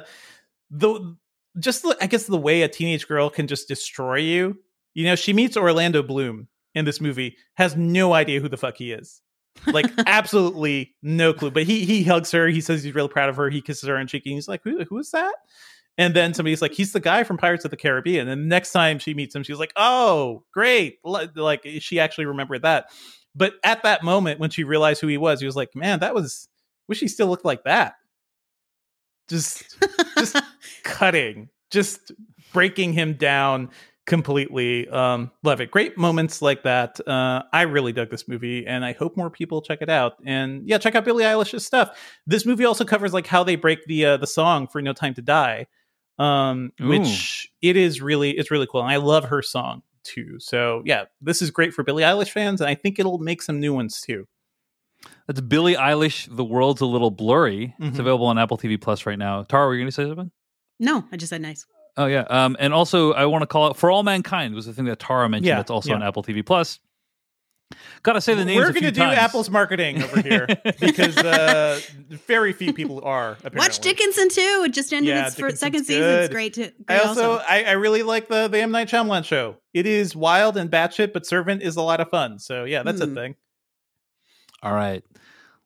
the 0.70 1.16
just 1.58 1.82
the, 1.82 1.96
I 2.00 2.06
guess 2.06 2.26
the 2.26 2.38
way 2.38 2.62
a 2.62 2.68
teenage 2.68 3.08
girl 3.08 3.30
can 3.30 3.48
just 3.48 3.66
destroy 3.66 4.18
you. 4.18 4.58
You 4.94 5.06
know, 5.06 5.16
she 5.16 5.32
meets 5.32 5.56
Orlando 5.56 6.04
Bloom 6.04 6.46
in 6.72 6.84
this 6.84 7.00
movie, 7.00 7.36
has 7.54 7.74
no 7.74 8.12
idea 8.12 8.40
who 8.40 8.48
the 8.48 8.56
fuck 8.56 8.76
he 8.76 8.92
is 8.92 9.22
like 9.66 9.86
absolutely 10.06 10.94
no 11.02 11.32
clue. 11.32 11.50
But 11.50 11.64
he 11.64 11.84
he 11.84 12.04
hugs 12.04 12.30
her. 12.32 12.48
He 12.48 12.60
says 12.60 12.82
he's 12.82 12.94
real 12.94 13.08
proud 13.08 13.28
of 13.28 13.36
her. 13.36 13.50
He 13.50 13.60
kisses 13.60 13.88
her 13.88 13.96
on 13.96 14.06
cheek, 14.06 14.24
and 14.26 14.34
he's 14.34 14.48
like, 14.48 14.62
"Who 14.64 14.84
who 14.84 14.98
is 14.98 15.10
that?" 15.10 15.34
And 15.98 16.14
then 16.14 16.34
somebody's 16.34 16.60
like, 16.60 16.72
"He's 16.72 16.92
the 16.92 17.00
guy 17.00 17.24
from 17.24 17.38
Pirates 17.38 17.64
of 17.64 17.70
the 17.70 17.76
Caribbean." 17.76 18.28
And 18.28 18.42
the 18.42 18.46
next 18.46 18.72
time 18.72 18.98
she 18.98 19.14
meets 19.14 19.34
him, 19.34 19.42
she's 19.42 19.58
like, 19.58 19.72
"Oh, 19.76 20.44
great!" 20.52 20.98
Like 21.04 21.66
she 21.78 22.00
actually 22.00 22.26
remembered 22.26 22.62
that. 22.62 22.86
But 23.34 23.54
at 23.64 23.82
that 23.82 24.02
moment, 24.02 24.40
when 24.40 24.50
she 24.50 24.64
realized 24.64 25.00
who 25.00 25.08
he 25.08 25.18
was, 25.18 25.40
he 25.40 25.46
was 25.46 25.56
like, 25.56 25.74
"Man, 25.74 26.00
that 26.00 26.14
was 26.14 26.48
wish 26.88 27.00
he 27.00 27.08
still 27.08 27.28
looked 27.28 27.44
like 27.44 27.64
that." 27.64 27.94
Just 29.28 29.78
just 30.16 30.36
cutting, 30.84 31.48
just 31.70 32.12
breaking 32.52 32.92
him 32.92 33.14
down 33.14 33.70
completely 34.06 34.88
um 34.88 35.30
love 35.42 35.60
it. 35.60 35.70
Great 35.70 35.98
moments 35.98 36.40
like 36.40 36.62
that. 36.62 37.00
Uh 37.06 37.42
i 37.52 37.62
really 37.62 37.92
dug 37.92 38.08
this 38.08 38.28
movie 38.28 38.66
and 38.66 38.84
i 38.84 38.92
hope 38.92 39.16
more 39.16 39.30
people 39.30 39.60
check 39.60 39.80
it 39.82 39.90
out. 39.90 40.14
And 40.24 40.66
yeah 40.66 40.78
check 40.78 40.94
out 40.94 41.04
billie 41.04 41.24
eilish's 41.24 41.66
stuff. 41.66 41.98
This 42.26 42.46
movie 42.46 42.64
also 42.64 42.84
covers 42.84 43.12
like 43.12 43.26
how 43.26 43.42
they 43.42 43.56
break 43.56 43.84
the 43.86 44.04
uh 44.06 44.16
the 44.16 44.26
song 44.26 44.68
for 44.68 44.80
no 44.80 44.92
time 44.92 45.14
to 45.14 45.22
die 45.22 45.66
um 46.18 46.72
Ooh. 46.80 46.88
which 46.88 47.48
it 47.60 47.76
is 47.76 48.00
really 48.00 48.30
it's 48.30 48.50
really 48.50 48.66
cool 48.70 48.80
and 48.80 48.90
i 48.90 48.96
love 48.96 49.24
her 49.24 49.42
song 49.42 49.82
too. 50.04 50.38
So 50.38 50.82
yeah 50.84 51.04
this 51.20 51.42
is 51.42 51.50
great 51.50 51.74
for 51.74 51.82
billie 51.82 52.04
eilish 52.04 52.30
fans 52.30 52.60
and 52.60 52.70
i 52.70 52.74
think 52.76 52.98
it'll 53.00 53.18
make 53.18 53.42
some 53.42 53.58
new 53.60 53.74
ones 53.74 54.00
too. 54.00 54.26
That's 55.26 55.40
billie 55.40 55.74
eilish 55.74 56.34
the 56.34 56.44
world's 56.44 56.80
a 56.80 56.86
little 56.86 57.10
blurry. 57.10 57.74
Mm-hmm. 57.74 57.88
it's 57.88 57.98
available 57.98 58.26
on 58.26 58.38
apple 58.38 58.56
tv 58.56 58.80
plus 58.80 59.04
right 59.04 59.18
now. 59.18 59.42
Tara 59.42 59.66
were 59.66 59.74
you 59.74 59.82
gonna 59.82 59.90
say 59.90 60.06
something? 60.06 60.30
No 60.78 61.04
i 61.10 61.16
just 61.16 61.30
said 61.30 61.42
nice 61.42 61.66
Oh 61.96 62.06
yeah, 62.06 62.26
um, 62.28 62.56
and 62.58 62.74
also 62.74 63.12
I 63.12 63.26
want 63.26 63.42
to 63.42 63.46
call 63.46 63.68
out 63.68 63.76
"For 63.76 63.90
All 63.90 64.02
Mankind" 64.02 64.54
was 64.54 64.66
the 64.66 64.72
thing 64.72 64.84
that 64.84 64.98
Tara 64.98 65.28
mentioned. 65.28 65.46
Yeah, 65.46 65.56
that's 65.56 65.70
also 65.70 65.90
yeah. 65.90 65.96
on 65.96 66.02
Apple 66.02 66.22
TV 66.22 66.44
Plus. 66.44 66.78
Gotta 68.02 68.20
say 68.20 68.34
the 68.34 68.44
names. 68.44 68.58
We're 68.58 68.72
going 68.72 68.84
to 68.84 68.92
do 68.92 69.00
times. 69.00 69.18
Apple's 69.18 69.50
marketing 69.50 70.00
over 70.00 70.20
here 70.20 70.46
because 70.80 71.16
uh, 71.18 71.80
very 72.26 72.52
few 72.52 72.72
people 72.72 73.02
are. 73.02 73.32
Apparently. 73.32 73.58
Watch 73.58 73.80
Dickinson 73.80 74.28
too. 74.28 74.62
It 74.66 74.72
just 74.72 74.92
ended 74.92 75.08
yeah, 75.08 75.26
its 75.26 75.34
Dickinson's 75.34 75.60
second 75.60 75.84
season. 75.84 76.04
It's 76.04 76.32
great. 76.32 76.54
To, 76.54 76.60
great 76.60 76.74
I 76.88 76.98
also, 77.00 77.38
I, 77.38 77.64
I, 77.64 77.72
really 77.72 78.04
like 78.04 78.28
the 78.28 78.46
the 78.46 78.60
M 78.60 78.70
Night 78.70 78.88
Shyamalan 78.88 79.24
show. 79.24 79.56
It 79.74 79.86
is 79.86 80.14
wild 80.14 80.56
and 80.56 80.70
batshit, 80.70 81.12
but 81.12 81.26
Servant 81.26 81.62
is 81.62 81.74
a 81.74 81.82
lot 81.82 82.00
of 82.00 82.08
fun. 82.08 82.38
So 82.38 82.64
yeah, 82.64 82.84
that's 82.84 83.00
mm. 83.00 83.10
a 83.10 83.14
thing. 83.14 83.34
All 84.62 84.72
right, 84.72 85.02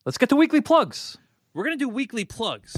let's 0.05 0.17
get 0.17 0.29
to 0.29 0.35
weekly 0.35 0.61
plugs. 0.61 1.17
We're 1.53 1.65
gonna 1.65 1.77
do 1.77 1.89
weekly 1.89 2.25
plugs. 2.25 2.75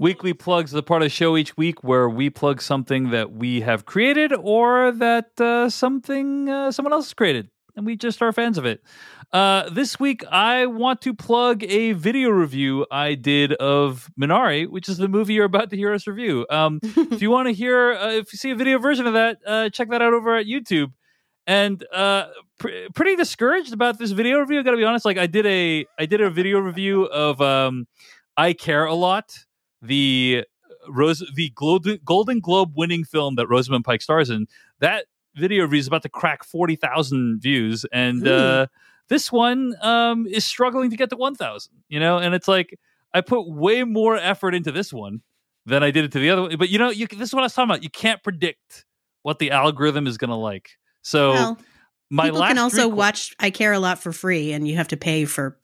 Weekly 0.00 0.32
plugs 0.32 0.70
the 0.70 0.82
part 0.82 1.02
of 1.02 1.06
the 1.06 1.10
show 1.10 1.36
each 1.36 1.56
week 1.56 1.82
where 1.82 2.08
we 2.08 2.30
plug 2.30 2.62
something 2.62 3.10
that 3.10 3.32
we 3.32 3.62
have 3.62 3.84
created 3.84 4.32
or 4.32 4.92
that 4.92 5.40
uh, 5.40 5.68
something 5.68 6.48
uh, 6.48 6.70
someone 6.70 6.92
else 6.92 7.06
has 7.06 7.14
created, 7.14 7.50
and 7.74 7.84
we 7.84 7.96
just 7.96 8.22
are 8.22 8.32
fans 8.32 8.58
of 8.58 8.64
it. 8.64 8.80
Uh, 9.32 9.68
this 9.70 9.98
week, 9.98 10.24
I 10.30 10.66
want 10.66 11.00
to 11.02 11.12
plug 11.12 11.64
a 11.64 11.92
video 11.94 12.30
review 12.30 12.86
I 12.92 13.14
did 13.14 13.54
of 13.54 14.08
Minari, 14.18 14.68
which 14.68 14.88
is 14.88 14.98
the 14.98 15.08
movie 15.08 15.34
you're 15.34 15.46
about 15.46 15.70
to 15.70 15.76
hear 15.76 15.92
us 15.92 16.06
review. 16.06 16.46
Um, 16.48 16.78
if 16.82 17.20
you 17.20 17.30
want 17.30 17.48
to 17.48 17.52
hear, 17.52 17.94
uh, 17.94 18.12
if 18.12 18.32
you 18.32 18.36
see 18.36 18.50
a 18.50 18.54
video 18.56 18.78
version 18.78 19.06
of 19.08 19.14
that, 19.14 19.38
uh, 19.44 19.68
check 19.68 19.90
that 19.90 20.00
out 20.00 20.14
over 20.14 20.36
at 20.36 20.46
YouTube. 20.46 20.92
And 21.46 21.84
uh, 21.92 22.26
pr- 22.60 22.68
pretty 22.94 23.16
discouraged 23.16 23.72
about 23.72 23.98
this 23.98 24.12
video 24.12 24.38
review. 24.38 24.60
I 24.60 24.62
got 24.62 24.70
to 24.70 24.76
be 24.76 24.84
honest. 24.84 25.04
Like 25.04 25.18
I 25.18 25.26
did 25.26 25.44
a, 25.44 25.86
I 25.98 26.06
did 26.06 26.20
a 26.20 26.30
video 26.30 26.60
review 26.60 27.04
of 27.06 27.40
um, 27.40 27.88
I 28.36 28.52
Care 28.52 28.84
a 28.84 28.94
Lot 28.94 29.34
the 29.82 30.44
uh, 30.68 30.92
Rose, 30.92 31.22
the 31.34 31.52
Golden 32.04 32.40
Globe 32.40 32.72
winning 32.76 33.04
film 33.04 33.36
that 33.36 33.46
Rosamund 33.46 33.84
Pike 33.84 34.02
stars 34.02 34.30
in, 34.30 34.46
that 34.80 35.06
video 35.34 35.64
review 35.64 35.80
is 35.80 35.86
about 35.86 36.02
to 36.02 36.08
crack 36.08 36.44
forty 36.44 36.76
thousand 36.76 37.40
views, 37.40 37.84
and 37.92 38.26
uh, 38.26 38.66
this 39.08 39.30
one 39.30 39.74
um, 39.80 40.26
is 40.26 40.44
struggling 40.44 40.90
to 40.90 40.96
get 40.96 41.10
to 41.10 41.16
one 41.16 41.34
thousand. 41.34 41.74
You 41.88 42.00
know, 42.00 42.18
and 42.18 42.34
it's 42.34 42.48
like 42.48 42.78
I 43.12 43.20
put 43.20 43.48
way 43.48 43.84
more 43.84 44.16
effort 44.16 44.54
into 44.54 44.72
this 44.72 44.92
one 44.92 45.22
than 45.66 45.82
I 45.82 45.90
did 45.90 46.04
into 46.04 46.18
the 46.18 46.30
other 46.30 46.42
one. 46.42 46.56
But 46.56 46.68
you 46.68 46.78
know, 46.78 46.90
you, 46.90 47.06
this 47.06 47.28
is 47.28 47.34
what 47.34 47.40
I 47.40 47.46
was 47.46 47.54
talking 47.54 47.70
about. 47.70 47.82
You 47.82 47.90
can't 47.90 48.22
predict 48.22 48.84
what 49.22 49.38
the 49.38 49.50
algorithm 49.50 50.06
is 50.06 50.18
going 50.18 50.30
to 50.30 50.36
like. 50.36 50.78
So. 51.02 51.32
Well, 51.32 51.58
my 52.10 52.24
people 52.30 52.40
can 52.40 52.56
also 52.56 52.88
watch 52.88 53.34
I 53.38 53.50
Care 53.50 53.74
a 53.74 53.78
Lot 53.78 53.98
for 53.98 54.12
free, 54.12 54.52
and 54.52 54.66
you 54.66 54.76
have 54.76 54.88
to 54.88 54.96
pay 54.96 55.26
for 55.26 55.58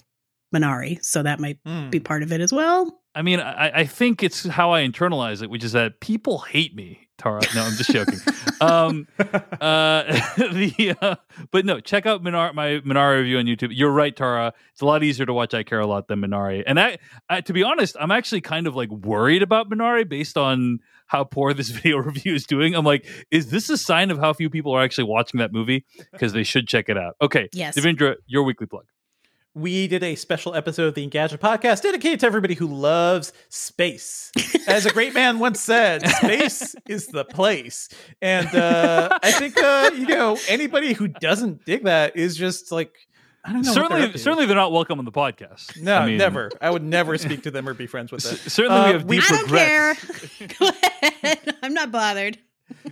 Minari, 0.55 1.03
so 1.03 1.23
that 1.23 1.41
might 1.41 1.59
mm. 1.65 1.91
be 1.91 2.01
part 2.01 2.23
of 2.23 2.33
it 2.33 2.43
as 2.43 2.53
well. 2.53 3.01
I 3.15 3.23
mean, 3.23 3.41
I, 3.41 3.81
I, 3.81 3.85
think 3.85 4.23
it's 4.23 4.47
how 4.47 4.73
I 4.73 4.85
internalize 4.85 5.43
it, 5.43 5.49
which 5.49 5.63
is 5.63 5.73
that 5.73 6.01
people 6.01 6.41
hate 6.41 6.75
me, 6.75 7.07
Tara. 7.17 7.41
No, 7.55 7.63
I'm 7.63 7.75
just 7.75 7.91
joking. 7.91 8.19
um, 8.61 9.07
uh, 9.19 10.03
the 10.37 10.97
uh, 11.01 11.15
but 11.53 11.65
no, 11.65 11.79
check 11.79 12.07
out 12.07 12.25
Minari, 12.25 12.55
my 12.55 12.69
Minari 12.81 13.19
review 13.19 13.39
on 13.39 13.45
YouTube. 13.45 13.71
You're 13.73 13.93
right, 13.93 14.15
Tara. 14.15 14.53
It's 14.73 14.81
a 14.81 14.87
lot 14.87 15.05
easier 15.05 15.27
to 15.27 15.33
watch 15.33 15.55
I 15.55 15.63
Care 15.63 15.79
a 15.79 15.87
Lot 15.87 16.09
than 16.09 16.21
Minari. 16.21 16.65
And 16.67 16.81
I, 16.81 16.99
I, 17.29 17.41
to 17.43 17.53
be 17.53 17.63
honest, 17.63 17.97
I'm 18.01 18.11
actually 18.11 18.41
kind 18.41 18.67
of 18.67 18.75
like 18.75 18.91
worried 18.91 19.43
about 19.43 19.71
Minari 19.71 20.09
based 20.09 20.37
on 20.37 20.81
how 21.07 21.23
poor 21.23 21.55
this 21.55 21.69
video 21.71 21.99
review 21.99 22.35
is 22.35 22.45
doing. 22.47 22.75
I'm 22.75 22.85
like, 22.85 23.07
is 23.31 23.51
this 23.51 23.71
a 23.71 23.79
sign 23.79 24.11
of 24.11 24.19
how 24.19 24.33
few 24.33 24.51
people 24.51 24.73
are 24.73 24.83
actually 24.83 25.05
watching 25.05 25.39
that 25.39 25.53
movie? 25.53 25.85
Because 26.11 26.33
they 26.33 26.43
should 26.43 26.67
check 26.67 26.89
it 26.89 26.99
out. 26.99 27.15
Okay, 27.23 27.49
yes, 27.53 27.77
Devindra, 27.77 28.17
your 28.27 28.43
weekly 28.43 28.67
plug 28.67 28.87
we 29.55 29.87
did 29.87 30.03
a 30.03 30.17
special 30.17 30.55
episode 30.55 30.89
of 30.89 30.95
the 30.95 31.09
Engadget 31.09 31.39
podcast 31.39 31.83
dedicated 31.83 32.21
to 32.21 32.27
everybody 32.27 32.55
who 32.55 32.67
loves 32.67 33.33
space. 33.49 34.33
As 34.67 34.85
a 34.85 34.91
great 34.91 35.15
man 35.15 35.39
once 35.39 35.61
said, 35.61 36.07
space 36.09 36.75
is 36.89 37.07
the 37.07 37.25
place. 37.25 37.89
And 38.21 38.49
uh, 38.55 39.17
I 39.23 39.31
think, 39.31 39.57
uh, 39.57 39.93
you 39.95 40.07
know, 40.07 40.37
anybody 40.49 40.93
who 40.93 41.07
doesn't 41.07 41.65
dig 41.65 41.85
that 41.85 42.17
is 42.17 42.37
just 42.37 42.73
like, 42.73 42.97
I 43.45 43.53
don't 43.53 43.63
know. 43.63 43.73
Certainly, 43.73 44.07
they're 44.07 44.19
certainly, 44.19 44.47
they're 44.47 44.57
not 44.57 44.73
welcome 44.73 44.99
on 44.99 45.05
the 45.05 45.13
podcast. 45.13 45.81
No, 45.81 45.99
I 45.99 46.07
mean, 46.07 46.17
never. 46.17 46.51
I 46.61 46.71
would 46.71 46.83
never 46.83 47.17
speak 47.19 47.43
to 47.43 47.51
them 47.51 47.69
or 47.69 47.75
be 47.75 47.87
friends 47.87 48.11
with 48.11 48.23
them. 48.25 48.37
certainly, 48.47 48.95
uh, 48.95 49.05
we 49.05 49.17
have 49.17 49.29
deep 49.29 49.31
I 49.31 49.37
don't 49.37 49.49
care. 49.49 49.95
Go 50.59 50.69
ahead. 50.69 51.57
I'm 51.63 51.75
not 51.75 51.93
bothered. 51.93 52.39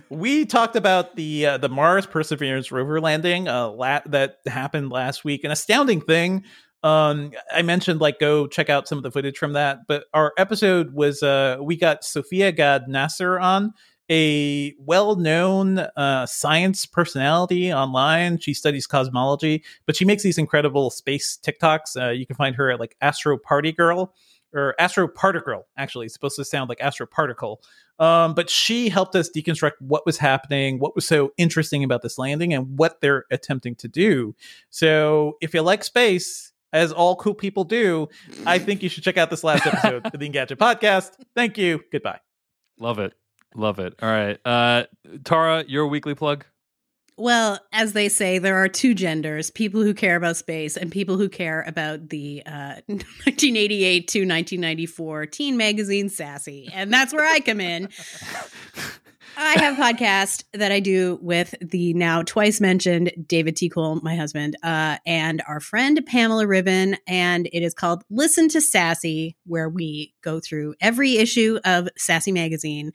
We 0.09 0.45
talked 0.45 0.75
about 0.75 1.15
the 1.15 1.45
uh, 1.45 1.57
the 1.57 1.69
Mars 1.69 2.05
Perseverance 2.05 2.71
rover 2.71 3.01
landing 3.01 3.47
uh, 3.47 3.69
la- 3.69 4.01
that 4.05 4.37
happened 4.45 4.91
last 4.91 5.23
week. 5.23 5.43
An 5.43 5.51
astounding 5.51 6.01
thing. 6.01 6.43
Um, 6.83 7.31
I 7.51 7.61
mentioned 7.61 8.01
like 8.01 8.19
go 8.19 8.45
check 8.45 8.69
out 8.69 8.87
some 8.87 8.97
of 8.97 9.03
the 9.03 9.11
footage 9.11 9.37
from 9.37 9.53
that, 9.53 9.79
but 9.87 10.05
our 10.13 10.33
episode 10.37 10.93
was 10.93 11.23
uh, 11.23 11.57
we 11.61 11.77
got 11.77 12.03
Sophia 12.03 12.51
Gad-Nasr 12.51 13.39
on, 13.39 13.73
a 14.11 14.73
well-known 14.79 15.79
uh, 15.79 16.25
science 16.25 16.85
personality 16.85 17.71
online. 17.71 18.37
She 18.37 18.53
studies 18.53 18.85
cosmology, 18.85 19.63
but 19.85 19.95
she 19.95 20.03
makes 20.03 20.23
these 20.23 20.37
incredible 20.37 20.89
space 20.89 21.39
TikToks. 21.41 21.95
Uh, 21.95 22.09
you 22.09 22.27
can 22.27 22.35
find 22.35 22.55
her 22.57 22.69
at 22.69 22.81
like 22.81 22.97
Astro 22.99 23.37
Party 23.37 23.71
Girl 23.71 24.13
or 24.53 24.75
Astro 24.79 25.07
Particle. 25.07 25.67
Actually, 25.77 26.05
it's 26.05 26.13
supposed 26.13 26.35
to 26.37 26.45
sound 26.45 26.69
like 26.69 26.81
Astro 26.81 27.05
Particle. 27.07 27.61
Um, 27.99 28.33
but 28.33 28.49
she 28.49 28.89
helped 28.89 29.15
us 29.15 29.29
deconstruct 29.29 29.73
what 29.79 30.05
was 30.05 30.17
happening, 30.17 30.79
what 30.79 30.95
was 30.95 31.07
so 31.07 31.31
interesting 31.37 31.83
about 31.83 32.01
this 32.01 32.17
landing, 32.17 32.53
and 32.53 32.77
what 32.77 33.01
they're 33.01 33.25
attempting 33.31 33.75
to 33.75 33.87
do. 33.87 34.35
So, 34.69 35.37
if 35.41 35.53
you 35.53 35.61
like 35.61 35.83
space, 35.83 36.53
as 36.73 36.91
all 36.91 37.15
cool 37.15 37.35
people 37.35 37.63
do, 37.63 38.09
I 38.45 38.57
think 38.59 38.81
you 38.81 38.89
should 38.89 39.03
check 39.03 39.17
out 39.17 39.29
this 39.29 39.43
last 39.43 39.65
episode 39.65 40.05
of 40.05 40.11
the 40.11 40.17
Engadget 40.29 40.57
Podcast. 40.57 41.11
Thank 41.35 41.57
you. 41.57 41.81
Goodbye. 41.91 42.19
Love 42.79 42.99
it. 42.99 43.13
Love 43.55 43.77
it. 43.77 43.93
All 44.01 44.09
right. 44.09 44.39
Uh, 44.43 44.85
Tara, 45.23 45.63
your 45.67 45.87
weekly 45.87 46.15
plug? 46.15 46.45
Well, 47.15 47.59
as 47.71 47.93
they 47.93 48.09
say, 48.09 48.39
there 48.39 48.57
are 48.57 48.67
two 48.67 48.95
genders 48.95 49.51
people 49.51 49.83
who 49.83 49.93
care 49.93 50.15
about 50.15 50.35
space 50.35 50.75
and 50.75 50.91
people 50.91 51.17
who 51.17 51.29
care 51.29 51.61
about 51.67 52.09
the 52.09 52.41
uh, 52.45 52.81
1988 52.87 54.07
to 54.07 54.19
1994 54.19 55.25
teen 55.27 55.55
magazine 55.55 56.09
Sassy. 56.09 56.69
And 56.73 56.91
that's 56.91 57.13
where 57.13 57.25
I 57.25 57.39
come 57.39 57.61
in. 57.61 57.89
I 59.35 59.53
have 59.53 59.77
a 59.77 59.81
podcast 59.81 60.43
that 60.53 60.71
I 60.71 60.79
do 60.79 61.17
with 61.21 61.55
the 61.59 61.93
now 61.93 62.21
twice 62.21 62.61
mentioned 62.61 63.11
David 63.25 63.55
T. 63.55 63.67
Cole, 63.67 63.99
my 64.01 64.15
husband, 64.15 64.55
uh, 64.63 64.97
and 65.05 65.41
our 65.47 65.59
friend 65.59 65.99
Pamela 66.05 66.45
Ribon. 66.45 66.97
And 67.07 67.47
it 67.51 67.63
is 67.63 67.73
called 67.73 68.03
Listen 68.09 68.47
to 68.49 68.61
Sassy, 68.61 69.35
where 69.45 69.69
we 69.69 70.13
go 70.21 70.39
through 70.39 70.75
every 70.79 71.17
issue 71.17 71.59
of 71.65 71.89
Sassy 71.97 72.31
Magazine 72.31 72.91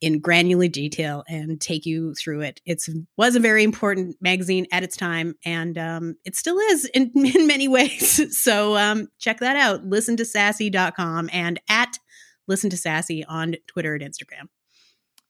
in 0.00 0.20
granular 0.20 0.68
detail 0.68 1.24
and 1.28 1.60
take 1.60 1.86
you 1.86 2.14
through 2.14 2.42
it. 2.42 2.60
It 2.66 2.82
was 3.16 3.34
a 3.34 3.40
very 3.40 3.64
important 3.64 4.16
magazine 4.20 4.66
at 4.72 4.82
its 4.82 4.96
time, 4.96 5.34
and 5.44 5.78
um, 5.78 6.16
it 6.24 6.36
still 6.36 6.58
is 6.58 6.84
in, 6.86 7.10
in 7.14 7.46
many 7.46 7.68
ways. 7.68 8.38
so 8.40 8.76
um, 8.76 9.08
check 9.18 9.40
that 9.40 9.56
out. 9.56 9.84
Listen 9.84 10.16
to 10.16 10.24
sassy.com 10.24 11.30
and 11.32 11.60
at 11.68 11.98
listen 12.46 12.70
to 12.70 12.76
sassy 12.76 13.24
on 13.24 13.56
Twitter 13.66 13.94
and 13.94 14.02
Instagram. 14.02 14.48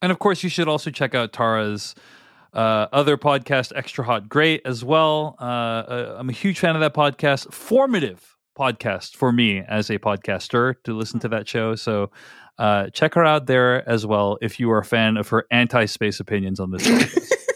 And 0.02 0.12
of 0.12 0.18
course, 0.18 0.42
you 0.42 0.50
should 0.50 0.68
also 0.68 0.90
check 0.90 1.14
out 1.14 1.32
Tara's 1.32 1.94
uh, 2.52 2.86
other 2.92 3.16
podcast, 3.16 3.72
Extra 3.74 4.04
Hot 4.04 4.28
Great, 4.28 4.62
as 4.64 4.84
well. 4.84 5.36
Uh, 5.40 5.44
uh, 5.44 6.16
I'm 6.18 6.28
a 6.28 6.32
huge 6.32 6.58
fan 6.58 6.74
of 6.74 6.80
that 6.80 6.94
podcast. 6.94 7.52
Formative 7.52 8.36
podcast 8.58 9.14
for 9.14 9.32
me 9.32 9.60
as 9.60 9.90
a 9.90 9.98
podcaster 9.98 10.74
to 10.84 10.94
listen 10.94 11.20
to 11.20 11.28
that 11.28 11.48
show. 11.48 11.74
So 11.74 12.10
uh, 12.58 12.90
check 12.90 13.14
her 13.14 13.24
out 13.24 13.46
there 13.46 13.88
as 13.88 14.06
well 14.06 14.38
if 14.40 14.58
you 14.58 14.70
are 14.70 14.78
a 14.78 14.84
fan 14.84 15.16
of 15.16 15.28
her 15.28 15.46
anti-space 15.50 16.20
opinions 16.20 16.60
on 16.60 16.70
this. 16.70 16.86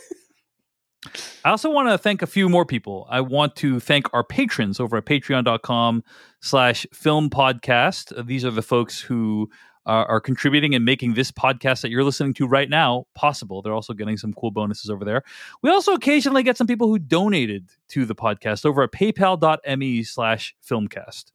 I 1.45 1.51
also 1.51 1.71
want 1.71 1.89
to 1.89 1.97
thank 1.97 2.21
a 2.21 2.27
few 2.27 2.51
more 2.51 2.67
people. 2.67 3.07
I 3.09 3.23
want 3.23 3.57
to 3.57 3.81
thank 3.81 4.13
our 4.13 4.23
patrons 4.23 4.79
over 4.79 4.99
at 4.99 5.07
patreon.com 5.07 6.05
slash 6.41 6.87
film 6.93 7.31
podcast. 7.31 8.27
These 8.27 8.45
are 8.45 8.51
the 8.51 8.61
folks 8.63 9.01
who 9.01 9.49
uh, 9.87 10.05
are 10.07 10.21
contributing 10.21 10.75
and 10.75 10.85
making 10.85 11.15
this 11.15 11.33
podcast 11.33 11.81
that 11.81 11.91
you're 11.91 12.05
listening 12.05 12.35
to 12.35 12.47
right 12.47 12.69
now 12.69 13.07
possible. 13.15 13.63
They're 13.63 13.75
also 13.75 13.95
getting 13.95 14.19
some 14.19 14.35
cool 14.35 14.51
bonuses 14.51 14.91
over 14.91 15.05
there. 15.05 15.23
We 15.63 15.71
also 15.71 15.95
occasionally 15.95 16.43
get 16.43 16.59
some 16.59 16.67
people 16.67 16.89
who 16.89 16.99
donated 16.99 17.71
to 17.89 18.05
the 18.05 18.15
podcast 18.15 18.67
over 18.67 18.83
at 18.83 18.93
paypal.me 18.93 20.03
slash 20.03 20.55
filmcast. 20.63 21.33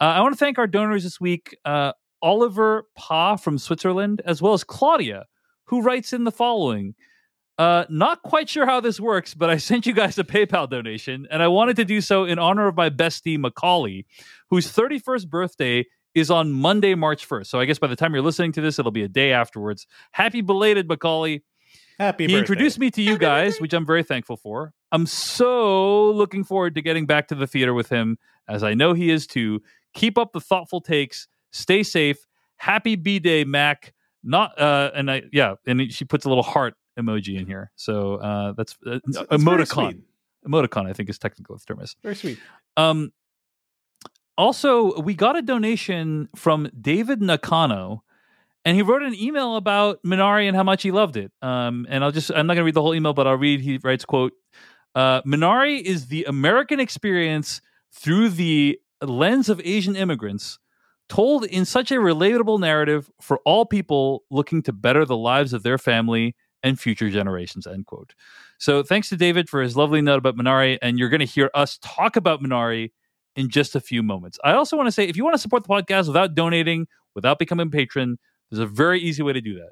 Uh, 0.00 0.04
I 0.04 0.20
want 0.20 0.32
to 0.32 0.38
thank 0.38 0.58
our 0.58 0.66
donors 0.66 1.04
this 1.04 1.20
week. 1.20 1.56
Uh, 1.64 1.92
Oliver 2.22 2.86
Pa 2.96 3.36
from 3.36 3.58
Switzerland, 3.58 4.22
as 4.24 4.42
well 4.42 4.52
as 4.52 4.64
Claudia, 4.64 5.26
who 5.64 5.82
writes 5.82 6.12
in 6.12 6.24
the 6.24 6.32
following. 6.32 6.94
Uh, 7.58 7.84
not 7.88 8.22
quite 8.22 8.48
sure 8.48 8.66
how 8.66 8.80
this 8.80 9.00
works, 9.00 9.34
but 9.34 9.50
I 9.50 9.56
sent 9.58 9.86
you 9.86 9.92
guys 9.92 10.18
a 10.18 10.24
PayPal 10.24 10.68
donation, 10.68 11.26
and 11.30 11.42
I 11.42 11.48
wanted 11.48 11.76
to 11.76 11.84
do 11.84 12.00
so 12.00 12.24
in 12.24 12.38
honor 12.38 12.68
of 12.68 12.76
my 12.76 12.90
bestie, 12.90 13.38
Macaulay, 13.38 14.06
whose 14.50 14.72
31st 14.72 15.28
birthday 15.28 15.86
is 16.14 16.30
on 16.30 16.52
Monday, 16.52 16.94
March 16.94 17.28
1st. 17.28 17.46
So 17.46 17.60
I 17.60 17.64
guess 17.64 17.78
by 17.78 17.86
the 17.86 17.96
time 17.96 18.14
you're 18.14 18.22
listening 18.22 18.52
to 18.52 18.60
this, 18.60 18.78
it'll 18.78 18.92
be 18.92 19.02
a 19.02 19.08
day 19.08 19.32
afterwards. 19.32 19.86
Happy 20.12 20.40
belated, 20.40 20.88
Macaulay. 20.88 21.42
Happy 21.98 22.24
he 22.24 22.28
birthday. 22.28 22.38
introduced 22.38 22.78
me 22.78 22.90
to 22.92 23.02
you 23.02 23.18
guys, 23.18 23.60
which 23.60 23.72
I'm 23.72 23.84
very 23.84 24.04
thankful 24.04 24.36
for. 24.36 24.72
I'm 24.92 25.06
so 25.06 26.10
looking 26.12 26.44
forward 26.44 26.76
to 26.76 26.82
getting 26.82 27.06
back 27.06 27.28
to 27.28 27.34
the 27.34 27.46
theater 27.46 27.74
with 27.74 27.88
him, 27.88 28.18
as 28.48 28.62
I 28.62 28.74
know 28.74 28.94
he 28.94 29.10
is 29.10 29.26
too. 29.26 29.62
Keep 29.94 30.16
up 30.16 30.32
the 30.32 30.40
thoughtful 30.40 30.80
takes 30.80 31.28
Stay 31.50 31.82
safe. 31.82 32.18
Happy 32.56 32.96
B 32.96 33.18
Day, 33.18 33.44
Mac. 33.44 33.94
Not 34.22 34.58
uh, 34.60 34.90
and 34.94 35.10
I 35.10 35.22
yeah, 35.32 35.54
and 35.66 35.92
she 35.92 36.04
puts 36.04 36.24
a 36.24 36.28
little 36.28 36.42
heart 36.42 36.74
emoji 36.98 37.38
in 37.38 37.46
here. 37.46 37.70
So 37.76 38.16
uh, 38.16 38.52
that's, 38.52 38.76
uh, 38.84 38.98
That's- 39.06 39.26
emoticon. 39.40 40.02
Emoticon, 40.46 40.88
I 40.88 40.92
think, 40.92 41.08
is 41.08 41.18
technical 41.18 41.56
the 41.56 41.64
term 41.64 41.80
is. 41.80 41.94
Very 42.02 42.14
sweet. 42.14 42.38
Um, 42.76 43.12
also, 44.36 45.00
we 45.00 45.14
got 45.14 45.36
a 45.36 45.42
donation 45.42 46.28
from 46.36 46.70
David 46.80 47.20
Nakano, 47.20 48.04
and 48.64 48.76
he 48.76 48.82
wrote 48.82 49.02
an 49.02 49.14
email 49.14 49.56
about 49.56 50.00
Minari 50.04 50.46
and 50.46 50.56
how 50.56 50.62
much 50.62 50.82
he 50.84 50.90
loved 50.92 51.16
it. 51.16 51.32
Um, 51.42 51.86
and 51.88 52.04
I'll 52.04 52.12
just, 52.12 52.30
I'm 52.30 52.46
not 52.46 52.54
going 52.54 52.62
to 52.62 52.64
read 52.64 52.74
the 52.74 52.82
whole 52.82 52.94
email, 52.94 53.14
but 53.14 53.26
I'll 53.26 53.36
read. 53.36 53.60
He 53.60 53.78
writes, 53.82 54.04
quote, 54.04 54.32
uh, 54.94 55.22
Minari 55.22 55.80
is 55.80 56.06
the 56.06 56.24
American 56.24 56.78
experience 56.78 57.60
through 57.92 58.28
the 58.30 58.78
lens 59.02 59.48
of 59.48 59.60
Asian 59.64 59.96
immigrants, 59.96 60.58
told 61.08 61.44
in 61.44 61.64
such 61.64 61.90
a 61.90 61.96
relatable 61.96 62.60
narrative 62.60 63.10
for 63.20 63.38
all 63.44 63.64
people 63.64 64.24
looking 64.30 64.62
to 64.62 64.72
better 64.72 65.04
the 65.04 65.16
lives 65.16 65.52
of 65.52 65.62
their 65.62 65.78
family 65.78 66.34
and 66.62 66.78
future 66.78 67.08
generations, 67.08 67.66
end 67.66 67.86
quote. 67.86 68.14
So 68.58 68.82
thanks 68.82 69.08
to 69.10 69.16
David 69.16 69.48
for 69.48 69.62
his 69.62 69.76
lovely 69.76 70.00
note 70.00 70.18
about 70.18 70.36
Minari, 70.36 70.78
and 70.82 70.98
you're 70.98 71.08
going 71.08 71.20
to 71.20 71.26
hear 71.26 71.50
us 71.54 71.78
talk 71.82 72.16
about 72.16 72.42
Minari 72.42 72.92
in 73.36 73.48
just 73.48 73.76
a 73.76 73.80
few 73.80 74.02
moments. 74.02 74.38
I 74.42 74.52
also 74.52 74.76
want 74.76 74.88
to 74.88 74.92
say 74.92 75.04
if 75.04 75.16
you 75.16 75.24
want 75.24 75.34
to 75.34 75.40
support 75.40 75.62
the 75.62 75.68
podcast 75.68 76.08
without 76.08 76.34
donating, 76.34 76.88
without 77.14 77.38
becoming 77.38 77.68
a 77.68 77.70
patron, 77.70 78.18
there's 78.50 78.60
a 78.60 78.66
very 78.66 79.00
easy 79.00 79.22
way 79.22 79.32
to 79.32 79.40
do 79.40 79.54
that. 79.54 79.70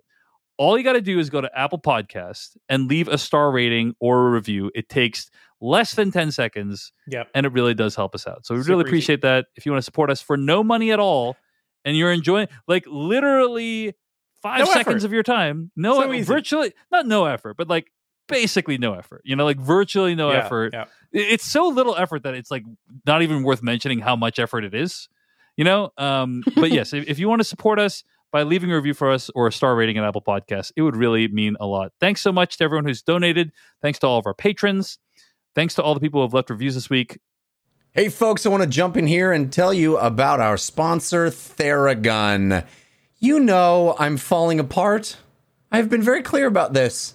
All 0.58 0.78
you 0.78 0.84
got 0.84 0.94
to 0.94 1.00
do 1.02 1.18
is 1.18 1.28
go 1.30 1.40
to 1.40 1.50
Apple 1.58 1.78
Podcast 1.78 2.56
and 2.68 2.88
leave 2.88 3.08
a 3.08 3.18
star 3.18 3.50
rating 3.50 3.94
or 4.00 4.28
a 4.28 4.30
review. 4.30 4.70
It 4.74 4.88
takes 4.88 5.30
less 5.60 5.94
than 5.94 6.10
10 6.10 6.32
seconds 6.32 6.92
Yep. 7.08 7.28
and 7.34 7.46
it 7.46 7.52
really 7.52 7.74
does 7.74 7.94
help 7.94 8.14
us 8.14 8.26
out. 8.26 8.46
So 8.46 8.54
we 8.54 8.60
Super 8.62 8.70
really 8.72 8.82
easy. 8.84 8.88
appreciate 8.90 9.22
that. 9.22 9.46
If 9.56 9.66
you 9.66 9.72
want 9.72 9.78
to 9.80 9.84
support 9.84 10.10
us 10.10 10.20
for 10.22 10.36
no 10.36 10.62
money 10.64 10.92
at 10.92 11.00
all 11.00 11.36
and 11.84 11.96
you're 11.96 12.12
enjoying 12.12 12.48
like 12.66 12.84
literally 12.86 13.94
5 14.42 14.58
No 14.60 14.64
seconds 14.66 14.96
effort. 15.02 15.06
of 15.06 15.12
your 15.12 15.22
time, 15.22 15.70
no 15.76 15.94
So 16.00 16.12
easy. 16.12 16.24
virtually 16.24 16.72
not 16.90 17.06
no 17.06 17.24
effort, 17.26 17.56
but 17.56 17.68
like 17.68 17.90
basically 18.28 18.76
no 18.78 18.94
effort. 18.94 19.22
You 19.24 19.36
know, 19.36 19.44
like 19.44 19.58
virtually 19.58 20.14
no 20.14 20.30
Yeah, 20.32 20.38
effort 20.38 20.72
yeah. 20.74 20.84
it's 21.12 21.44
so 21.44 21.68
little 21.68 21.96
effort 21.96 22.22
that 22.24 22.34
it's 22.34 22.50
like 22.50 22.64
not 23.06 23.22
even 23.22 23.42
worth 23.42 23.62
mentioning 23.62 23.98
how 24.00 24.16
much 24.16 24.38
effort 24.38 24.64
it 24.64 24.74
is 24.74 25.08
you 25.56 25.64
know 25.64 25.90
um 25.96 26.42
but 26.56 26.70
yes 26.70 26.92
if, 26.92 27.08
if 27.08 27.18
you 27.18 27.28
want 27.30 27.40
to 27.40 27.44
support 27.44 27.78
us 27.78 28.04
by 28.32 28.42
leaving 28.42 28.70
a 28.70 28.74
review 28.74 28.94
for 28.94 29.10
us 29.10 29.30
or 29.34 29.46
a 29.46 29.52
star 29.52 29.74
rating 29.76 29.98
at 29.98 30.04
apple 30.04 30.22
Podcasts, 30.22 30.72
it 30.76 30.82
would 30.82 30.96
really 30.96 31.28
mean 31.28 31.56
a 31.60 31.66
lot 31.66 31.92
thanks 32.00 32.20
so 32.20 32.32
much 32.32 32.56
to 32.58 32.64
everyone 32.64 32.84
who's 32.84 33.02
donated 33.02 33.52
thanks 33.82 33.98
to 33.98 34.06
all 34.06 34.18
of 34.18 34.26
our 34.26 34.34
patrons 34.34 34.98
thanks 35.54 35.74
to 35.74 35.82
all 35.82 35.94
the 35.94 36.00
people 36.00 36.20
who 36.20 36.26
have 36.26 36.34
left 36.34 36.50
reviews 36.50 36.74
this 36.74 36.90
week 36.90 37.18
Hey, 37.96 38.10
folks, 38.10 38.44
I 38.44 38.50
want 38.50 38.62
to 38.62 38.68
jump 38.68 38.98
in 38.98 39.06
here 39.06 39.32
and 39.32 39.50
tell 39.50 39.72
you 39.72 39.96
about 39.96 40.38
our 40.38 40.58
sponsor, 40.58 41.28
Theragun. 41.30 42.66
You 43.18 43.40
know 43.40 43.96
I'm 43.98 44.18
falling 44.18 44.60
apart. 44.60 45.16
I've 45.72 45.88
been 45.88 46.02
very 46.02 46.20
clear 46.20 46.46
about 46.46 46.74
this. 46.74 47.14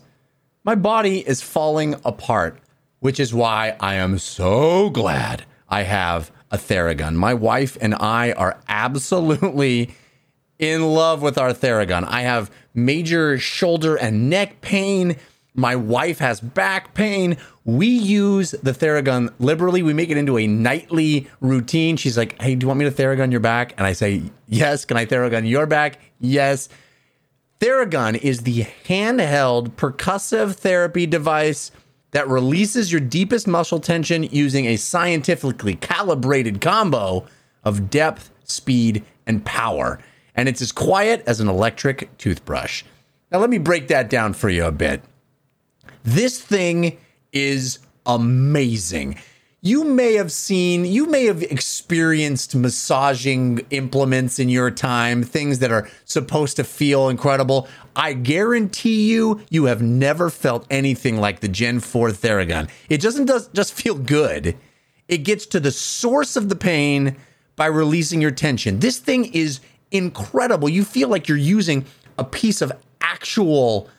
My 0.63 0.73
body 0.73 1.19
is 1.19 1.43
falling 1.43 1.95
apart, 2.03 2.57
which 2.99 3.19
is 3.19 3.31
why 3.31 3.75
I 3.79 3.93
am 3.93 4.17
so 4.17 4.89
glad 4.89 5.45
I 5.69 5.83
have 5.83 6.31
a 6.49 6.57
Theragun. 6.57 7.13
My 7.13 7.35
wife 7.35 7.77
and 7.79 7.93
I 7.93 8.31
are 8.31 8.59
absolutely 8.67 9.93
in 10.61 10.93
love 10.93 11.21
with 11.21 11.37
our 11.37 11.51
Theragun. 11.51 12.05
I 12.07 12.21
have 12.21 12.49
major 12.73 13.37
shoulder 13.37 13.97
and 13.97 14.29
neck 14.29 14.61
pain. 14.61 15.17
My 15.53 15.75
wife 15.75 16.19
has 16.19 16.39
back 16.39 16.93
pain. 16.93 17.35
We 17.65 17.87
use 17.87 18.51
the 18.51 18.71
Theragun 18.71 19.33
liberally. 19.39 19.83
We 19.83 19.93
make 19.93 20.09
it 20.09 20.17
into 20.17 20.37
a 20.37 20.47
nightly 20.47 21.27
routine. 21.41 21.97
She's 21.97 22.17
like, 22.17 22.39
Hey, 22.41 22.55
do 22.55 22.63
you 22.63 22.67
want 22.69 22.79
me 22.79 22.89
to 22.89 22.91
Theragun 22.91 23.31
your 23.31 23.41
back? 23.41 23.73
And 23.77 23.85
I 23.85 23.91
say, 23.91 24.21
Yes. 24.47 24.85
Can 24.85 24.95
I 24.95 25.05
Theragun 25.05 25.49
your 25.49 25.65
back? 25.65 25.99
Yes. 26.19 26.69
Theragun 27.59 28.17
is 28.17 28.41
the 28.41 28.63
handheld 28.85 29.71
percussive 29.71 30.55
therapy 30.55 31.05
device 31.05 31.71
that 32.11 32.27
releases 32.27 32.91
your 32.91 33.01
deepest 33.01 33.47
muscle 33.47 33.79
tension 33.79 34.23
using 34.23 34.65
a 34.65 34.77
scientifically 34.77 35.75
calibrated 35.75 36.61
combo 36.61 37.25
of 37.63 37.89
depth, 37.89 38.31
speed, 38.43 39.03
and 39.25 39.45
power. 39.45 39.99
And 40.35 40.47
it's 40.47 40.61
as 40.61 40.71
quiet 40.71 41.23
as 41.27 41.39
an 41.39 41.47
electric 41.47 42.17
toothbrush. 42.17 42.83
Now, 43.31 43.39
let 43.39 43.49
me 43.49 43.57
break 43.57 43.87
that 43.89 44.09
down 44.09 44.33
for 44.33 44.49
you 44.49 44.65
a 44.65 44.71
bit. 44.71 45.03
This 46.03 46.41
thing 46.41 46.97
is 47.31 47.79
amazing. 48.05 49.17
You 49.63 49.83
may 49.83 50.13
have 50.13 50.31
seen, 50.31 50.85
you 50.85 51.05
may 51.05 51.25
have 51.25 51.43
experienced 51.43 52.55
massaging 52.55 53.59
implements 53.69 54.39
in 54.39 54.49
your 54.49 54.71
time, 54.71 55.21
things 55.21 55.59
that 55.59 55.71
are 55.71 55.87
supposed 56.05 56.55
to 56.55 56.63
feel 56.63 57.09
incredible. 57.09 57.67
I 57.95 58.13
guarantee 58.13 59.11
you, 59.11 59.41
you 59.51 59.65
have 59.65 59.83
never 59.83 60.31
felt 60.31 60.65
anything 60.71 61.17
like 61.17 61.41
the 61.41 61.47
Gen 61.47 61.79
4 61.79 62.09
Theragun. 62.09 62.69
It 62.89 63.01
doesn't 63.01 63.27
just 63.53 63.73
feel 63.73 63.95
good, 63.95 64.57
it 65.07 65.19
gets 65.19 65.45
to 65.47 65.59
the 65.59 65.71
source 65.71 66.35
of 66.35 66.49
the 66.49 66.55
pain 66.55 67.17
by 67.55 67.67
releasing 67.67 68.19
your 68.19 68.31
tension. 68.31 68.79
This 68.79 68.97
thing 68.97 69.25
is 69.25 69.59
incredible. 69.91 70.69
You 70.69 70.83
feel 70.83 71.09
like 71.09 71.27
you're 71.27 71.37
using 71.37 71.85
a 72.17 72.23
piece 72.23 72.61
of 72.61 72.71
actual 73.01 73.89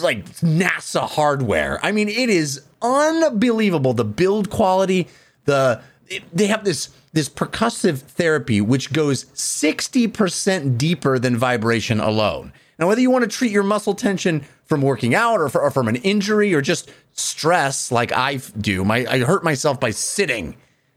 like 0.00 0.24
NASA 0.40 1.08
hardware. 1.08 1.78
I 1.82 1.92
mean, 1.92 2.08
it 2.08 2.28
is 2.28 2.62
unbelievable. 2.82 3.92
The 3.92 4.04
build 4.04 4.50
quality, 4.50 5.08
the 5.44 5.82
it, 6.08 6.22
they 6.32 6.46
have 6.46 6.64
this 6.64 6.90
this 7.12 7.28
percussive 7.28 8.00
therapy 8.00 8.60
which 8.60 8.92
goes 8.92 9.26
60% 9.26 10.76
deeper 10.76 11.18
than 11.18 11.36
vibration 11.36 12.00
alone. 12.00 12.52
Now, 12.78 12.88
whether 12.88 13.00
you 13.00 13.10
want 13.10 13.22
to 13.22 13.30
treat 13.30 13.52
your 13.52 13.62
muscle 13.62 13.94
tension 13.94 14.44
from 14.64 14.82
working 14.82 15.14
out 15.14 15.40
or, 15.40 15.48
for, 15.48 15.60
or 15.60 15.70
from 15.70 15.86
an 15.86 15.96
injury 15.96 16.52
or 16.52 16.60
just 16.60 16.90
stress 17.12 17.92
like 17.92 18.10
I 18.10 18.40
do, 18.58 18.84
my, 18.84 19.06
I 19.08 19.20
hurt 19.20 19.44
myself 19.44 19.78
by 19.78 19.90
sitting. 19.90 20.56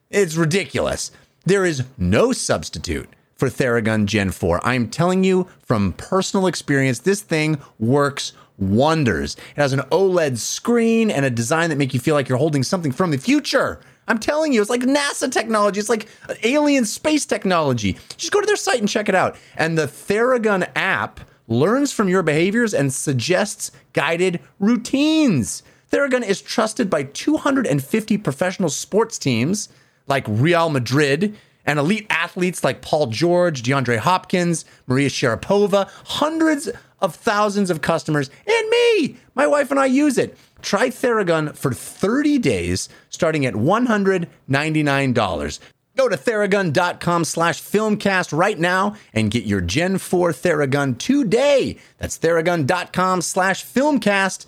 It's 0.09 0.35
ridiculous. 0.35 1.11
There 1.45 1.65
is 1.65 1.83
no 1.99 2.31
substitute 2.31 3.09
for 3.37 3.49
Theragun 3.49 4.05
Gen 4.05 4.31
4. 4.31 4.65
I'm 4.65 4.89
telling 4.89 5.23
you 5.23 5.47
from 5.61 5.93
personal 5.93 6.47
experience, 6.47 6.99
this 6.99 7.21
thing 7.21 7.59
works 7.79 8.33
wonders. 8.57 9.35
It 9.55 9.61
has 9.61 9.73
an 9.73 9.81
OLED 9.91 10.37
screen 10.37 11.11
and 11.11 11.25
a 11.25 11.29
design 11.29 11.69
that 11.69 11.77
make 11.77 11.93
you 11.93 11.99
feel 11.99 12.15
like 12.15 12.27
you're 12.27 12.37
holding 12.37 12.63
something 12.63 12.91
from 12.91 13.11
the 13.11 13.17
future. 13.17 13.79
I'm 14.07 14.19
telling 14.19 14.53
you, 14.53 14.61
it's 14.61 14.69
like 14.69 14.81
NASA 14.81 15.31
technology. 15.31 15.79
It's 15.79 15.89
like 15.89 16.07
alien 16.43 16.85
space 16.85 17.25
technology. 17.25 17.97
Just 18.15 18.31
go 18.31 18.39
to 18.39 18.45
their 18.45 18.55
site 18.55 18.79
and 18.79 18.89
check 18.89 19.09
it 19.09 19.15
out. 19.15 19.37
And 19.55 19.77
the 19.77 19.85
Theragun 19.85 20.69
app 20.75 21.19
learns 21.47 21.91
from 21.91 22.09
your 22.09 22.23
behaviors 22.23 22.73
and 22.73 22.91
suggests 22.91 23.71
guided 23.93 24.39
routines. 24.59 25.61
Theragun 25.91 26.27
is 26.27 26.41
trusted 26.41 26.89
by 26.89 27.03
250 27.03 28.17
professional 28.17 28.69
sports 28.69 29.17
teams 29.17 29.69
like 30.07 30.25
Real 30.27 30.69
Madrid 30.69 31.35
and 31.67 31.77
elite 31.77 32.07
athletes 32.09 32.63
like 32.63 32.81
Paul 32.81 33.05
George, 33.07 33.61
DeAndre 33.61 33.99
Hopkins, 33.99 34.65
Maria 34.87 35.09
Sharapova, 35.09 35.87
hundreds 36.05 36.69
of 36.99 37.13
thousands 37.13 37.69
of 37.69 37.81
customers, 37.81 38.31
and 38.47 38.69
me. 38.69 39.17
My 39.35 39.45
wife 39.45 39.69
and 39.69 39.79
I 39.79 39.85
use 39.85 40.17
it. 40.17 40.35
Try 40.63 40.89
Theragun 40.89 41.55
for 41.55 41.71
30 41.73 42.39
days, 42.39 42.89
starting 43.09 43.45
at 43.45 43.53
$199. 43.53 45.59
Go 45.95 46.09
to 46.09 46.15
theragun.com 46.15 47.25
slash 47.25 47.61
filmcast 47.61 48.35
right 48.37 48.59
now 48.59 48.95
and 49.13 49.31
get 49.31 49.45
your 49.45 49.61
Gen 49.61 49.97
4 49.97 50.31
Theragun 50.31 50.97
today. 50.97 51.77
That's 51.97 52.19
theragun.com 52.19 53.21
slash 53.21 53.65
filmcast. 53.65 54.45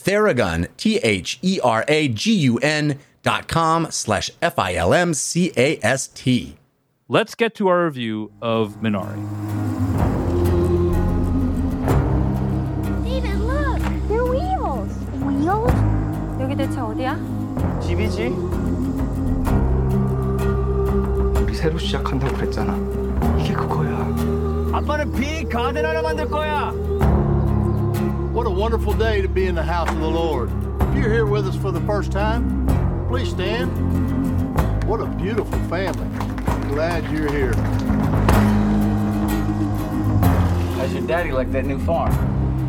Theragun, 0.00 0.68
T 0.76 0.98
H 0.98 1.38
E 1.42 1.58
R 1.62 1.84
A 1.88 2.08
G 2.08 2.34
U 2.34 2.58
N 2.58 2.98
dot 3.22 3.48
com 3.48 3.90
slash 3.90 4.30
F 4.40 4.58
I 4.58 4.74
L 4.74 4.94
M 4.94 5.14
C 5.14 5.52
A 5.56 5.78
S 5.82 6.08
T. 6.08 6.56
Let's 7.11 7.35
get 7.35 7.55
to 7.55 7.67
our 7.69 7.85
review 7.85 8.31
of 8.41 8.81
Minari. 8.81 9.15
David, 13.03 13.39
look! 13.39 13.81
They're 14.09 14.25
wheels! 14.25 14.93
Wheels? 15.23 15.73
여기 16.41 16.55
대체 16.55 16.79
어디야? 16.79 17.17
집이지? 17.81 18.27
우리 21.41 21.55
새로 21.55 21.77
시작한다고 21.77 22.35
그랬잖아. 22.35 22.75
이게 23.39 23.53
그거야. 23.53 23.97
아빠는 24.73 25.11
빅 25.13 25.49
가든 25.49 25.85
하나 25.85 26.01
만들 26.01 26.27
거야. 26.27 26.73
What 28.33 28.47
a 28.47 28.53
wonderful 28.53 28.93
day 28.93 29.21
to 29.21 29.27
be 29.27 29.47
in 29.47 29.55
the 29.55 29.63
house 29.63 29.89
of 29.89 29.99
the 29.99 30.09
Lord. 30.09 30.51
If 30.81 30.95
you're 30.95 31.11
here 31.11 31.25
with 31.25 31.47
us 31.47 31.55
for 31.55 31.71
the 31.71 31.81
first 31.87 32.11
time, 32.11 32.67
please 33.07 33.29
stand. 33.29 33.71
What 34.85 35.01
a 35.01 35.07
beautiful 35.07 35.57
family. 35.69 36.07
Glad 36.71 37.03
you're 37.11 37.31
here. 37.31 37.53
How's 40.77 40.93
your 40.93 41.05
daddy 41.07 41.31
like 41.31 41.51
that 41.51 41.65
new 41.65 41.79
farm? 41.79 42.13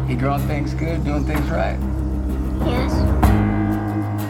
He 0.09 0.15
growing 0.15 0.47
things 0.47 0.75
good, 0.75 1.05
doing 1.05 1.25
things 1.25 1.49
right? 1.51 1.79
Yes. 2.67 2.93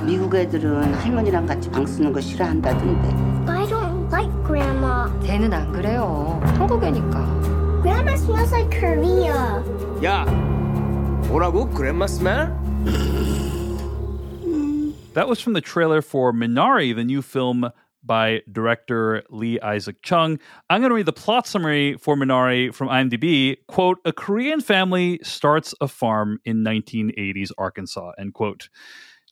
미국 0.04 0.34
애들은 0.34 0.94
할머니랑 0.94 1.46
같이 1.46 1.70
방 1.70 1.86
쓰는 1.86 2.12
거 2.12 2.20
싫어한다던데. 2.20 3.44
But 3.46 3.56
I 3.56 3.66
don't 3.66 4.10
like 4.10 4.30
Grandma. 4.44 5.08
걔는 5.22 5.52
안 5.52 5.72
그래요. 5.72 6.40
한국애니까. 6.56 7.82
Grandma 7.82 8.14
smells 8.14 8.52
like 8.52 8.70
Korea. 8.70 9.62
야, 10.04 10.24
뭐라고? 11.28 11.68
그랜마 11.70 12.06
스멜? 12.06 12.48
That 15.14 15.28
was 15.28 15.40
from 15.40 15.52
the 15.54 15.60
trailer 15.60 16.00
for 16.00 16.32
Minari, 16.32 16.94
the 16.94 17.04
new 17.04 17.22
film 17.22 17.70
by 18.03 18.41
director 18.51 19.23
Lee 19.29 19.59
Isaac 19.59 20.01
Chung. 20.01 20.39
I'm 20.69 20.81
going 20.81 20.89
to 20.89 20.95
read 20.95 21.05
the 21.05 21.13
plot 21.13 21.47
summary 21.47 21.95
for 21.97 22.15
Minari 22.15 22.73
from 22.73 22.89
IMDb. 22.89 23.57
Quote, 23.67 23.99
a 24.05 24.13
Korean 24.13 24.61
family 24.61 25.19
starts 25.23 25.73
a 25.81 25.87
farm 25.87 26.39
in 26.45 26.63
1980s 26.63 27.51
Arkansas, 27.57 28.11
end 28.17 28.33
quote. 28.33 28.69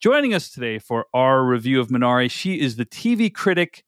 Joining 0.02 0.34
us 0.34 0.50
today 0.50 0.80
for 0.80 1.06
our 1.14 1.46
review 1.46 1.80
of 1.80 1.90
Minari, 1.90 2.30
she 2.32 2.60
is 2.60 2.76
the 2.76 2.86
TV 2.86 3.34
critic 3.34 3.84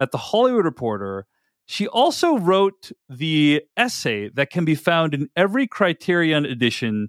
at 0.00 0.12
The 0.12 0.18
Hollywood 0.18 0.64
Reporter. 0.64 1.26
She 1.66 1.88
also 1.88 2.38
wrote 2.38 2.92
the 3.08 3.62
essay 3.76 4.28
that 4.34 4.50
can 4.50 4.64
be 4.64 4.76
found 4.76 5.14
in 5.14 5.28
every 5.34 5.66
Criterion 5.66 6.44
edition 6.44 7.08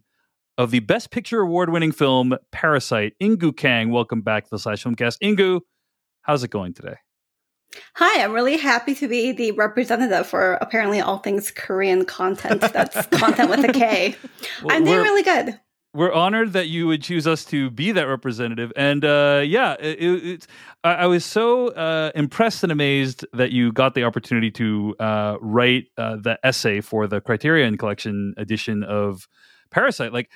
of 0.58 0.72
the 0.72 0.80
Best 0.80 1.12
Picture 1.12 1.42
award 1.42 1.70
winning 1.70 1.92
film 1.92 2.36
Parasite. 2.52 3.14
Inkoo 3.22 3.56
Kang, 3.56 3.92
welcome 3.92 4.22
back 4.22 4.46
to 4.46 4.50
the 4.50 4.58
Slash 4.58 4.84
Filmcast. 4.84 5.20
Inkoo, 5.22 5.62
how's 6.24 6.44
it 6.44 6.50
going 6.50 6.74
today? 6.74 6.96
Hi, 7.96 8.24
I'm 8.24 8.32
really 8.32 8.58
happy 8.58 8.96
to 8.96 9.08
be 9.08 9.32
the 9.32 9.52
representative 9.52 10.28
for 10.28 10.54
apparently 10.62 11.02
all 11.02 11.18
things 11.18 11.52
Korean 11.52 12.06
content. 12.06 12.62
That's 12.62 13.06
content 13.12 13.50
with 13.50 13.64
a 13.66 13.74
K. 13.74 14.16
Well, 14.64 14.76
I'm 14.76 14.86
doing 14.86 15.02
really 15.02 15.24
good. 15.24 15.60
We're 15.94 16.14
honored 16.14 16.54
that 16.54 16.68
you 16.68 16.86
would 16.88 17.02
choose 17.02 17.26
us 17.26 17.44
to 17.46 17.72
be 17.72 17.92
that 17.92 18.08
representative. 18.08 18.72
And 18.76 19.04
uh, 19.04 19.42
yeah, 19.46 19.76
it, 19.80 20.04
it, 20.04 20.48
I, 20.84 20.94
I 20.94 21.06
was 21.08 21.26
so 21.26 21.70
uh, 21.70 22.12
impressed 22.14 22.62
and 22.62 22.72
amazed 22.72 23.26
that 23.34 23.52
you 23.52 23.72
got 23.72 23.96
the 23.96 24.04
opportunity 24.04 24.52
to 24.52 24.96
uh, 25.00 25.38
write 25.42 25.86
uh, 25.98 26.18
the 26.18 26.38
essay 26.44 26.82
for 26.82 27.08
the 27.08 27.20
Criterion 27.20 27.78
Collection 27.78 28.36
edition 28.38 28.84
of 28.84 29.28
Parasite. 29.72 30.14
Like, 30.14 30.30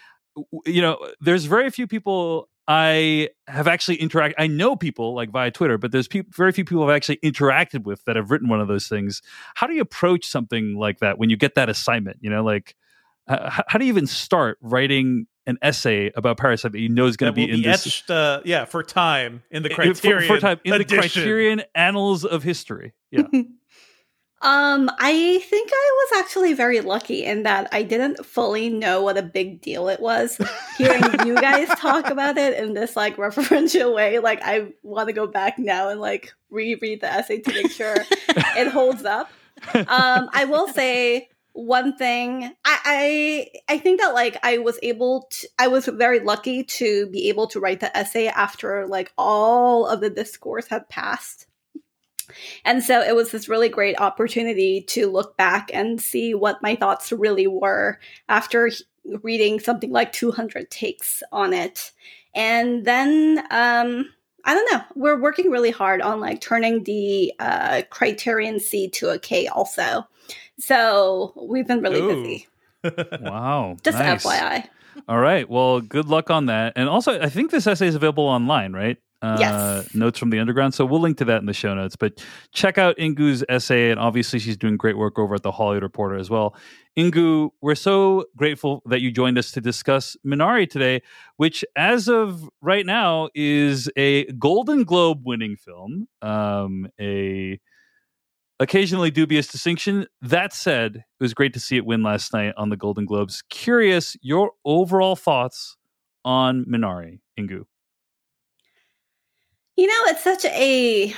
you 0.66 0.82
know, 0.82 0.98
there's 1.20 1.46
very 1.46 1.70
few 1.70 1.86
people 1.86 2.50
I 2.68 3.30
have 3.48 3.68
actually 3.68 3.98
interact. 3.98 4.36
I 4.38 4.48
know 4.48 4.76
people 4.76 5.14
like 5.16 5.30
via 5.32 5.52
Twitter, 5.52 5.78
but 5.78 5.92
there's 5.92 6.08
peop 6.08 6.34
very 6.34 6.52
few 6.52 6.64
people 6.64 6.84
I've 6.84 6.96
actually 6.96 7.18
interacted 7.18 7.84
with 7.84 8.04
that 8.06 8.16
have 8.16 8.32
written 8.32 8.48
one 8.48 8.62
of 8.62 8.68
those 8.68 8.88
things. 8.88 9.22
How 9.56 9.68
do 9.68 9.74
you 9.74 9.82
approach 9.82 10.26
something 10.26 10.76
like 10.76 11.00
that 11.00 11.18
when 11.18 11.30
you 11.30 11.38
get 11.38 11.56
that 11.56 11.70
assignment? 11.70 12.18
You 12.22 12.30
know, 12.30 12.44
like 12.44 12.76
uh, 13.28 13.50
how 13.68 13.78
do 13.80 13.86
you 13.86 13.90
even 13.90 14.08
start 14.08 14.58
writing 14.62 15.28
an 15.48 15.58
essay 15.62 16.12
about 16.16 16.38
Parasite 16.38 16.72
that 16.72 16.80
you 16.80 16.88
know 16.90 17.08
is 17.08 17.18
going 17.18 17.32
to 17.32 17.36
be 17.36 17.44
in 17.50 17.58
be 17.58 17.64
this 17.64 17.86
etched, 17.88 18.12
uh, 18.12 18.42
yeah, 18.46 18.66
for 18.66 18.84
time 18.84 19.44
in 19.50 19.64
the 19.64 19.72
i- 19.72 19.76
for- 19.76 19.84
Criterion 19.84 20.28
for, 20.28 20.40
time 20.40 20.60
in 20.64 20.78
the. 20.78 20.86
Criterion 20.86 21.64
Annals 21.74 22.24
of 22.26 22.44
History? 22.44 22.94
Yeah. 23.10 23.24
Um, 24.44 24.90
I 24.98 25.40
think 25.40 25.70
I 25.72 25.92
was 25.98 26.24
actually 26.24 26.54
very 26.54 26.82
lucky 26.82 27.24
in 27.24 27.44
that 27.44 27.70
I 27.72 27.84
didn't 27.84 28.26
fully 28.26 28.70
know 28.70 29.04
what 29.04 29.18
a 29.18 29.22
big 29.22 29.62
deal 29.62 29.88
it 29.88 30.00
was. 30.00 30.40
Hearing 30.78 31.04
you 31.26 31.36
guys 31.36 31.68
talk 31.78 32.10
about 32.10 32.38
it 32.38 32.58
in 32.58 32.74
this 32.74 32.96
like 32.96 33.18
referential 33.18 33.94
way, 33.94 34.18
like 34.18 34.42
I 34.42 34.74
want 34.82 35.10
to 35.10 35.14
go 35.14 35.28
back 35.28 35.60
now 35.60 35.90
and 35.90 36.00
like 36.00 36.34
reread 36.50 37.02
the 37.02 37.12
essay 37.12 37.40
to 37.40 37.54
make 37.54 37.72
sure 37.72 37.96
it 38.30 38.68
holds 38.68 39.06
up. 39.06 39.30
Um, 39.76 40.30
I 40.34 40.46
will 40.50 40.68
say 40.74 41.30
one 41.54 41.96
thing. 41.96 42.46
I, 42.66 42.80
I 42.86 43.74
I 43.76 43.78
think 43.78 44.00
that 44.00 44.14
like 44.14 44.38
I 44.44 44.58
was 44.58 44.80
able 44.82 45.28
to. 45.30 45.48
I 45.60 45.68
was 45.68 45.86
very 45.86 46.20
lucky 46.20 46.64
to 46.64 47.08
be 47.08 47.30
able 47.30 47.46
to 47.48 47.60
write 47.60 47.80
the 47.80 47.96
essay 47.96 48.28
after 48.28 48.88
like 48.88 49.12
all 49.20 49.86
of 49.86 50.02
the 50.02 50.10
discourse 50.10 50.68
had 50.68 50.90
passed. 50.90 51.46
And 52.66 52.84
so 52.84 53.02
it 53.02 53.16
was 53.16 53.32
this 53.32 53.50
really 53.50 53.70
great 53.70 54.00
opportunity 54.00 54.82
to 54.90 55.08
look 55.08 55.38
back 55.38 55.70
and 55.74 56.02
see 56.02 56.34
what 56.34 56.62
my 56.62 56.76
thoughts 56.76 57.12
really 57.12 57.48
were 57.48 58.00
after 58.30 58.70
reading 59.24 59.60
something 59.60 59.92
like 59.92 60.12
200 60.12 60.70
takes 60.70 61.24
on 61.32 61.54
it. 61.54 61.92
And 62.34 62.86
then, 62.86 63.40
um, 63.52 64.10
I 64.46 64.54
don't 64.54 64.72
know, 64.72 64.82
we're 64.96 65.20
working 65.20 65.52
really 65.52 65.72
hard 65.72 66.02
on 66.02 66.20
like 66.20 66.42
turning 66.42 66.84
the 66.84 67.34
uh, 67.40 67.84
Criterion 67.90 68.60
C 68.60 68.90
to 68.90 69.10
a 69.10 69.20
K 69.20 69.48
also. 69.48 70.08
So 70.58 71.34
we've 71.36 71.68
been 71.68 71.82
really 71.82 72.00
Ooh. 72.02 72.16
busy. 72.16 72.48
wow. 73.22 73.78
Just 73.84 73.98
nice. 73.98 74.24
FYI. 74.24 74.68
All 75.08 75.20
right. 75.20 75.50
Well, 75.50 75.82
good 75.82 76.08
luck 76.08 76.30
on 76.30 76.48
that. 76.48 76.74
And 76.76 76.90
also, 76.90 77.20
I 77.20 77.30
think 77.30 77.52
this 77.52 77.68
essay 77.68 77.88
is 77.88 77.96
available 77.96 78.26
online, 78.26 78.74
right? 78.74 78.98
Uh, 79.22 79.38
Yes. 79.40 79.94
Notes 79.94 80.18
from 80.18 80.32
the 80.32 80.40
Underground. 80.40 80.74
So 80.74 80.84
we'll 80.86 81.00
link 81.00 81.18
to 81.18 81.26
that 81.26 81.42
in 81.42 81.46
the 81.46 81.54
show 81.54 81.74
notes. 81.76 81.96
But 81.96 82.26
check 82.54 82.78
out 82.78 82.98
Inkoo's 82.98 83.44
essay. 83.48 83.92
And 83.92 84.00
obviously, 84.00 84.40
she's 84.40 84.58
doing 84.58 84.78
great 84.78 84.98
work 84.98 85.20
over 85.20 85.36
at 85.36 85.44
the 85.44 85.52
Hollywood 85.52 85.84
Reporter 85.84 86.16
as 86.16 86.30
well. 86.30 86.56
Inkoo, 86.98 87.52
we're 87.62 87.76
so 87.76 88.26
grateful 88.36 88.82
that 88.88 89.02
you 89.02 89.12
joined 89.12 89.38
us 89.38 89.52
to 89.52 89.62
discuss 89.62 90.18
Minari 90.26 90.68
today, 90.70 91.02
which, 91.38 91.64
as 91.76 92.08
of 92.10 92.50
right 92.62 92.86
now, 92.86 93.30
is 93.36 93.90
a 93.96 94.26
Golden 94.34 94.84
Globe 94.84 95.22
winning 95.24 95.56
film. 95.56 96.08
Um, 96.22 96.88
a 97.00 97.60
occasionally 98.60 99.12
dubious 99.12 99.48
distinction. 99.48 100.06
That 100.22 100.54
said, 100.54 100.96
it 100.98 101.24
was 101.24 101.34
great 101.34 101.54
to 101.54 101.60
see 101.60 101.78
it 101.78 101.86
win 101.86 102.04
last 102.04 102.34
night 102.34 102.54
on 102.58 102.70
the 102.70 102.78
Golden 102.78 103.06
Globes. 103.06 103.44
Curious, 103.50 104.18
your 104.22 104.52
overall 104.66 105.16
thoughts 105.16 105.78
on 106.26 106.66
Minari, 106.66 107.20
Inkoo? 107.40 107.66
You 109.78 109.88
know, 109.88 110.12
it's 110.12 110.24
such 110.24 110.46
a 110.46 111.14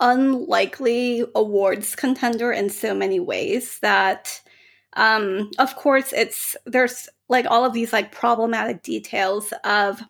unlikely 0.00 1.24
awards 1.34 1.94
contender 1.96 2.52
in 2.52 2.68
so 2.70 2.94
many 2.94 3.20
ways 3.20 3.78
that 3.80 4.40
um 4.94 5.50
of 5.58 5.76
course 5.76 6.12
it's 6.12 6.56
there's 6.66 7.08
like 7.28 7.46
all 7.46 7.64
of 7.64 7.72
these 7.72 7.92
like 7.92 8.12
problematic 8.12 8.82
details 8.82 9.52
of 9.64 10.02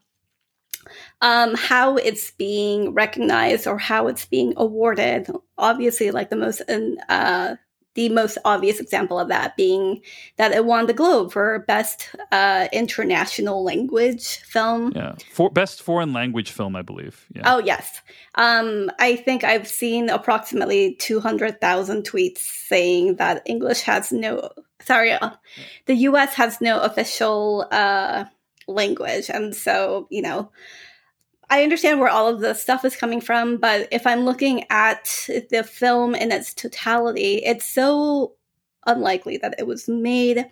um 1.21 1.55
how 1.55 1.97
it's 1.97 2.31
being 2.33 2.93
recognized 2.95 3.67
or 3.67 3.79
how 3.79 4.09
it's 4.09 4.25
being 4.27 4.53
awarded. 4.57 5.29
Obviously 5.59 6.11
like 6.11 6.31
the 6.31 6.37
most 6.37 6.61
in, 6.69 6.99
uh 7.09 7.57
the 7.95 8.09
most 8.09 8.39
obvious 8.45 8.81
example 8.81 9.19
of 9.19 9.29
that 9.29 9.57
being 9.57 10.03
that 10.37 10.53
it 10.53 10.65
won 10.65 10.87
the 10.87 10.93
Globe 10.93 11.33
for 11.33 11.61
Best 11.61 12.11
uh, 12.33 12.69
International 12.73 13.63
Language 13.63 14.39
Film. 14.41 14.93
Yeah, 14.95 15.15
for 15.33 15.51
best 15.51 15.83
foreign 15.83 16.13
language 16.13 16.51
film, 16.51 16.77
I 16.77 16.83
believe. 16.83 17.27
Yeah. 17.35 17.43
Oh 17.47 17.59
yes, 17.59 18.01
um, 18.35 18.91
I 18.99 19.17
think 19.17 19.45
I've 19.45 19.69
seen 19.69 20.09
approximately 20.09 20.95
two 20.97 21.21
hundred 21.21 21.61
thousand 21.61 22.03
tweets 22.05 22.39
saying 22.39 23.17
that 23.17 23.43
English 23.47 23.83
has 23.83 24.13
no. 24.13 24.51
Sorry, 24.81 25.13
uh, 25.13 25.31
the 25.87 25.95
U.S. 25.95 26.35
has 26.35 26.61
no 26.61 26.81
official 26.81 27.67
uh, 27.71 28.25
language, 28.67 29.31
and 29.31 29.55
so 29.55 30.07
you 30.11 30.23
know. 30.23 30.51
I 31.55 31.63
understand 31.63 32.01
where 32.01 32.11
all 32.11 32.27
of 32.27 32.41
the 32.41 32.53
stuff 32.53 32.85
is 32.85 32.97
coming 32.97 33.21
from, 33.21 33.59
but 33.59 33.87
if 33.93 34.09
I'm 34.09 34.25
looking 34.25 34.65
at 34.71 35.05
the 35.29 35.63
film 35.63 36.17
in 36.17 36.33
its 36.33 36.53
totality, 36.53 37.37
it's 37.45 37.65
so 37.65 38.35
unlikely 38.87 39.37
that 39.37 39.55
it 39.57 39.65
was 39.65 39.89
made. 39.89 40.47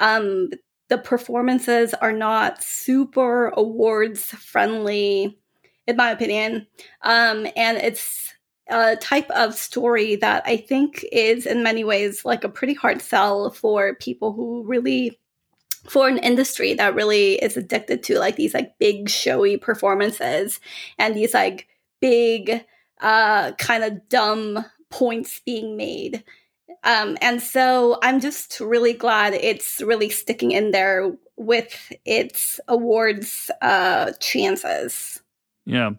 Um, 0.00 0.48
the 0.88 0.96
performances 0.96 1.92
are 1.92 2.10
not 2.10 2.62
super 2.62 3.48
awards 3.48 4.30
friendly, 4.30 5.38
in 5.86 5.96
my 5.96 6.10
opinion. 6.10 6.66
Um, 7.02 7.46
and 7.54 7.76
it's 7.76 8.32
a 8.70 8.96
type 8.96 9.28
of 9.32 9.54
story 9.54 10.16
that 10.16 10.42
I 10.46 10.56
think 10.56 11.04
is, 11.12 11.44
in 11.44 11.62
many 11.62 11.84
ways, 11.84 12.24
like 12.24 12.44
a 12.44 12.48
pretty 12.48 12.72
hard 12.72 13.02
sell 13.02 13.50
for 13.50 13.94
people 13.96 14.32
who 14.32 14.64
really 14.64 15.20
for 15.88 16.08
an 16.08 16.18
industry 16.18 16.74
that 16.74 16.94
really 16.94 17.34
is 17.34 17.56
addicted 17.56 18.02
to 18.04 18.18
like 18.18 18.36
these 18.36 18.54
like 18.54 18.78
big 18.78 19.08
showy 19.08 19.56
performances 19.56 20.60
and 20.98 21.14
these 21.14 21.34
like 21.34 21.68
big 22.00 22.64
uh 23.00 23.52
kind 23.52 23.84
of 23.84 24.08
dumb 24.08 24.64
points 24.90 25.40
being 25.44 25.76
made 25.76 26.24
um 26.84 27.16
and 27.20 27.42
so 27.42 27.98
i'm 28.02 28.20
just 28.20 28.60
really 28.60 28.92
glad 28.92 29.34
it's 29.34 29.80
really 29.82 30.08
sticking 30.08 30.52
in 30.52 30.70
there 30.70 31.12
with 31.36 31.92
its 32.04 32.60
awards 32.68 33.50
uh 33.62 34.12
chances 34.20 35.20
Yeah. 35.66 35.90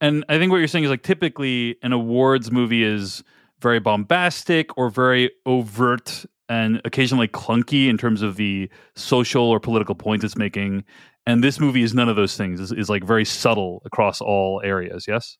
And 0.00 0.24
I 0.28 0.38
think 0.38 0.52
what 0.52 0.58
you're 0.58 0.68
saying 0.68 0.84
is 0.84 0.90
like 0.90 1.02
typically 1.02 1.76
an 1.82 1.92
awards 1.92 2.52
movie 2.52 2.84
is 2.84 3.24
very 3.60 3.80
bombastic 3.80 4.76
or 4.78 4.88
very 4.88 5.30
overt 5.44 6.24
and 6.48 6.80
occasionally 6.84 7.28
clunky 7.28 7.88
in 7.88 7.98
terms 7.98 8.22
of 8.22 8.36
the 8.36 8.70
social 8.94 9.44
or 9.44 9.60
political 9.60 9.94
points 9.94 10.24
it's 10.24 10.36
making. 10.36 10.84
And 11.26 11.42
this 11.42 11.58
movie 11.58 11.82
is 11.82 11.94
none 11.94 12.08
of 12.08 12.16
those 12.16 12.36
things. 12.36 12.60
is 12.60 12.72
it's 12.72 12.88
like 12.88 13.04
very 13.04 13.24
subtle 13.24 13.82
across 13.84 14.20
all 14.20 14.60
areas. 14.64 15.06
Yes. 15.08 15.38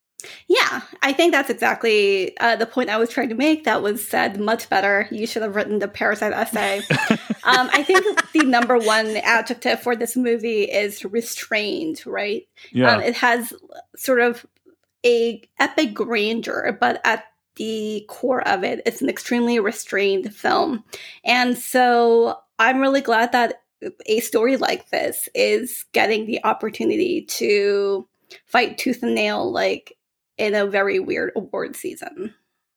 Yeah, 0.48 0.80
I 1.02 1.12
think 1.12 1.32
that's 1.32 1.50
exactly 1.50 2.36
uh, 2.38 2.56
the 2.56 2.66
point 2.66 2.88
I 2.88 2.96
was 2.96 3.10
trying 3.10 3.28
to 3.28 3.34
make. 3.34 3.64
That 3.64 3.82
was 3.82 4.06
said 4.06 4.40
much 4.40 4.68
better. 4.68 5.06
You 5.10 5.26
should 5.26 5.42
have 5.42 5.54
written 5.54 5.78
the 5.78 5.88
Parasite 5.88 6.32
essay. 6.32 6.78
um, 7.44 7.68
I 7.72 7.82
think 7.82 8.32
the 8.32 8.40
number 8.40 8.78
one 8.78 9.18
adjective 9.18 9.80
for 9.80 9.94
this 9.94 10.16
movie 10.16 10.64
is 10.64 11.04
restrained, 11.04 12.02
right? 12.06 12.48
Yeah. 12.72 12.96
Um, 12.96 13.02
it 13.02 13.14
has 13.16 13.52
sort 13.94 14.20
of 14.20 14.46
a 15.04 15.42
epic 15.60 15.94
grandeur, 15.94 16.76
but 16.80 17.00
at 17.04 17.24
the 17.56 18.04
core 18.08 18.46
of 18.46 18.64
it, 18.64 18.82
it's 18.86 19.02
an 19.02 19.08
extremely 19.08 19.58
restrained 19.58 20.34
film. 20.34 20.84
And 21.24 21.56
so 21.56 22.38
I'm 22.58 22.80
really 22.80 23.00
glad 23.00 23.32
that 23.32 23.62
a 24.06 24.20
story 24.20 24.56
like 24.56 24.90
this 24.90 25.28
is 25.34 25.84
getting 25.92 26.26
the 26.26 26.42
opportunity 26.44 27.22
to 27.22 28.08
fight 28.46 28.78
tooth 28.78 29.02
and 29.02 29.14
nail, 29.14 29.50
like 29.50 29.96
in 30.38 30.54
a 30.54 30.66
very 30.66 30.98
weird 30.98 31.32
award 31.36 31.76
season. 31.76 32.34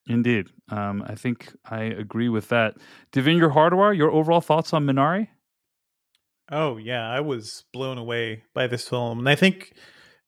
Indeed. 0.08 0.48
Um, 0.70 1.04
I 1.06 1.16
think 1.16 1.54
I 1.70 1.84
agree 1.84 2.30
with 2.30 2.50
that. 2.50 2.76
Devindra 3.12 3.54
Hardawar, 3.54 3.96
your 3.96 4.12
overall 4.12 4.42
thoughts 4.42 4.74
on 4.74 4.86
Minari? 4.86 5.28
Oh 6.52 6.78
yeah, 6.78 7.08
I 7.08 7.20
was 7.20 7.66
blown 7.72 7.98
away 8.00 8.44
by 8.56 8.66
this 8.66 8.88
film, 8.90 9.20
and 9.20 9.30
I 9.30 9.36
think 9.36 9.74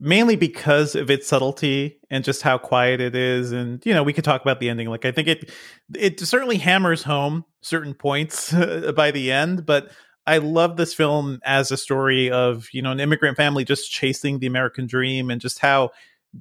mainly 0.02 0.36
because 0.36 0.96
of 0.96 1.12
its 1.12 1.28
subtlety 1.28 2.00
and 2.10 2.24
just 2.24 2.42
how 2.42 2.58
quiet 2.58 3.00
it 3.00 3.16
is. 3.16 3.52
And 3.52 3.86
you 3.86 3.94
know, 3.94 4.02
we 4.02 4.14
could 4.14 4.24
talk 4.24 4.42
about 4.42 4.60
the 4.60 4.68
ending. 4.68 4.90
Like 4.90 5.06
I 5.06 5.12
think 5.12 5.28
it 5.28 5.52
it 5.96 6.20
certainly 6.20 6.58
hammers 6.58 7.04
home 7.04 7.46
certain 7.62 7.94
points 7.94 8.52
by 8.96 9.12
the 9.12 9.32
end, 9.32 9.66
but 9.66 9.92
I 10.26 10.40
love 10.40 10.76
this 10.76 10.94
film 10.94 11.40
as 11.44 11.72
a 11.72 11.78
story 11.78 12.32
of 12.32 12.68
you 12.74 12.82
know 12.82 12.92
an 12.92 13.00
immigrant 13.00 13.38
family 13.38 13.64
just 13.64 13.92
chasing 13.92 14.40
the 14.40 14.48
American 14.48 14.88
dream 14.88 15.30
and 15.30 15.40
just 15.40 15.60
how 15.60 15.92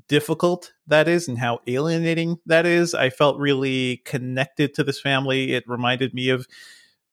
difficult 0.09 0.73
that 0.87 1.09
is 1.09 1.29
and 1.29 1.39
how 1.39 1.61
alienating 1.67 2.39
that 2.47 2.65
is. 2.65 2.95
I 2.95 3.11
felt 3.11 3.39
really 3.39 3.99
connected 4.07 4.73
to 4.75 4.85
this 4.85 5.01
family. 5.01 5.53
It 5.53 5.65
reminded 5.67 6.15
me 6.15 6.31
of 6.31 6.47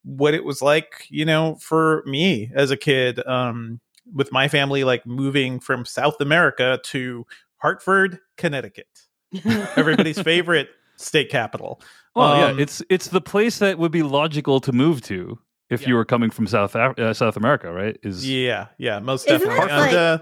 what 0.03 0.33
it 0.33 0.45
was 0.45 0.61
like, 0.61 1.07
you 1.09 1.25
know, 1.25 1.55
for 1.55 2.03
me 2.05 2.51
as 2.55 2.71
a 2.71 2.77
kid, 2.77 3.25
um, 3.27 3.81
with 4.13 4.31
my 4.31 4.47
family, 4.47 4.83
like 4.83 5.05
moving 5.05 5.59
from 5.59 5.85
South 5.85 6.19
America 6.21 6.79
to 6.85 7.25
Hartford, 7.57 8.19
Connecticut, 8.37 8.87
everybody's 9.75 10.19
favorite 10.21 10.69
state 10.95 11.29
capital. 11.29 11.81
Well, 12.15 12.31
Um, 12.45 12.57
yeah, 12.57 12.63
it's 12.63 12.81
it's 12.89 13.07
the 13.09 13.21
place 13.21 13.59
that 13.59 13.77
would 13.77 13.91
be 13.91 14.03
logical 14.03 14.59
to 14.61 14.71
move 14.71 15.01
to 15.03 15.39
if 15.69 15.85
you 15.87 15.95
were 15.95 16.05
coming 16.05 16.29
from 16.29 16.47
South 16.47 16.75
Af- 16.75 16.97
uh, 16.97 17.13
South 17.13 17.35
America, 17.37 17.71
right? 17.71 17.97
Is 18.03 18.27
yeah, 18.27 18.67
yeah, 18.77 18.99
most 18.99 19.27
Isn't 19.27 19.39
definitely. 19.47 19.65
it 19.65 19.71
And, 19.71 19.81
like- 19.81 19.93
uh, 19.93 20.17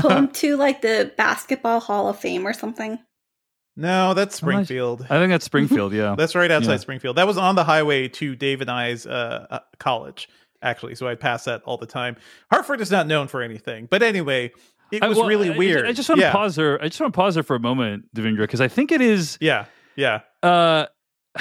Home 0.00 0.28
to 0.32 0.56
like 0.56 0.80
the 0.82 1.12
Basketball 1.18 1.80
Hall 1.80 2.08
of 2.08 2.18
Fame 2.18 2.46
or 2.46 2.52
something. 2.54 2.98
no, 3.76 4.14
that's 4.14 4.36
Springfield. 4.36 5.02
I 5.10 5.18
think 5.18 5.30
that's 5.30 5.44
Springfield. 5.52 5.92
Yeah, 5.92 6.14
That's 6.16 6.34
right 6.34 6.50
outside 6.50 6.72
Yeah. 6.72 6.76
Springfield. 6.78 7.16
That 7.16 7.26
was 7.26 7.36
on 7.38 7.56
the 7.56 7.64
highway 7.64 8.08
to 8.08 8.34
Dave 8.36 8.60
and 8.60 8.70
I's 8.70 9.06
uh, 9.06 9.46
uh, 9.50 9.58
college, 9.78 10.28
actually. 10.62 10.94
So 10.94 11.08
I'd 11.08 11.20
pass 11.20 11.44
that 11.44 11.62
all 11.64 11.76
the 11.76 11.86
time. 11.86 12.16
Hartford 12.50 12.80
is 12.80 12.90
not 12.90 13.06
known 13.06 13.28
for 13.28 13.42
anything, 13.42 13.86
but 13.90 14.02
anyway, 14.02 14.52
it 14.90 15.02
I- 15.02 15.08
was 15.08 15.18
well, 15.18 15.26
really 15.26 15.50
I- 15.50 15.54
I- 15.54 15.58
weird. 15.58 15.86
I, 15.86 15.92
just 15.92 16.08
want 16.08 16.20
to 16.20 16.26
yeah. 16.26 16.32
pause 16.32 16.56
there. 16.56 16.80
I 16.82 16.88
just 16.88 17.00
want 17.00 17.12
to 17.12 17.16
pause 17.16 17.34
there 17.34 17.42
for 17.42 17.56
a 17.56 17.60
moment, 17.60 18.06
Devindra, 18.14 18.38
because 18.40 18.60
I 18.60 18.68
think 18.68 18.92
it 18.92 19.00
is. 19.00 19.38
Yeah, 19.40 19.66
yeah. 19.96 20.20
Uh, 20.42 20.86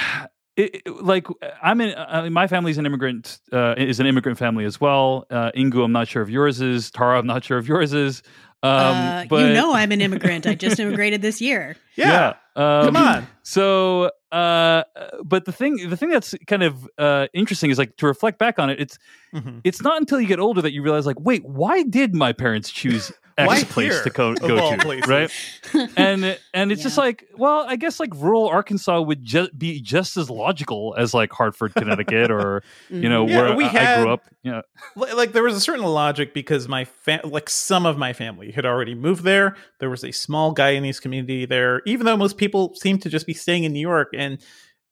it, 0.58 0.82
it- 0.86 1.04
like 1.04 1.28
I'm 1.62 1.82
in. 1.82 1.94
Uh, 1.96 2.28
my 2.32 2.48
family's 2.48 2.78
an 2.78 2.86
immigrant. 2.86 3.40
Uh, 3.52 3.76
is 3.78 4.00
an 4.00 4.06
immigrant 4.06 4.38
family 4.38 4.66
as 4.66 4.80
well. 4.82 5.26
Uh, 5.30 5.52
Inkoo, 5.56 5.84
I'm 5.84 5.92
not 5.92 6.08
sure 6.08 6.22
if 6.24 6.30
yours 6.30 6.62
is. 6.62 6.92
Tara, 6.92 7.20
I'm 7.20 7.28
not 7.28 7.44
sure 7.44 7.58
if 7.58 7.68
yours 7.68 7.94
is. 7.94 8.24
Um, 8.64 8.70
uh, 8.72 9.26
but 9.28 9.48
you 9.48 9.54
know 9.54 9.74
I'm 9.74 9.92
an 9.92 10.02
immigrant. 10.02 10.46
I 10.46 10.54
just 10.56 10.80
immigrated 10.80 11.22
this 11.22 11.42
year. 11.42 11.76
Yeah. 11.96 12.36
Um, 12.56 12.86
Come 12.86 12.96
on. 12.96 13.28
So, 13.44 14.12
uh, 14.32 14.84
but 15.24 15.46
the 15.46 15.52
thing, 15.52 15.90
the 15.90 15.98
thing 15.98 16.10
that's 16.10 16.34
kind 16.48 16.64
of 16.64 16.90
uh, 16.98 17.28
interesting 17.34 17.70
is 17.72 17.78
like 17.78 17.96
to 17.98 18.06
reflect 18.08 18.40
back 18.40 18.60
on 18.60 18.70
it. 18.70 18.80
It's 18.80 18.98
Mhm. 19.34 19.62
it's 19.64 19.82
not 19.82 19.98
until 20.00 20.20
you 20.20 20.28
get 20.28 20.40
older 20.40 20.62
that 20.62 20.74
you 20.74 20.82
realize, 20.84 21.06
like, 21.06 21.20
wait, 21.20 21.44
why 21.46 21.84
did 21.84 22.14
my 22.14 22.34
parents 22.34 22.70
choose 22.70 23.12
X 23.42 23.48
Why 23.48 23.64
place 23.64 23.94
here, 23.94 24.04
to 24.04 24.10
go, 24.10 24.34
go 24.36 24.72
to, 24.72 24.78
places? 24.78 25.08
right? 25.10 25.32
And 25.98 26.38
and 26.54 26.72
it's 26.72 26.84
just 26.84 26.98
like, 26.98 27.28
well, 27.38 27.66
I 27.68 27.76
guess 27.76 28.00
like 28.00 28.14
rural 28.16 28.48
Arkansas 28.48 29.02
would 29.02 29.24
just 29.24 29.58
be 29.58 29.80
just 29.80 30.18
as 30.18 30.30
logical 30.30 30.96
as 30.98 31.14
like 31.14 31.32
Hartford, 31.32 31.74
Connecticut, 31.74 32.32
or 32.32 32.64
you 32.90 33.10
know 33.10 33.26
mm-hmm. 33.26 33.34
Yeah, 33.34 33.42
where 33.42 33.56
we 33.56 33.66
I, 33.66 34.00
I 34.00 34.04
grew 34.04 34.14
up. 34.14 34.24
Yeah, 34.44 34.62
Li- 34.96 35.14
like 35.14 35.34
there 35.34 35.44
was 35.44 35.56
a 35.56 35.62
certain 35.62 35.86
logic 35.86 36.34
because 36.34 36.68
my 36.68 36.86
fa- 36.86 37.22
like 37.24 37.50
some 37.50 37.86
of 37.86 37.98
my 37.98 38.14
family 38.14 38.52
had 38.52 38.66
already 38.66 38.96
moved 38.96 39.24
there 39.24 39.56
there 39.80 39.90
was 39.90 40.04
a 40.04 40.12
small 40.12 40.54
guyanese 40.54 41.02
community 41.02 41.46
there 41.46 41.82
even 41.86 42.06
though 42.06 42.18
most 42.18 42.38
people 42.38 42.74
seem 42.76 42.98
to 43.00 43.10
just 43.10 43.28
be 43.28 43.34
staying 43.34 43.64
in 43.64 43.74
new 43.74 43.80
york 43.80 44.10
and 44.16 44.40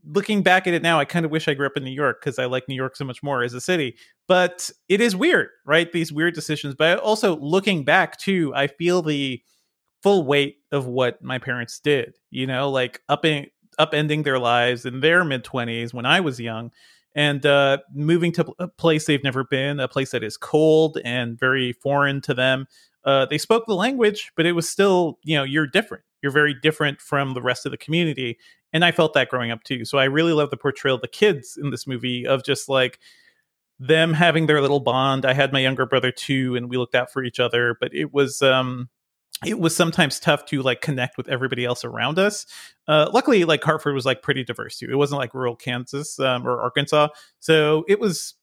looking 0.05 0.43
back 0.43 0.67
at 0.67 0.73
it 0.73 0.81
now, 0.81 0.99
I 0.99 1.05
kind 1.05 1.25
of 1.25 1.31
wish 1.31 1.47
I 1.47 1.53
grew 1.53 1.65
up 1.65 1.77
in 1.77 1.83
New 1.83 1.91
York 1.91 2.21
because 2.21 2.39
I 2.39 2.45
like 2.45 2.67
New 2.67 2.75
York 2.75 2.95
so 2.95 3.05
much 3.05 3.21
more 3.21 3.43
as 3.43 3.53
a 3.53 3.61
city. 3.61 3.95
But 4.27 4.69
it 4.87 5.01
is 5.01 5.15
weird, 5.15 5.49
right? 5.65 5.91
These 5.91 6.13
weird 6.13 6.33
decisions. 6.33 6.75
But 6.75 6.99
also 6.99 7.37
looking 7.37 7.83
back 7.83 8.17
too, 8.17 8.53
I 8.55 8.67
feel 8.67 9.01
the 9.01 9.41
full 10.01 10.25
weight 10.25 10.57
of 10.71 10.85
what 10.85 11.21
my 11.23 11.39
parents 11.39 11.79
did. 11.79 12.15
You 12.29 12.47
know, 12.47 12.69
like 12.69 13.01
upping 13.09 13.47
upending 13.79 14.23
their 14.23 14.39
lives 14.39 14.85
in 14.85 14.99
their 14.99 15.23
mid 15.23 15.43
twenties 15.43 15.93
when 15.93 16.05
I 16.05 16.19
was 16.19 16.39
young, 16.39 16.71
and 17.15 17.45
uh, 17.45 17.79
moving 17.93 18.31
to 18.33 18.53
a 18.59 18.67
place 18.67 19.05
they've 19.05 19.23
never 19.23 19.43
been, 19.43 19.79
a 19.79 19.87
place 19.87 20.11
that 20.11 20.23
is 20.23 20.37
cold 20.37 20.97
and 21.03 21.39
very 21.39 21.73
foreign 21.73 22.21
to 22.21 22.33
them. 22.33 22.67
Uh, 23.05 23.25
they 23.25 23.37
spoke 23.37 23.65
the 23.65 23.75
language, 23.75 24.31
but 24.35 24.45
it 24.45 24.51
was 24.51 24.67
still, 24.67 25.19
you 25.23 25.35
know, 25.35 25.43
you're 25.43 25.65
different. 25.65 26.03
You're 26.21 26.33
very 26.33 26.53
different 26.53 26.99
from 26.99 27.33
the 27.33 27.41
rest 27.41 27.65
of 27.65 27.71
the 27.71 27.77
community, 27.77 28.37
and 28.73 28.85
I 28.85 28.91
felt 28.91 29.13
that 29.13 29.29
growing 29.29 29.51
up 29.51 29.63
too. 29.63 29.85
So 29.85 29.97
I 29.97 30.05
really 30.05 30.33
love 30.33 30.49
the 30.49 30.57
portrayal 30.57 30.95
of 30.95 31.01
the 31.01 31.07
kids 31.07 31.57
in 31.61 31.69
this 31.69 31.87
movie 31.87 32.25
of 32.27 32.43
just 32.43 32.69
like 32.69 32.99
them 33.79 34.13
having 34.13 34.45
their 34.45 34.61
little 34.61 34.79
bond. 34.79 35.25
I 35.25 35.33
had 35.33 35.53
my 35.53 35.59
younger 35.59 35.85
brother 35.85 36.11
too, 36.11 36.55
and 36.55 36.69
we 36.69 36.77
looked 36.77 36.95
out 36.95 37.11
for 37.11 37.23
each 37.23 37.39
other. 37.39 37.75
But 37.79 37.93
it 37.93 38.13
was 38.13 38.41
um 38.41 38.89
it 39.45 39.59
was 39.59 39.75
sometimes 39.75 40.19
tough 40.19 40.45
to 40.47 40.61
like 40.61 40.81
connect 40.81 41.17
with 41.17 41.29
everybody 41.29 41.63
else 41.63 41.85
around 41.85 42.19
us. 42.19 42.45
Uh, 42.87 43.09
luckily, 43.13 43.45
like 43.45 43.63
Hartford 43.63 43.95
was 43.95 44.05
like 44.05 44.21
pretty 44.21 44.43
diverse 44.43 44.77
too. 44.77 44.89
It 44.91 44.97
wasn't 44.97 45.19
like 45.19 45.33
rural 45.33 45.55
Kansas 45.55 46.19
um, 46.19 46.45
or 46.45 46.61
Arkansas, 46.61 47.09
so 47.39 47.85
it 47.87 47.99
was 47.99 48.35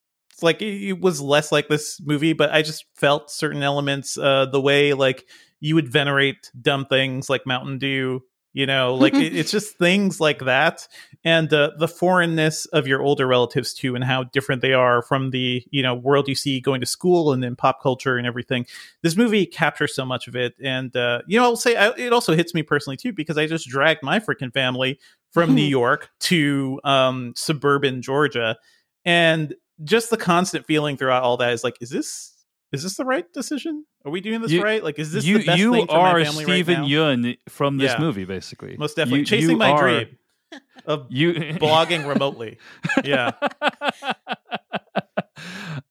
like 0.42 0.62
it, 0.62 1.00
was 1.00 1.20
less 1.20 1.52
like 1.52 1.68
this 1.68 2.00
movie. 2.02 2.32
But 2.32 2.50
I 2.50 2.62
just 2.62 2.86
felt 2.94 3.30
certain 3.30 3.62
elements, 3.62 4.16
uh, 4.16 4.46
the 4.46 4.60
way 4.60 4.94
like 4.94 5.26
you 5.60 5.74
would 5.74 5.88
venerate 5.88 6.50
dumb 6.60 6.86
things 6.86 7.28
like 7.28 7.46
Mountain 7.46 7.78
Dew 7.78 8.22
you 8.56 8.64
know 8.64 8.94
like 8.94 9.14
it, 9.14 9.36
it's 9.36 9.50
just 9.58 9.76
things 9.76 10.18
like 10.18 10.40
that. 10.40 10.88
And 11.24 11.52
uh, 11.52 11.72
the 11.78 11.88
foreignness 11.88 12.64
of 12.66 12.86
your 12.86 13.02
older 13.02 13.26
relatives 13.26 13.74
too 13.74 13.94
and 13.94 14.02
how 14.02 14.24
different 14.24 14.62
they 14.62 14.72
are 14.72 15.02
from 15.02 15.30
the 15.30 15.62
you 15.70 15.82
know 15.82 15.94
world 15.94 16.26
you 16.26 16.34
see 16.34 16.60
going 16.60 16.80
to 16.80 16.86
school 16.86 17.32
and 17.32 17.42
then 17.42 17.54
pop 17.54 17.82
culture 17.82 18.16
and 18.16 18.26
everything. 18.26 18.66
This 19.02 19.14
movie 19.14 19.44
captures 19.44 19.94
so 19.94 20.06
much 20.06 20.26
of 20.26 20.34
it. 20.34 20.54
And 20.62 20.96
uh, 20.96 21.20
you 21.26 21.38
know 21.38 21.44
i'll 21.44 21.56
say 21.56 21.76
I, 21.76 21.90
it 21.90 22.14
also 22.14 22.34
hits 22.34 22.54
me 22.54 22.62
personally 22.62 22.96
too 22.96 23.12
because 23.12 23.36
i 23.36 23.46
just 23.46 23.68
dragged 23.68 24.02
my 24.02 24.18
freaking 24.20 24.52
family 24.52 24.98
from 25.32 25.54
new 25.54 25.62
york 25.80 26.08
to 26.20 26.80
um, 26.82 27.34
suburban 27.36 28.00
georgia. 28.00 28.56
And 29.04 29.54
just 29.84 30.08
the 30.08 30.16
constant 30.16 30.64
feeling 30.64 30.96
throughout 30.96 31.22
all 31.22 31.36
that 31.36 31.52
is 31.52 31.62
like 31.62 31.76
is 31.82 31.90
this 31.90 32.32
is 32.76 32.82
this 32.84 32.96
the 32.96 33.04
right 33.04 33.30
decision? 33.32 33.84
Are 34.04 34.10
we 34.10 34.20
doing 34.20 34.40
this 34.40 34.52
You- 34.52 34.62
right? 34.62 34.82
Like, 34.84 34.98
is 34.98 35.10
this 35.12 35.24
you 35.24 35.38
the 35.38 35.44
best 35.46 35.58
you 35.58 35.72
thing 35.72 35.86
for 35.86 35.92
are 35.96 36.12
my 36.14 36.24
family 36.24 36.44
Steven 36.44 36.80
right 36.80 36.88
now? 36.88 36.88
Yeun 36.88 37.36
from 37.48 37.78
this 37.78 37.92
Yeah. 37.92 37.98
movie, 38.00 38.24
basically. 38.24 38.76
Most 38.78 38.96
definitely 38.96 39.20
You- 39.20 39.26
chasing 39.26 39.50
you 39.50 39.56
my 39.56 39.70
are- 39.72 39.80
dream 39.82 40.18
of 40.86 41.06
You 41.10 41.32
blogging 41.60 42.06
remotely. 42.06 42.58
Yeah, 43.04 43.32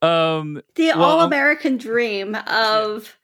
um, 0.01 0.61
The 0.75 0.87
Well, 0.89 1.03
all 1.03 1.19
um, 1.21 1.27
American 1.27 1.77
dream 1.77 2.35
of 2.47 3.17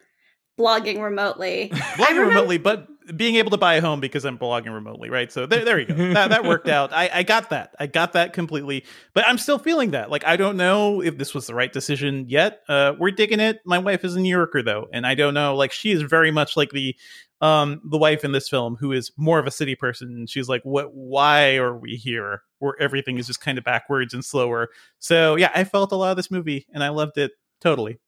blogging 0.60 1.02
remotely. 1.04 1.70
blogging 1.74 2.10
remember- 2.10 2.28
remotely, 2.30 2.58
but 2.58 2.88
being 3.18 3.36
able 3.36 3.50
to 3.50 3.58
buy 3.58 3.74
a 3.74 3.82
home 3.82 4.00
because 4.00 4.26
I'm 4.26 4.38
blogging 4.38 4.74
remotely, 4.74 5.10
right? 5.10 5.32
So 5.32 5.46
there, 5.46 5.66
there 5.66 5.80
you 5.80 5.88
go. 5.88 6.14
That, 6.14 6.30
that 6.30 6.46
worked 6.46 6.70
out. 6.78 6.94
I, 6.94 7.10
I 7.12 7.24
got 7.24 7.50
that. 7.50 7.74
I 7.80 7.88
got 7.88 8.14
that 8.14 8.32
completely. 8.32 8.86
But 9.14 9.26
I'm 9.28 9.38
still 9.38 9.58
feeling 9.58 9.92
that. 9.92 10.10
Like 10.12 10.26
I 10.26 10.38
don't 10.38 10.56
know 10.56 11.02
if 11.02 11.18
this 11.18 11.34
was 11.34 11.48
the 11.48 11.56
right 11.56 11.74
decision 11.74 12.26
yet. 12.30 12.62
Uh, 12.70 12.94
we're 12.98 13.12
digging 13.12 13.40
it. 13.40 13.60
My 13.66 13.80
wife 13.80 14.06
is 14.06 14.16
a 14.16 14.20
New 14.20 14.30
Yorker 14.30 14.62
though, 14.64 14.88
and 14.94 15.06
I 15.06 15.16
don't 15.16 15.34
know. 15.34 15.56
Like 15.56 15.72
she 15.72 15.92
is 15.92 16.04
very 16.04 16.32
much 16.32 16.56
like 16.56 16.70
the 16.72 16.96
um 17.42 17.82
the 17.90 17.98
wife 17.98 18.24
in 18.24 18.34
this 18.34 18.48
film 18.48 18.78
who 18.80 18.92
is 18.92 19.12
more 19.18 19.40
of 19.40 19.48
a 19.48 19.52
city 19.52 19.76
person. 19.76 20.10
And 20.10 20.30
she's 20.30 20.48
like, 20.48 20.62
what? 20.64 20.94
Why 20.94 21.56
are 21.56 21.76
we 21.76 21.96
here? 21.96 22.44
Where 22.60 22.76
everything 22.80 23.18
is 23.18 23.26
just 23.28 23.42
kind 23.42 23.58
of 23.58 23.64
backwards 23.64 24.14
and 24.14 24.24
slower. 24.24 24.70
So 25.00 25.36
yeah, 25.36 25.52
I 25.56 25.64
felt 25.64 25.92
a 25.92 25.96
lot 25.96 26.12
of 26.12 26.18
this 26.18 26.30
movie, 26.32 26.68
and 26.72 26.84
I 26.84 26.90
loved 26.90 27.18
it 27.18 27.32
totally. 27.60 28.00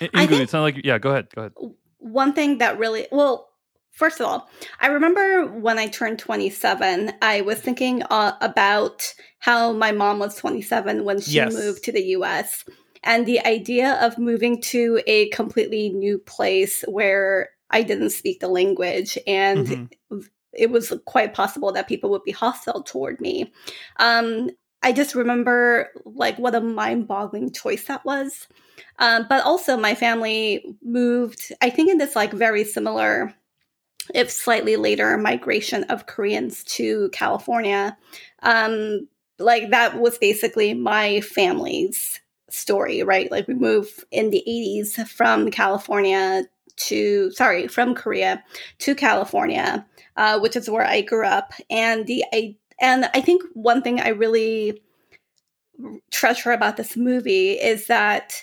Ingrid, 0.00 0.10
I 0.14 0.26
think- 0.26 0.42
it's 0.42 0.52
not 0.52 0.62
like 0.62 0.84
yeah. 0.84 0.98
Go 0.98 1.10
ahead. 1.10 1.28
Go 1.34 1.40
ahead. 1.42 1.52
one 1.98 2.32
thing 2.34 2.58
that 2.58 2.78
really 2.78 3.06
well 3.12 3.48
first 3.92 4.20
of 4.20 4.26
all 4.26 4.50
i 4.80 4.88
remember 4.88 5.46
when 5.46 5.78
i 5.78 5.86
turned 5.86 6.18
27 6.18 7.12
i 7.22 7.40
was 7.42 7.58
thinking 7.60 8.02
uh, 8.10 8.32
about 8.42 9.14
how 9.38 9.72
my 9.72 9.90
mom 9.92 10.18
was 10.18 10.34
27 10.36 11.04
when 11.04 11.20
she 11.20 11.30
Yes. 11.36 11.54
moved 11.54 11.82
to 11.84 11.92
the 11.92 12.02
us 12.02 12.64
and 13.04 13.24
the 13.24 13.40
idea 13.46 13.94
of 14.04 14.18
moving 14.18 14.60
to 14.62 15.00
a 15.06 15.28
completely 15.30 15.88
new 15.90 16.18
place 16.18 16.82
where 16.88 17.50
i 17.70 17.82
didn't 17.82 18.10
speak 18.10 18.40
the 18.40 18.48
language 18.48 19.16
and 19.26 19.88
Mhm. 20.10 20.28
it 20.52 20.70
was 20.70 20.92
quite 21.06 21.32
possible 21.32 21.72
that 21.72 21.88
people 21.88 22.10
would 22.10 22.24
be 22.24 22.32
hostile 22.32 22.82
toward 22.82 23.20
me 23.20 23.50
um, 23.98 24.50
i 24.84 24.92
just 24.92 25.14
remember 25.14 25.88
like 26.04 26.38
what 26.38 26.54
a 26.54 26.60
mind-boggling 26.60 27.50
choice 27.52 27.84
that 27.86 28.04
was. 28.04 28.46
Um, 28.98 29.26
but 29.28 29.44
also 29.44 29.76
my 29.76 29.94
family 29.94 30.76
moved 30.82 31.52
i 31.60 31.70
think 31.70 31.90
in 31.90 31.98
this 31.98 32.14
like 32.14 32.32
very 32.32 32.64
similar 32.64 33.34
if 34.14 34.30
slightly 34.30 34.76
later 34.76 35.16
migration 35.16 35.84
of 35.84 36.06
koreans 36.06 36.62
to 36.64 37.08
california. 37.12 37.96
Um, 38.42 39.08
like 39.38 39.70
that 39.70 39.98
was 39.98 40.18
basically 40.18 40.74
my 40.74 41.20
family's 41.22 42.20
story 42.50 43.02
right? 43.02 43.30
Like 43.32 43.48
we 43.48 43.54
moved 43.54 44.04
in 44.12 44.30
the 44.30 44.44
80s 44.46 45.08
from 45.08 45.50
california 45.50 46.44
to 46.76 47.30
sorry 47.30 47.68
from 47.68 47.94
korea 47.94 48.42
to 48.78 48.96
california 48.96 49.86
uh, 50.16 50.38
which 50.38 50.56
is 50.56 50.70
where 50.70 50.84
i 50.86 51.00
grew 51.00 51.26
up. 51.26 51.52
And 51.70 52.06
the 52.06 52.24
I, 52.32 52.56
and 52.80 53.06
i 53.14 53.20
think 53.20 53.42
one 53.54 53.82
thing 53.82 54.00
i 54.00 54.08
really 54.08 54.80
treasure 56.10 56.52
about 56.52 56.76
this 56.76 56.96
movie 56.96 57.52
is 57.52 57.86
that 57.86 58.42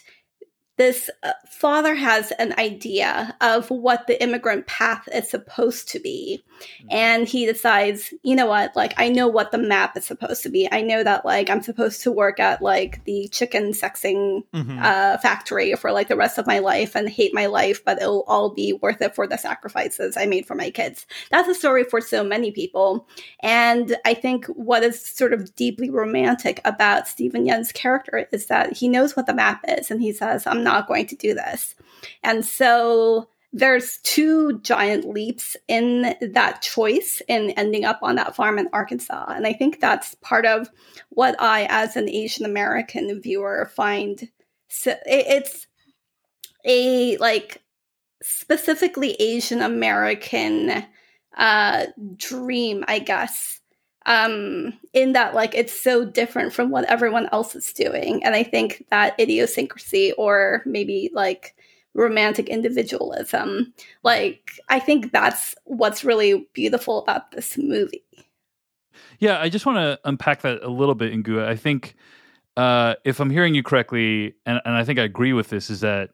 this 0.78 1.10
uh, 1.24 1.32
father 1.50 1.96
has 1.96 2.32
an 2.32 2.54
idea 2.58 3.36
of 3.42 3.70
what 3.70 4.08
the 4.08 4.22
immigrant 4.22 4.66
path 4.68 5.08
is 5.14 5.30
supposed 5.30 5.88
to 5.90 6.00
be 6.00 6.44
and 6.90 7.28
he 7.28 7.46
decides 7.46 8.14
you 8.24 8.36
know 8.36 8.46
what? 8.48 8.76
Like 8.76 8.94
i 8.98 9.10
know 9.10 9.28
what 9.28 9.52
the 9.52 9.58
map 9.58 9.98
is 9.98 10.06
supposed 10.06 10.44
to 10.44 10.50
be. 10.50 10.68
I 10.72 10.82
know 10.82 11.04
that 11.04 11.26
like 11.26 11.50
i'm 11.50 11.62
supposed 11.62 12.02
to 12.04 12.12
work 12.12 12.40
at 12.40 12.62
like 12.62 13.04
the 13.06 13.28
chicken 13.30 13.72
sexing 13.72 14.44
Mhm. 14.54 14.82
uh, 14.82 15.18
factory 15.18 15.74
for 15.76 15.92
like 15.92 16.08
the 16.08 16.16
rest 16.16 16.38
of 16.38 16.48
my 16.48 16.60
life 16.60 16.96
and 16.96 17.10
hate 17.10 17.34
my 17.34 17.46
life 17.46 17.84
but 17.86 18.02
it'll 18.02 18.24
all 18.28 18.50
be 18.54 18.74
worth 18.74 19.02
it 19.02 19.16
for 19.16 19.28
the 19.28 19.38
sacrifices 19.38 20.18
i 20.18 20.26
made 20.26 20.46
for 20.46 20.56
my 20.56 20.70
kids. 20.70 21.06
That's 21.32 21.48
a 21.50 21.56
story 21.56 21.84
for 21.84 22.02
so 22.02 22.24
many 22.24 22.52
people. 22.52 23.08
And 23.42 23.98
I 24.06 24.14
think 24.14 24.46
what 24.48 24.84
is 24.84 25.02
sort 25.04 25.34
of 25.34 25.56
deeply 25.56 25.90
romantic 25.90 26.62
about 26.66 27.08
Steven 27.08 27.46
Yeun's 27.46 27.72
character 27.72 28.28
is 28.32 28.48
that 28.48 28.74
he 28.78 28.88
knows 28.88 29.16
what 29.16 29.26
the 29.26 29.34
map 29.34 29.64
is 29.68 29.92
and 29.92 30.02
he 30.02 30.12
says, 30.14 30.46
I'm 30.48 30.64
not 30.64 30.88
going 30.88 31.08
to 31.08 31.16
do 31.16 31.34
this. 31.34 31.76
And 32.24 32.46
so 32.46 33.28
there's 33.54 33.98
two 34.04 34.60
giant 34.60 35.10
leaps 35.10 35.58
in 35.68 36.16
that 36.22 36.62
choice 36.62 37.22
in 37.28 37.52
ending 37.52 37.84
up 37.84 38.00
on 38.02 38.16
that 38.16 38.36
farm 38.36 38.58
in 38.58 38.70
Arkansas. 38.72 39.26
And 39.28 39.46
I 39.46 39.54
think 39.54 39.80
that's 39.80 40.16
part 40.16 40.46
of 40.46 40.70
what 41.10 41.36
I, 41.40 41.68
as 41.70 41.96
an 41.96 42.08
Asian 42.08 42.46
American 42.46 43.22
viewer, 43.22 43.70
find 43.76 44.30
so 44.70 44.96
it's 45.06 45.68
a 46.64 47.18
like 47.18 47.62
specifically 48.22 49.14
Asian 49.20 49.62
American 49.62 50.86
uh 51.38 51.86
dream 52.18 52.84
i 52.88 53.00
guess 53.00 53.62
um 54.06 54.74
in 54.94 55.14
that 55.14 55.34
like 55.34 55.56
it's 55.56 55.72
so 55.72 56.04
different 56.04 56.52
from 56.52 56.70
what 56.70 56.84
everyone 56.86 57.30
else 57.32 57.56
is 57.56 57.72
doing 57.72 58.24
and 58.24 58.36
i 58.36 58.44
think 58.44 58.84
that 58.90 59.18
idiosyncrasy 59.20 60.12
or 60.14 60.62
maybe 60.66 61.10
like 61.14 61.56
romantic 61.94 62.48
individualism 62.48 63.74
like 64.04 64.52
i 64.70 64.80
think 64.80 65.12
that's 65.12 65.56
what's 65.66 66.04
really 66.04 66.48
beautiful 66.54 67.00
about 67.00 67.32
this 67.32 67.58
movie 67.58 68.04
Yeah, 69.20 69.40
I 69.40 69.50
just 69.50 69.66
want 69.66 69.78
to 69.78 70.00
unpack 70.04 70.42
that 70.42 70.64
a 70.64 70.70
little 70.70 70.96
bit, 70.96 71.14
Inkoo. 71.14 71.46
I 71.46 71.56
think 71.56 71.96
uh, 72.58 72.96
if 73.06 73.20
I'm 73.20 73.30
hearing 73.30 73.56
you 73.56 73.64
correctly, 73.64 74.36
and, 74.46 74.62
and 74.66 74.76
I 74.76 74.84
think 74.84 75.00
I 75.00 75.04
agree 75.04 75.34
with 75.34 75.50
this, 75.50 75.70
is 75.70 75.82
that 75.82 76.10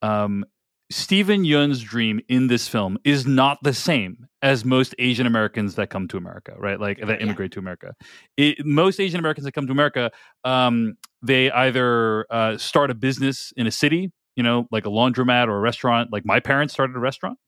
um, 0.00 0.44
Steven 0.90 1.44
Yeun's 1.44 1.80
dream 1.80 2.20
in 2.28 2.46
this 2.46 2.68
film 2.68 2.98
is 3.04 3.26
not 3.26 3.58
the 3.62 3.74
same 3.74 4.26
as 4.42 4.64
most 4.64 4.94
Asian 4.98 5.26
Americans 5.26 5.76
that 5.76 5.90
come 5.90 6.08
to 6.08 6.16
America, 6.16 6.54
right? 6.58 6.80
Like 6.80 6.98
that 7.06 7.22
immigrate 7.22 7.52
to 7.52 7.58
America. 7.58 7.94
It, 8.36 8.64
most 8.64 8.98
Asian 8.98 9.20
Americans 9.20 9.44
that 9.44 9.52
come 9.52 9.66
to 9.66 9.72
America, 9.72 10.10
um, 10.44 10.94
they 11.22 11.50
either 11.50 12.26
uh, 12.30 12.58
start 12.58 12.90
a 12.90 12.94
business 12.94 13.52
in 13.56 13.66
a 13.66 13.70
city, 13.70 14.10
you 14.36 14.42
know, 14.42 14.66
like 14.70 14.86
a 14.86 14.90
laundromat 14.90 15.48
or 15.48 15.56
a 15.56 15.60
restaurant. 15.60 16.12
Like 16.12 16.24
my 16.24 16.40
parents 16.40 16.72
started 16.74 16.96
a 16.96 17.00
restaurant 17.00 17.38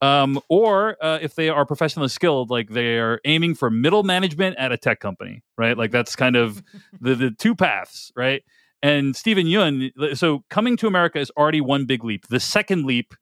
um, 0.00 0.40
or 0.48 0.96
uh, 1.02 1.18
if 1.20 1.34
they 1.34 1.48
are 1.48 1.66
professionally 1.66 2.08
skilled, 2.08 2.50
like 2.50 2.70
they 2.70 2.98
are 2.98 3.20
aiming 3.24 3.54
for 3.54 3.70
middle 3.70 4.04
management 4.04 4.56
at 4.56 4.70
a 4.70 4.76
tech 4.76 5.00
company, 5.00 5.42
right? 5.56 5.76
Like 5.76 5.90
that's 5.90 6.14
kind 6.14 6.36
of 6.36 6.62
the 7.00 7.14
the 7.14 7.30
two 7.30 7.54
paths, 7.54 8.12
right? 8.16 8.42
And 8.80 9.16
Steven 9.16 9.46
Yeun, 9.46 10.16
so 10.16 10.44
coming 10.50 10.76
to 10.76 10.86
America 10.86 11.18
is 11.18 11.32
already 11.36 11.60
one 11.60 11.84
big 11.84 12.04
leap. 12.04 12.28
The 12.28 12.38
second 12.38 12.84
leap 12.84 13.12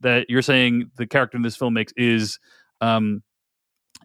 that 0.00 0.28
you're 0.28 0.42
saying 0.42 0.90
the 0.98 1.06
character 1.06 1.38
in 1.38 1.42
this 1.42 1.56
film 1.56 1.72
makes 1.72 1.94
is 1.96 2.38
um, 2.82 3.22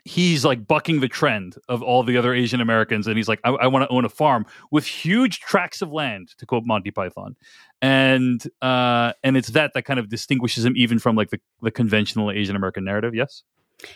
he's 0.06 0.46
like 0.46 0.66
bucking 0.66 1.02
the 1.02 1.10
trend 1.10 1.58
of 1.68 1.84
all 1.84 2.04
the 2.04 2.16
other 2.16 2.34
Asian 2.34 2.62
Americans, 2.62 3.08
and 3.08 3.18
he's 3.18 3.28
like, 3.28 3.42
I, 3.44 3.50
I 3.50 3.68
want 3.68 3.84
to 3.84 3.90
own 3.90 4.06
a 4.06 4.10
farm 4.10 4.46
with 4.72 4.86
huge 4.86 5.42
tracts 5.42 5.82
of 5.82 5.92
land, 5.92 6.30
to 6.38 6.46
quote 6.46 6.64
Monty 6.66 6.92
Python, 6.92 7.36
and 7.82 8.44
uh, 8.62 9.14
and 9.24 9.38
it's 9.38 9.50
that 9.50 9.72
that 9.74 9.84
kind 9.84 10.00
of 10.00 10.10
distinguishes 10.10 10.66
him 10.66 10.74
even 10.76 11.00
from 11.00 11.16
like 11.16 11.30
the 11.30 11.40
the 11.62 11.72
conventional 11.72 12.32
Asian 12.32 12.56
American 12.56 12.84
narrative. 12.84 13.16
Yes. 13.16 13.44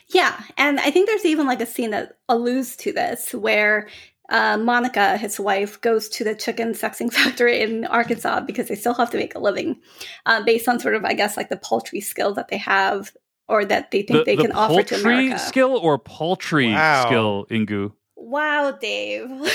Yeah, 0.07 0.41
and 0.57 0.79
I 0.79 0.89
think 0.89 1.07
there's 1.07 1.25
even 1.25 1.45
like 1.45 1.61
a 1.61 1.65
scene 1.67 1.91
that 1.91 2.17
alludes 2.27 2.75
to 2.77 2.91
this 2.91 3.33
where 3.35 3.87
uh, 4.29 4.57
Monica, 4.57 5.15
his 5.17 5.39
wife, 5.39 5.79
goes 5.81 6.09
to 6.09 6.23
the 6.23 6.33
chicken 6.33 6.73
sexing 6.73 7.13
factory 7.13 7.61
in 7.61 7.85
Arkansas 7.85 8.41
because 8.41 8.67
they 8.67 8.73
still 8.75 8.95
have 8.95 9.11
to 9.11 9.17
make 9.17 9.35
a 9.35 9.39
living, 9.39 9.79
uh, 10.25 10.41
based 10.43 10.67
on 10.67 10.79
sort 10.79 10.95
of, 10.95 11.05
I 11.05 11.13
guess, 11.13 11.37
like 11.37 11.49
the 11.49 11.57
poultry 11.57 12.01
skill 12.01 12.33
that 12.33 12.47
they 12.47 12.57
have 12.57 13.11
or 13.47 13.63
that 13.65 13.91
they 13.91 14.01
think 14.01 14.21
The, 14.21 14.23
they 14.23 14.35
the 14.35 14.41
can 14.41 14.51
offer 14.53 14.81
to 14.81 14.95
poultry 14.95 15.27
America. 15.27 15.37
skill 15.39 15.77
or 15.77 15.99
poultry 15.99 16.73
Wow. 16.73 17.05
skill, 17.05 17.45
Inkoo. 17.51 17.91
Wow, 18.15 18.71
Dave. 18.71 19.29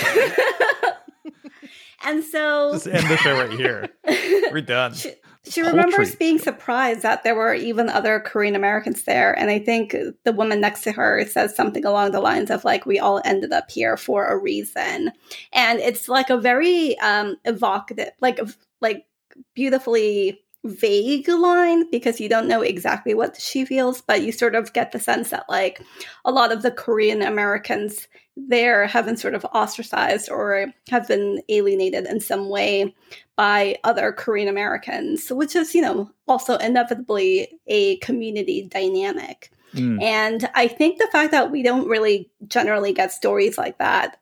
and 2.03 2.25
so 2.25 2.73
Just 2.73 2.87
end 2.87 3.07
the 3.09 3.17
show 3.19 3.35
right 3.35 3.51
here. 3.51 3.89
We're 4.53 4.63
done. 4.63 4.95
She, 4.95 5.13
she 5.45 5.63
remembers 5.63 6.15
being 6.15 6.39
surprised 6.39 7.03
that 7.03 7.25
there 7.25 7.35
were 7.35 7.55
even 7.55 7.89
other 7.89 8.21
Korean 8.21 8.55
Americans 8.55 9.05
there. 9.05 9.39
And 9.39 9.51
I 9.51 9.59
think 9.59 9.97
the 10.25 10.33
woman 10.33 10.61
next 10.61 10.83
to 10.83 10.93
her 10.93 11.25
says 11.27 11.57
something 11.57 11.85
along 11.85 12.13
the 12.13 12.21
lines 12.21 12.51
of, 12.51 12.65
like, 12.65 12.87
we 12.87 12.99
all 12.99 13.21
ended 13.25 13.53
up 13.53 13.71
here 13.71 13.97
for 13.97 14.27
a 14.27 14.37
reason. 14.37 15.13
And 15.53 15.81
it's 15.81 16.09
like 16.09 16.31
a 16.31 16.39
very 16.39 16.99
um, 16.99 17.37
evocative, 17.45 18.13
like, 18.21 18.39
like 18.81 19.07
beautifully 19.55 20.41
vague 20.65 21.29
line 21.29 21.91
because 21.91 22.21
you 22.21 22.29
don't 22.29 22.49
know 22.49 22.61
exactly 22.61 23.15
what 23.15 23.41
she 23.41 23.65
feels, 23.65 24.03
but 24.03 24.23
you 24.23 24.33
sort 24.33 24.55
of 24.55 24.73
get 24.75 24.93
the 24.93 25.01
sense 25.01 25.31
that, 25.31 25.49
like, 25.49 25.81
a 26.25 26.31
lot 26.31 26.53
of 26.53 26.63
the 26.63 26.71
Korean 26.71 27.23
Americans 27.23 28.09
there 28.37 28.87
have 28.87 29.05
been 29.05 29.17
sort 29.17 29.35
of 29.35 29.45
ostracized 29.47 30.31
or 30.31 30.73
have 30.89 31.07
been 31.09 31.43
alienated 31.49 32.07
in 32.07 32.21
some 32.21 32.49
way 32.49 32.95
by 33.37 33.77
other 33.85 34.13
Korean 34.13 34.49
Americans, 34.49 35.31
which 35.31 35.57
is, 35.57 35.75
you 35.75 35.83
know, 35.83 36.11
also 36.29 36.57
inevitably 36.57 37.59
a 37.67 37.97
community 37.99 38.63
dynamic. 38.63 39.51
Mm. 39.75 40.03
And 40.03 40.49
I 40.55 40.69
think 40.69 40.99
the 40.99 41.09
fact 41.13 41.33
that 41.33 41.51
we 41.51 41.63
don't 41.63 41.89
really 41.89 42.31
generally 42.49 42.93
get 42.93 43.13
stories 43.13 43.57
like 43.57 43.79
that 43.79 44.19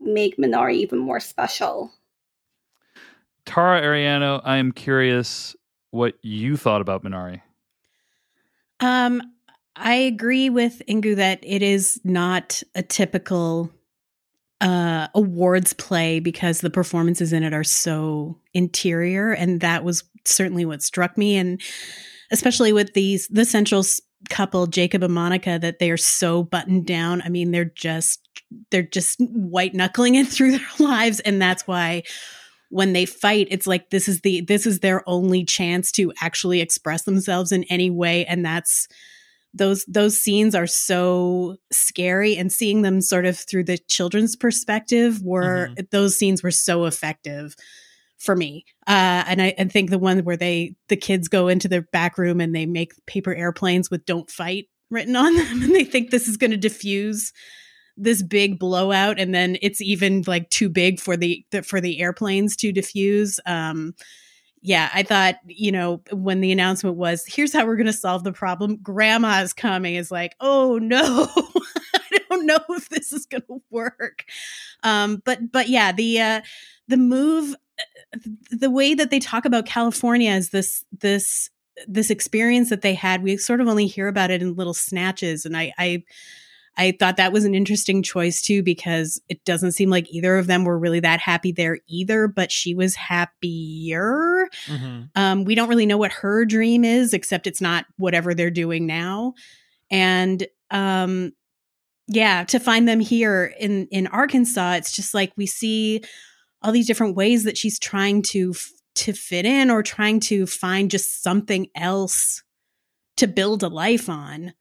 make 0.00 0.36
Minari 0.36 0.74
even 0.74 0.98
more 0.98 1.20
special. 1.20 1.90
Tara 3.44 3.82
Ariano, 3.82 4.40
I 4.44 4.58
am 4.58 4.72
curious 4.72 5.56
what 5.90 6.14
you 6.22 6.56
thought 6.56 6.80
about 6.80 7.04
Minari. 7.04 7.40
Um, 8.80 9.22
I 9.82 9.94
agree 9.94 10.48
with 10.48 10.80
Inkoo 10.88 11.16
that 11.16 11.40
it 11.42 11.60
is 11.60 12.00
not 12.04 12.62
a 12.76 12.82
typical 12.84 13.72
uh, 14.60 15.08
awards 15.12 15.72
play 15.72 16.20
because 16.20 16.60
the 16.60 16.70
performances 16.70 17.32
in 17.32 17.42
it 17.42 17.52
are 17.52 17.64
so 17.64 18.38
interior, 18.54 19.32
and 19.32 19.60
that 19.60 19.82
was 19.82 20.04
certainly 20.24 20.64
what 20.64 20.82
struck 20.82 21.18
me, 21.18 21.36
and 21.36 21.60
especially 22.30 22.72
with 22.72 22.94
these 22.94 23.26
the 23.26 23.44
central 23.44 23.84
couple, 24.30 24.68
Jacob 24.68 25.02
and 25.02 25.12
Monica, 25.12 25.58
that 25.60 25.80
they 25.80 25.90
are 25.90 25.96
so 25.96 26.44
buttoned 26.44 26.86
down. 26.86 27.20
I 27.22 27.28
mean, 27.28 27.50
they're 27.50 27.64
just 27.64 28.20
they're 28.70 28.84
just 28.84 29.18
white 29.18 29.74
knuckling 29.74 30.14
it 30.14 30.28
through 30.28 30.58
their 30.58 30.68
lives, 30.78 31.18
and 31.20 31.42
that's 31.42 31.66
why 31.66 32.04
when 32.68 32.92
they 32.94 33.04
fight 33.04 33.48
it's 33.50 33.66
like 33.66 33.90
this 33.90 34.08
is 34.08 34.20
the 34.20 34.42
this 34.42 34.64
is 34.64 34.78
their 34.78 35.06
only 35.08 35.44
chance 35.44 35.90
to 35.92 36.12
actually 36.22 36.60
express 36.60 37.02
themselves 37.02 37.52
in 37.52 37.64
any 37.64 37.90
way 37.90 38.24
and 38.24 38.42
that's 38.46 38.88
those 39.54 39.84
those 39.86 40.16
scenes 40.16 40.54
are 40.54 40.66
so 40.66 41.56
scary 41.70 42.36
and 42.36 42.52
seeing 42.52 42.82
them 42.82 43.00
sort 43.00 43.26
of 43.26 43.38
through 43.38 43.64
the 43.64 43.78
children's 43.88 44.34
perspective 44.36 45.20
were 45.22 45.70
those 45.90 46.16
scenes 46.16 46.42
were 46.42 46.50
so 46.50 46.84
effective 46.86 47.54
for 48.18 48.36
me. 48.36 48.64
Uh 48.86 49.24
and 49.26 49.42
i, 49.42 49.54
I 49.58 49.64
think 49.64 49.90
the 49.90 49.98
one 49.98 50.20
where 50.20 50.36
they 50.36 50.74
the 50.88 50.96
kids 50.96 51.28
go 51.28 51.48
into 51.48 51.68
their 51.68 51.82
back 51.82 52.18
room 52.18 52.40
and 52.40 52.54
they 52.54 52.66
make 52.66 52.92
paper 53.06 53.34
airplanes 53.34 53.90
with 53.90 54.06
don't 54.06 54.30
fight 54.30 54.68
written 54.90 55.16
on 55.16 55.34
them 55.36 55.62
and 55.62 55.74
they 55.74 55.84
think 55.84 56.10
this 56.10 56.28
is 56.28 56.36
going 56.36 56.50
to 56.50 56.56
diffuse 56.56 57.32
this 57.96 58.22
big 58.22 58.58
blowout 58.58 59.18
and 59.18 59.34
then 59.34 59.56
it's 59.60 59.80
even 59.80 60.22
like 60.26 60.48
too 60.50 60.68
big 60.68 60.98
for 60.98 61.16
the, 61.16 61.44
the 61.50 61.62
for 61.62 61.80
the 61.80 62.00
airplanes 62.00 62.56
to 62.56 62.72
diffuse 62.72 63.38
um 63.44 63.94
yeah 64.62 64.88
i 64.94 65.02
thought 65.02 65.36
you 65.46 65.70
know 65.70 66.00
when 66.12 66.40
the 66.40 66.52
announcement 66.52 66.96
was 66.96 67.24
here's 67.26 67.52
how 67.52 67.66
we're 67.66 67.76
going 67.76 67.86
to 67.86 67.92
solve 67.92 68.24
the 68.24 68.32
problem 68.32 68.76
grandma's 68.76 69.52
coming 69.52 69.94
is 69.94 70.10
like 70.10 70.34
oh 70.40 70.78
no 70.78 71.28
i 71.94 72.18
don't 72.30 72.46
know 72.46 72.58
if 72.70 72.88
this 72.88 73.12
is 73.12 73.26
going 73.26 73.42
to 73.42 73.62
work. 73.70 74.24
Um 74.82 75.22
but 75.24 75.52
but 75.52 75.68
yeah 75.68 75.92
the 75.92 76.20
uh 76.20 76.40
the 76.88 76.96
move 76.96 77.54
uh, 78.14 78.18
the 78.50 78.70
way 78.70 78.94
that 78.94 79.10
they 79.10 79.18
talk 79.18 79.44
about 79.44 79.66
california 79.66 80.32
is 80.32 80.50
this 80.50 80.84
this 80.92 81.50
this 81.86 82.10
experience 82.10 82.70
that 82.70 82.82
they 82.82 82.94
had. 82.94 83.22
We 83.22 83.36
sort 83.36 83.60
of 83.60 83.68
only 83.68 83.86
hear 83.86 84.08
about 84.08 84.30
it 84.30 84.42
in 84.42 84.54
little 84.54 84.74
snatches 84.74 85.44
and 85.44 85.56
i 85.56 85.72
i 85.78 86.02
I 86.76 86.92
thought 86.98 87.18
that 87.18 87.32
was 87.32 87.44
an 87.44 87.54
interesting 87.54 88.02
choice 88.02 88.40
too 88.40 88.62
because 88.62 89.20
it 89.28 89.44
doesn't 89.44 89.72
seem 89.72 89.90
like 89.90 90.10
either 90.10 90.38
of 90.38 90.46
them 90.46 90.64
were 90.64 90.78
really 90.78 91.00
that 91.00 91.20
happy 91.20 91.52
there 91.52 91.78
either, 91.86 92.28
but 92.28 92.50
she 92.50 92.74
was 92.74 92.94
happier. 92.94 94.48
Mhm. 94.66 95.10
Um, 95.14 95.44
we 95.44 95.54
don't 95.54 95.68
really 95.68 95.86
know 95.86 95.98
what 95.98 96.12
her 96.12 96.44
dream 96.44 96.84
is, 96.84 97.12
except 97.12 97.46
it's 97.46 97.60
not 97.60 97.84
whatever 97.98 98.34
they're 98.34 98.50
doing 98.50 98.86
now. 98.86 99.34
And 99.90 100.46
um, 100.70 101.32
yeah, 102.08 102.44
to 102.44 102.58
find 102.58 102.88
them 102.88 103.00
here 103.00 103.54
in 103.58 103.86
in 103.90 104.06
Arkansas, 104.06 104.72
it's 104.74 104.92
just 104.92 105.12
like 105.14 105.32
we 105.36 105.46
see 105.46 106.02
all 106.62 106.72
these 106.72 106.86
different 106.86 107.16
ways 107.16 107.44
that 107.44 107.58
she's 107.58 107.78
trying 107.78 108.22
to 108.22 108.52
f- 108.54 108.70
to 108.94 109.12
fit 109.12 109.44
in 109.44 109.70
or 109.70 109.82
trying 109.82 110.20
to 110.20 110.46
find 110.46 110.90
just 110.90 111.22
something 111.22 111.66
else 111.74 112.42
to 113.16 113.26
build 113.26 113.62
a 113.62 113.68
life 113.68 114.08
on 114.08 114.52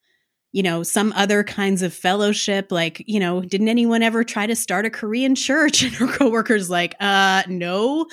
you 0.52 0.64
know 0.64 0.84
some 0.84 1.14
other 1.16 1.44
kinds 1.44 1.82
of 1.82 1.94
fellowship 1.94 2.72
like 2.72 3.04
you 3.08 3.20
know 3.20 3.42
didn't 3.42 3.70
anyone 3.70 4.04
ever 4.04 4.24
try 4.24 4.46
to 4.46 4.56
start 4.56 4.86
a 4.86 4.90
korean 4.90 5.36
church? 5.36 5.84
And 5.84 5.94
her 5.94 6.08
coworkers 6.08 6.70
like 6.70 6.96
uh 7.00 7.44
no. 7.48 8.06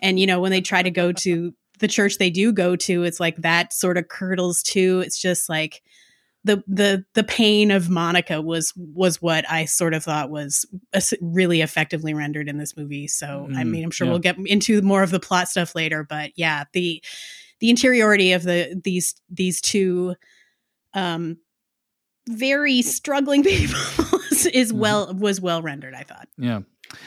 And 0.00 0.18
you 0.18 0.26
know 0.26 0.40
when 0.40 0.50
they 0.50 0.60
try 0.60 0.82
to 0.82 0.90
go 0.90 1.12
to 1.12 1.54
the 1.78 1.88
church 1.88 2.18
they 2.18 2.30
do 2.30 2.52
go 2.52 2.76
to 2.76 3.02
it's 3.02 3.18
like 3.20 3.36
that 3.38 3.72
sort 3.72 3.96
of 3.98 4.08
curdles 4.08 4.62
too. 4.62 5.02
It's 5.04 5.20
just 5.20 5.48
like 5.48 5.82
the 6.44 6.62
the 6.66 7.04
the 7.14 7.22
pain 7.22 7.70
of 7.70 7.88
monica 7.88 8.42
was 8.42 8.72
was 8.76 9.22
what 9.22 9.48
i 9.48 9.64
sort 9.64 9.94
of 9.94 10.02
thought 10.02 10.28
was 10.28 10.66
really 11.20 11.60
effectively 11.60 12.14
rendered 12.14 12.48
in 12.48 12.58
this 12.58 12.76
movie. 12.76 13.06
So 13.06 13.48
i 13.56 13.62
Mm, 13.62 13.70
mean 13.70 13.84
i'm 13.84 13.90
sure 13.92 14.06
yeah. 14.06 14.10
we'll 14.10 14.18
get 14.20 14.36
into 14.46 14.82
more 14.82 15.02
of 15.04 15.10
the 15.12 15.20
plot 15.20 15.48
stuff 15.48 15.74
later 15.76 16.02
but 16.08 16.32
yeah 16.36 16.64
the 16.72 17.02
the 17.60 17.70
interiority 17.70 18.32
of 18.32 18.42
the 18.42 18.80
these 18.82 19.14
these 19.30 19.60
two 19.60 20.16
um 20.94 21.38
very 22.28 22.82
struggling 22.82 23.42
people 23.44 24.18
is, 24.30 24.46
is 24.46 24.72
well 24.72 25.12
was 25.14 25.40
well 25.40 25.62
rendered 25.62 25.94
i 25.94 26.02
thought 26.02 26.28
Yeah. 26.38 26.60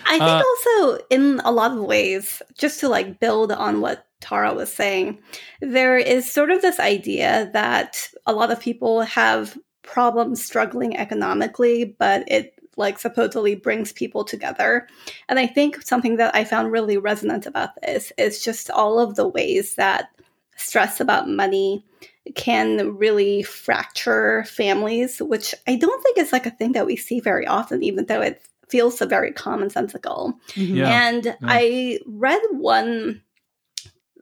I 0.06 0.18
think 0.18 0.24
Uh, 0.24 0.44
also 0.44 1.04
in 1.10 1.42
a 1.44 1.52
lot 1.52 1.72
of 1.72 1.78
ways, 1.80 2.42
just 2.58 2.80
to 2.80 2.90
like 2.90 3.20
build 3.20 3.52
on 3.52 3.82
what 3.82 4.08
Tara 4.20 4.54
was 4.54 4.74
saying, 4.74 5.20
there 5.62 5.98
is 5.98 6.32
sort 6.32 6.50
of 6.50 6.62
this 6.62 6.80
idea 6.80 7.50
that 7.54 8.10
a 8.26 8.34
lot 8.34 8.52
of 8.52 8.60
people 8.60 9.02
have 9.02 9.58
problems 9.84 10.44
struggling 10.44 10.98
economically, 10.98 11.96
but 12.00 12.24
it 12.28 12.54
like 12.78 12.98
supposedly 13.00 13.56
brings 13.56 13.94
people 13.94 14.24
together. 14.24 14.88
And 15.30 15.40
I 15.40 15.48
think 15.48 15.82
something 15.82 16.18
that 16.18 16.36
I 16.36 16.44
found 16.44 16.72
really 16.72 16.98
resonant 16.98 17.46
about 17.46 17.70
this 17.82 18.12
is 18.18 18.44
just 18.44 18.70
all 18.70 19.00
of 19.00 19.16
the 19.16 19.28
ways 19.28 19.76
that 19.76 20.10
stress 20.58 21.00
about 21.00 21.30
money 21.30 21.86
can 22.34 22.98
really 22.98 23.44
fracture 23.44 24.44
families, 24.46 25.22
which 25.22 25.54
I 25.68 25.76
don't 25.76 26.02
think 26.02 26.18
is 26.18 26.32
like 26.32 26.46
a 26.46 26.52
thing 26.52 26.72
that 26.72 26.86
we 26.86 26.96
see 26.96 27.20
very 27.20 27.46
often, 27.46 27.84
even 27.84 28.06
though 28.06 28.22
it 28.22 28.42
feels 28.68 28.98
so 28.98 29.06
very 29.06 29.32
commonsensical. 29.32 30.34
Mm-hmm. 30.54 30.76
Yeah. 30.76 31.08
And 31.08 31.26
Yeah. 31.26 31.36
I 31.44 32.00
read 32.08 32.42
one 32.52 33.22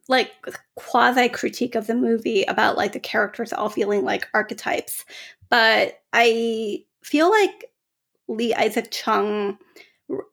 like 0.10 0.32
quasi 0.76 1.30
critique 1.30 1.76
of 1.76 1.88
the 1.88 1.96
movie 1.96 2.44
about 2.44 2.76
like 2.76 2.92
the 2.92 3.00
characters 3.00 3.54
all 3.54 3.70
feeling 3.70 4.04
like 4.04 4.28
archetypes, 4.34 5.06
but 5.50 6.02
I 6.12 6.84
feel 7.04 7.30
like 7.30 7.66
Lee 8.28 8.54
Isaac 8.54 8.90
Chung 8.92 9.58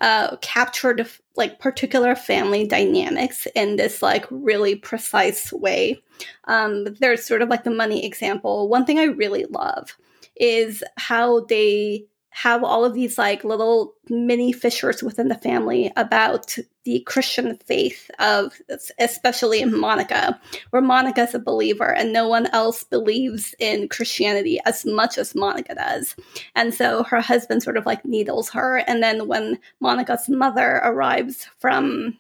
uh, 0.00 0.36
captured 0.40 1.06
like 1.36 1.58
particular 1.58 2.14
family 2.14 2.66
dynamics 2.66 3.46
in 3.54 3.76
this 3.76 4.02
like 4.02 4.26
really 4.30 4.74
precise 4.74 5.52
way. 5.52 6.02
Um, 6.44 6.84
there's 7.00 7.24
sort 7.24 7.42
of 7.42 7.48
like 7.48 7.64
the 7.64 7.70
money 7.70 8.04
example. 8.04 8.68
One 8.68 8.84
thing 8.84 8.98
I 8.98 9.04
really 9.04 9.44
love 9.44 9.96
is 10.36 10.82
how 10.96 11.40
they 11.40 12.06
have 12.42 12.64
all 12.64 12.86
of 12.86 12.94
these 12.94 13.18
like 13.18 13.44
little 13.44 13.92
mini 14.08 14.50
fissures 14.50 15.02
within 15.02 15.28
the 15.28 15.34
family 15.34 15.92
about 15.94 16.56
the 16.84 17.00
Christian 17.00 17.54
faith 17.58 18.10
of 18.18 18.58
especially 18.98 19.62
Monica, 19.66 20.40
where 20.70 20.80
Monica's 20.80 21.34
a 21.34 21.38
believer 21.38 21.92
and 21.92 22.14
no 22.14 22.26
one 22.26 22.46
else 22.46 22.82
believes 22.82 23.54
in 23.58 23.88
Christianity 23.88 24.58
as 24.64 24.86
much 24.86 25.18
as 25.18 25.34
Monica 25.34 25.74
does. 25.74 26.16
And 26.54 26.72
so 26.72 27.02
her 27.02 27.20
husband 27.20 27.62
sort 27.62 27.76
of 27.76 27.84
like 27.84 28.06
needles 28.06 28.48
her. 28.50 28.78
And 28.86 29.02
then 29.02 29.28
when 29.28 29.58
Monica's 29.78 30.26
mother 30.30 30.80
arrives 30.82 31.46
from 31.58 32.18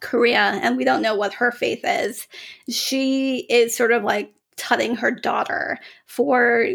Korea 0.00 0.58
and 0.62 0.78
we 0.78 0.84
don't 0.84 1.02
know 1.02 1.14
what 1.14 1.34
her 1.34 1.52
faith 1.52 1.82
is, 1.84 2.26
she 2.70 3.40
is 3.50 3.76
sort 3.76 3.92
of 3.92 4.02
like 4.02 4.32
tutting 4.56 4.96
her 4.96 5.10
daughter 5.10 5.78
for 6.06 6.68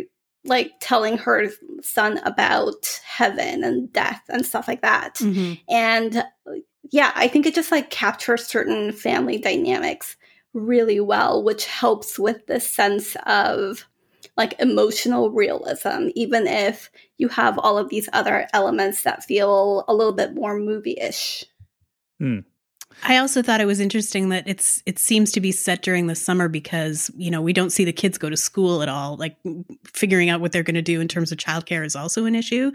like 0.48 0.74
telling 0.80 1.18
her 1.18 1.50
son 1.82 2.20
about 2.20 3.02
heaven 3.06 3.64
and 3.64 3.92
death 3.92 4.22
and 4.30 4.46
stuff 4.46 4.68
like 4.68 4.82
that. 4.82 5.16
Mm-hmm. 5.16 5.54
And 5.70 6.24
yeah, 6.92 7.12
I 7.16 7.28
think 7.28 7.46
it 7.46 7.56
just 7.56 7.72
like 7.72 7.90
captures 7.90 8.46
certain 8.46 8.92
family 8.92 9.38
dynamics 9.38 10.16
really 10.54 11.00
well, 11.00 11.44
which 11.44 11.66
helps 11.66 12.18
with 12.18 12.46
this 12.48 12.68
sense 12.68 13.16
of 13.26 13.86
like 14.36 14.60
emotional 14.60 15.32
realism, 15.32 16.10
even 16.16 16.48
if 16.48 16.92
you 17.18 17.28
have 17.28 17.58
all 17.58 17.78
of 17.78 17.90
these 17.90 18.08
other 18.14 18.48
elements 18.54 19.04
that 19.04 19.24
feel 19.24 19.84
a 19.88 19.94
little 19.94 20.14
bit 20.14 20.36
more 20.36 20.58
movie 20.58 20.98
ish. 21.00 21.44
Hmm. 22.20 22.40
I 23.04 23.18
also 23.18 23.42
thought 23.42 23.62
it 23.62 23.66
was 23.66 23.80
interesting 23.80 24.30
that 24.30 24.48
it's 24.48 24.82
it 24.86 25.00
seems 25.00 25.32
to 25.34 25.42
be 25.42 25.52
set 25.52 25.82
during 25.82 26.08
the 26.08 26.16
summer 26.16 26.48
because 26.48 27.12
you 27.16 27.30
know 27.30 27.42
we 27.42 27.54
don't 27.54 27.70
see 27.70 27.86
the 27.86 27.94
kids 27.94 28.18
go 28.18 28.30
to 28.30 28.38
school 28.38 28.82
at 28.82 28.90
all. 28.90 29.18
Like 29.18 29.38
figuring 29.94 30.30
out 30.30 30.42
what 30.42 30.52
they're 30.52 30.64
going 30.64 30.76
to 30.76 30.82
do 30.82 31.00
in 31.00 31.08
terms 31.08 31.32
of 31.32 31.38
childcare 31.38 31.86
is 31.86 31.96
also 31.96 32.26
an 32.26 32.36
issue, 32.36 32.72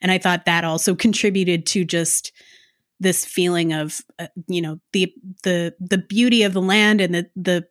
and 0.00 0.12
I 0.12 0.18
thought 0.18 0.44
that 0.44 0.64
also 0.64 0.94
contributed 0.94 1.66
to 1.66 1.84
just 1.84 2.32
this 3.00 3.24
feeling 3.24 3.72
of 3.72 4.00
uh, 4.18 4.28
you 4.48 4.62
know 4.62 4.78
the 4.92 5.12
the 5.42 5.74
the 5.80 5.98
beauty 5.98 6.42
of 6.42 6.52
the 6.52 6.62
land 6.62 7.00
and 7.00 7.14
the 7.14 7.30
the 7.34 7.66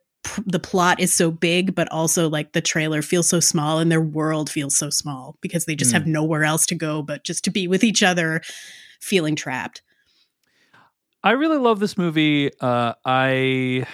the 0.46 0.58
plot 0.58 1.00
is 1.00 1.12
so 1.12 1.30
big 1.30 1.74
but 1.74 1.90
also 1.92 2.30
like 2.30 2.52
the 2.52 2.62
trailer 2.62 3.02
feels 3.02 3.28
so 3.28 3.40
small 3.40 3.78
and 3.78 3.92
their 3.92 4.00
world 4.00 4.48
feels 4.48 4.74
so 4.76 4.88
small 4.88 5.36
because 5.42 5.66
they 5.66 5.76
just 5.76 5.90
mm. 5.90 5.94
have 5.94 6.06
nowhere 6.06 6.44
else 6.44 6.64
to 6.64 6.74
go 6.74 7.02
but 7.02 7.24
just 7.24 7.44
to 7.44 7.50
be 7.50 7.68
with 7.68 7.84
each 7.84 8.02
other 8.02 8.40
feeling 9.00 9.36
trapped 9.36 9.82
I 11.24 11.30
really 11.30 11.56
love 11.56 11.80
this 11.80 11.96
movie. 11.96 12.50
Uh, 12.60 12.92
I 13.06 13.86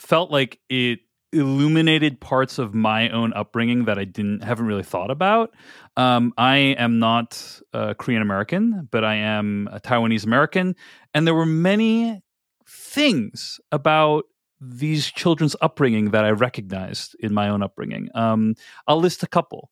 felt 0.00 0.32
like 0.32 0.58
it 0.68 0.98
illuminated 1.32 2.20
parts 2.20 2.58
of 2.58 2.74
my 2.74 3.08
own 3.10 3.32
upbringing 3.32 3.84
that 3.84 3.96
I 3.96 4.04
didn't 4.04 4.42
haven't 4.42 4.66
really 4.66 4.82
thought 4.82 5.12
about. 5.12 5.54
Um, 5.96 6.32
I 6.36 6.56
am 6.56 6.98
not 6.98 7.60
uh, 7.72 7.94
Korean 7.94 8.22
American, 8.22 8.88
but 8.90 9.04
I 9.04 9.14
am 9.14 9.68
a 9.70 9.78
Taiwanese 9.78 10.26
American, 10.26 10.74
and 11.14 11.28
there 11.28 11.34
were 11.34 11.46
many 11.46 12.20
things 12.68 13.60
about 13.70 14.24
these 14.60 15.12
children's 15.12 15.54
upbringing 15.60 16.10
that 16.10 16.24
I 16.24 16.30
recognized 16.30 17.14
in 17.20 17.32
my 17.32 17.50
own 17.50 17.62
upbringing. 17.62 18.08
Um, 18.16 18.56
I'll 18.88 19.00
list 19.00 19.22
a 19.22 19.28
couple. 19.28 19.70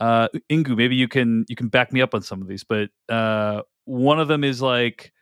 Uh, 0.00 0.28
Inkoo, 0.50 0.78
maybe 0.78 0.96
you 0.96 1.08
can 1.08 1.44
you 1.50 1.56
can 1.56 1.68
back 1.68 1.92
me 1.92 2.00
up 2.00 2.14
on 2.14 2.22
some 2.22 2.40
of 2.40 2.48
these, 2.48 2.64
but 2.64 2.88
uh, 3.10 3.60
one 3.84 4.18
of 4.18 4.28
them 4.28 4.44
is 4.44 4.62
like 4.62 5.12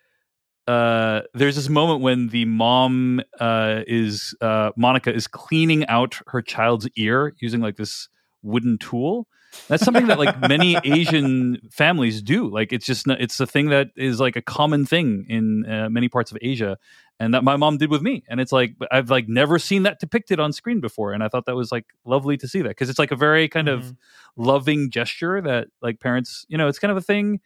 uh, 0.67 1.23
there's 1.33 1.57
this 1.57 1.69
moment 1.69 2.01
when 2.01 2.29
the 2.29 2.45
mom 2.45 3.23
uh, 3.39 3.83
is 3.87 4.35
uh, 4.41 4.71
Monica 4.77 5.15
is 5.15 5.29
cleaning 5.29 5.87
out 5.87 6.19
her 6.29 6.43
child's 6.43 6.89
ear 6.97 7.35
using 7.39 7.61
like 7.61 7.77
this 7.77 8.09
wooden 8.43 8.79
tool. 8.79 9.29
That's 9.69 9.85
something 9.85 10.09
that 10.09 10.19
like 10.19 10.41
many 10.49 10.77
Asian 10.85 11.61
families 11.71 12.21
do. 12.21 12.49
Like 12.49 12.73
it's 12.73 12.85
just 12.85 13.07
it's 13.07 13.39
a 13.39 13.47
thing 13.47 13.69
that 13.69 13.91
is 13.97 14.19
like 14.19 14.35
a 14.35 14.43
common 14.43 14.87
thing 14.87 15.25
in 15.29 15.65
uh, 15.71 15.89
many 15.89 16.09
parts 16.09 16.33
of 16.33 16.39
Asia, 16.43 16.77
and 17.21 17.33
that 17.33 17.45
my 17.45 17.57
mom 17.57 17.79
did 17.79 17.91
with 17.91 18.03
me. 18.03 18.25
And 18.29 18.41
it's 18.41 18.53
like 18.53 18.75
I've 18.91 19.09
like 19.09 19.29
never 19.29 19.61
seen 19.61 19.85
that 19.85 20.01
depicted 20.01 20.41
on 20.41 20.53
screen 20.53 20.81
before, 20.81 21.13
and 21.13 21.23
I 21.23 21.29
thought 21.29 21.47
that 21.47 21.55
was 21.55 21.71
like 21.71 21.87
lovely 22.05 22.37
to 22.39 22.49
see 22.49 22.63
that 22.63 22.71
because 22.71 22.91
it's 22.91 22.99
like 22.99 23.13
a 23.13 23.17
very 23.17 23.49
kind 23.49 23.69
mm-hmm. 23.69 23.89
of 23.89 23.95
loving 24.35 24.91
gesture 24.91 25.41
that 25.43 25.69
like 25.81 26.01
parents, 26.01 26.45
you 26.49 26.59
know, 26.59 26.67
it's 26.67 26.81
kind 26.81 26.91
of 26.91 26.97
a 26.97 27.03
thing 27.03 27.41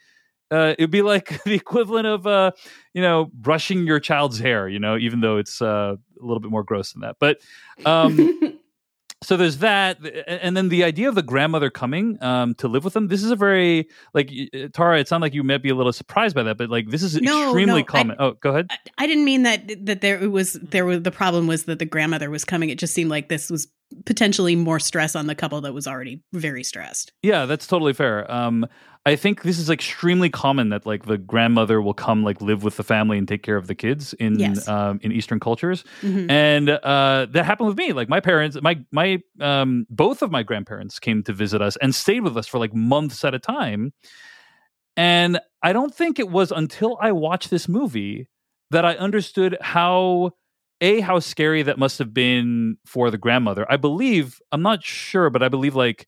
uh, 0.50 0.74
it'd 0.78 0.90
be 0.90 1.02
like 1.02 1.42
the 1.44 1.54
equivalent 1.54 2.06
of 2.06 2.26
uh, 2.26 2.52
you 2.94 3.02
know 3.02 3.30
brushing 3.34 3.86
your 3.86 4.00
child's 4.00 4.38
hair 4.38 4.68
you 4.68 4.78
know 4.78 4.96
even 4.96 5.20
though 5.20 5.36
it's 5.36 5.62
uh, 5.62 5.96
a 6.20 6.24
little 6.24 6.40
bit 6.40 6.50
more 6.50 6.64
gross 6.64 6.92
than 6.92 7.02
that. 7.02 7.16
But 7.18 7.38
um, 7.84 8.58
so 9.22 9.36
there's 9.36 9.58
that 9.58 9.98
and 10.26 10.56
then 10.56 10.68
the 10.70 10.82
idea 10.84 11.08
of 11.08 11.14
the 11.14 11.22
grandmother 11.22 11.70
coming 11.70 12.22
um, 12.22 12.54
to 12.54 12.68
live 12.68 12.84
with 12.84 12.94
them 12.94 13.08
this 13.08 13.22
is 13.22 13.30
a 13.30 13.36
very 13.36 13.86
like 14.14 14.32
uh, 14.54 14.68
tara 14.72 14.98
it 14.98 15.08
sounded 15.08 15.26
like 15.26 15.34
you 15.34 15.42
might 15.42 15.62
be 15.62 15.68
a 15.68 15.74
little 15.74 15.92
surprised 15.92 16.34
by 16.34 16.42
that 16.42 16.56
but 16.56 16.70
like 16.70 16.88
this 16.88 17.02
is 17.02 17.20
no, 17.20 17.44
extremely 17.44 17.82
no, 17.82 17.84
common. 17.84 18.16
I, 18.18 18.24
oh 18.24 18.32
go 18.32 18.50
ahead. 18.50 18.68
I, 18.70 18.78
I 18.98 19.06
didn't 19.06 19.24
mean 19.24 19.42
that 19.42 19.86
that 19.86 20.00
there 20.00 20.28
was 20.30 20.54
there 20.54 20.84
was 20.84 21.02
the 21.02 21.10
problem 21.10 21.46
was 21.46 21.64
that 21.64 21.78
the 21.78 21.84
grandmother 21.84 22.30
was 22.30 22.44
coming. 22.44 22.70
It 22.70 22.78
just 22.78 22.94
seemed 22.94 23.10
like 23.10 23.28
this 23.28 23.50
was 23.50 23.68
potentially 24.06 24.56
more 24.56 24.78
stress 24.78 25.16
on 25.16 25.26
the 25.26 25.34
couple 25.34 25.60
that 25.60 25.74
was 25.74 25.86
already 25.86 26.22
very 26.32 26.62
stressed 26.62 27.12
yeah 27.22 27.46
that's 27.46 27.66
totally 27.66 27.92
fair 27.92 28.30
um, 28.30 28.66
I 29.06 29.16
think 29.16 29.42
this 29.42 29.58
is 29.58 29.70
extremely 29.70 30.28
common 30.28 30.68
that 30.70 30.84
like 30.84 31.06
the 31.06 31.16
grandmother 31.16 31.80
will 31.80 31.94
come 31.94 32.22
like 32.22 32.42
live 32.42 32.62
with 32.62 32.76
the 32.76 32.82
family 32.82 33.16
and 33.16 33.26
take 33.26 33.42
care 33.42 33.56
of 33.56 33.66
the 33.66 33.74
kids 33.74 34.12
in 34.14 34.38
yes. 34.38 34.68
um, 34.68 35.00
in 35.02 35.10
Eastern 35.10 35.40
cultures, 35.40 35.84
mm-hmm. 36.02 36.30
and 36.30 36.68
uh, 36.68 37.26
that 37.30 37.46
happened 37.46 37.68
with 37.68 37.78
me. 37.78 37.94
Like 37.94 38.10
my 38.10 38.20
parents, 38.20 38.58
my 38.60 38.78
my 38.92 39.22
um, 39.40 39.86
both 39.88 40.20
of 40.20 40.30
my 40.30 40.42
grandparents 40.42 40.98
came 40.98 41.22
to 41.22 41.32
visit 41.32 41.62
us 41.62 41.78
and 41.78 41.94
stayed 41.94 42.20
with 42.20 42.36
us 42.36 42.46
for 42.46 42.58
like 42.58 42.74
months 42.74 43.24
at 43.24 43.34
a 43.34 43.38
time, 43.38 43.94
and 44.98 45.40
I 45.62 45.72
don't 45.72 45.94
think 45.94 46.18
it 46.18 46.28
was 46.28 46.52
until 46.52 46.98
I 47.00 47.12
watched 47.12 47.48
this 47.48 47.68
movie 47.68 48.28
that 48.70 48.84
I 48.84 48.96
understood 48.96 49.56
how 49.62 50.32
a 50.80 51.00
how 51.00 51.18
scary 51.18 51.62
that 51.62 51.78
must 51.78 51.98
have 51.98 52.14
been 52.14 52.76
for 52.86 53.10
the 53.10 53.18
grandmother. 53.18 53.66
I 53.70 53.76
believe 53.76 54.40
I'm 54.52 54.62
not 54.62 54.82
sure, 54.82 55.30
but 55.30 55.42
I 55.42 55.48
believe 55.48 55.74
like 55.74 56.06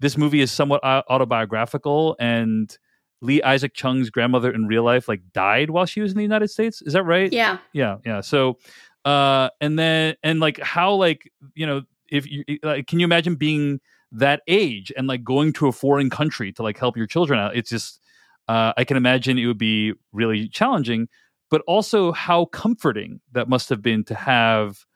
this 0.00 0.16
movie 0.16 0.40
is 0.40 0.50
somewhat 0.50 0.82
autobiographical 0.84 2.16
and 2.18 2.76
Lee 3.22 3.42
Isaac 3.42 3.74
Chung's 3.74 4.10
grandmother 4.10 4.50
in 4.50 4.66
real 4.66 4.82
life 4.82 5.08
like 5.08 5.20
died 5.32 5.70
while 5.70 5.86
she 5.86 6.00
was 6.00 6.12
in 6.12 6.16
the 6.16 6.22
United 6.22 6.48
States. 6.48 6.82
Is 6.82 6.94
that 6.94 7.02
right? 7.02 7.32
Yeah. 7.32 7.58
Yeah, 7.72 7.96
yeah. 8.04 8.20
So 8.20 8.58
uh 9.04 9.50
and 9.60 9.78
then 9.78 10.16
and 10.22 10.40
like 10.40 10.58
how 10.60 10.94
like, 10.94 11.30
you 11.54 11.66
know, 11.66 11.82
if 12.08 12.26
you 12.30 12.44
like 12.62 12.86
can 12.86 12.98
you 12.98 13.04
imagine 13.04 13.34
being 13.36 13.80
that 14.12 14.42
age 14.48 14.92
and 14.96 15.06
like 15.06 15.22
going 15.22 15.52
to 15.54 15.68
a 15.68 15.72
foreign 15.72 16.10
country 16.10 16.52
to 16.52 16.62
like 16.62 16.78
help 16.78 16.96
your 16.96 17.06
children 17.06 17.38
out? 17.38 17.56
It's 17.56 17.70
just 17.70 18.00
uh 18.48 18.72
I 18.76 18.84
can 18.84 18.96
imagine 18.96 19.38
it 19.38 19.46
would 19.46 19.58
be 19.58 19.92
really 20.12 20.48
challenging, 20.48 21.08
but 21.50 21.62
also 21.66 22.12
how 22.12 22.46
comforting 22.46 23.20
that 23.32 23.48
must 23.48 23.68
have 23.68 23.82
been 23.82 24.04
to 24.04 24.14
have 24.14 24.86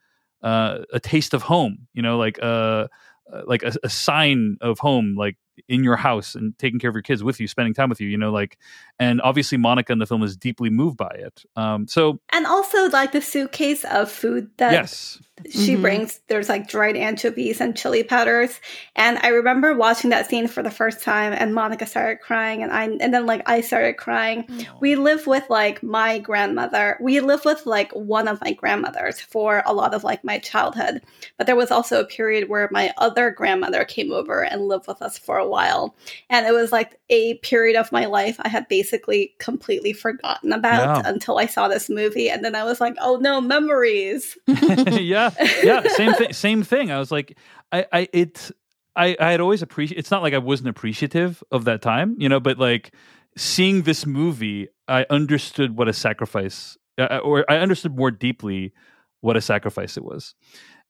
uh, 0.43 0.79
a 0.93 1.01
taste 1.01 1.35
of 1.35 1.43
home, 1.43 1.87
you 1.93 2.03
know, 2.03 2.17
like 2.19 2.39
uh 2.43 2.89
uh, 3.33 3.43
like 3.47 3.63
a, 3.63 3.73
a, 3.83 3.89
sign 3.89 4.59
of 4.61 4.79
home 4.79 5.17
like 5.17 5.37
in 5.69 5.85
your 5.85 5.97
house 5.97 6.35
and 6.35 6.59
taking 6.59 6.79
care 6.79 6.91
of 6.91 6.95
your 6.95 7.03
kids 7.03 7.23
with 7.23 7.41
you 7.41 7.47
spending 7.47 7.75
time 7.75 7.89
with 7.89 8.01
you 8.01 8.09
you 8.09 8.19
know 8.19 8.31
like 8.31 8.59
and 8.99 9.21
obviously 9.23 9.59
monica 9.59 9.93
in 9.93 9.99
the 9.99 10.07
film 10.07 10.23
is 10.23 10.37
deeply 10.37 10.71
moved 10.71 10.97
by 10.97 11.11
it. 11.15 11.45
Um 11.57 11.87
so 11.89 12.21
and 12.33 12.47
also 12.47 12.89
like 12.91 13.13
the 13.13 13.21
suitcase 13.21 13.85
of 13.85 14.11
food 14.11 14.51
that 14.59 14.73
yes. 14.73 15.21
she 15.51 15.73
mm-hmm. 15.73 15.83
brings 15.83 16.21
there's 16.29 16.49
like 16.49 16.69
dried 16.69 16.97
anchovies 16.97 17.61
and 17.61 17.77
chili 17.77 18.03
powders. 18.03 18.61
And 18.95 19.19
i 19.19 19.29
remember 19.29 19.75
watching 19.75 20.11
that 20.11 20.29
scene 20.29 20.49
for 20.49 20.63
the 20.63 20.71
first 20.71 21.03
time 21.03 21.33
and 21.33 21.55
monica 21.55 21.87
started 21.87 22.21
crying 22.21 22.63
and 22.63 22.73
i 22.73 22.85
and 22.85 23.15
then 23.15 23.27
like 23.27 23.43
i 23.49 23.61
started 23.61 23.97
crying. 23.97 24.47
We 24.81 24.97
live 24.97 25.27
with 25.27 25.49
like 25.49 25.83
my 25.83 26.19
grandmother 26.19 26.99
we 27.01 27.21
live 27.21 27.45
with 27.45 27.67
like 27.67 27.93
one 27.93 28.29
of 28.29 28.41
my 28.43 28.53
grandmothers 28.53 29.21
for 29.21 29.63
a 29.67 29.73
lot 29.73 29.95
of 29.95 30.05
like 30.05 30.25
my 30.25 30.39
childhood. 30.39 31.03
But 31.37 31.47
there 31.47 31.57
was 31.57 31.71
also 31.71 32.01
a 32.01 32.07
period 32.07 32.49
where 32.49 32.69
my 32.71 32.93
other 32.99 33.31
grandmother 33.31 33.85
came 33.85 34.13
over 34.13 34.45
and 34.45 34.69
lived 34.69 34.87
with 34.87 35.03
us 35.03 35.19
for 35.19 35.39
a 35.39 35.44
while 35.47 35.95
and 36.31 36.47
it 36.47 36.53
was 36.53 36.73
like 36.73 36.99
a 37.11 37.35
period 37.39 37.77
of 37.77 37.91
my 37.93 38.07
life 38.07 38.37
i 38.41 38.49
had 38.49 38.67
basically 38.69 39.35
completely 39.39 39.93
forgotten 39.93 40.53
about 40.53 41.05
yeah. 41.05 41.11
until 41.11 41.39
i 41.39 41.47
saw 41.47 41.69
this 41.69 41.89
movie 41.89 42.29
and 42.29 42.45
then 42.45 42.55
i 42.55 42.65
was 42.65 42.81
like 42.81 42.95
oh 43.01 43.17
no 43.17 43.41
memories 43.41 44.37
yeah 44.47 45.31
yeah, 45.63 45.83
same 45.89 46.15
thing. 46.15 46.33
Same 46.33 46.63
thing. 46.63 46.91
I 46.91 46.99
was 46.99 47.11
like, 47.11 47.39
I, 47.73 47.87
I, 47.93 48.09
it, 48.13 48.51
I, 48.97 49.17
I 49.19 49.31
had 49.31 49.41
always 49.41 49.63
appreciated. 49.63 50.01
It's 50.01 50.11
not 50.11 50.23
like 50.23 50.35
I 50.35 50.39
wasn't 50.39 50.69
appreciative 50.69 51.43
of 51.51 51.65
that 51.65 51.83
time, 51.83 52.17
you 52.19 52.29
know, 52.29 52.41
but 52.41 52.59
like 52.59 52.95
seeing 53.37 53.83
this 53.83 54.07
movie, 54.07 54.69
I 54.89 55.07
understood 55.11 55.77
what 55.77 55.89
a 55.89 55.93
sacrifice, 55.93 56.77
uh, 56.99 57.19
or 57.19 57.45
I 57.49 57.59
understood 57.59 57.97
more 57.97 58.11
deeply 58.11 58.73
what 59.21 59.37
a 59.37 59.41
sacrifice 59.41 59.97
it 59.97 60.05
was. 60.05 60.35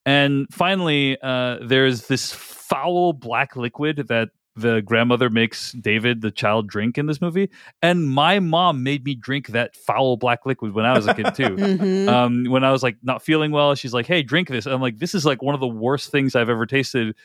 And 0.07 0.47
finally, 0.51 1.17
uh, 1.23 1.59
there's 1.63 2.09
this 2.09 2.33
foul 2.33 3.13
black 3.13 3.57
liquid 3.57 4.09
that 4.09 4.31
the 4.57 4.83
grandmother 4.83 5.31
makes 5.31 5.73
David, 5.73 6.21
the 6.21 6.31
child, 6.31 6.69
drink 6.69 6.97
in 6.97 7.07
this 7.07 7.21
movie. 7.21 7.51
And 7.83 8.09
my 8.09 8.39
mom 8.39 8.83
made 8.83 9.05
me 9.05 9.15
drink 9.15 9.49
that 9.49 9.75
foul 9.75 10.17
black 10.17 10.47
liquid 10.47 10.75
when 10.75 10.85
I 10.85 10.97
was 10.97 11.07
a 11.07 11.15
kid 11.15 11.35
too. 11.35 11.43
mm-hmm. 11.57 12.09
um, 12.09 12.45
when 12.45 12.63
I 12.63 12.71
was 12.71 12.83
like 12.83 12.97
not 13.03 13.23
feeling 13.23 13.51
well, 13.51 13.75
she's 13.75 13.93
like, 13.93 14.07
"Hey, 14.07 14.23
drink 14.23 14.49
this." 14.49 14.67
And 14.67 14.75
I'm 14.75 14.81
like, 14.81 14.99
"This 14.99 15.15
is 15.15 15.25
like 15.25 15.43
one 15.43 15.55
of 15.55 15.61
the 15.61 15.67
worst 15.67 16.11
things 16.11 16.37
I've 16.37 16.49
ever 16.49 16.67
tasted, 16.67 17.17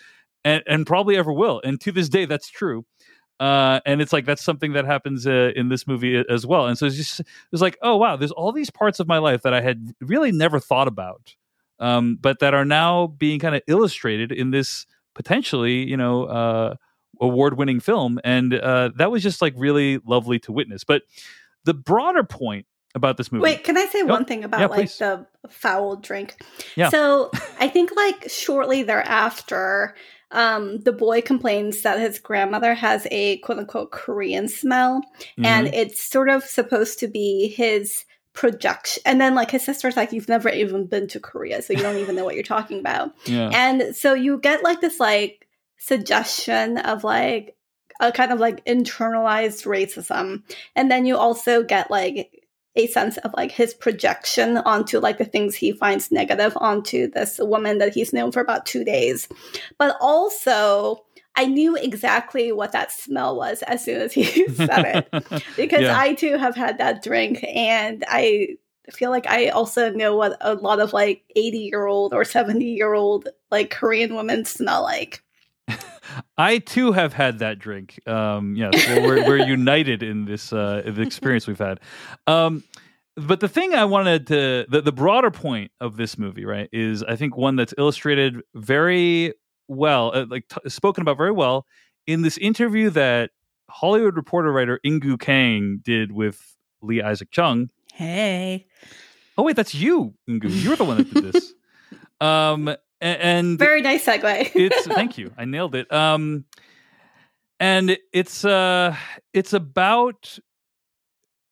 and 0.43 0.63
and 0.65 0.87
probably 0.87 1.17
ever 1.17 1.31
will." 1.31 1.61
And 1.63 1.79
to 1.81 1.91
this 1.91 2.09
day, 2.09 2.25
that's 2.25 2.49
true. 2.49 2.85
Uh, 3.39 3.79
and 3.85 4.01
it's 4.01 4.11
like 4.11 4.25
that's 4.25 4.43
something 4.43 4.73
that 4.73 4.85
happens 4.85 5.25
uh, 5.25 5.51
in 5.55 5.69
this 5.69 5.87
movie 5.87 6.23
as 6.29 6.45
well. 6.45 6.65
And 6.65 6.77
so 6.77 6.87
it's 6.87 6.97
just 6.97 7.21
it's 7.51 7.61
like, 7.61 7.77
oh 7.81 7.95
wow, 7.95 8.17
there's 8.17 8.31
all 8.31 8.51
these 8.51 8.69
parts 8.69 8.99
of 8.99 9.07
my 9.07 9.19
life 9.19 9.43
that 9.43 9.53
I 9.53 9.61
had 9.61 9.93
really 10.01 10.31
never 10.31 10.59
thought 10.59 10.87
about, 10.87 11.35
um, 11.79 12.17
but 12.19 12.39
that 12.39 12.53
are 12.53 12.65
now 12.65 13.07
being 13.07 13.39
kind 13.39 13.55
of 13.55 13.61
illustrated 13.67 14.31
in 14.31 14.51
this 14.51 14.85
potentially, 15.15 15.87
you 15.87 15.95
know, 15.95 16.25
uh, 16.25 16.75
award-winning 17.21 17.79
film. 17.79 18.19
And 18.23 18.53
uh, 18.53 18.91
that 18.97 19.11
was 19.11 19.23
just 19.23 19.41
like 19.41 19.53
really 19.57 19.99
lovely 20.05 20.39
to 20.39 20.51
witness. 20.51 20.83
But 20.83 21.03
the 21.65 21.73
broader 21.73 22.23
point 22.23 22.65
about 22.95 23.17
this 23.17 23.31
movie. 23.31 23.43
Wait, 23.43 23.63
can 23.63 23.77
I 23.77 23.85
say 23.85 24.01
Oh, 24.01 24.05
one 24.07 24.25
thing 24.25 24.43
about 24.43 24.59
yeah, 24.61 24.65
like 24.67 24.79
please. 24.79 24.97
the 24.97 25.25
foul 25.49 25.95
drink? 25.97 26.41
Yeah. 26.75 26.89
So 26.89 27.29
I 27.59 27.67
think 27.67 27.91
like 27.95 28.29
shortly 28.29 28.81
thereafter, 28.83 29.95
um, 30.31 30.79
the 30.81 30.91
boy 30.93 31.21
complains 31.21 31.81
that 31.83 31.99
his 31.99 32.19
grandmother 32.19 32.73
has 32.73 33.07
a 33.11 33.37
quote 33.39 33.59
unquote 33.59 33.91
Korean 33.91 34.47
smell, 34.47 35.01
and 35.43 35.67
Mhm. 35.67 35.73
it's 35.73 36.01
sort 36.01 36.29
of 36.29 36.43
supposed 36.43 36.99
to 36.99 37.07
be 37.07 37.47
his 37.47 38.05
projection. 38.33 39.01
And 39.05 39.19
then 39.19 39.35
like 39.35 39.51
his 39.51 39.63
sister's 39.65 39.97
like, 39.97 40.11
You've 40.11 40.29
never 40.29 40.49
even 40.49 40.85
been 40.85 41.07
to 41.09 41.19
Korea, 41.19 41.61
so 41.61 41.73
you 41.73 41.79
don't 41.81 41.97
even 41.97 42.15
know 42.15 42.23
what 42.25 42.35
you're 42.35 42.43
talking 42.43 42.79
about. 42.79 43.11
Yeah. 43.25 43.49
And 43.53 43.95
so 43.95 44.13
you 44.13 44.39
get 44.39 44.63
like 44.63 44.81
this 44.81 44.99
like 44.99 45.45
suggestion 45.79 46.77
of 46.77 47.03
like 47.03 47.55
a 47.99 48.11
kind 48.11 48.31
of 48.31 48.39
like 48.39 48.63
internalized 48.65 49.65
racism. 49.65 50.43
And 50.75 50.91
then 50.91 51.05
you 51.05 51.17
also 51.17 51.63
get 51.63 51.89
like 51.91 52.31
a 52.75 52.87
sense 52.87 53.17
of 53.17 53.33
like 53.35 53.51
his 53.51 53.73
projection 53.73 54.57
onto 54.57 54.99
like 54.99 55.17
the 55.17 55.25
things 55.25 55.55
he 55.55 55.71
finds 55.71 56.11
negative 56.11 56.53
onto 56.57 57.09
this 57.09 57.39
woman 57.41 57.79
that 57.79 57.93
he's 57.93 58.13
known 58.13 58.31
for 58.31 58.41
about 58.41 58.65
two 58.65 58.83
days. 58.83 59.27
But 59.77 59.97
also 59.99 61.03
I 61.35 61.45
knew 61.45 61.75
exactly 61.75 62.51
what 62.51 62.71
that 62.73 62.91
smell 62.91 63.35
was 63.35 63.63
as 63.63 63.83
soon 63.83 64.01
as 64.01 64.13
he 64.13 64.23
said 64.49 65.07
it. 65.11 65.43
Because 65.57 65.81
Yeah. 65.81 65.99
I 65.99 66.13
too 66.13 66.37
have 66.37 66.55
had 66.55 66.77
that 66.77 67.03
drink 67.03 67.43
and 67.43 68.03
I 68.07 68.57
feel 68.91 69.09
like 69.09 69.27
I 69.27 69.49
also 69.49 69.91
know 69.91 70.15
what 70.15 70.37
a 70.41 70.55
lot 70.55 70.79
of 70.79 70.93
like 70.93 71.23
80 71.35 71.57
year 71.57 71.85
old 71.85 72.13
or 72.13 72.23
70 72.23 72.65
year 72.65 72.93
old 72.93 73.27
like 73.51 73.71
Korean 73.71 74.15
women 74.15 74.45
smell 74.45 74.83
like. 74.83 75.21
I 76.37 76.59
too 76.59 76.91
have 76.91 77.13
had 77.13 77.39
that 77.39 77.59
drink. 77.59 77.99
Um, 78.07 78.55
yes, 78.55 78.73
well, 78.87 79.03
we're, 79.03 79.27
we're 79.27 79.47
united 79.47 80.03
in 80.03 80.25
this 80.25 80.51
uh, 80.53 80.81
the 80.85 81.01
experience 81.01 81.47
we've 81.47 81.59
had. 81.59 81.79
Um, 82.27 82.63
but 83.15 83.39
the 83.39 83.47
thing 83.47 83.73
I 83.73 83.85
wanted 83.85 84.27
to 84.27 84.65
the, 84.69 84.81
the 84.81 84.91
broader 84.91 85.31
point 85.31 85.71
of 85.79 85.97
this 85.97 86.17
movie, 86.17 86.45
right, 86.45 86.69
is 86.71 87.03
I 87.03 87.15
think 87.15 87.35
one 87.35 87.55
that's 87.55 87.73
illustrated 87.77 88.41
very 88.55 89.33
well, 89.67 90.11
uh, 90.13 90.25
like 90.29 90.47
t- 90.47 90.69
spoken 90.69 91.01
about 91.01 91.17
very 91.17 91.31
well 91.31 91.65
in 92.07 92.21
this 92.21 92.37
interview 92.37 92.89
that 92.91 93.31
Hollywood 93.69 94.15
Reporter 94.15 94.51
writer 94.51 94.79
Inkoo 94.85 95.19
Kang 95.19 95.79
did 95.83 96.11
with 96.11 96.55
Lee 96.81 97.01
Isaac 97.01 97.29
Chung. 97.31 97.69
Hey. 97.93 98.67
Oh 99.37 99.43
wait, 99.43 99.55
that's 99.55 99.75
you, 99.75 100.13
Inkoo. 100.29 100.63
You're 100.63 100.75
the 100.75 100.85
one 100.85 100.97
that 100.97 101.13
did 101.13 101.33
this. 101.33 101.53
Um, 102.21 102.75
and 103.01 103.57
Very 103.57 103.81
nice 103.81 104.05
segue. 104.05 104.51
it's 104.55 104.87
thank 104.87 105.17
you. 105.17 105.31
I 105.37 105.45
nailed 105.45 105.75
it. 105.75 105.91
Um 105.91 106.45
and 107.59 107.97
it's 108.13 108.45
uh 108.45 108.95
it's 109.33 109.53
about 109.53 110.39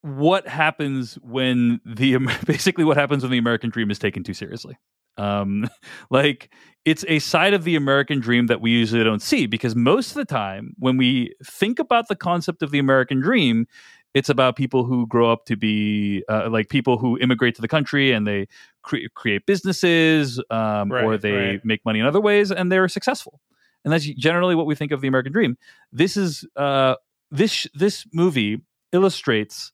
what 0.02 0.48
happens 0.48 1.16
when 1.22 1.82
the 1.86 2.18
basically 2.46 2.84
what 2.84 2.98
happens 2.98 3.24
when 3.24 3.32
the 3.32 3.38
american 3.38 3.70
dream 3.70 3.92
is 3.92 4.00
taken 4.00 4.24
too 4.24 4.34
seriously. 4.34 4.78
Um 5.18 5.68
like 6.10 6.54
it's 6.86 7.04
a 7.08 7.20
side 7.20 7.54
of 7.54 7.64
the 7.64 7.76
american 7.76 8.20
dream 8.20 8.48
that 8.48 8.62
we 8.62 8.72
usually 8.72 9.04
don't 9.04 9.22
see 9.22 9.46
because 9.46 9.76
most 9.76 10.10
of 10.10 10.16
the 10.16 10.26
time 10.26 10.74
when 10.78 10.98
we 10.98 11.34
think 11.46 11.80
about 11.80 12.08
the 12.08 12.16
concept 12.16 12.62
of 12.62 12.72
the 12.72 12.80
american 12.80 13.20
dream 13.20 13.68
it's 14.14 14.30
about 14.30 14.56
people 14.56 14.84
who 14.84 15.06
grow 15.08 15.32
up 15.32 15.46
to 15.46 15.56
be 15.56 16.24
uh, 16.30 16.50
like 16.50 16.70
people 16.70 16.98
who 16.98 17.18
immigrate 17.20 17.56
to 17.56 17.62
the 17.62 17.68
country 17.68 18.12
and 18.12 18.26
they 18.26 18.48
cre- 18.82 19.08
create 19.14 19.46
businesses 19.46 20.42
um, 20.50 20.92
or 20.92 21.18
they 21.18 21.32
right. 21.32 21.66
make 21.66 21.86
money 21.86 22.00
in 22.00 22.06
other 22.06 22.22
ways 22.22 22.52
and 22.52 22.72
they're 22.72 22.88
successful. 22.88 23.40
And 23.84 23.94
that's 23.94 24.06
generally 24.06 24.56
what 24.56 24.66
we 24.66 24.76
think 24.76 24.92
of 24.92 25.02
the 25.02 25.08
american 25.08 25.32
dream. 25.32 25.58
This 25.92 26.18
is 26.18 26.46
uh, 26.56 26.96
this 27.32 27.68
this 27.74 28.06
movie 28.14 28.62
illustrates 28.92 29.72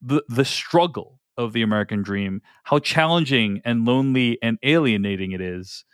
the 0.00 0.22
the 0.28 0.44
struggle 0.44 1.20
of 1.38 1.54
the 1.54 1.62
american 1.62 2.02
dream 2.02 2.42
how 2.64 2.78
challenging 2.78 3.62
and 3.64 3.86
lonely 3.86 4.38
and 4.42 4.58
alienating 4.62 5.32
it 5.32 5.40
is 5.40 5.84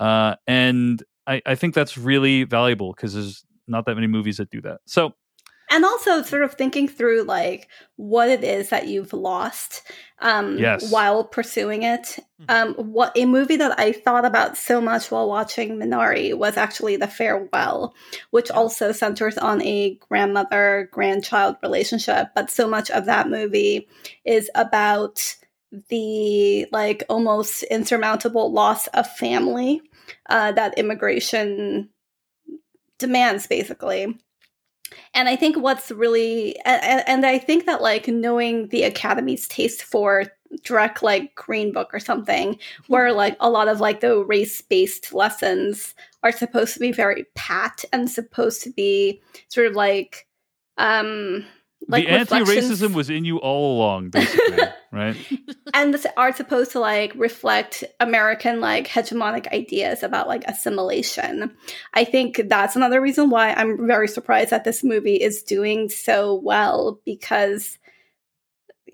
uh, 0.00 0.34
and 0.46 1.02
I, 1.26 1.42
I 1.46 1.54
think 1.54 1.74
that's 1.74 1.96
really 1.96 2.44
valuable 2.44 2.92
because 2.92 3.14
there's 3.14 3.44
not 3.68 3.86
that 3.86 3.94
many 3.94 4.06
movies 4.06 4.38
that 4.38 4.50
do 4.50 4.60
that. 4.62 4.80
So 4.86 5.12
and 5.70 5.84
also 5.84 6.22
sort 6.22 6.42
of 6.42 6.54
thinking 6.54 6.88
through 6.88 7.22
like 7.22 7.68
what 7.96 8.28
it 8.28 8.42
is 8.44 8.70
that 8.70 8.88
you've 8.88 9.12
lost 9.12 9.82
um 10.18 10.58
Yes. 10.58 10.90
while 10.90 11.24
pursuing 11.24 11.82
it. 11.84 12.18
Um 12.48 12.74
what 12.74 13.12
a 13.16 13.26
movie 13.26 13.56
that 13.56 13.78
i 13.78 13.92
thought 13.92 14.24
about 14.24 14.56
so 14.56 14.80
much 14.80 15.10
while 15.10 15.28
watching 15.28 15.76
minari 15.76 16.34
was 16.36 16.56
actually 16.56 16.96
the 16.96 17.06
farewell 17.06 17.94
which 18.30 18.50
also 18.50 18.92
centers 18.92 19.38
on 19.38 19.62
a 19.62 19.94
grandmother 20.08 20.88
grandchild 20.92 21.56
relationship. 21.62 22.28
But 22.34 22.50
so 22.50 22.68
much 22.68 22.90
of 22.90 23.06
that 23.06 23.28
movie 23.28 23.88
is 24.24 24.50
about 24.54 25.36
the 25.88 26.66
like 26.72 27.04
almost 27.08 27.62
insurmountable 27.64 28.52
loss 28.52 28.88
of 28.88 29.06
family 29.16 29.80
uh, 30.28 30.52
that 30.52 30.78
immigration 30.78 31.88
demands 32.98 33.46
basically 33.46 34.18
and 35.14 35.28
I 35.28 35.36
think 35.36 35.56
what's 35.56 35.90
really, 35.90 36.56
and, 36.64 37.02
and 37.06 37.26
I 37.26 37.38
think 37.38 37.66
that 37.66 37.82
like 37.82 38.08
knowing 38.08 38.68
the 38.68 38.84
Academy's 38.84 39.48
taste 39.48 39.82
for 39.82 40.24
direct 40.64 41.02
like 41.02 41.34
Green 41.34 41.72
Book 41.72 41.90
or 41.92 42.00
something, 42.00 42.58
where 42.88 43.12
like 43.12 43.36
a 43.40 43.50
lot 43.50 43.68
of 43.68 43.80
like 43.80 44.00
the 44.00 44.24
race 44.24 44.60
based 44.62 45.12
lessons 45.12 45.94
are 46.22 46.32
supposed 46.32 46.74
to 46.74 46.80
be 46.80 46.92
very 46.92 47.24
pat 47.34 47.84
and 47.92 48.10
supposed 48.10 48.62
to 48.62 48.70
be 48.70 49.20
sort 49.48 49.66
of 49.66 49.74
like, 49.74 50.26
um, 50.76 51.44
like 51.88 52.04
the 52.04 52.10
anti-racism 52.10 52.94
was 52.94 53.10
in 53.10 53.24
you 53.24 53.38
all 53.38 53.76
along 53.76 54.10
basically 54.10 54.58
right 54.92 55.16
and 55.74 55.94
this 55.94 56.06
are 56.16 56.34
supposed 56.34 56.72
to 56.72 56.80
like 56.80 57.12
reflect 57.14 57.84
American 58.00 58.60
like 58.60 58.88
hegemonic 58.88 59.50
ideas 59.52 60.02
about 60.02 60.28
like 60.28 60.44
assimilation. 60.44 61.50
I 61.94 62.04
think 62.04 62.42
that's 62.48 62.76
another 62.76 63.00
reason 63.00 63.30
why 63.30 63.52
I'm 63.52 63.86
very 63.86 64.08
surprised 64.08 64.50
that 64.50 64.64
this 64.64 64.82
movie 64.82 65.16
is 65.16 65.42
doing 65.42 65.88
so 65.88 66.34
well 66.34 67.00
because 67.04 67.78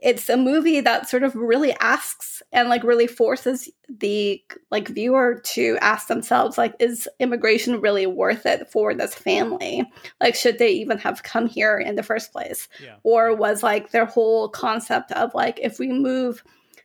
it's 0.02 0.28
a 0.28 0.36
movie 0.36 0.80
that 0.80 1.08
sort 1.08 1.22
of 1.22 1.34
really 1.34 1.72
asks 1.80 2.42
and 2.52 2.68
like 2.68 2.84
really 2.84 3.06
forces 3.06 3.70
the 3.88 4.42
like 4.70 4.88
viewer 4.88 5.40
to 5.44 5.78
ask 5.80 6.08
themselves 6.08 6.58
like 6.58 6.74
is 6.80 7.08
immigration 7.20 7.80
really 7.80 8.06
worth 8.06 8.46
it 8.46 8.70
for 8.70 8.94
this 8.94 9.14
family 9.14 9.84
like 10.20 10.34
should 10.34 10.58
they 10.58 10.70
even 10.72 10.98
have 10.98 11.22
come 11.22 11.46
here 11.46 11.78
in 11.78 11.94
the 11.96 12.02
first 12.02 12.32
place 12.32 12.68
Yeah. 12.82 12.96
or 13.02 13.34
was 13.34 13.62
like 13.62 13.90
their 13.90 14.06
whole 14.06 14.48
concept 14.48 15.12
of 15.12 15.34
like 15.34 15.58
if 15.62 15.78
we 15.78 15.88
move 15.88 16.42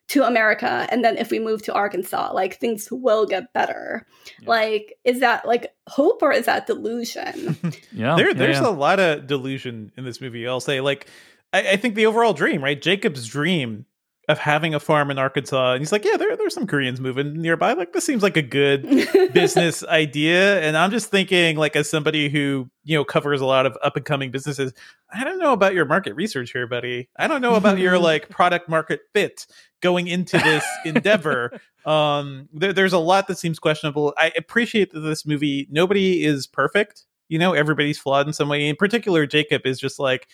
to 0.07 0.23
America 0.23 0.87
and 0.89 1.05
then 1.05 1.17
if 1.17 1.31
we 1.31 1.39
move 1.39 1.61
to 1.63 1.73
Arkansas 1.73 2.31
like 2.33 2.59
things 2.59 2.89
will 2.91 3.25
get 3.25 3.53
better 3.53 4.05
like 4.45 4.97
is 5.05 5.21
that 5.21 5.45
like 5.47 5.73
hope 5.87 6.21
or 6.21 6.33
is 6.33 6.45
that 6.47 6.67
delusion 6.67 7.57
yeah 7.93 8.15
there, 8.17 8.27
yeah, 8.27 8.33
there's 8.33 8.59
yeah. 8.59 8.67
a 8.67 8.71
lot 8.71 8.99
of 8.99 9.25
delusion 9.27 9.91
in 9.97 10.03
this 10.03 10.19
movie. 10.21 10.47
I'll 10.47 10.59
say, 10.59 10.81
like, 10.81 11.07
I, 11.53 11.71
I 11.71 11.75
think 11.77 11.95
the 11.95 12.05
overall 12.05 12.33
dream, 12.33 12.63
right? 12.63 12.81
Jacob's 12.81 13.27
dream 13.27 13.85
of 14.29 14.37
having 14.37 14.73
a 14.73 14.79
farm 14.79 15.11
in 15.11 15.17
Arkansas, 15.17 15.73
and 15.73 15.81
he's 15.81 15.91
like, 15.91 16.05
yeah, 16.05 16.15
there, 16.15 16.35
there's 16.37 16.53
some 16.53 16.67
Koreans 16.67 17.01
moving 17.01 17.41
nearby. 17.41 17.73
Like, 17.73 17.91
this 17.91 18.05
seems 18.05 18.23
like 18.23 18.37
a 18.37 18.41
good 18.41 18.83
business 19.33 19.83
idea. 19.83 20.61
And 20.61 20.77
I'm 20.77 20.91
just 20.91 21.09
thinking, 21.09 21.57
like, 21.57 21.75
as 21.75 21.89
somebody 21.89 22.29
who 22.29 22.69
you 22.83 22.97
know 22.97 23.03
covers 23.03 23.41
a 23.41 23.45
lot 23.45 23.65
of 23.65 23.77
up 23.83 23.95
and 23.95 24.05
coming 24.05 24.31
businesses, 24.31 24.73
I 25.11 25.23
don't 25.23 25.39
know 25.39 25.53
about 25.53 25.73
your 25.73 25.85
market 25.85 26.13
research 26.15 26.51
here, 26.51 26.67
buddy. 26.67 27.09
I 27.17 27.27
don't 27.27 27.41
know 27.41 27.55
about 27.55 27.79
your 27.79 27.99
like 27.99 28.29
product 28.29 28.69
market 28.69 29.01
fit 29.13 29.45
going 29.81 30.07
into 30.07 30.37
this 30.37 30.65
endeavor. 30.85 31.59
Um, 31.85 32.47
there, 32.53 32.73
there's 32.73 32.93
a 32.93 32.99
lot 32.99 33.27
that 33.27 33.39
seems 33.39 33.59
questionable. 33.59 34.13
I 34.17 34.31
appreciate 34.37 34.91
that 34.91 34.99
this 34.99 35.25
movie, 35.25 35.67
nobody 35.71 36.23
is 36.23 36.45
perfect. 36.45 37.05
You 37.27 37.39
know, 37.39 37.53
everybody's 37.53 37.97
flawed 37.97 38.27
in 38.27 38.33
some 38.33 38.49
way. 38.49 38.67
In 38.67 38.75
particular, 38.75 39.25
Jacob 39.25 39.65
is 39.65 39.79
just 39.79 39.99
like 39.99 40.27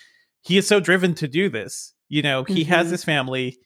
he 0.47 0.57
is 0.57 0.67
so 0.67 0.79
driven 0.79 1.13
to 1.15 1.27
do 1.27 1.49
this. 1.49 1.93
You 2.09 2.21
know, 2.21 2.43
he 2.43 2.63
has 2.65 2.87
Mhm. 2.87 2.91
his 2.91 3.03
family 3.03 3.57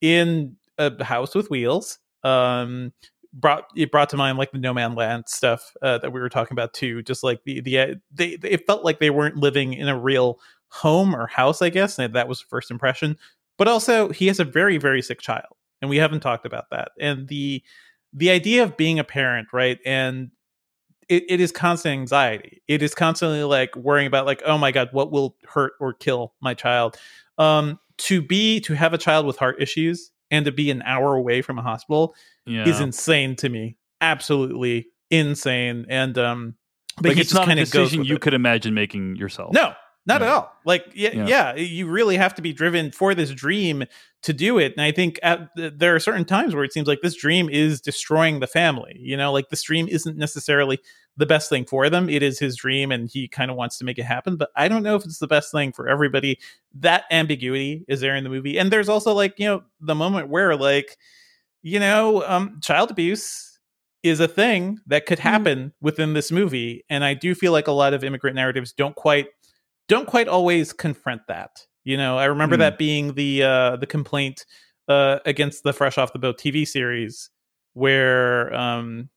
in 0.00 0.56
a 0.78 1.04
house 1.04 1.34
with 1.34 1.50
wheels. 1.50 1.98
Um, 2.24 2.92
brought 3.32 3.64
it 3.76 3.92
brought 3.92 4.08
to 4.10 4.16
mind 4.16 4.38
like 4.38 4.50
the 4.50 4.58
Nomadland 4.58 5.28
stuff 5.28 5.72
uh, 5.82 5.98
that 5.98 6.12
we 6.12 6.20
were 6.20 6.28
talking 6.28 6.54
about 6.54 6.74
too. 6.74 7.02
Just 7.02 7.22
like 7.22 7.40
the 7.44 7.60
the 7.60 7.78
uh, 7.78 7.94
they, 8.12 8.36
they 8.36 8.50
it 8.50 8.66
felt 8.66 8.84
like 8.84 8.98
they 9.00 9.10
weren't 9.10 9.36
living 9.36 9.72
in 9.74 9.88
a 9.88 9.98
real 9.98 10.40
home 10.68 11.14
or 11.14 11.26
house. 11.28 11.62
I 11.62 11.68
guess 11.70 11.98
and 11.98 12.14
that 12.14 12.28
was 12.28 12.40
first 12.40 12.70
impression. 12.70 13.16
But 13.58 13.68
also, 13.68 14.08
he 14.10 14.26
has 14.28 14.40
a 14.40 14.44
very 14.44 14.78
very 14.78 15.02
sick 15.02 15.20
child, 15.20 15.54
and 15.82 15.90
we 15.90 15.98
haven't 15.98 16.20
talked 16.20 16.46
about 16.46 16.70
that. 16.70 16.92
And 16.98 17.28
the 17.28 17.62
the 18.12 18.30
idea 18.30 18.64
of 18.64 18.76
being 18.76 18.98
a 18.98 19.04
parent, 19.04 19.48
right? 19.52 19.78
And 19.86 20.30
it, 21.10 21.24
it 21.28 21.40
is 21.40 21.52
constant 21.52 21.92
anxiety. 21.92 22.62
It 22.68 22.82
is 22.82 22.94
constantly 22.94 23.42
like 23.44 23.74
worrying 23.76 24.06
about 24.06 24.24
like, 24.24 24.42
oh 24.46 24.56
my 24.56 24.70
god, 24.72 24.88
what 24.92 25.10
will 25.10 25.36
hurt 25.46 25.72
or 25.80 25.92
kill 25.92 26.32
my 26.40 26.54
child. 26.54 26.96
Um, 27.36 27.78
to 27.98 28.22
be 28.22 28.60
to 28.60 28.74
have 28.74 28.94
a 28.94 28.98
child 28.98 29.26
with 29.26 29.36
heart 29.36 29.60
issues 29.60 30.10
and 30.30 30.44
to 30.46 30.52
be 30.52 30.70
an 30.70 30.82
hour 30.82 31.14
away 31.16 31.42
from 31.42 31.58
a 31.58 31.62
hospital 31.62 32.14
Yeah. 32.46 32.66
is 32.66 32.80
insane 32.80 33.36
to 33.36 33.48
me. 33.48 33.76
Absolutely 34.00 34.86
insane. 35.10 35.84
And 35.88 36.16
um, 36.16 36.54
but 36.96 37.10
like 37.10 37.18
it's 37.18 37.34
not 37.34 37.44
a 37.44 37.46
kind 37.46 37.60
of 37.60 37.70
goes 37.70 37.88
decision 37.90 38.04
you 38.04 38.14
it. 38.14 38.20
could 38.22 38.34
imagine 38.34 38.72
making 38.74 39.16
yourself. 39.16 39.52
No, 39.52 39.74
not 40.06 40.22
at 40.22 40.28
all. 40.28 40.52
Like, 40.64 40.86
yeah, 40.94 41.10
Yeah. 41.12 41.26
yeah, 41.26 41.54
you 41.56 41.88
really 41.88 42.16
have 42.16 42.34
to 42.36 42.42
be 42.42 42.52
driven 42.52 42.90
for 42.92 43.14
this 43.14 43.30
dream 43.30 43.84
to 44.22 44.32
do 44.32 44.58
it. 44.58 44.72
And 44.76 44.82
I 44.82 44.92
think 44.92 45.18
at, 45.22 45.48
there 45.56 45.94
are 45.94 46.00
certain 46.00 46.24
times 46.24 46.54
where 46.54 46.64
it 46.64 46.72
seems 46.72 46.86
like 46.88 47.00
this 47.02 47.16
dream 47.16 47.48
is 47.50 47.80
destroying 47.80 48.40
the 48.40 48.46
family. 48.46 48.96
You 48.98 49.16
know, 49.16 49.32
like 49.32 49.48
this 49.50 49.62
dream 49.62 49.88
isn't 49.88 50.16
necessarily 50.16 50.78
the 51.16 51.26
best 51.26 51.48
thing 51.50 51.64
for 51.64 51.90
them. 51.90 52.08
It 52.08 52.22
is 52.22 52.38
his 52.38 52.56
dream, 52.56 52.90
and 52.92 53.10
he 53.10 53.28
kind 53.28 53.50
of 53.50 53.56
wants 53.56 53.78
to 53.78 53.84
make 53.84 53.98
it 53.98 54.04
happen. 54.04 54.36
But 54.36 54.50
I 54.56 54.68
don't 54.68 54.82
know 54.82 54.96
if 54.96 55.04
it's 55.04 55.18
the 55.18 55.26
best 55.26 55.52
thing 55.52 55.72
for 55.72 55.88
everybody. 55.88 56.38
That 56.74 57.04
ambiguity 57.10 57.84
is 57.88 58.00
there 58.00 58.16
in 58.16 58.24
the 58.24 58.30
movie, 58.30 58.58
and 58.58 58.70
there's 58.72 58.88
also 58.88 59.12
like 59.12 59.38
you 59.38 59.46
know 59.46 59.62
the 59.80 59.94
moment 59.94 60.28
where 60.28 60.56
like 60.56 60.96
you 61.62 61.78
know 61.78 62.24
um, 62.26 62.58
child 62.62 62.90
abuse 62.90 63.58
is 64.02 64.18
a 64.18 64.28
thing 64.28 64.78
that 64.86 65.04
could 65.04 65.18
happen 65.18 65.74
within 65.82 66.14
this 66.14 66.32
movie 66.32 66.82
and 66.88 67.04
i 67.04 67.12
do 67.12 67.34
feel 67.34 67.52
like 67.52 67.66
a 67.66 67.72
lot 67.72 67.92
of 67.92 68.02
immigrant 68.02 68.34
narratives 68.34 68.72
don't 68.72 68.96
quite 68.96 69.26
don't 69.88 70.06
quite 70.06 70.26
always 70.26 70.72
confront 70.72 71.20
that 71.28 71.66
you 71.84 71.98
know 71.98 72.16
i 72.16 72.24
remember 72.24 72.56
Hmm. 72.56 72.60
that 72.60 72.78
being 72.78 73.12
the 73.12 73.42
uh 73.42 73.76
the 73.76 73.86
complaint 73.86 74.46
uh 74.88 75.18
against 75.26 75.64
the 75.64 75.74
fresh 75.74 75.98
off 75.98 76.14
the 76.14 76.18
boat 76.18 76.38
tv 76.40 76.66
series 76.66 77.28
where 77.74 78.54
um 78.54 79.10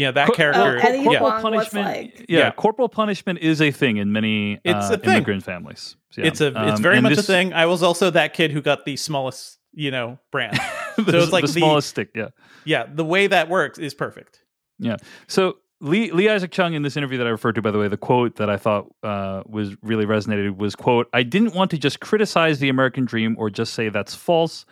yeah 0.00 0.10
that 0.10 0.26
Co- 0.28 0.34
character 0.34 0.60
well, 0.82 1.02
corporal 1.04 1.30
Huang 1.30 1.32
was 1.32 1.42
punishment. 1.42 1.86
like- 1.86 2.26
yeah, 2.28 2.38
Yeah. 2.38 2.50
corporal 2.52 2.88
punishment 2.88 3.38
is 3.40 3.60
a 3.60 3.70
thing 3.70 3.96
in 3.98 4.12
many 4.12 4.60
It's 4.64 4.90
uh, 4.90 4.94
a 4.94 4.98
thing. 4.98 5.10
immigrant 5.16 5.42
families. 5.44 5.96
So, 6.12 6.22
yeah. 6.22 6.28
it's 6.28 6.40
a 6.40 6.48
it's 6.48 6.76
Um, 6.78 6.82
very 6.82 6.96
and 6.98 7.04
much 7.04 7.18
a 7.18 7.22
thing 7.22 7.52
i 7.52 7.66
was 7.66 7.82
also 7.82 8.10
that 8.10 8.34
kid 8.34 8.50
who 8.50 8.60
got 8.60 8.84
the 8.84 8.96
smallest 8.96 9.58
you 9.72 9.90
know 9.90 10.18
brand 10.32 10.58
the, 10.96 11.04
So 11.12 11.18
it's 11.18 11.32
like 11.32 11.44
the 11.46 11.52
the- 11.52 11.60
smallest 11.60 11.88
stick. 11.90 12.08
Yeah. 12.14 12.28
yeah 12.64 12.86
the 12.92 13.04
way 13.04 13.26
that 13.28 13.48
works 13.48 13.78
is 13.78 13.94
perfect 13.94 14.40
Yeah. 14.78 14.96
So 15.28 15.56
Lee 15.82 16.10
Lee 16.12 16.28
Isaac 16.28 16.50
Chung 16.50 16.74
in 16.74 16.82
this 16.82 16.96
interview 16.96 17.16
that 17.18 17.26
I 17.26 17.30
referred 17.30 17.54
to, 17.54 17.62
by 17.62 17.70
the 17.70 17.78
way, 17.78 17.88
the 17.88 17.96
quote 17.96 18.36
that 18.36 18.50
I 18.50 18.58
thought 18.58 18.84
uh, 19.02 19.42
was 19.46 19.76
really 19.82 20.04
resonated 20.04 20.58
was 20.58 20.76
quote, 20.76 21.06
I 21.14 21.22
didn't 21.22 21.54
want 21.54 21.70
to 21.70 21.78
just 21.78 22.00
criticize 22.00 22.58
the 22.58 22.68
American 22.68 23.06
dream 23.06 23.34
or 23.38 23.48
just 23.48 23.72
say 23.72 23.88
that's 23.88 24.14
false. 24.14 24.66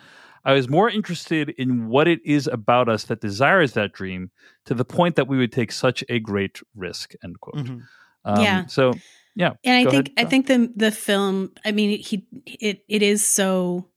I 0.45 0.53
was 0.53 0.69
more 0.69 0.89
interested 0.89 1.49
in 1.57 1.87
what 1.89 2.07
it 2.07 2.19
is 2.25 2.47
about 2.47 2.89
us 2.89 3.03
that 3.05 3.21
desires 3.21 3.73
that 3.73 3.93
dream 3.93 4.31
to 4.65 4.73
the 4.73 4.85
point 4.85 5.15
that 5.15 5.27
we 5.27 5.37
would 5.37 5.51
take 5.51 5.71
such 5.71 6.03
a 6.09 6.19
great 6.19 6.61
risk. 6.75 7.13
End 7.23 7.39
quote. 7.39 7.65
Mhm. 7.65 7.81
Um, 8.25 8.41
Yeah. 8.41 8.65
So 8.67 8.93
yeah. 9.35 9.53
And 9.63 9.87
I 9.87 9.89
think 9.89 10.11
ahead, 10.17 10.27
I 10.27 10.29
think 10.29 10.47
the 10.47 10.71
the 10.75 10.91
film. 10.91 11.51
I 11.65 11.71
mean, 11.71 11.99
he 11.99 12.25
it 12.45 12.83
it 12.87 13.01
is 13.01 13.25
so. 13.25 13.87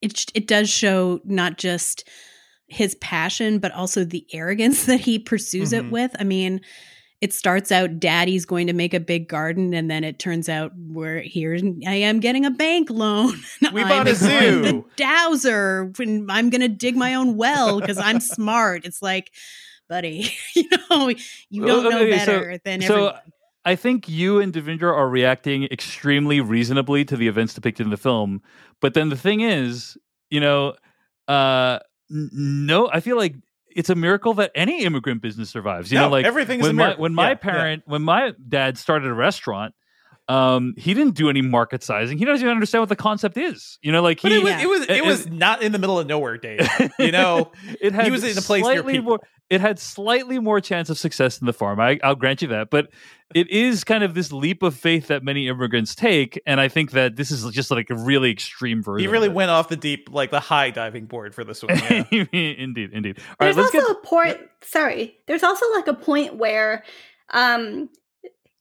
It 0.00 0.24
it 0.34 0.46
does 0.46 0.70
show 0.70 1.20
not 1.24 1.58
just 1.58 2.08
his 2.68 2.94
passion, 2.96 3.58
but 3.58 3.72
also 3.72 4.04
the 4.04 4.26
arrogance 4.32 4.84
that 4.86 5.00
he 5.00 5.18
pursues 5.18 5.72
Mhm. 5.72 5.78
it 5.86 5.90
with. 5.90 6.16
I 6.18 6.24
mean, 6.24 6.60
it 7.20 7.32
starts 7.32 7.72
out 7.72 7.98
daddy's 7.98 8.44
going 8.44 8.68
to 8.68 8.72
make 8.72 8.94
a 8.94 9.00
big 9.00 9.28
garden, 9.28 9.74
and 9.74 9.90
then 9.90 10.04
it 10.04 10.18
turns 10.18 10.48
out 10.48 10.72
we're 10.76 11.20
here. 11.20 11.58
I 11.86 11.94
am 11.94 12.20
getting 12.20 12.44
a 12.44 12.50
bank 12.50 12.90
loan. 12.90 13.34
We 13.72 13.82
I'm 13.82 13.88
bought 13.88 14.08
a 14.08 14.14
zoo. 14.14 14.62
The 14.62 14.84
dowser. 14.96 15.92
When 15.96 16.30
I'm 16.30 16.48
going 16.50 16.60
to 16.60 16.68
dig 16.68 16.96
my 16.96 17.14
own 17.14 17.36
well 17.36 17.80
because 17.80 17.98
I'm 17.98 18.20
smart. 18.20 18.84
It's 18.84 19.02
like, 19.02 19.32
buddy, 19.88 20.30
you 20.54 20.68
know, 20.90 21.08
you 21.50 21.66
don't 21.66 21.82
know 21.84 22.02
Okay, 22.02 22.18
so- 22.20 22.26
better 22.26 22.58
than 22.64 22.82
so 22.82 22.94
everyone. 22.94 23.14
I 23.64 23.74
think 23.76 24.08
you 24.08 24.40
and 24.40 24.50
Devindra 24.52 24.94
are 24.94 25.08
reacting 25.10 25.64
extremely 25.64 26.40
reasonably 26.40 27.04
to 27.04 27.16
the 27.18 27.28
events 27.28 27.52
depicted 27.52 27.84
in 27.84 27.90
the 27.90 27.98
film. 27.98 28.40
But 28.80 28.94
then 28.94 29.10
the 29.10 29.16
thing 29.16 29.40
is, 29.42 29.98
you 30.30 30.40
know, 30.40 30.74
uh, 31.26 31.80
no, 32.08 32.88
I 32.90 33.00
feel 33.00 33.18
like 33.18 33.34
it's 33.74 33.90
a 33.90 33.94
miracle 33.94 34.34
that 34.34 34.50
any 34.54 34.84
immigrant 34.84 35.22
business 35.22 35.50
survives. 35.50 35.90
You 35.92 35.98
No, 35.98 36.04
know, 36.04 36.10
like 36.10 36.26
everything's 36.26 36.64
a 36.64 36.68
when 36.68 36.76
my 36.76 36.94
when 36.94 37.14
my 37.14 37.24
Yeah, 37.24 37.28
yeah. 37.30 37.34
parent, 37.36 37.82
when 37.86 38.02
my 38.02 38.32
dad 38.48 38.78
started 38.78 39.08
a 39.08 39.14
restaurant, 39.14 39.74
um, 40.28 40.74
he 40.76 40.92
didn't 40.94 41.14
do 41.14 41.30
any 41.30 41.40
market 41.42 41.82
sizing. 41.82 42.18
He 42.18 42.24
doesn't 42.24 42.42
even 42.44 42.52
understand 42.52 42.82
what 42.82 42.88
the 42.90 42.96
concept 42.96 43.36
is. 43.36 43.78
You 43.82 43.92
know, 43.92 44.02
like 44.02 44.20
but 44.22 44.30
he 44.32 44.38
it 44.38 44.44
was 44.44 44.52
Yeah. 44.52 44.62
it 44.62 44.68
was 44.68 44.80
it 44.82 44.90
and- 44.90 45.06
was 45.06 45.26
not 45.28 45.62
in 45.62 45.72
the 45.72 45.78
middle 45.78 45.98
of 45.98 46.06
nowhere 46.06 46.36
Dave. 46.36 46.68
you 46.98 47.12
know 47.12 47.52
it 47.80 47.92
had 47.94 48.04
he 48.04 48.10
was 48.10 48.24
in 48.24 48.36
a 48.36 48.40
place 48.42 48.62
near 48.64 48.74
slightly 48.74 48.92
people. 48.94 49.08
more 49.10 49.20
it 49.50 49.62
had 49.62 49.78
slightly 49.78 50.38
more 50.38 50.60
chance 50.60 50.90
of 50.90 50.98
success 50.98 51.38
than 51.38 51.46
the 51.46 51.54
farm 51.54 51.80
I, 51.80 51.98
i'll 52.04 52.14
grant 52.14 52.42
you 52.42 52.48
that 52.48 52.68
but 52.68 52.90
it 53.34 53.48
is 53.48 53.82
kind 53.82 54.04
of 54.04 54.12
this 54.12 54.30
leap 54.30 54.62
of 54.62 54.74
faith 54.74 55.06
that 55.06 55.22
many 55.24 55.48
immigrants 55.48 55.94
take 55.94 56.38
and 56.46 56.60
i 56.60 56.68
think 56.68 56.90
that 56.90 57.16
this 57.16 57.30
is 57.30 57.50
just 57.54 57.70
like 57.70 57.88
a 57.88 57.94
really 57.94 58.30
extreme 58.30 58.82
version 58.82 59.00
he 59.00 59.06
of 59.06 59.12
really 59.12 59.28
it. 59.28 59.32
went 59.32 59.50
off 59.50 59.70
the 59.70 59.76
deep 59.76 60.08
like 60.12 60.30
the 60.30 60.40
high 60.40 60.68
diving 60.70 61.06
board 61.06 61.34
for 61.34 61.44
this 61.44 61.62
one 61.62 61.78
yeah. 61.78 62.04
indeed 62.32 62.90
indeed 62.92 63.18
all 63.18 63.46
right 63.46 63.54
There's 63.54 63.56
let's 63.56 63.74
also 63.74 63.88
get 63.88 63.90
a 63.90 64.00
point. 64.06 64.38
Sorry, 64.62 65.16
there's 65.26 65.42
also 65.42 65.64
like 65.74 65.86
a 65.88 65.94
point 65.94 66.34
where, 66.36 66.84
um, 67.30 67.88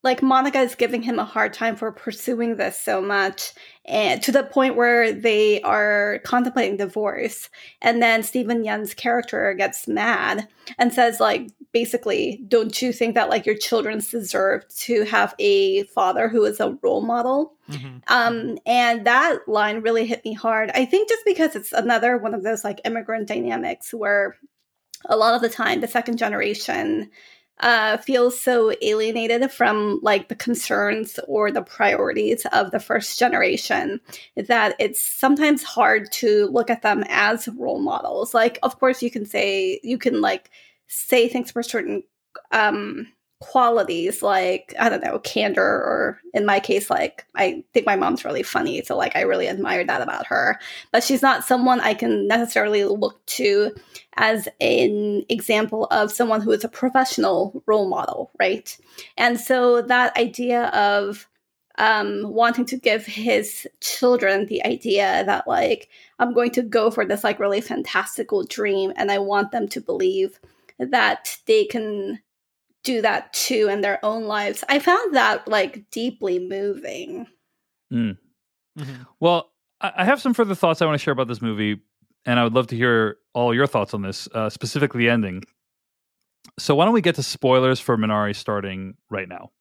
like 0.08 0.24
Monica 0.24 0.62
is 0.62 0.74
giving 0.74 1.02
him 1.02 1.20
a 1.20 1.26
hard 1.26 1.54
time 1.54 1.76
for 1.76 1.92
pursuing 1.92 2.56
this 2.56 2.80
so 2.80 3.02
much, 3.02 3.52
and 3.84 4.22
to 4.24 4.32
the 4.32 4.44
point 4.44 4.78
where 4.78 5.12
they 5.12 5.62
are 5.62 6.20
contemplating 6.24 6.78
divorce. 6.78 7.50
And 7.82 8.02
then 8.02 8.24
Steven 8.24 8.64
Yeun's 8.64 8.94
character 8.94 9.54
gets 9.54 9.86
mad 9.86 10.48
and 10.80 10.94
says, 10.94 11.20
like, 11.20 11.50
basically, 11.74 12.42
don't 12.48 12.82
you 12.82 12.94
think 12.94 13.16
that 13.16 13.30
like 13.30 13.46
your 13.46 13.58
children 13.58 14.00
deserve 14.00 14.66
to 14.70 15.04
have 15.04 15.36
a 15.40 15.84
father 15.84 16.30
who 16.30 16.46
is 16.46 16.62
a 16.62 16.78
role 16.82 17.02
model? 17.02 17.54
Mhm. 17.70 18.02
Um, 18.08 18.58
and 18.66 19.06
that 19.06 19.48
line 19.48 19.82
really 19.82 20.08
hit 20.08 20.24
me 20.24 20.34
hard. 20.34 20.72
I 20.74 20.86
think 20.86 21.10
just 21.10 21.26
because 21.26 21.54
it's 21.54 21.74
another 21.74 22.18
one 22.18 22.34
of 22.34 22.44
those 22.44 22.64
like 22.64 22.80
immigrant 22.86 23.28
dynamics 23.28 23.94
where 23.94 24.38
a 25.06 25.18
lot 25.18 25.36
of 25.36 25.42
the 25.42 25.50
time 25.50 25.82
the 25.82 25.88
second 25.88 26.18
generation 26.18 27.12
uh, 27.60 27.98
feels 27.98 28.40
so 28.40 28.74
alienated 28.82 29.52
from 29.52 30.00
like 30.04 30.28
the 30.28 30.36
concerns 30.36 31.20
or 31.28 31.52
the 31.52 31.62
priorities 31.62 32.46
of 32.52 32.72
the 32.72 32.80
first 32.80 33.18
generation 33.18 34.00
that 34.36 34.76
it's 34.80 35.02
sometimes 35.02 35.64
hard 35.64 36.12
to 36.12 36.48
look 36.48 36.70
at 36.70 36.84
them 36.84 37.04
as 37.10 37.48
role 37.50 37.80
models. 37.80 38.34
Like, 38.34 38.60
of 38.62 38.80
course, 38.80 39.02
you 39.02 39.10
can 39.10 39.26
say 39.26 39.80
you 39.84 39.98
can 39.98 40.22
like 40.22 40.52
say 40.88 41.28
things 41.28 41.52
for 41.52 41.64
certain 41.64 42.04
um 42.52 43.08
qualities 43.40 44.24
like 44.24 44.74
i 44.80 44.90
don't 44.90 45.04
know 45.04 45.20
candor 45.20 45.62
or 45.62 46.20
in 46.34 46.44
my 46.44 46.60
case 46.60 46.90
like 46.90 47.24
i 47.36 47.64
think 47.72 47.86
my 47.86 47.96
mom's 47.96 48.26
really 48.26 48.42
funny 48.42 48.82
so 48.82 48.98
like 48.98 49.16
i 49.16 49.22
really 49.22 49.48
admire 49.48 49.86
that 49.86 50.02
about 50.02 50.26
her. 50.26 50.60
But 50.92 51.04
she's 51.04 51.22
not 51.22 51.46
someone 51.46 51.80
i 51.82 51.94
can 51.94 52.28
necessarily 52.28 52.84
look 52.84 53.24
to 53.28 53.76
as 54.16 54.48
an 54.60 55.24
example 55.30 55.86
of 55.92 56.12
someone 56.12 56.42
who 56.42 56.52
is 56.52 56.64
a 56.64 56.70
professional 56.70 57.62
role 57.68 57.88
model 57.88 58.32
right? 58.40 58.76
And 59.18 59.40
so 59.40 59.84
that 59.84 60.18
idea 60.18 60.66
of 60.70 61.28
um, 61.80 62.24
wanting 62.24 62.66
to 62.66 62.78
give 62.78 63.06
his 63.06 63.68
children 63.82 64.48
the 64.48 64.66
idea 64.66 65.24
that 65.28 65.48
like 65.48 65.90
i'm 66.18 66.34
going 66.34 66.50
to 66.52 66.64
go 66.64 66.90
for 66.90 67.06
this 67.06 67.24
like 67.24 67.40
really 67.40 67.62
fantastical 67.62 68.44
dream 68.44 68.92
and 68.96 69.12
i 69.12 69.20
want 69.20 69.52
them 69.52 69.68
to 69.68 69.80
believe 69.80 70.40
that 70.80 71.38
they 71.46 71.66
can 71.66 72.20
do 72.88 73.02
that 73.02 73.34
too 73.34 73.68
in 73.70 73.82
their 73.82 74.00
own 74.04 74.24
lives. 74.24 74.64
I 74.70 74.80
found 74.80 75.16
that 75.16 75.48
like 75.48 75.90
deeply 75.92 76.40
moving. 76.40 77.28
Mm. 77.94 78.18
Mhm. 78.80 79.06
well 79.20 79.52
I 79.82 79.92
I 80.02 80.04
have 80.06 80.20
some 80.22 80.34
further 80.34 80.56
thoughts 80.56 80.82
I 80.82 80.86
want 80.86 81.00
to 81.00 81.04
share 81.04 81.12
about 81.18 81.28
this 81.28 81.42
movie, 81.42 81.74
and 82.26 82.40
I 82.40 82.44
would 82.44 82.54
love 82.54 82.68
to 82.68 82.76
hear 82.76 83.18
all 83.34 83.54
your 83.54 83.68
thoughts 83.68 83.94
on 83.94 84.02
this, 84.02 84.28
uh, 84.34 84.50
specifically 84.50 85.00
the 85.06 85.10
ending. 85.12 85.44
So, 86.60 86.74
why 86.76 86.86
don't 86.86 86.94
we 86.94 87.02
get 87.02 87.16
to 87.16 87.24
spoilers 87.24 87.80
for 87.80 87.98
Minari 87.98 88.36
starting 88.36 88.96
right 89.10 89.30
now? 89.30 89.52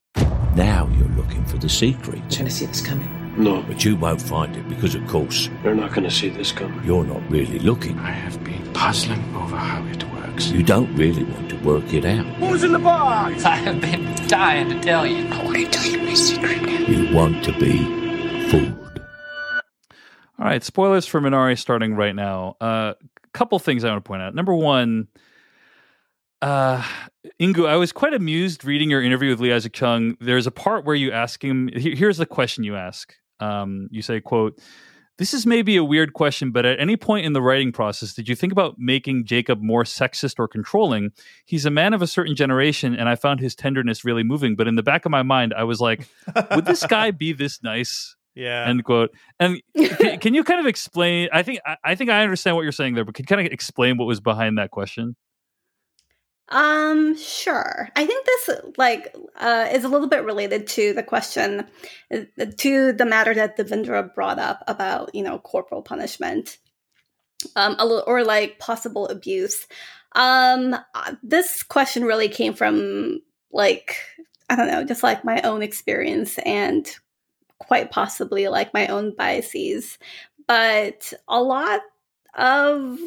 Now 0.55 0.89
you're 0.97 1.15
looking 1.20 1.44
for 1.44 1.59
the 1.59 1.69
secret. 1.69 2.19
You're 2.31 2.39
gonna 2.39 2.51
see 2.51 2.66
this 2.66 2.81
coming. 2.90 3.11
No. 3.36 3.62
But 3.69 3.85
you 3.85 3.97
won't 3.97 4.23
find 4.23 4.57
it 4.57 4.66
because, 4.69 4.94
of 4.94 5.07
course, 5.07 5.51
You're 5.62 5.74
not 5.74 5.93
gonna 5.93 6.11
see 6.11 6.31
this 6.31 6.53
coming. 6.53 6.81
you're 6.89 7.05
not 7.05 7.23
really 7.31 7.59
looking. 7.59 7.98
I 7.98 8.12
have 8.24 8.43
been 8.43 8.65
puzzling 8.73 9.23
over 9.36 9.57
how 9.57 9.85
it 9.94 10.03
works. 10.05 10.15
You 10.45 10.63
don't 10.63 10.95
really 10.97 11.25
want 11.25 11.49
to 11.49 11.57
work 11.65 11.93
it 11.95 12.05
out. 12.05 12.27
Who's 12.37 12.63
in 12.63 12.73
the 12.73 12.79
box? 12.79 13.45
I 13.45 13.57
have 13.57 13.81
been 13.81 14.15
dying 14.29 14.69
to 14.69 14.81
tell 14.81 15.07
you. 15.07 15.27
I 15.29 15.43
want 15.43 15.57
to 15.57 15.67
tell 15.67 15.85
you 15.85 15.99
my 15.99 16.15
secret. 16.15 16.63
now. 16.63 16.79
You 16.79 17.15
want 17.15 17.43
to 17.45 17.53
be 17.59 18.51
fooled. 18.51 19.01
All 20.39 20.45
right, 20.45 20.63
spoilers 20.63 21.07
for 21.07 21.21
Minari 21.21 21.59
starting 21.59 21.95
right 21.95 22.15
now. 22.15 22.57
A 22.61 22.65
uh, 22.65 22.95
couple 23.33 23.59
things 23.59 23.83
I 23.83 23.89
want 23.89 24.05
to 24.05 24.09
point 24.09 24.21
out. 24.21 24.35
Number 24.35 24.55
one, 24.55 25.09
uh, 26.43 26.85
Inkoo, 27.41 27.67
I 27.67 27.77
was 27.77 27.93
quite 27.93 28.13
amused 28.13 28.65
reading 28.65 28.91
your 28.91 29.03
interview 29.03 29.31
with 29.31 29.41
Lee 29.41 29.53
Isaac 29.55 29.73
Chung. 29.73 30.19
There's 30.21 30.47
a 30.47 30.51
part 30.51 30.85
where 30.85 30.95
you 30.95 31.13
ask 31.13 31.43
him. 31.43 31.71
Here's 31.75 32.19
the 32.19 32.27
question 32.27 32.63
you 32.63 32.77
ask. 32.77 33.15
Um, 33.41 33.89
you 33.91 34.03
say, 34.03 34.21
"quote 34.21 34.61
This 35.18 35.32
is 35.32 35.47
maybe 35.47 35.76
a 35.76 35.84
weird 35.84 36.12
question, 36.12 36.51
but 36.51 36.66
at 36.66 36.78
any 36.78 36.97
point 36.97 37.24
in 37.24 37.32
the 37.32 37.40
writing 37.40 37.72
process, 37.72 38.12
did 38.12 38.28
you 38.28 38.34
think 38.34 38.52
about 38.52 38.74
making 38.78 39.24
Jacob 39.24 39.62
more 39.62 39.84
sexist 39.84 40.34
or 40.38 40.47
controlling? 40.47 41.12
He's 41.47 41.64
a 41.64 41.70
man 41.70 41.94
of 41.94 42.02
a 42.02 42.06
certain 42.06 42.36
generation, 42.36 42.94
and 42.94 43.09
I 43.09 43.14
found 43.14 43.40
his 43.40 43.55
tenderness 43.55 44.05
really 44.05 44.22
moving. 44.22 44.56
But 44.56 44.68
in 44.68 44.74
the 44.74 44.82
back 44.82 45.06
of 45.06 45.10
my 45.10 45.22
mind, 45.22 45.55
I 45.56 45.64
was 45.64 45.80
like, 45.80 46.06
would 46.55 46.66
this 46.66 46.84
guy 46.88 47.12
be 47.12 47.32
this 47.32 47.62
nice? 47.62 48.14
Yeah. 48.34 48.68
End 48.68 48.84
quote. 48.84 49.14
And 49.40 49.62
can, 49.74 50.18
can 50.20 50.34
you 50.34 50.44
kind 50.44 50.60
of 50.60 50.66
explain? 50.66 51.30
I 51.32 51.43
think 51.43 51.60
I, 51.64 51.76
I 51.82 51.94
think 51.94 52.10
I 52.10 52.22
understand 52.22 52.55
what 52.55 52.62
you're 52.62 52.72
saying 52.72 52.94
there, 52.94 53.05
but 53.05 53.14
can 53.14 53.22
you 53.22 53.26
kind 53.26 53.47
of 53.47 53.51
explain 53.51 53.97
what 53.97 54.05
was 54.05 54.20
behind 54.20 54.59
that 54.59 54.70
question? 54.70 55.16
Um, 56.48 57.16
sure. 57.16 57.89
I 57.97 58.06
think 58.06 58.24
this 58.24 58.51
like 58.77 59.14
uh, 59.36 59.68
is 59.73 59.85
a 59.85 59.89
little 59.89 60.09
bit 60.09 60.24
related 60.24 60.66
to 60.68 60.93
the 60.93 61.02
question 61.02 61.66
uh, 62.14 62.44
to 62.59 62.93
the 62.93 63.05
matter 63.05 63.35
that 63.35 63.56
Devindra 63.56 64.14
brought 64.14 64.39
up 64.39 64.62
about 64.68 65.14
you 65.14 65.23
know 65.23 65.39
corporal 65.39 65.82
punishment, 65.82 66.59
um, 67.56 67.77
or 68.06 68.24
like 68.24 68.59
possible 68.60 69.09
abuse. 69.09 69.66
Um, 70.14 70.74
uh, 70.94 71.14
this 71.23 71.62
question 71.62 72.05
really 72.05 72.28
came 72.28 72.55
from 72.55 73.20
like 73.52 73.97
I 74.48 74.55
don't 74.55 74.68
know, 74.68 74.85
just 74.85 75.02
like 75.02 75.24
my 75.24 75.40
own 75.43 75.62
experience 75.62 76.39
and 76.44 76.89
quite 77.59 77.90
possibly 77.90 78.47
like 78.47 78.73
my 78.73 78.86
own 78.86 79.14
biases, 79.16 79.98
but 80.47 81.12
a 81.27 81.43
lot 81.43 81.81
of 82.35 82.98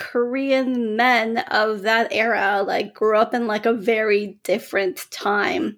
Korean 0.00 0.96
men 0.96 1.38
of 1.50 1.82
that 1.82 2.10
era 2.10 2.64
like 2.66 2.94
grew 2.94 3.16
up 3.18 3.34
in 3.34 3.46
like 3.46 3.66
a 3.66 3.72
very 3.74 4.38
different 4.42 5.06
time. 5.10 5.76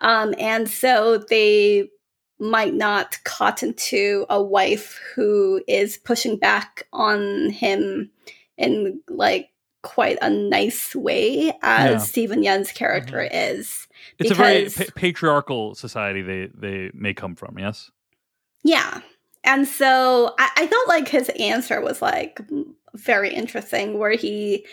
Um, 0.00 0.34
and 0.38 0.68
so 0.68 1.18
they 1.18 1.88
might 2.40 2.74
not 2.74 3.18
cotton 3.24 3.74
to 3.74 4.26
a 4.28 4.42
wife 4.42 4.98
who 5.14 5.62
is 5.68 5.98
pushing 5.98 6.36
back 6.36 6.82
on 6.92 7.50
him 7.50 8.10
in 8.58 9.00
like 9.08 9.50
quite 9.82 10.18
a 10.20 10.28
nice 10.30 10.94
way 10.94 11.52
as 11.62 11.90
Yeah. 11.90 11.98
Steven 11.98 12.42
Yeun's 12.42 12.72
character 12.72 13.20
is. 13.32 13.86
It's 14.18 14.30
a 14.30 14.34
very 14.34 14.64
Because- 14.64 14.76
pa- 14.88 14.92
patriarchal 14.96 15.74
society 15.74 16.22
they 16.22 16.48
they 16.54 16.90
may 16.92 17.14
come 17.14 17.36
from. 17.36 17.58
Yes. 17.58 17.90
Yeah. 18.64 19.00
And 19.42 19.66
so 19.66 20.34
I, 20.38 20.50
I 20.56 20.66
felt 20.66 20.88
like 20.88 21.08
his 21.08 21.30
answer 21.38 21.80
was 21.80 22.02
like 22.02 22.40
very 22.94 23.32
interesting, 23.32 23.98
where 23.98 24.12
he, 24.12 24.66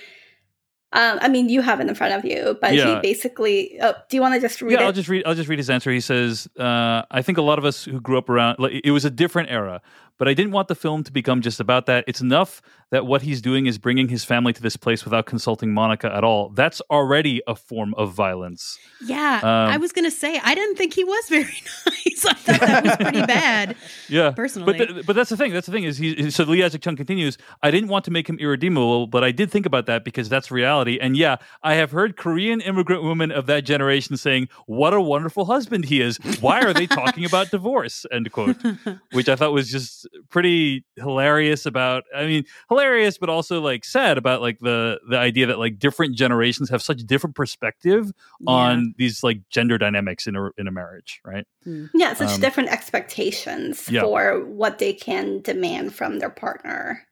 um, 0.94 1.20
I 1.22 1.28
mean, 1.28 1.50
you 1.50 1.62
have 1.62 1.80
it 1.80 1.88
in 1.88 1.96
front 1.96 2.14
of 2.14 2.26
you, 2.26 2.58
but 2.62 2.74
Yeah. 2.74 2.96
he 2.96 3.02
basically, 3.02 3.78
oh, 3.82 3.94
do 4.10 4.18
you 4.18 4.22
want 4.22 4.36
to 4.36 4.40
just 4.42 4.62
read 4.62 4.72
yeah, 4.74 4.84
it? 4.84 4.86
I'll 4.86 4.92
just 4.94 5.10
read. 5.10 5.24
I'll 5.26 5.36
just 5.36 5.50
read 5.50 5.60
his 5.60 5.70
answer. 5.70 5.92
He 5.92 6.00
says, 6.00 6.48
uh, 6.58 7.04
"I 7.12 7.22
think 7.22 7.38
a 7.38 7.42
lot 7.42 7.60
of 7.60 7.66
us 7.66 7.84
who 7.84 8.00
grew 8.00 8.18
up 8.18 8.30
around 8.30 8.60
like, 8.60 8.82
it 8.84 8.92
was 8.92 9.04
a 9.06 9.10
different 9.10 9.50
era, 9.50 9.82
but 10.18 10.28
I 10.28 10.34
didn't 10.34 10.52
want 10.52 10.68
the 10.68 10.76
film 10.76 11.04
to 11.04 11.12
become 11.12 11.42
just 11.42 11.60
about 11.60 11.86
that. 11.88 12.04
It's 12.08 12.22
enough 12.22 12.62
that 12.90 13.06
what 13.06 13.22
he's 13.22 13.42
doing 13.42 13.66
is 13.66 13.78
bringing 13.78 14.08
his 14.08 14.24
family 14.24 14.54
to 14.54 14.62
this 14.62 14.78
place 14.78 15.04
without 15.04 15.26
consulting 15.26 15.74
Monica 15.74 16.14
at 16.16 16.24
all. 16.24 16.50
That's 16.50 16.82
already 16.90 17.42
a 17.48 17.56
form 17.56 17.94
of 17.96 18.14
violence." 18.14 18.78
Yeah, 19.06 19.40
Um, 19.44 19.74
I 19.74 19.78
was 19.78 19.92
gonna 19.92 20.12
say 20.12 20.40
I 20.44 20.56
didn't 20.56 20.76
think 20.78 20.94
he 20.94 21.04
was 21.04 21.26
very 21.30 21.44
nice. 21.86 22.26
I 22.26 22.34
thought 22.34 22.58
that 22.60 22.84
was 22.84 22.96
pretty 22.98 23.26
bad. 23.26 23.76
Yeah, 24.10 24.32
personally. 24.32 24.78
But 24.78 24.88
th- 24.90 25.06
but 25.06 25.16
that's 25.18 25.30
the 25.30 25.36
thing. 25.38 25.52
That's 25.52 25.66
the 25.66 25.72
thing 25.74 25.84
is 25.84 25.98
he. 25.98 26.32
So 26.32 26.44
Lee 26.46 26.64
Isaac 26.64 26.82
Chung 26.82 26.96
continues. 26.96 27.38
I 27.62 27.72
didn't 27.72 27.90
want 27.90 28.06
to 28.06 28.12
make 28.12 28.30
him 28.30 28.38
irredeemable, 28.40 29.08
but 29.08 29.24
I 29.24 29.32
did 29.32 29.52
think 29.52 29.66
about 29.66 29.86
that 29.88 30.06
because 30.06 30.30
that's 30.30 30.50
reality. 30.50 30.98
And 31.02 31.18
yeah, 31.18 31.38
I 31.62 31.74
have 31.76 31.92
heard 31.92 32.16
Korean 32.16 32.62
immigrant 32.62 33.04
women 33.04 33.32
of 33.32 33.48
that 33.48 33.66
generation 33.66 34.16
saying, 34.16 34.48
"What 34.66 34.94
a 34.94 35.02
wonderful 35.02 35.46
husband 35.46 35.86
he 35.86 36.00
is." 36.02 36.18
Why 36.40 36.62
are 36.62 36.74
they 36.74 36.88
talking 36.88 37.26
about 37.26 37.52
divorce? 37.52 38.06
End 38.12 38.32
quote. 38.32 38.56
Which 39.12 39.28
I 39.28 39.36
thought 39.36 39.52
was 39.52 39.70
just 39.70 40.07
pretty 40.30 40.86
hilarious. 40.96 41.66
About 41.66 42.04
I 42.16 42.26
mean, 42.26 42.44
hilarious, 42.70 43.18
but 43.18 43.30
also 43.30 43.62
like 43.62 43.86
sad 43.86 44.18
about 44.18 44.42
like 44.42 44.60
the 44.60 45.00
the 45.10 45.18
idea 45.18 45.48
that 45.48 45.60
like 45.60 45.80
different 45.80 46.16
generations 46.16 46.70
have 46.70 46.82
such 46.82 47.00
different 47.06 47.36
perspective 47.36 48.12
on 48.46 48.94
these 48.98 49.24
like 49.24 49.40
gender 49.50 49.78
dynamics 49.78 50.28
in 50.28 50.36
a 50.36 50.50
in 50.58 50.68
a 50.68 50.72
marriage, 50.72 51.22
right? 51.24 51.46
yeah, 51.94 52.14
such 52.14 52.30
Um, 52.30 52.40
different 52.40 52.70
expectations 52.70 53.90
yeah. 53.90 54.02
for 54.02 54.46
what 54.46 54.80
they 54.80 54.94
can 54.94 55.42
demand 55.42 55.94
from 55.94 56.20
their 56.20 56.30
partner. 56.30 57.04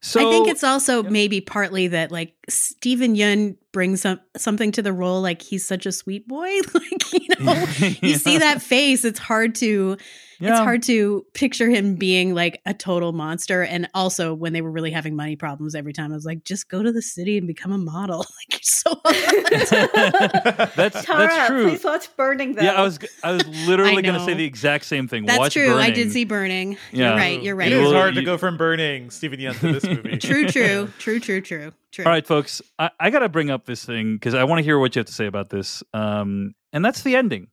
So 0.00 0.20
I 0.20 0.30
think 0.30 0.48
it's 0.48 0.62
also 0.62 1.02
maybe 1.02 1.40
partly 1.40 1.88
that 1.88 2.12
like 2.12 2.34
Steven 2.48 3.14
Yeun 3.14 3.56
brings 3.72 4.02
some, 4.02 4.20
something 4.36 4.72
to 4.72 4.82
the 4.82 4.92
role. 4.92 5.20
Like 5.20 5.42
he's 5.42 5.66
such 5.66 5.86
a 5.86 5.92
sweet 5.92 6.28
boy. 6.28 6.48
like 6.74 7.12
you 7.12 7.28
know, 7.40 7.52
you 8.02 8.16
see 8.16 8.38
that 8.38 8.62
face. 8.62 9.04
It's 9.04 9.18
hard 9.18 9.54
to. 9.56 9.96
It's 10.40 10.58
hard 10.58 10.82
to 10.82 11.24
picture 11.32 11.70
him 11.70 11.94
being 11.94 12.34
like 12.34 12.60
a 12.66 12.74
total 12.74 13.12
monster. 13.12 13.62
And 13.62 13.88
also, 13.94 14.34
when 14.34 14.52
they 14.52 14.60
were 14.60 14.70
really 14.70 14.90
having 14.90 15.16
money 15.16 15.36
problems, 15.36 15.74
every 15.74 15.94
time 15.94 16.12
I 16.12 16.16
was 16.16 16.26
like, 16.26 16.44
"Just 16.44 16.68
go 16.68 16.82
to 16.82 16.92
the 16.92 17.00
city 17.00 17.38
and 17.38 17.46
become 17.46 17.72
a 17.72 17.78
model." 17.78 18.18
like 18.50 18.52
you're 18.52 18.60
so. 18.62 19.00
that's 20.76 21.04
Tara, 21.04 21.28
that's 21.28 21.46
true. 21.48 21.68
please 21.70 21.84
watch 21.84 22.14
Burning. 22.16 22.56
Though. 22.56 22.62
Yeah, 22.62 22.74
I 22.74 22.82
was 22.82 22.98
I 23.22 23.32
was 23.32 23.46
literally 23.66 23.98
I 23.98 24.02
going 24.02 24.18
to 24.18 24.24
say 24.24 24.34
the 24.34 24.44
exact 24.44 24.84
same 24.84 25.08
thing. 25.08 25.24
That's 25.24 25.38
Watch 25.38 25.54
true. 25.54 25.78
I 25.78 25.90
did 25.90 26.12
see 26.12 26.24
Burning. 26.24 26.76
Yeah. 26.92 27.08
You're 27.08 27.16
right. 27.16 27.42
You're 27.42 27.56
right. 27.56 27.72
It 27.72 27.78
is 27.78 27.88
will- 27.88 27.94
hard 27.94 28.14
to 28.16 28.22
go 28.22 28.36
from 28.36 28.58
burning 28.58 29.10
Steven 29.10 29.40
Yeun 29.40 29.58
to 29.60 29.72
this 29.72 29.84
movie. 29.84 30.18
True. 30.18 30.46
True. 30.46 30.92
True. 30.98 31.20
True. 31.20 31.40
True. 31.40 31.72
True. 31.94 32.04
All 32.04 32.10
right, 32.10 32.26
folks, 32.26 32.60
I, 32.78 32.90
I 32.98 33.10
got 33.10 33.20
to 33.20 33.28
bring 33.28 33.50
up 33.50 33.66
this 33.66 33.84
thing 33.84 34.14
because 34.16 34.34
I 34.34 34.42
want 34.44 34.58
to 34.58 34.64
hear 34.64 34.78
what 34.80 34.96
you 34.96 35.00
have 35.00 35.06
to 35.06 35.12
say 35.12 35.26
about 35.26 35.48
this. 35.48 35.82
Um, 35.94 36.54
and 36.72 36.84
that's 36.84 37.02
the 37.02 37.14
ending. 37.14 37.46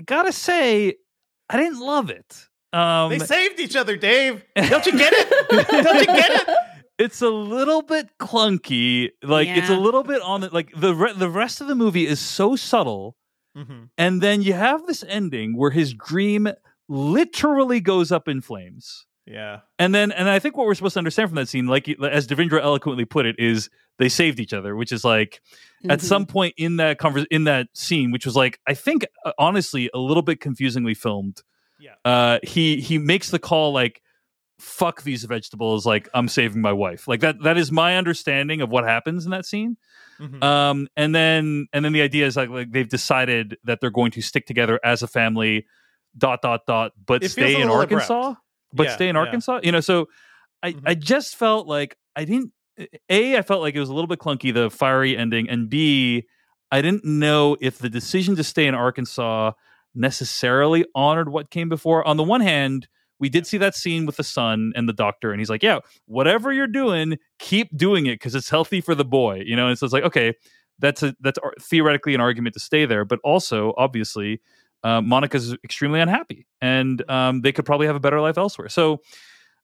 I 0.00 0.02
gotta 0.04 0.32
say, 0.32 0.94
I 1.48 1.56
didn't 1.58 1.78
love 1.80 2.10
it. 2.10 2.48
Um, 2.72 3.10
They 3.10 3.18
saved 3.20 3.60
each 3.60 3.76
other, 3.76 3.96
Dave. 3.96 4.42
Don't 4.56 4.84
you 4.86 4.98
get 4.98 5.12
it? 5.14 5.68
Don't 5.84 6.00
you 6.00 6.06
get 6.06 6.30
it? 6.48 6.56
it's 6.98 7.22
a 7.22 7.28
little 7.28 7.82
bit 7.82 8.08
clunky. 8.18 9.10
Like 9.22 9.46
it's 9.48 9.68
a 9.68 9.76
little 9.76 10.02
bit 10.02 10.22
on 10.22 10.40
the 10.40 10.48
like 10.50 10.72
the 10.74 10.94
re- 10.94 11.12
the 11.12 11.28
rest 11.30 11.60
of 11.60 11.68
the 11.68 11.74
movie 11.76 12.06
is 12.06 12.18
so 12.18 12.56
subtle, 12.56 13.16
Mhm. 13.56 13.90
and 13.98 14.20
then 14.22 14.42
you 14.42 14.54
have 14.54 14.86
this 14.86 15.04
ending 15.06 15.56
where 15.56 15.70
his 15.70 15.92
dream 15.94 16.48
literally 16.88 17.80
goes 17.80 18.10
up 18.10 18.26
in 18.28 18.40
flames. 18.40 19.06
Yeah. 19.26 19.60
And 19.78 19.94
then, 19.94 20.10
and 20.12 20.28
I 20.28 20.38
think 20.40 20.56
what 20.56 20.66
we're 20.66 20.74
supposed 20.74 20.94
to 20.94 20.98
understand 20.98 21.28
from 21.30 21.36
that 21.36 21.48
scene, 21.48 21.66
like 21.66 21.88
as 21.88 22.26
Devindra 22.26 22.60
eloquently 22.62 23.04
put 23.04 23.24
it, 23.24 23.36
is 23.38 23.70
they 23.98 24.08
saved 24.08 24.40
each 24.40 24.52
other, 24.52 24.74
which 24.74 24.90
is 24.90 25.04
like 25.04 25.40
at 25.88 26.00
Mhm. 26.00 26.02
some 26.02 26.26
point 26.26 26.54
in 26.56 26.76
that 26.78 26.98
convers 26.98 27.26
in 27.30 27.44
that 27.44 27.68
scene, 27.74 28.10
which 28.10 28.26
was 28.26 28.34
like 28.34 28.58
I 28.66 28.74
think 28.74 29.06
uh, 29.24 29.32
honestly 29.38 29.88
a 29.94 29.98
little 29.98 30.22
bit 30.24 30.40
confusingly 30.40 30.94
filmed. 30.94 31.40
Yeah. 31.78 31.94
Uh, 32.04 32.38
he 32.42 32.80
he 32.80 32.98
makes 32.98 33.30
the 33.30 33.38
call 33.38 33.72
like 33.72 34.02
fuck 34.58 35.02
these 35.02 35.24
vegetables, 35.24 35.84
like 35.86 36.08
I'm 36.14 36.28
saving 36.28 36.60
my 36.60 36.72
wife. 36.72 37.06
Like 37.06 37.20
that 37.20 37.42
that 37.42 37.56
is 37.56 37.70
my 37.72 37.96
understanding 37.96 38.60
of 38.60 38.70
what 38.70 38.84
happens 38.84 39.24
in 39.24 39.30
that 39.30 39.46
scene. 39.46 39.76
Mhm. 40.20 40.42
Um, 40.42 40.88
and 40.96 41.14
then 41.14 41.66
and 41.72 41.84
then 41.84 41.92
the 41.92 42.02
idea 42.02 42.26
is 42.26 42.36
like, 42.36 42.48
like 42.48 42.72
they've 42.72 42.88
decided 42.88 43.56
that 43.64 43.80
they're 43.80 43.90
going 43.90 44.10
to 44.12 44.20
stick 44.22 44.46
together 44.46 44.80
as 44.84 45.02
a 45.04 45.06
family. 45.06 45.66
Dot 46.18 46.42
dot 46.42 46.66
dot, 46.66 46.92
but 47.06 47.22
It 47.24 47.30
stay 47.30 47.58
in 47.58 47.70
Arkansas. 47.70 48.20
abrupt. 48.20 48.41
But 48.72 48.84
Yeah, 48.88 48.94
stay 48.94 49.08
in 49.08 49.16
yeah. 49.16 49.20
Arkansas. 49.20 49.60
You 49.62 49.72
know, 49.72 49.80
so 49.80 50.08
I 50.62 50.72
Mhm. 50.72 50.82
I 50.86 50.94
just 50.94 51.36
felt 51.36 51.66
like 51.66 51.96
I 52.16 52.24
didn't. 52.24 52.52
A, 53.10 53.36
I 53.36 53.42
felt 53.42 53.60
like 53.60 53.74
it 53.74 53.80
was 53.80 53.90
a 53.90 53.94
little 53.94 54.08
bit 54.08 54.18
clunky, 54.18 54.52
the 54.52 54.70
fiery 54.70 55.16
ending, 55.16 55.48
and 55.48 55.68
B, 55.68 56.24
I 56.70 56.80
didn't 56.82 57.04
know 57.04 57.56
if 57.60 57.78
the 57.78 57.90
decision 57.90 58.34
to 58.36 58.44
stay 58.44 58.66
in 58.66 58.74
Arkansas 58.74 59.52
necessarily 59.94 60.84
honored 60.94 61.28
what 61.28 61.50
came 61.50 61.68
before. 61.68 62.06
On 62.08 62.16
the 62.16 62.22
one 62.24 62.40
hand, 62.40 62.88
we 63.20 63.28
did 63.28 63.46
see 63.46 63.58
that 63.58 63.74
scene 63.74 64.06
with 64.06 64.16
the 64.16 64.24
son 64.24 64.72
and 64.74 64.88
the 64.88 64.92
doctor, 64.94 65.30
and 65.32 65.40
he's 65.40 65.50
like, 65.50 65.62
"Yeah, 65.62 65.80
whatever 66.06 66.52
you're 66.52 66.66
doing, 66.66 67.18
keep 67.38 67.76
doing 67.76 68.06
it 68.06 68.14
because 68.14 68.34
it's 68.34 68.48
healthy 68.48 68.80
for 68.80 68.94
the 68.94 69.04
boy." 69.04 69.42
You 69.44 69.54
know, 69.54 69.68
and 69.68 69.78
so 69.78 69.84
it's 69.84 69.92
like, 69.92 70.04
okay, 70.04 70.34
that's 70.78 71.02
a 71.02 71.14
that's 71.20 71.38
theoretically 71.60 72.14
an 72.14 72.20
argument 72.22 72.54
to 72.54 72.60
stay 72.60 72.86
there, 72.86 73.04
but 73.04 73.20
also 73.22 73.74
obviously, 73.76 74.40
uh, 74.82 75.00
Monica's 75.00 75.54
extremely 75.64 76.00
unhappy, 76.00 76.46
and 76.60 77.02
um, 77.10 77.40
they 77.42 77.52
could 77.52 77.64
probably 77.64 77.86
have 77.86 77.96
a 77.96 78.00
better 78.00 78.20
life 78.20 78.38
elsewhere. 78.38 78.68
So, 78.68 79.00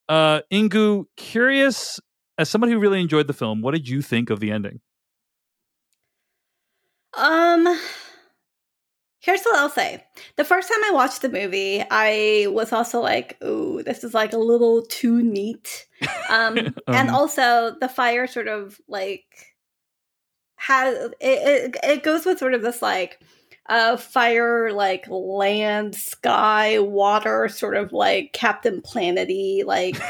uh, 0.08 0.40
Inkoo, 0.52 1.04
curious 1.16 2.00
as 2.38 2.48
somebody 2.48 2.72
who 2.72 2.78
really 2.78 3.00
enjoyed 3.00 3.26
the 3.26 3.32
film, 3.32 3.62
what 3.62 3.74
did 3.74 3.88
you 3.88 4.00
think 4.02 4.30
of 4.30 4.40
the 4.40 4.50
ending? 4.50 4.80
Um, 7.14 7.66
here's 9.20 9.42
what 9.42 9.56
I'll 9.56 9.70
say. 9.70 10.04
The 10.36 10.44
first 10.44 10.68
time 10.68 10.82
I 10.84 10.90
watched 10.92 11.22
the 11.22 11.28
movie, 11.28 11.82
I 11.90 12.46
was 12.50 12.72
also 12.72 13.00
like, 13.00 13.42
"Ooh, 13.44 13.82
this 13.82 14.04
is 14.04 14.14
like 14.14 14.32
a 14.32 14.38
little 14.38 14.82
too 14.86 15.22
neat." 15.22 15.86
Um, 16.30 16.58
and 16.86 17.08
Um. 17.10 17.14
also 17.14 17.76
the 17.80 17.88
fire 17.88 18.26
sort 18.26 18.48
of 18.48 18.80
like 18.88 19.24
has 20.56 20.94
it, 20.96 21.14
it. 21.20 21.76
It 21.82 22.02
goes 22.02 22.24
with 22.26 22.38
sort 22.38 22.54
of 22.54 22.62
this 22.62 22.82
like 22.82 23.20
uh 23.68 23.96
fire 23.96 24.72
like 24.72 25.04
land 25.08 25.94
sky 25.94 26.78
water 26.78 27.48
sort 27.48 27.76
of 27.76 27.92
like 27.92 28.32
captain 28.32 28.80
planety 28.80 29.64
like 29.64 30.00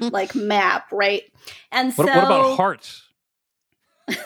like 0.12 0.34
map 0.34 0.86
right 0.92 1.24
and 1.72 1.92
What, 1.94 2.06
so 2.06 2.14
what 2.14 2.24
about 2.24 2.56
Heart? 2.56 3.02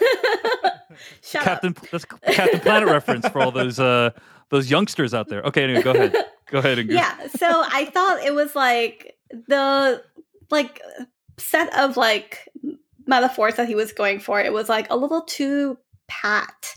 Shut 1.22 1.42
up. 1.42 1.44
Captain 1.44 1.76
that's 1.90 2.04
Captain 2.04 2.60
Planet 2.60 2.88
reference 2.88 3.28
for 3.28 3.40
all 3.40 3.50
those 3.52 3.80
uh 3.80 4.10
those 4.50 4.70
youngsters 4.70 5.14
out 5.14 5.28
there. 5.28 5.42
Okay, 5.42 5.64
anyway, 5.64 5.82
go 5.82 5.90
ahead. 5.92 6.14
Go 6.50 6.58
ahead, 6.58 6.78
Inkoo. 6.78 6.92
yeah 6.92 7.26
so 7.34 7.64
i 7.72 7.86
thought 7.86 8.22
it 8.22 8.34
was 8.34 8.54
like 8.54 9.16
the 9.30 10.02
like 10.50 10.80
set 11.38 11.76
of 11.78 11.96
like 11.96 12.48
metaphors 13.06 13.56
that 13.56 13.68
he 13.68 13.74
was 13.74 13.92
going 13.92 14.18
for, 14.18 14.40
it 14.40 14.52
was 14.52 14.68
like 14.68 14.86
a 14.90 14.96
little 14.96 15.22
too 15.22 15.76
pat. 16.08 16.74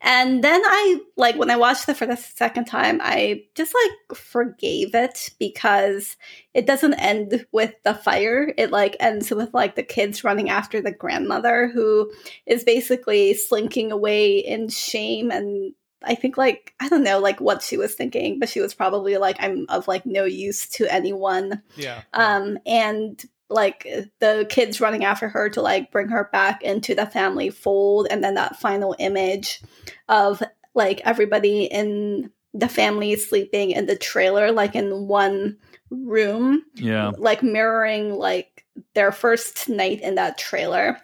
And 0.00 0.42
then 0.42 0.62
I 0.64 1.00
like 1.16 1.36
when 1.36 1.50
I 1.50 1.56
watched 1.56 1.88
it 1.88 1.96
for 1.96 2.06
the 2.06 2.16
second 2.16 2.66
time, 2.66 3.00
I 3.02 3.44
just 3.54 3.74
like 3.74 4.18
forgave 4.18 4.94
it 4.94 5.30
because 5.38 6.16
it 6.54 6.66
doesn't 6.66 6.94
end 6.94 7.46
with 7.52 7.74
the 7.84 7.94
fire. 7.94 8.52
It 8.56 8.70
like 8.70 8.96
ends 9.00 9.30
with 9.30 9.52
like 9.52 9.74
the 9.74 9.82
kids 9.82 10.24
running 10.24 10.50
after 10.50 10.80
the 10.80 10.92
grandmother 10.92 11.68
who 11.68 12.12
is 12.46 12.64
basically 12.64 13.34
slinking 13.34 13.92
away 13.92 14.38
in 14.38 14.68
shame 14.68 15.30
and 15.30 15.74
I 16.02 16.14
think 16.14 16.36
like 16.36 16.74
I 16.78 16.88
don't 16.88 17.02
know 17.02 17.18
like 17.18 17.40
what 17.40 17.62
she 17.62 17.76
was 17.76 17.94
thinking, 17.94 18.38
but 18.38 18.48
she 18.48 18.60
was 18.60 18.74
probably 18.74 19.16
like 19.16 19.36
I'm 19.40 19.66
of 19.68 19.88
like 19.88 20.06
no 20.06 20.24
use 20.24 20.68
to 20.70 20.92
anyone. 20.92 21.62
Yeah. 21.76 22.02
Um 22.12 22.58
and 22.66 23.22
like 23.50 23.86
the 24.20 24.46
kids 24.50 24.80
running 24.80 25.04
after 25.04 25.28
her 25.28 25.48
to 25.50 25.62
like 25.62 25.90
bring 25.90 26.08
her 26.08 26.28
back 26.32 26.62
into 26.62 26.94
the 26.94 27.06
family 27.06 27.50
fold 27.50 28.06
and 28.10 28.22
then 28.22 28.34
that 28.34 28.56
final 28.60 28.94
image 28.98 29.60
of 30.08 30.42
like 30.74 31.00
everybody 31.04 31.64
in 31.64 32.30
the 32.54 32.68
family 32.68 33.16
sleeping 33.16 33.70
in 33.70 33.86
the 33.86 33.96
trailer 33.96 34.52
like 34.52 34.74
in 34.74 35.06
one 35.06 35.56
room 35.90 36.62
Yeah. 36.74 37.12
like 37.16 37.42
mirroring 37.42 38.12
like 38.14 38.64
their 38.94 39.12
first 39.12 39.68
night 39.68 40.00
in 40.02 40.16
that 40.16 40.38
trailer 40.38 40.98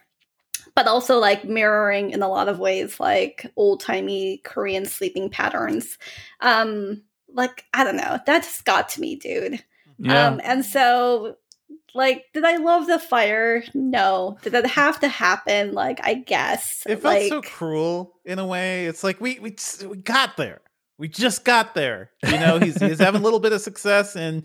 but 0.75 0.87
also 0.87 1.19
like 1.19 1.45
mirroring 1.45 2.11
in 2.11 2.23
a 2.23 2.29
lot 2.29 2.49
of 2.49 2.59
ways 2.59 3.01
like 3.01 3.51
old-timey 3.57 4.39
korean 4.45 4.85
sleeping 4.87 5.31
patterns 5.31 5.99
um 6.41 7.03
like 7.33 7.65
i 7.73 7.85
don't 7.85 7.97
know 7.97 8.19
that 8.27 8.43
just 8.43 8.65
got 8.65 8.91
to 8.91 9.01
me 9.01 9.17
dude 9.17 9.63
Yeah. 9.99 10.29
um 10.29 10.41
and 10.45 10.65
so 10.65 11.37
like 11.95 12.25
did 12.35 12.45
i 12.45 12.57
love 12.57 12.87
the 12.87 12.99
fire 12.99 13.63
no 13.75 14.37
did 14.43 14.53
that 14.53 14.67
have 14.67 14.99
to 15.01 15.09
happen 15.09 15.73
like 15.73 16.01
i 16.05 16.15
guess 16.15 16.83
It 16.87 17.01
felt 17.03 17.15
like 17.15 17.29
so 17.29 17.43
cruel 17.43 18.15
in 18.25 18.39
a 18.39 18.47
way. 18.47 18.87
It's 18.87 19.05
like 19.05 19.21
we 19.21 19.39
we 19.39 19.57
we 19.87 19.97
got 19.99 20.37
there. 20.37 20.61
We 20.99 21.09
just 21.09 21.45
got 21.45 21.75
there. 21.75 22.11
You 22.25 22.39
know, 22.39 22.59
he's 22.59 22.81
he's 22.81 22.99
having 23.01 23.21
a 23.21 23.25
little 23.25 23.41
bit 23.41 23.53
of 23.53 23.61
success, 23.61 24.15
and 24.17 24.45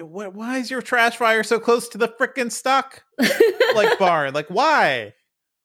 why 0.00 0.58
is 0.58 0.70
your 0.70 0.82
trash 0.82 1.16
fire 1.16 1.42
so 1.42 1.58
close 1.58 1.88
to 1.88 1.98
the 1.98 2.08
frickin' 2.08 2.52
stock 2.52 3.02
like 3.74 3.98
barn? 3.98 4.32
Like 4.34 4.48
why? 4.48 5.14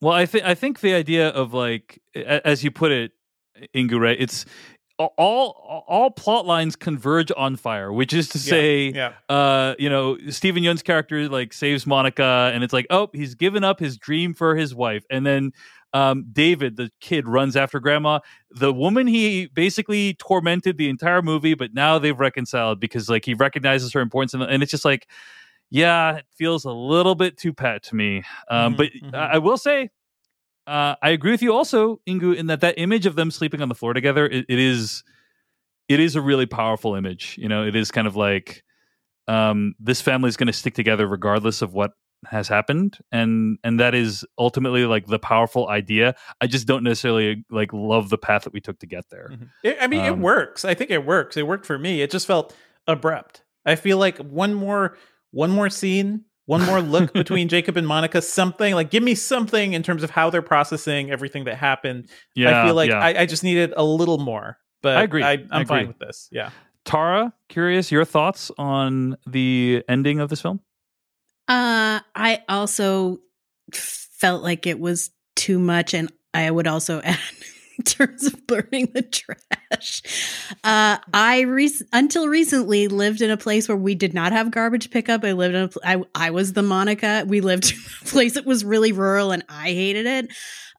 Well, 0.01 0.13
I 0.13 0.25
think 0.25 0.45
I 0.45 0.55
think 0.55 0.79
the 0.79 0.93
idea 0.93 1.29
of 1.29 1.53
like, 1.53 1.99
as 2.15 2.63
you 2.63 2.71
put 2.71 2.91
it, 2.91 3.11
Ingure, 3.75 4.15
it's 4.17 4.45
a- 4.45 4.47
all 4.99 5.84
all 5.88 6.10
plot 6.11 6.45
lines 6.45 6.76
converge 6.76 7.32
on 7.38 7.56
fire, 7.56 7.94
which 7.94 8.14
is 8.14 8.30
to 8.30 8.40
say, 8.40 8.90
yeah. 8.90 9.14
uh, 9.30 9.76
you 9.78 9.90
know, 9.90 10.18
Steven 10.30 10.64
Yeun's 10.64 10.82
character 10.82 11.30
like 11.30 11.53
saves 11.53 11.86
Monica, 11.86 12.52
and 12.53 12.64
it's 12.64 12.74
like, 12.74 12.88
oh, 12.90 13.10
he's 13.14 13.36
given 13.36 13.64
up 13.64 13.80
his 13.80 13.98
dream 13.98 14.34
for 14.34 14.56
his 14.56 14.74
wife, 14.74 15.06
and 15.10 15.26
then 15.26 15.52
um, 15.94 16.26
David, 16.32 16.78
the 16.78 16.91
kid, 16.99 17.28
runs 17.28 17.56
after 17.56 17.80
grandma, 17.80 18.19
the 18.52 18.74
woman 18.74 19.07
he 19.07 19.48
basically 19.48 20.15
tormented 20.15 20.78
the 20.78 20.90
entire 20.90 21.22
movie, 21.22 21.53
but 21.53 21.74
now 21.74 21.99
they've 21.99 22.19
reconciled 22.19 22.80
because 22.80 23.07
like 23.07 23.24
he 23.24 23.34
recognizes 23.34 23.94
her 23.94 24.02
importance, 24.02 24.34
and, 24.34 24.44
and 24.44 24.64
it's 24.64 24.72
just 24.72 24.86
like. 24.86 25.07
Yeah, 25.69 26.19
it 26.19 26.26
feels 26.34 26.64
a 26.64 26.72
little 26.72 27.14
bit 27.14 27.38
too 27.38 27.52
pat 27.52 27.84
to 27.84 27.95
me. 27.95 28.24
Um, 28.49 28.76
Mhm, 28.76 28.78
but 28.78 28.88
mhm. 28.94 29.14
I, 29.14 29.34
I 29.34 29.38
will 29.40 29.57
say, 29.57 29.90
uh, 30.68 30.95
I 31.02 31.10
agree 31.11 31.31
with 31.31 31.41
you 31.41 31.53
also, 31.53 32.02
Inkoo, 32.07 32.35
in 32.35 32.48
that 32.48 32.61
that 32.61 32.77
image 32.77 33.06
of 33.06 33.15
them 33.15 33.31
sleeping 33.31 33.61
on 33.61 33.69
the 33.69 33.76
floor 33.76 33.94
together, 33.94 34.26
it, 34.26 34.45
it 34.49 34.60
is, 34.60 35.03
it 35.88 35.99
is 35.99 36.15
a 36.15 36.22
really 36.22 36.45
powerful 36.45 36.95
image. 36.95 37.38
You 37.39 37.48
know, 37.49 37.65
it 37.65 37.76
is 37.76 37.89
kind 37.89 38.06
of 38.07 38.15
like 38.15 38.64
um, 39.27 39.76
this 39.80 40.02
family 40.02 40.30
is 40.30 40.38
going 40.38 40.48
to 40.48 40.53
stick 40.53 40.73
together 40.73 41.07
regardless 41.07 41.61
of 41.61 41.73
what 41.73 41.91
has 42.26 42.48
happened, 42.48 42.98
and 43.11 43.57
and 43.64 43.80
that 43.80 43.94
is 43.94 44.26
ultimately 44.38 44.85
like 44.85 45.06
the 45.06 45.19
powerful 45.19 45.69
idea. 45.69 46.15
I 46.41 46.48
just 46.48 46.68
don't 46.68 46.84
necessarily 46.84 47.45
like 47.49 47.72
love 47.73 48.10
the 48.10 48.18
path 48.18 48.44
that 48.44 48.53
we 48.53 48.60
took 48.60 48.80
to 48.80 48.88
get 48.88 49.06
there. 49.10 49.31
It, 49.64 49.77
I 49.80 49.88
mean, 49.88 50.03
it 50.03 50.14
Um, 50.14 50.22
works. 50.22 50.65
I 50.65 50.73
think 50.73 50.91
it 50.91 51.06
works. 51.06 51.38
It 51.38 51.48
worked 51.48 51.65
for 51.65 51.77
me. 51.77 52.02
It 52.02 52.11
just 52.11 52.26
felt 52.27 52.56
abrupt. 52.88 53.44
I 53.65 53.76
feel 53.76 53.98
like 53.98 54.18
one 54.18 54.53
more 54.53 54.98
one 55.31 55.52
more 55.52 55.69
scene, 55.69 56.23
one 56.48 56.64
more 56.64 56.82
look 56.82 57.14
between 57.24 57.48
Jacob 57.48 57.78
and 57.78 57.86
Monica, 57.86 58.22
something 58.22 58.74
like 58.74 58.90
give 58.90 59.03
me 59.03 59.14
something 59.14 59.74
in 59.74 59.84
terms 59.84 60.02
of 60.02 60.10
how 60.10 60.32
they're 60.32 60.41
processing 60.41 61.11
everything 61.11 61.44
that 61.44 61.56
happened. 61.56 62.10
Yeah, 62.36 62.64
I 62.64 62.65
feel 62.65 62.74
like 62.74 62.90
yeah. 62.90 62.99
I, 62.99 63.22
I 63.22 63.26
just 63.28 63.44
needed 63.44 63.74
a 63.78 63.84
little 63.84 64.18
more. 64.18 64.57
But 64.82 64.98
I 64.98 65.03
agree. 65.03 65.24
I, 65.24 65.34
I 65.34 65.45
I'm 65.52 65.65
fine 65.65 65.88
with 65.88 65.99
this. 65.99 66.30
Yeah. 66.32 66.49
Tara, 66.86 67.34
curious 67.49 67.91
your 67.91 68.06
thoughts 68.06 68.49
on 68.57 69.18
the 69.28 69.84
ending 69.90 70.22
of 70.22 70.30
this 70.30 70.41
film? 70.41 70.61
Uh, 71.48 71.99
I 72.15 72.44
also 72.48 73.19
felt 73.74 74.41
like 74.41 74.65
it 74.65 74.80
was 74.80 75.11
too 75.36 75.60
much, 75.60 75.94
and 75.94 76.11
I 76.34 76.49
would 76.49 76.68
also 76.68 77.02
add 77.03 77.19
in 77.78 77.84
terms 77.84 78.26
of 78.26 78.48
burning 78.48 78.91
the 78.94 79.02
trash. 79.02 80.02
Uh, 80.64 80.98
I 81.14 81.41
re- 81.41 81.70
until 81.94 82.28
recently 82.28 82.88
lived 82.88 83.22
in 83.22 83.30
a 83.30 83.38
place 83.38 83.68
where 83.68 83.78
we 83.78 83.95
did 83.95 84.14
not 84.14 84.32
have 84.32 84.52
garbage 84.52 84.90
pickup. 84.90 85.24
I 85.24 85.34
lived 85.34 85.56
in 85.56 85.64
a 85.64 85.68
pl- 85.68 85.82
I 85.86 86.04
I 86.16 86.30
was 86.32 86.54
the 86.54 86.64
Monica. 86.64 87.26
We 87.28 87.41
lived 87.41 87.72
in 87.72 87.78
a 88.02 88.06
place 88.06 88.34
that 88.34 88.45
was 88.45 88.66
really 88.66 88.91
rural, 88.91 89.32
and 89.32 89.44
I 89.49 89.68
hated 89.70 90.06
it. 90.06 90.32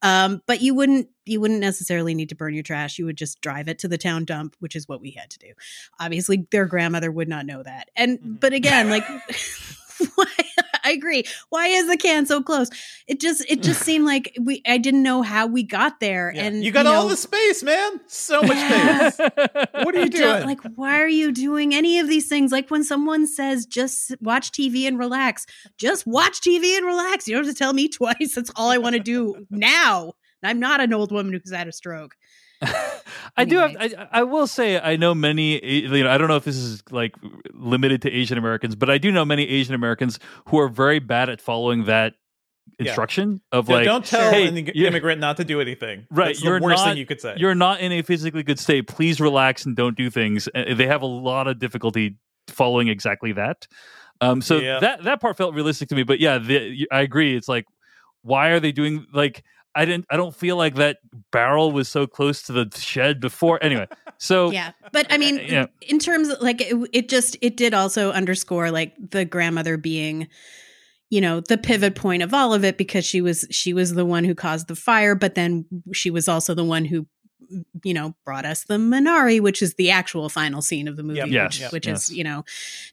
Um, 0.03 0.43
but 0.47 0.61
you 0.61 0.75
wouldn't 0.75 1.09
you 1.25 1.41
wouldn't 1.41 1.61
necessarily 1.61 2.15
need 2.15 2.29
to 2.31 2.35
burn 2.35 2.55
your 2.55 2.63
trash. 2.63 2.99
You 2.99 3.07
would 3.07 3.17
just 3.17 3.41
drive 3.41 3.69
it 3.69 3.81
to 3.81 3.89
the 3.89 3.99
town 3.99 4.25
dump, 4.25 4.57
which 4.61 4.77
is 4.77 4.89
what 4.89 5.01
we 5.01 5.11
had 5.11 5.31
to 5.31 5.39
do. 5.39 5.53
Obviously, 6.01 6.47
their 6.51 6.67
grandmother 6.67 7.11
would 7.11 7.29
not 7.29 7.47
know 7.47 7.63
that. 7.63 7.91
And 7.97 8.39
but 8.41 8.53
again, 8.53 8.91
like 8.91 9.07
why 10.15 10.27
I 10.89 10.93
agree. 10.93 11.25
Why 11.51 11.69
is 11.69 11.87
the 11.89 11.97
can 11.97 12.27
so 12.27 12.43
close? 12.43 12.71
It 13.07 13.21
just 13.21 13.45
it 13.49 13.63
just 13.63 13.83
seemed 13.89 14.05
like 14.07 14.37
we 14.41 14.63
I 14.67 14.79
didn't 14.79 15.03
know 15.03 15.23
how 15.23 15.47
we 15.47 15.63
got 15.63 16.01
there. 16.01 16.33
And 16.35 16.65
You 16.65 16.73
got 16.73 16.87
all 16.87 17.05
know, 17.05 17.09
the 17.11 17.17
space, 17.17 17.63
man. 17.63 18.01
So 18.07 18.43
much 18.43 18.57
space. 18.59 19.19
what 19.85 19.95
are 19.95 19.99
you 19.99 20.05
I 20.05 20.09
don't- 20.09 20.11
doing? 20.11 20.47
Like, 20.47 20.61
why 20.77 21.01
are 21.01 21.09
you 21.09 21.33
doing 21.33 21.75
any 21.75 21.99
of 21.99 22.09
these 22.09 22.29
things? 22.29 22.53
Like 22.53 22.71
when 22.71 22.85
someone 22.85 23.27
says, 23.27 23.67
just 23.67 24.15
watch 24.21 24.51
TV 24.53 24.89
and 24.89 24.99
relax, 24.99 25.47
just 25.77 26.07
watch 26.07 26.41
TV 26.41 26.77
and 26.77 26.87
relax. 26.87 27.29
You 27.29 27.35
don't 27.35 27.45
have 27.45 27.55
to 27.55 27.59
tell 27.59 27.73
me 27.73 27.89
twice. 27.99 28.35
That's 28.35 28.51
all 28.57 28.71
I 28.71 28.79
want 28.79 28.95
to 28.95 29.01
do 29.01 29.47
now. 29.51 30.13
I'm 30.43 30.61
not 30.61 30.81
an 30.81 30.95
old 30.95 31.11
woman 31.11 31.33
who's 31.33 31.53
had 31.53 31.67
a 31.67 31.73
stroke. 31.73 32.15
I 33.37 33.45
do 33.45 33.59
have. 33.59 33.77
I, 33.79 34.09
I 34.11 34.23
will 34.25 34.47
say 34.47 34.81
I 34.81 34.97
know 34.97 35.15
many. 35.15 35.65
You 35.65 36.05
know, 36.05 36.11
I 36.11 36.19
don't 36.19 36.29
know 36.29 36.37
if 36.37 36.45
this 36.45 36.57
is 36.57 36.83
like 36.91 37.15
limited 37.53 38.03
to 38.03 38.11
Asian 38.11 38.39
Americans, 38.39 38.75
but 38.75 38.91
I 38.91 38.99
do 38.99 39.13
know 39.13 39.25
many 39.25 39.49
Asian 39.49 39.75
Americans 39.75 40.19
who 40.49 40.59
are 40.59 40.69
very 40.69 40.99
bad 40.99 41.29
at 41.29 41.41
following 41.41 41.85
that 41.85 42.15
Yeah. 42.79 42.87
instruction 42.87 43.41
of 43.53 43.69
like, 43.69 43.85
don't 43.85 44.05
tell 44.05 44.31
hey, 44.31 44.49
an 44.49 44.57
immigrant 44.57 45.21
not 45.21 45.37
to 45.37 45.45
do 45.45 45.61
anything. 45.61 46.07
Right, 46.11 46.27
That's 46.29 46.43
you're 46.43 46.59
the 46.59 46.65
worst 46.65 46.79
not, 46.85 46.89
thing 46.91 46.99
you 46.99 47.07
could 47.07 47.21
say. 47.21 47.35
You're 47.37 47.55
not 47.55 47.81
in 47.81 47.93
a 47.93 48.03
physically 48.03 48.43
good 48.43 48.59
state. 48.59 48.89
Please 48.89 49.21
relax 49.21 49.65
and 49.67 49.77
don't 49.77 49.97
do 49.97 50.11
things. 50.11 50.49
They 50.55 50.87
have 50.87 51.03
a 51.03 51.07
lot 51.07 51.47
of 51.49 51.59
difficulty 51.59 52.17
following 52.49 52.89
exactly 52.89 53.33
that. 53.33 53.67
Um, 54.21 54.43
so 54.43 54.59
Yeah. 54.59 54.81
that 54.81 55.05
that 55.05 55.21
part 55.21 55.37
felt 55.37 55.55
realistic 55.55 55.89
to 55.91 55.95
me. 55.95 56.03
But 56.03 56.19
yeah, 56.19 56.39
the, 56.39 56.89
I 56.91 57.03
agree. 57.03 57.37
It's 57.37 57.49
like, 57.49 57.67
why 58.23 58.49
are 58.49 58.59
they 58.59 58.73
doing 58.73 59.07
like? 59.13 59.45
I 59.79 59.85
didn't. 59.85 60.07
I 60.11 60.17
don't 60.17 60.35
feel 60.35 60.57
like 60.57 60.75
that 60.75 60.99
barrel 61.31 61.73
was 61.73 61.89
so 61.89 62.07
close 62.07 62.43
to 62.43 62.53
the 62.53 62.71
shed 62.77 63.21
before. 63.21 63.63
Anyway, 63.63 63.87
so 64.19 64.51
yeah 64.53 64.73
but 64.93 65.07
i 65.11 65.17
mean 65.17 65.41
yeah. 65.47 65.67
in 65.83 65.99
terms 65.99 66.29
of 66.29 66.41
like 66.41 66.61
it, 66.61 66.77
it 66.93 67.09
just 67.09 67.37
it 67.41 67.57
did 67.57 67.73
also 67.73 68.11
underscore 68.13 68.71
like 68.71 68.95
the 69.11 69.25
grandmother 69.25 69.77
being 69.77 70.29
you 71.09 71.21
know 71.21 71.41
the 71.41 71.57
pivot 71.57 71.95
point 71.95 72.23
of 72.23 72.35
all 72.35 72.53
of 72.53 72.65
it 72.65 72.77
because 72.77 73.05
she 73.05 73.21
was 73.21 73.47
she 73.51 73.73
was 73.73 73.95
the 73.95 74.05
one 74.05 74.25
who 74.25 74.35
caused 74.35 74.69
the 74.69 74.77
fire 74.77 75.15
but 75.15 75.35
then 75.35 75.65
she 75.93 76.11
was 76.11 76.29
also 76.29 76.55
the 76.55 76.65
one 76.65 76.85
who 76.85 77.07
you 77.83 77.95
know 77.95 78.15
brought 78.25 78.45
us 78.45 78.65
the 78.65 78.75
minari 78.75 79.41
which 79.41 79.63
is 79.63 79.75
the 79.75 79.91
actual 79.91 80.29
final 80.29 80.61
scene 80.61 80.89
of 80.89 80.97
the 80.97 81.03
movie 81.03 81.19
Yep. 81.19 81.29
Yes, 81.29 81.47
which, 81.47 81.61
yep, 81.61 81.73
which 81.73 81.87
yes. 81.87 82.11
is 82.11 82.17
you 82.17 82.25
know 82.25 82.45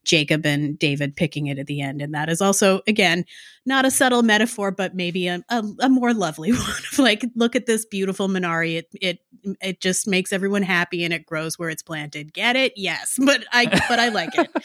jacob 0.04 0.46
and 0.46 0.78
david 0.80 1.16
picking 1.16 1.48
it 1.48 1.60
at 1.60 1.68
the 1.68 1.82
end 1.82 2.02
and 2.02 2.14
that 2.14 2.30
is 2.30 2.42
also 2.42 2.82
again 2.88 3.26
not 3.66 3.86
a 3.86 3.92
subtle 3.92 4.24
metaphor 4.24 4.72
but 4.72 4.96
maybe 4.96 5.28
a, 5.28 5.44
a, 5.50 5.64
a 5.82 5.90
more 5.90 6.14
lovely 6.14 6.52
one 6.54 6.62
of 6.62 7.00
like 7.00 7.26
look 7.36 7.56
at 7.56 7.66
this 7.66 7.86
beautiful 7.86 8.28
minari 8.28 8.78
it 8.78 8.90
it 9.02 9.20
it 9.62 9.82
just 9.82 10.08
makes 10.08 10.32
everyone 10.32 10.64
happy 10.64 11.04
and 11.04 11.14
it 11.14 11.26
grows 11.26 11.60
where 11.60 11.70
it's 11.70 11.84
planted 11.84 12.34
get 12.34 12.56
it 12.56 12.74
yes 12.76 13.18
but 13.26 13.44
i 13.52 13.66
but 13.90 14.00
i 14.00 14.10
like 14.10 14.36
it 14.36 14.50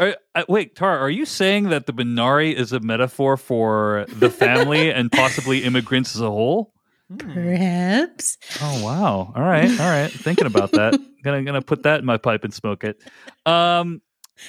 Are, 0.00 0.16
uh, 0.34 0.44
wait, 0.48 0.76
Tara, 0.76 0.98
are 0.98 1.10
you 1.10 1.26
saying 1.26 1.68
that 1.68 1.84
the 1.84 1.92
Minari 1.92 2.54
is 2.54 2.72
a 2.72 2.80
metaphor 2.80 3.36
for 3.36 4.06
the 4.08 4.30
family 4.30 4.90
and 4.90 5.12
possibly 5.12 5.62
immigrants 5.62 6.14
as 6.14 6.22
a 6.22 6.30
whole? 6.30 6.72
Perhaps 7.18 8.38
Oh 8.62 8.84
wow! 8.84 9.32
All 9.34 9.42
right, 9.42 9.68
all 9.80 9.88
right. 9.88 10.10
Thinking 10.10 10.46
about 10.46 10.70
that, 10.72 10.98
gonna 11.24 11.42
gonna 11.42 11.62
put 11.62 11.82
that 11.82 12.00
in 12.00 12.06
my 12.06 12.16
pipe 12.18 12.44
and 12.44 12.54
smoke 12.54 12.84
it. 12.84 13.02
Um, 13.46 14.00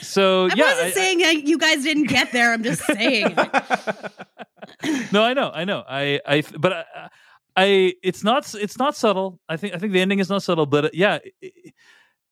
so 0.02 0.46
i 0.46 0.54
yeah, 0.56 0.66
wasn't 0.66 0.88
I- 0.88 0.92
saying 0.92 1.18
that 1.20 1.44
you 1.48 1.58
guys 1.58 1.84
didn't 1.84 2.06
get 2.08 2.32
there 2.32 2.54
i'm 2.54 2.64
just 2.64 2.82
saying 2.86 3.36
no, 5.12 5.22
I 5.24 5.34
know, 5.34 5.52
I 5.54 5.66
know. 5.66 5.84
I, 5.88 6.22
I, 6.26 6.44
but 6.58 6.74
I, 6.74 6.86
I, 7.58 7.94
it's 8.02 8.24
not, 8.24 8.54
it's 8.56 8.78
not 8.78 8.96
subtle. 8.96 9.40
I 9.50 9.58
think, 9.58 9.76
I 9.76 9.80
think 9.80 9.92
the 9.92 10.00
ending 10.00 10.20
is 10.20 10.30
not 10.30 10.44
subtle, 10.44 10.66
but 10.66 10.86
uh, 10.86 10.90
yeah, 10.94 11.20
it, 11.42 11.74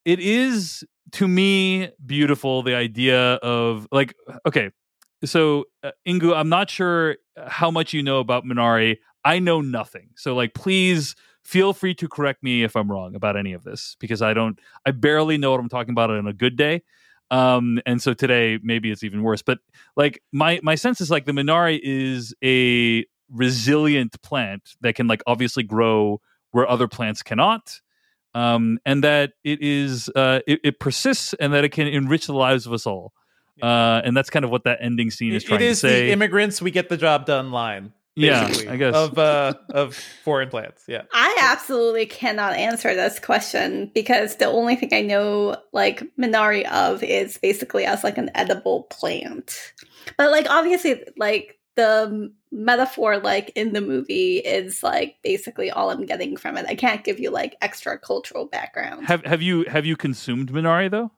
it 0.06 0.20
is 0.20 0.86
to 1.14 1.28
me 1.28 1.90
beautiful 2.06 2.62
the 2.64 2.76
idea 2.76 3.34
of 3.36 3.88
like 3.92 4.14
okay 4.46 4.70
so 5.26 5.66
uh, 5.84 5.90
Inkoo 6.08 6.36
i'm 6.36 6.50
not 6.50 6.70
sure 6.70 7.18
how 7.48 7.72
much 7.72 7.94
you 7.94 8.04
know 8.04 8.20
about 8.20 8.46
minari 8.46 8.98
i 9.24 9.40
know 9.40 9.62
nothing 9.62 10.10
so 10.16 10.36
like 10.36 10.54
please 10.54 11.16
feel 11.44 11.74
free 11.74 11.94
to 11.94 12.08
correct 12.08 12.44
me 12.44 12.64
if 12.64 12.76
i'm 12.76 12.90
wrong 12.92 13.16
about 13.16 13.36
any 13.38 13.54
of 13.54 13.64
this 13.64 13.96
because 14.00 14.22
i 14.22 14.34
don't 14.34 14.60
i 14.86 14.92
barely 14.92 15.38
know 15.38 15.52
what 15.52 15.60
i'm 15.60 15.70
talking 15.70 15.92
about 15.92 16.10
on 16.10 16.28
a 16.28 16.34
good 16.34 16.56
day 16.56 16.82
um 17.32 17.80
and 17.86 18.02
so 18.02 18.14
today 18.14 18.60
maybe 18.64 18.92
it's 18.92 19.04
even 19.04 19.24
worse 19.24 19.42
but 19.42 19.60
like 19.96 20.22
my 20.32 20.60
my 20.64 20.76
sense 20.76 21.02
is 21.02 21.12
like 21.12 21.26
the 21.26 21.32
minari 21.32 21.80
is 21.82 22.34
a 22.44 23.06
resilient 23.32 24.20
plant 24.22 24.76
that 24.82 24.96
can 24.96 25.08
like 25.08 25.22
obviously 25.28 25.64
grow 25.64 26.20
where 26.52 26.68
other 26.68 26.88
plants 26.88 27.22
cannot 27.22 27.80
um, 28.36 28.80
and 28.86 29.04
that 29.04 29.34
it 29.44 29.62
is 29.62 30.10
uh, 30.16 30.42
it, 30.46 30.60
it, 30.64 30.80
persists 30.80 31.34
and 31.40 31.54
that 31.54 31.64
it 31.64 31.70
can 31.70 31.88
enrich 31.88 32.28
the 32.28 32.34
lives 32.34 32.66
of 32.66 32.74
us 32.74 32.86
all. 32.86 33.14
Uh, 33.62 34.02
and 34.06 34.16
that's 34.16 34.30
kind 34.30 34.46
of 34.46 34.52
what 34.52 34.64
that 34.64 34.80
ending 34.82 35.12
scene 35.12 35.34
is 35.34 35.44
trying 35.44 35.60
it 35.60 35.66
is 35.66 35.82
to 35.82 35.90
say. 35.90 36.06
the 36.06 36.12
immigrants 36.14 36.62
we 36.62 36.72
get 36.72 36.88
the 36.88 36.96
job 36.96 37.26
done 37.26 37.52
line. 37.52 37.92
Yeah, 38.16 38.52
I 38.70 38.76
guess 38.76 38.96
of 38.96 39.18
uh, 39.18 39.54
of 39.70 39.96
foreign 39.96 40.50
plants. 40.50 40.84
Yeah, 40.88 41.04
I 41.14 41.38
absolutely 41.40 42.06
cannot 42.06 42.54
answer 42.54 42.94
this 42.94 43.20
question 43.20 43.92
because 43.94 44.36
the 44.38 44.46
only 44.46 44.76
thing 44.76 44.90
I 44.94 45.02
know 45.02 45.58
like 45.72 46.04
Minari 46.18 46.70
of 46.70 47.02
is 47.02 47.38
basically 47.38 47.86
as 47.86 48.04
like 48.04 48.18
an 48.18 48.30
edible 48.36 48.84
plant. 48.84 49.74
But 50.18 50.32
like 50.32 50.50
obviously, 50.50 51.04
like 51.18 51.60
the 51.76 52.34
metaphor 52.52 53.20
like 53.20 53.52
in 53.56 53.74
the 53.74 53.82
movie 53.82 54.38
is 54.40 54.84
like 54.84 55.16
basically 55.24 55.72
all 55.72 55.92
I'm 55.92 56.06
getting 56.06 56.36
from 56.36 56.58
it. 56.58 56.66
I 56.68 56.76
can't 56.76 57.04
give 57.04 57.20
you 57.20 57.30
like 57.30 57.56
extra 57.62 57.98
cultural 57.98 58.46
background. 58.48 59.06
Have 59.08 59.24
have 59.24 59.42
you 59.42 59.64
have 59.66 59.86
you 59.86 59.96
consumed 59.96 60.52
Minari 60.52 60.92
though? 60.92 61.12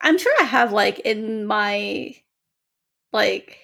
I'm 0.00 0.18
sure 0.18 0.34
I 0.40 0.44
have 0.44 0.72
like 0.72 1.00
in 1.00 1.46
my 1.46 2.14
like 3.12 3.58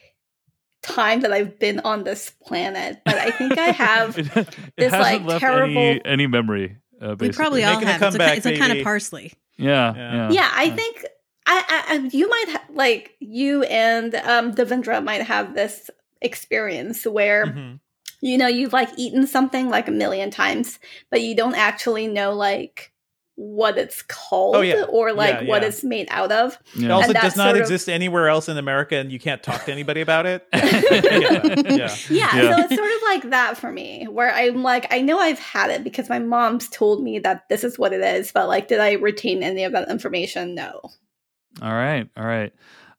time 0.89 1.21
that 1.21 1.33
I've 1.33 1.59
been 1.59 1.81
on 1.81 2.05
this 2.05 2.31
planet, 2.43 3.01
but 3.05 3.15
I 3.15 3.31
think 3.31 3.59
I 3.59 3.69
have 3.69 4.19
it, 4.19 4.37
it 4.37 4.57
this 4.77 4.93
like 4.93 5.27
terrible 5.39 5.79
any, 5.79 6.05
any 6.05 6.27
memory. 6.27 6.79
Uh, 7.01 7.17
we 7.19 7.31
probably 7.31 7.65
all 7.65 7.79
have. 7.81 8.03
It's 8.03 8.17
a, 8.17 8.37
it's 8.37 8.47
a, 8.47 8.59
kind 8.59 8.73
of 8.73 8.83
parsley. 8.83 9.33
Yeah, 9.57 9.95
yeah. 9.95 10.13
Yeah, 10.13 10.31
yeah 10.31 10.51
I 10.55 10.71
think 10.71 11.05
I, 11.47 11.85
I, 11.89 12.09
you 12.13 12.29
might 12.29 12.47
ha- 12.49 12.65
like 12.73 13.17
you 13.21 13.63
and 13.65 14.15
um 14.15 14.55
Devindra 14.55 15.03
might 15.03 15.23
have 15.23 15.55
this 15.55 15.91
experience 16.21 17.07
where 17.07 17.47
mm-hmm. 17.47 17.77
you 18.21 18.39
know 18.39 18.47
you've 18.47 18.73
like 18.73 18.91
eaten 18.97 19.27
something 19.27 19.69
like 19.69 19.89
a 19.89 19.93
million 19.93 20.31
times 20.31 20.79
but 21.11 21.23
you 21.23 21.35
don't 21.35 21.55
actually 21.55 22.07
know 22.07 22.35
like 22.35 22.93
what 23.39 23.79
it's 23.79 24.03
called 24.03 24.57
oh, 24.57 24.61
yeah. 24.63 24.83
or 24.89 25.13
like 25.13 25.43
yeah, 25.43 25.49
what 25.49 25.63
it's 25.63 25.85
made 25.85 26.09
out 26.11 26.33
of. 26.33 26.59
It 26.75 26.91
also 26.91 27.13
does 27.13 27.37
not 27.37 27.57
exist 27.57 27.87
of... 27.87 27.95
anywhere 27.95 28.29
else 28.29 28.49
in 28.49 28.59
America 28.59 28.97
and 28.97 29.13
you 29.13 29.21
can't 29.21 29.41
talk 29.45 29.65
to 29.67 29.73
anybody 29.73 30.01
about 30.01 30.27
it. 30.27 30.45
yeah. 30.53 31.95
yeah. 32.11 32.31
So 32.33 32.63
it's 32.63 32.75
sort 32.75 32.91
of 32.91 33.03
like 33.05 33.31
that 33.31 33.57
for 33.57 33.71
me, 33.71 34.09
where 34.09 34.35
I'm 34.35 34.65
like, 34.65 34.93
I 34.93 35.01
know 35.03 35.21
I've 35.21 35.39
had 35.39 35.71
it 35.71 35.85
because 35.85 36.09
my 36.09 36.19
mom's 36.19 36.69
told 36.69 37.01
me 37.01 37.21
that 37.21 37.49
this 37.49 37.63
is 37.63 37.79
what 37.79 37.93
it 37.93 38.01
is, 38.01 38.33
but 38.33 38.49
like, 38.49 38.67
did 38.67 38.81
I 38.81 38.95
retain 38.95 39.45
any 39.45 39.63
of 39.63 39.71
that 39.71 39.89
information? 39.89 40.57
No. 40.57 40.81
All 41.63 41.73
right. 41.73 42.09
All 42.17 42.27
right. 42.27 42.53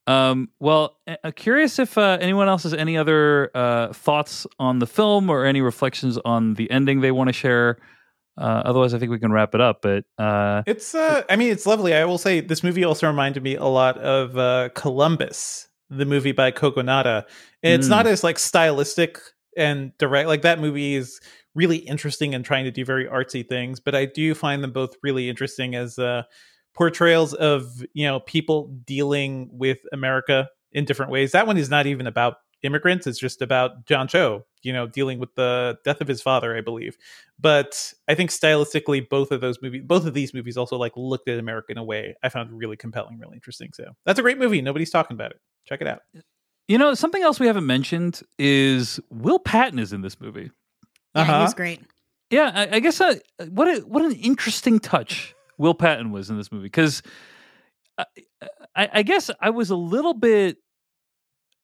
Um, 0.07 0.49
well, 0.61 0.97
uh, 1.05 1.31
curious 1.35 1.79
if 1.79 1.97
uh, 1.97 2.17
anyone 2.21 2.47
else 2.47 2.63
has 2.63 2.73
any 2.73 2.97
other 2.97 3.51
uh, 3.53 3.91
thoughts 3.91 4.47
on 4.57 4.79
the 4.79 4.87
film 4.87 5.29
or 5.29 5.45
any 5.45 5.59
reflections 5.59 6.17
on 6.23 6.53
the 6.53 6.71
ending 6.71 7.01
they 7.01 7.11
want 7.11 7.27
to 7.27 7.33
share. 7.33 7.77
Uh, 8.39 8.61
otherwise, 8.65 8.93
I 8.93 8.99
think 8.99 9.11
we 9.11 9.19
can 9.19 9.31
wrap 9.31 9.53
it 9.53 9.61
up. 9.61 9.81
But 9.81 10.05
uh, 10.17 10.63
it's, 10.65 10.95
uh, 10.95 11.23
I 11.29 11.35
mean, 11.35 11.51
it's 11.51 11.65
lovely. 11.65 11.93
I 11.93 12.05
will 12.05 12.17
say 12.17 12.39
this 12.39 12.63
movie 12.63 12.83
also 12.83 13.07
reminded 13.07 13.43
me 13.43 13.55
a 13.55 13.65
lot 13.65 13.97
of 13.97 14.73
Columbus, 14.73 15.67
the 15.89 16.05
movie 16.05 16.31
by. 16.31 16.47
And 16.51 17.33
it's 17.63 17.87
mm. 17.87 17.89
not 17.89 18.07
as 18.07 18.23
like 18.23 18.39
stylistic 18.39 19.19
and 19.57 19.91
direct. 19.97 20.27
Like 20.27 20.43
that 20.43 20.59
movie 20.59 20.95
is 20.95 21.19
really 21.55 21.77
interesting 21.77 22.33
and 22.33 22.45
trying 22.45 22.63
to 22.65 22.71
do 22.71 22.85
very 22.85 23.05
artsy 23.05 23.47
things. 23.47 23.79
But 23.79 23.95
I 23.95 24.05
do 24.05 24.33
find 24.33 24.63
them 24.63 24.71
both 24.71 24.95
really 25.03 25.29
interesting 25.29 25.75
as 25.75 25.99
portrayals 26.79 27.33
of 27.33 27.83
you 27.93 28.07
know 28.07 28.21
people 28.21 28.67
dealing 28.85 29.49
with 29.51 29.79
America 29.91 30.47
in 30.71 30.85
different 30.85 31.11
ways. 31.11 31.33
That 31.33 31.47
one 31.47 31.57
is 31.57 31.69
not 31.69 31.87
even 31.87 32.07
about 32.07 32.37
immigrants; 32.63 33.07
it's 33.07 33.19
just 33.19 33.41
about 33.41 33.85
John 33.85 34.07
Cho, 34.07 34.45
you 34.61 34.73
know, 34.73 34.87
dealing 34.87 35.19
with 35.19 35.33
the 35.35 35.77
death 35.85 36.01
of 36.01 36.07
his 36.07 36.21
father, 36.21 36.55
I 36.55 36.61
believe. 36.61 36.97
But 37.39 37.93
I 38.07 38.15
think 38.15 38.29
stylistically, 38.29 39.07
both 39.07 39.31
of 39.31 39.41
those 39.41 39.61
movies, 39.61 39.83
both 39.85 40.05
of 40.05 40.13
these 40.13 40.33
movies, 40.33 40.57
also 40.57 40.77
like 40.77 40.93
looked 40.95 41.29
at 41.29 41.39
America 41.39 41.71
in 41.71 41.77
a 41.77 41.83
way 41.83 42.15
I 42.23 42.29
found 42.29 42.51
really 42.51 42.77
compelling, 42.77 43.19
really 43.19 43.35
interesting. 43.35 43.71
So 43.73 43.85
that's 44.05 44.19
a 44.19 44.21
great 44.21 44.37
movie. 44.37 44.61
Nobody's 44.61 44.89
talking 44.89 45.15
about 45.15 45.31
it. 45.31 45.39
Check 45.65 45.81
it 45.81 45.87
out. 45.87 46.01
You 46.67 46.77
know, 46.77 46.93
something 46.93 47.23
else 47.23 47.39
we 47.39 47.47
haven't 47.47 47.65
mentioned 47.65 48.21
is 48.37 48.99
Will 49.09 49.39
Patton 49.39 49.79
is 49.79 49.91
in 49.91 50.01
this 50.01 50.21
movie. 50.21 50.51
Yeah, 51.15 51.21
uh-huh. 51.21 51.37
he 51.37 51.43
was 51.43 51.53
great. 51.53 51.81
Yeah, 52.29 52.51
I, 52.53 52.75
I 52.75 52.79
guess 52.79 53.01
uh, 53.01 53.15
what 53.49 53.67
a, 53.67 53.81
what 53.81 54.05
an 54.05 54.11
interesting 54.13 54.79
touch 54.79 55.33
Will 55.57 55.73
Patton 55.73 56.11
was 56.11 56.29
in 56.29 56.37
this 56.37 56.51
movie 56.51 56.63
because 56.63 57.01
I, 57.97 58.05
I, 58.75 58.89
I, 58.93 59.03
guess 59.03 59.31
I 59.41 59.49
was 59.49 59.69
a 59.71 59.75
little 59.75 60.13
bit. 60.13 60.57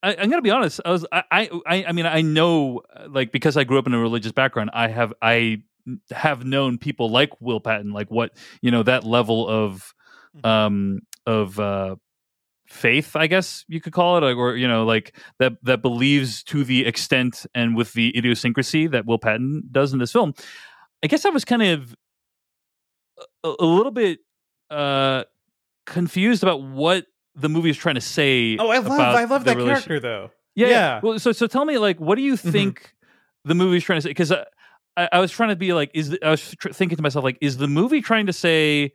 I, 0.06 0.12
am 0.14 0.30
gonna 0.30 0.42
be 0.44 0.52
honest. 0.52 0.80
I 0.86 0.92
was. 0.92 1.06
I, 1.12 1.24
I. 1.66 1.86
I 1.88 1.92
mean, 1.92 2.06
I 2.06 2.22
know, 2.22 2.82
like, 3.10 3.32
because 3.32 3.58
I 3.58 3.64
grew 3.64 3.80
up 3.80 3.88
in 3.88 3.94
a 3.94 4.00
religious 4.00 4.32
background. 4.32 4.70
I 4.74 4.88
have. 4.88 5.14
I 5.22 5.64
have 6.12 6.46
known 6.46 6.78
people 6.78 7.10
like 7.10 7.30
Will 7.42 7.60
Patton, 7.60 7.92
like 7.92 8.12
what 8.12 8.38
you 8.62 8.70
know 8.70 8.84
that 8.84 9.04
level 9.04 9.48
of, 9.48 9.94
mm-hmm. 10.38 10.48
um, 10.48 11.00
of 11.26 11.60
uh, 11.60 11.96
faith, 12.68 13.16
I 13.16 13.26
guess 13.26 13.66
you 13.68 13.82
could 13.82 13.94
call 13.94 14.18
it, 14.18 14.24
or 14.24 14.56
you 14.56 14.68
know, 14.68 14.86
like 14.86 15.18
that 15.40 15.54
that 15.64 15.82
believes 15.82 16.44
to 16.44 16.64
the 16.64 16.86
extent 16.86 17.48
and 17.56 17.76
with 17.76 17.94
the 17.94 18.16
idiosyncrasy 18.16 18.86
that 18.88 19.08
Will 19.08 19.18
Patton 19.18 19.64
does 19.72 19.92
in 19.92 19.98
this 19.98 20.12
film. 20.12 20.36
I 21.04 21.08
guess 21.08 21.26
I 21.26 21.30
was 21.30 21.46
kind 21.46 21.64
of 21.64 21.96
a, 23.44 23.54
a 23.60 23.66
little 23.66 23.92
bit 23.92 24.20
uh 24.70 25.24
confused 25.86 26.44
about 26.44 26.62
what 26.62 27.06
the 27.36 27.50
movie 27.50 27.70
is 27.70 27.78
trying 27.78 27.96
to 27.96 28.02
say. 28.02 28.58
Oh, 28.58 28.70
I 28.70 28.80
love 28.80 29.00
I 29.00 29.24
love 29.26 29.44
that 29.46 29.58
relation. 29.58 29.74
character 29.74 30.00
though. 30.00 30.32
Yeah, 30.56 30.68
yeah. 30.68 31.00
Well, 31.04 31.20
so 31.20 31.32
so 31.32 31.48
tell 31.48 31.66
me 31.66 31.78
like 31.78 32.00
what 32.00 32.16
do 32.16 32.22
you 32.22 32.34
mm-hmm. 32.34 32.52
think 32.52 32.80
mm-hmm. 32.80 33.50
the 33.50 33.56
movie 33.56 33.78
is 33.78 33.84
trying 33.84 33.98
to 33.98 34.02
say? 34.02 34.10
Because 34.10 34.32
I, 34.32 35.10
I, 35.12 35.20
was 35.20 35.32
trying 35.32 35.50
to 35.50 35.56
be 35.56 35.74
like, 35.74 35.92
is 35.94 36.12
the, 36.12 36.26
I 36.26 36.32
was 36.32 36.56
tr- 36.56 36.70
thinking 36.70 36.96
to 36.96 37.04
myself 37.04 37.24
like, 37.24 37.38
is 37.42 37.58
the 37.58 37.68
movie 37.68 38.02
trying 38.02 38.28
to 38.28 38.34
say 38.34 38.94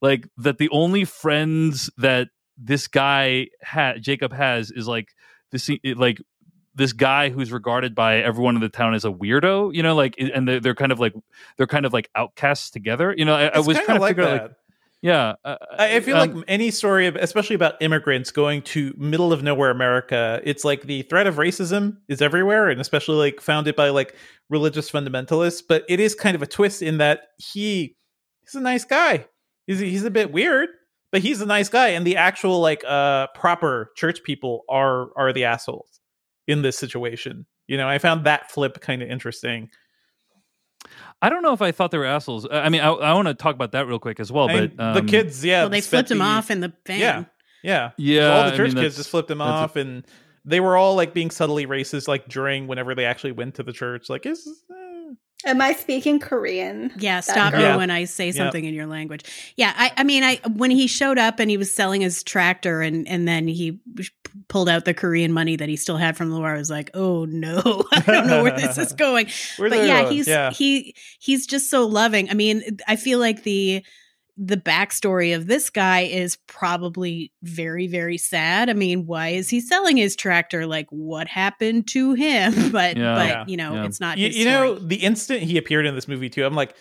like 0.00 0.28
that 0.38 0.58
the 0.58 0.68
only 0.70 1.04
friends 1.04 1.90
that 1.98 2.28
this 2.56 2.86
guy 2.86 3.48
had 3.60 4.02
Jacob 4.02 4.32
has 4.32 4.70
is 4.70 4.86
like 4.86 5.08
this 5.50 5.68
like 5.96 6.20
this 6.74 6.92
guy 6.92 7.30
who's 7.30 7.50
regarded 7.52 7.94
by 7.94 8.18
everyone 8.18 8.54
in 8.54 8.60
the 8.60 8.68
town 8.68 8.94
as 8.94 9.04
a 9.04 9.10
weirdo, 9.10 9.74
you 9.74 9.82
know, 9.82 9.94
like, 9.94 10.14
and 10.18 10.46
they're, 10.46 10.60
they're 10.60 10.74
kind 10.74 10.92
of 10.92 11.00
like 11.00 11.14
they're 11.56 11.66
kind 11.66 11.84
of 11.84 11.92
like 11.92 12.08
outcasts 12.14 12.70
together. 12.70 13.14
You 13.16 13.24
know, 13.24 13.34
I, 13.34 13.46
I 13.46 13.58
was 13.58 13.76
trying 13.76 13.98
to 13.98 14.00
like 14.00 14.10
figure 14.16 14.24
that. 14.24 14.34
out, 14.34 14.42
like, 14.42 14.56
yeah, 15.02 15.34
uh, 15.46 15.56
I, 15.78 15.96
I, 15.96 16.00
feel 16.00 16.16
um, 16.16 16.34
like 16.34 16.44
any 16.46 16.70
story, 16.70 17.06
especially 17.06 17.56
about 17.56 17.80
immigrants 17.80 18.30
going 18.30 18.60
to 18.62 18.92
middle 18.98 19.32
of 19.32 19.42
nowhere 19.42 19.70
America, 19.70 20.42
it's 20.44 20.62
like 20.62 20.82
the 20.82 21.02
threat 21.02 21.26
of 21.26 21.36
racism 21.36 21.96
is 22.08 22.20
everywhere, 22.20 22.68
and 22.68 22.82
especially 22.82 23.16
like 23.16 23.40
founded 23.40 23.76
by 23.76 23.88
like 23.88 24.14
religious 24.50 24.90
fundamentalists. 24.90 25.62
But 25.66 25.84
it 25.88 26.00
is 26.00 26.14
kind 26.14 26.34
of 26.34 26.42
a 26.42 26.46
twist 26.46 26.82
in 26.82 26.98
that 26.98 27.28
he 27.38 27.96
he's 28.42 28.54
a 28.54 28.60
nice 28.60 28.84
guy. 28.84 29.26
He's 29.66 29.78
he's 29.78 30.04
a 30.04 30.10
bit 30.10 30.32
weird, 30.32 30.68
but 31.12 31.22
he's 31.22 31.40
a 31.40 31.46
nice 31.46 31.70
guy, 31.70 31.88
and 31.88 32.06
the 32.06 32.16
actual 32.16 32.60
like 32.60 32.84
uh 32.86 33.28
proper 33.34 33.92
church 33.96 34.22
people 34.22 34.64
are 34.68 35.08
are 35.16 35.32
the 35.32 35.44
assholes 35.44 36.00
in 36.46 36.60
this 36.60 36.76
situation. 36.76 37.46
You 37.68 37.78
know, 37.78 37.88
I 37.88 37.96
found 37.96 38.26
that 38.26 38.50
flip 38.50 38.82
kind 38.82 39.00
of 39.00 39.08
interesting. 39.08 39.70
I 41.22 41.28
don't 41.28 41.42
know 41.42 41.52
if 41.52 41.62
I 41.62 41.72
thought 41.72 41.90
they 41.90 41.98
were 41.98 42.06
assholes. 42.06 42.46
I 42.50 42.68
mean, 42.68 42.80
I, 42.80 42.90
I 42.90 43.12
want 43.14 43.28
to 43.28 43.34
talk 43.34 43.54
about 43.54 43.72
that 43.72 43.86
real 43.86 43.98
quick 43.98 44.20
as 44.20 44.32
well. 44.32 44.48
but 44.48 44.78
um, 44.78 44.94
the 44.94 45.02
kids, 45.02 45.44
yeah, 45.44 45.62
well, 45.62 45.70
they 45.70 45.80
flipped 45.80 46.10
him 46.10 46.22
off 46.22 46.50
in 46.50 46.60
the 46.60 46.72
van. 46.86 46.98
Yeah, 46.98 47.24
yeah, 47.62 47.90
yeah. 47.96 48.20
So 48.20 48.32
all 48.32 48.50
the 48.50 48.56
church 48.56 48.70
I 48.70 48.74
mean, 48.74 48.84
kids 48.84 48.96
just 48.96 49.10
flipped 49.10 49.30
him 49.30 49.40
off, 49.40 49.76
a, 49.76 49.80
and 49.80 50.06
they 50.44 50.60
were 50.60 50.76
all 50.76 50.94
like 50.94 51.12
being 51.12 51.30
subtly 51.30 51.66
racist, 51.66 52.08
like 52.08 52.28
during 52.28 52.66
whenever 52.66 52.94
they 52.94 53.04
actually 53.04 53.32
went 53.32 53.56
to 53.56 53.62
the 53.62 53.72
church. 53.72 54.08
Like, 54.08 54.26
is 54.26 54.48
Am 55.44 55.60
I 55.60 55.72
speaking 55.72 56.18
Korean? 56.18 56.92
Yeah, 56.98 57.20
stop 57.20 57.54
me 57.54 57.62
when 57.76 57.90
I 57.90 58.04
say 58.04 58.30
something 58.32 58.62
yep. 58.62 58.68
in 58.68 58.74
your 58.74 58.86
language. 58.86 59.24
Yeah, 59.56 59.72
I, 59.74 59.92
I 59.96 60.04
mean, 60.04 60.22
I 60.22 60.40
when 60.46 60.70
he 60.70 60.86
showed 60.86 61.18
up 61.18 61.38
and 61.38 61.50
he 61.50 61.56
was 61.56 61.72
selling 61.74 62.02
his 62.02 62.22
tractor, 62.22 62.82
and 62.82 63.08
and 63.08 63.26
then 63.26 63.48
he 63.48 63.80
pulled 64.48 64.68
out 64.68 64.84
the 64.84 64.94
Korean 64.94 65.32
money 65.32 65.56
that 65.56 65.68
he 65.68 65.76
still 65.76 65.96
had 65.96 66.16
from 66.16 66.30
the 66.30 66.38
war. 66.38 66.54
I 66.54 66.58
was 66.58 66.70
like, 66.70 66.90
oh 66.94 67.24
no, 67.24 67.84
I 67.92 68.00
don't 68.00 68.26
know 68.26 68.42
where 68.42 68.56
this 68.56 68.76
is 68.76 68.92
going. 68.94 69.26
but 69.58 69.72
yeah, 69.72 70.02
going? 70.02 70.12
he's 70.12 70.28
yeah. 70.28 70.50
he 70.50 70.94
he's 71.18 71.46
just 71.46 71.70
so 71.70 71.86
loving. 71.86 72.28
I 72.30 72.34
mean, 72.34 72.78
I 72.86 72.96
feel 72.96 73.18
like 73.18 73.42
the 73.42 73.84
the 74.42 74.56
backstory 74.56 75.36
of 75.36 75.46
this 75.46 75.68
guy 75.68 76.00
is 76.00 76.38
probably 76.46 77.30
very 77.42 77.86
very 77.86 78.16
sad 78.16 78.70
i 78.70 78.72
mean 78.72 79.04
why 79.04 79.28
is 79.28 79.50
he 79.50 79.60
selling 79.60 79.98
his 79.98 80.16
tractor 80.16 80.66
like 80.66 80.86
what 80.88 81.28
happened 81.28 81.86
to 81.86 82.14
him 82.14 82.52
but 82.72 82.96
yeah, 82.96 83.14
but 83.14 83.28
yeah, 83.28 83.44
you 83.46 83.56
know 83.56 83.74
yeah. 83.74 83.84
it's 83.84 84.00
not 84.00 84.16
you, 84.16 84.28
you 84.28 84.46
know 84.46 84.74
the 84.76 84.96
instant 84.96 85.42
he 85.42 85.58
appeared 85.58 85.84
in 85.84 85.94
this 85.94 86.08
movie 86.08 86.30
too 86.30 86.44
i'm 86.46 86.54
like 86.54 86.74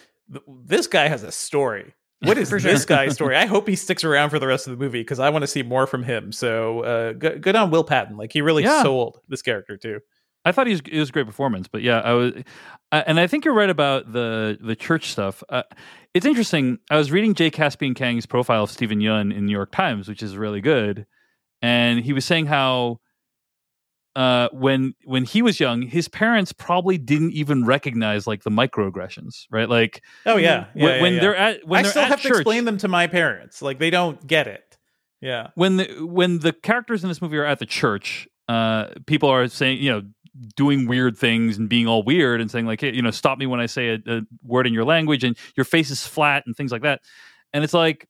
this 0.65 0.87
guy 0.87 1.09
has 1.09 1.21
a 1.23 1.31
story 1.31 1.93
what 2.21 2.37
is 2.37 2.49
For 2.49 2.59
this 2.59 2.85
guy's 2.85 3.13
story? 3.13 3.35
I 3.35 3.45
hope 3.45 3.67
he 3.67 3.75
sticks 3.75 4.03
around 4.03 4.29
for 4.29 4.39
the 4.39 4.47
rest 4.47 4.67
of 4.67 4.77
the 4.77 4.83
movie 4.83 4.99
because 5.01 5.19
I 5.19 5.29
want 5.29 5.43
to 5.43 5.47
see 5.47 5.63
more 5.63 5.87
from 5.87 6.03
him. 6.03 6.33
So 6.33 6.81
uh, 6.81 7.13
good, 7.13 7.41
good 7.41 7.55
on 7.55 7.71
Will 7.71 7.83
Patton. 7.85 8.17
Like 8.17 8.33
he 8.33 8.41
really 8.41 8.63
Yeah. 8.63 8.83
sold 8.83 9.19
this 9.29 9.41
character 9.41 9.77
too. 9.77 10.01
I 10.45 10.51
thought 10.51 10.67
he 10.67 10.73
was, 10.73 10.81
it 10.89 10.99
was 10.99 11.09
a 11.09 11.11
great 11.11 11.25
performance, 11.25 11.67
but 11.67 11.81
yeah, 11.81 11.99
I 11.99 12.13
was, 12.13 12.33
I, 12.91 12.99
and 13.01 13.19
I 13.19 13.27
think 13.27 13.45
you're 13.45 13.53
right 13.53 13.69
about 13.69 14.11
the 14.11 14.57
the 14.61 14.75
church 14.75 15.11
stuff. 15.11 15.43
Uh, 15.49 15.63
it's 16.13 16.25
interesting. 16.25 16.79
I 16.89 16.97
was 16.97 17.11
reading 17.11 17.33
Jay 17.33 17.51
Caspian 17.51 17.93
Kang's 17.93 18.25
profile 18.25 18.63
of 18.63 18.71
Steven 18.71 18.99
Yeun 18.99 19.35
in 19.35 19.45
New 19.45 19.51
York 19.51 19.71
Times, 19.71 20.07
which 20.07 20.23
is 20.23 20.37
really 20.37 20.61
good, 20.61 21.05
and 21.61 21.99
he 21.99 22.13
was 22.13 22.25
saying 22.25 22.45
how 22.45 22.99
uh, 24.15 24.49
when 24.51 24.93
when 25.05 25.23
he 25.23 25.41
was 25.41 25.59
young, 25.59 25.81
his 25.83 26.07
parents 26.07 26.51
probably 26.51 26.97
didn't 26.97 27.31
even 27.31 27.65
recognize 27.65 28.25
like 28.27 28.43
the 28.43 28.49
microaggressions, 28.49 29.45
right? 29.51 29.69
Like, 29.69 30.03
Oh 30.25 30.37
yeah, 30.37 30.65
yeah, 30.73 30.83
when, 30.83 30.95
yeah, 30.95 31.01
when 31.01 31.13
yeah. 31.13 31.19
they're 31.19 31.35
at 31.35 31.67
when 31.67 31.79
I 31.79 31.83
they're 31.83 31.91
still 31.91 32.03
have 32.03 32.19
church, 32.19 32.31
to 32.31 32.37
explain 32.39 32.65
them 32.65 32.77
to 32.79 32.87
my 32.87 33.07
parents. 33.07 33.61
Like 33.61 33.79
they 33.79 33.89
don't 33.89 34.25
get 34.25 34.47
it. 34.47 34.77
Yeah. 35.21 35.49
when 35.55 35.77
the 35.77 36.05
when 36.05 36.39
the 36.39 36.53
characters 36.53 37.03
in 37.03 37.09
this 37.09 37.21
movie 37.21 37.37
are 37.37 37.45
at 37.45 37.59
the 37.59 37.65
church, 37.65 38.27
uh, 38.47 38.87
people 39.05 39.29
are 39.29 39.47
saying, 39.47 39.79
you 39.79 39.91
know, 39.91 40.01
doing 40.55 40.87
weird 40.87 41.17
things 41.17 41.57
and 41.57 41.67
being 41.69 41.87
all 41.87 42.03
weird 42.03 42.41
and 42.41 42.49
saying 42.49 42.65
like, 42.65 42.81
hey, 42.81 42.93
you 42.93 43.01
know, 43.01 43.11
stop 43.11 43.37
me 43.37 43.45
when 43.45 43.59
I 43.59 43.65
say 43.65 43.89
a, 43.89 43.99
a 44.07 44.21
word 44.43 44.67
in 44.67 44.73
your 44.73 44.85
language 44.85 45.23
and 45.23 45.37
your 45.57 45.63
face 45.65 45.89
is 45.89 46.05
flat 46.07 46.43
and 46.45 46.55
things 46.55 46.71
like 46.71 46.81
that. 46.83 47.01
And 47.53 47.63
it's 47.63 47.73
like, 47.73 48.07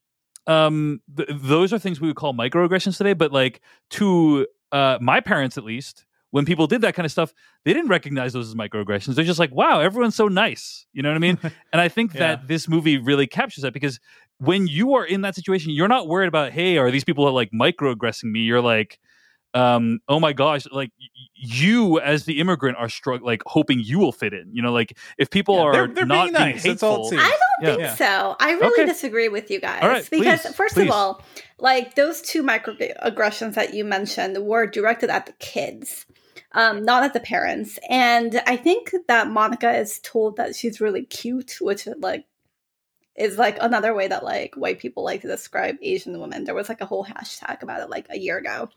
um, 0.47 1.01
th- 1.15 1.29
those 1.31 1.73
are 1.73 1.79
things 1.79 1.99
we 2.01 2.07
would 2.07 2.15
call 2.15 2.33
microaggressions 2.33 2.97
today. 2.97 3.13
But 3.13 3.31
like 3.31 3.61
to 3.91 4.47
uh, 4.71 4.97
my 5.01 5.19
parents, 5.19 5.57
at 5.57 5.63
least, 5.63 6.05
when 6.31 6.45
people 6.45 6.67
did 6.67 6.81
that 6.81 6.93
kind 6.93 7.05
of 7.05 7.11
stuff, 7.11 7.33
they 7.65 7.73
didn't 7.73 7.89
recognize 7.89 8.33
those 8.33 8.47
as 8.49 8.55
microaggressions. 8.55 9.15
They're 9.15 9.25
just 9.25 9.39
like, 9.39 9.51
wow, 9.51 9.79
everyone's 9.79 10.15
so 10.15 10.27
nice. 10.27 10.85
You 10.93 11.01
know 11.01 11.09
what 11.09 11.15
I 11.15 11.19
mean? 11.19 11.39
and 11.73 11.81
I 11.81 11.87
think 11.87 12.13
Yeah. 12.13 12.19
that 12.19 12.47
this 12.47 12.67
movie 12.67 12.97
really 12.97 13.25
captures 13.25 13.63
that 13.63 13.73
because 13.73 13.99
when 14.37 14.67
you 14.67 14.93
are 14.93 15.03
in 15.05 15.21
that 15.21 15.33
situation, 15.35 15.71
you're 15.71 15.87
not 15.87 16.07
worried 16.07 16.27
about, 16.27 16.51
hey, 16.51 16.77
are 16.77 16.91
these 16.91 17.03
people 17.03 17.31
like 17.33 17.49
microaggressing 17.51 18.25
me? 18.31 18.41
You're 18.41 18.61
like, 18.61 18.99
um, 19.53 19.99
oh 20.07 20.19
my 20.19 20.33
gosh, 20.33 20.65
like 20.71 20.91
you 21.35 21.99
as 21.99 22.25
the 22.25 22.39
immigrant 22.39 22.77
are 22.77 22.89
struggling, 22.89 23.25
like 23.25 23.41
hoping 23.45 23.79
you 23.79 23.97
will 23.99 24.11
fit 24.11 24.33
in. 24.33 24.49
You 24.53 24.61
know, 24.61 24.71
like 24.71 24.97
if 25.17 25.29
people 25.29 25.55
Yeah, 25.55 25.61
are 25.61 25.71
they're- 25.71 25.87
they're 25.87 26.05
not 26.05 26.23
being 26.25 26.33
being 26.33 26.53
nice. 26.53 26.63
That's 26.63 26.83
all 26.83 27.09
hateful. 27.09 27.19
I 27.19 27.29
don't 27.29 27.39
Yeah. 27.61 27.67
think 27.75 27.79
Yeah. 27.81 27.95
so. 27.95 28.35
I 28.39 28.51
really 28.53 28.81
Okay. 28.81 28.85
disagree 28.85 29.29
with 29.29 29.49
you 29.49 29.59
guys 29.59 29.81
All 29.81 29.89
right, 29.89 30.07
because 30.09 30.41
please, 30.41 30.55
first 30.55 30.75
please. 30.75 30.83
of 30.89 30.91
all, 30.91 31.23
like 31.59 31.95
those 31.95 32.21
two 32.21 32.43
microaggressions 32.43 33.53
that 33.55 33.73
you 33.73 33.83
mentioned 33.85 34.37
were 34.45 34.65
directed 34.67 35.09
at 35.09 35.25
the 35.25 35.33
kids, 35.33 36.05
um, 36.53 36.83
not 36.83 37.03
at 37.03 37.13
the 37.13 37.19
parents. 37.19 37.79
And 37.89 38.41
I 38.45 38.55
think 38.55 38.93
that 39.07 39.27
Monica 39.29 39.71
is 39.77 39.99
told 39.99 40.37
that 40.37 40.55
she's 40.55 40.79
really 40.81 41.03
cute, 41.03 41.57
which 41.61 41.87
like 41.97 42.25
is 43.19 43.37
like 43.37 43.57
another 43.59 43.93
way 43.93 44.07
that 44.07 44.23
like 44.23 44.55
white 44.55 44.79
people 44.79 45.03
like 45.03 45.21
to 45.21 45.27
describe 45.27 45.77
Asian 45.81 46.19
women. 46.19 46.45
There 46.45 46.55
was 46.55 46.69
like 46.69 46.81
a 46.81 46.85
whole 46.85 47.05
hashtag 47.05 47.61
about 47.61 47.81
it 47.81 47.89
like 47.89 48.07
a 48.09 48.17
year 48.17 48.37
ago. 48.37 48.69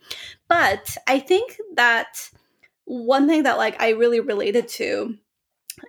But 0.49 0.97
I 1.07 1.21
think 1.21 1.59
that 1.77 2.29
one 2.85 3.29
thing 3.29 3.45
that 3.45 3.57
like 3.57 3.81
I 3.81 3.91
really 3.91 4.21
related 4.21 4.69
to, 4.69 5.17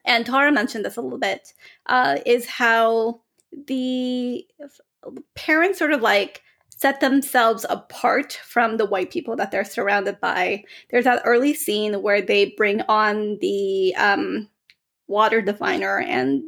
and 0.05 0.25
Tara 0.25 0.51
mentioned 0.51 0.85
this 0.85 0.97
a 0.97 1.01
little 1.01 1.19
bit, 1.19 1.53
uh, 1.87 2.17
is 2.25 2.45
how 2.47 3.21
the 3.67 4.45
parents 5.35 5.79
sort 5.79 5.91
of 5.91 6.01
like 6.01 6.43
set 6.69 6.99
themselves 6.99 7.65
apart 7.69 8.33
from 8.43 8.77
the 8.77 8.85
white 8.85 9.09
people 9.09 9.35
that 9.37 9.51
they're 9.51 9.65
surrounded 9.65 10.19
by. 10.19 10.63
There's 10.91 11.05
that 11.05 11.21
early 11.25 11.53
scene 11.53 12.01
where 12.01 12.21
they 12.21 12.53
bring 12.57 12.81
on 12.81 13.37
the 13.41 13.95
um, 13.95 14.49
water 15.07 15.41
diviner 15.41 15.99
and 15.99 16.43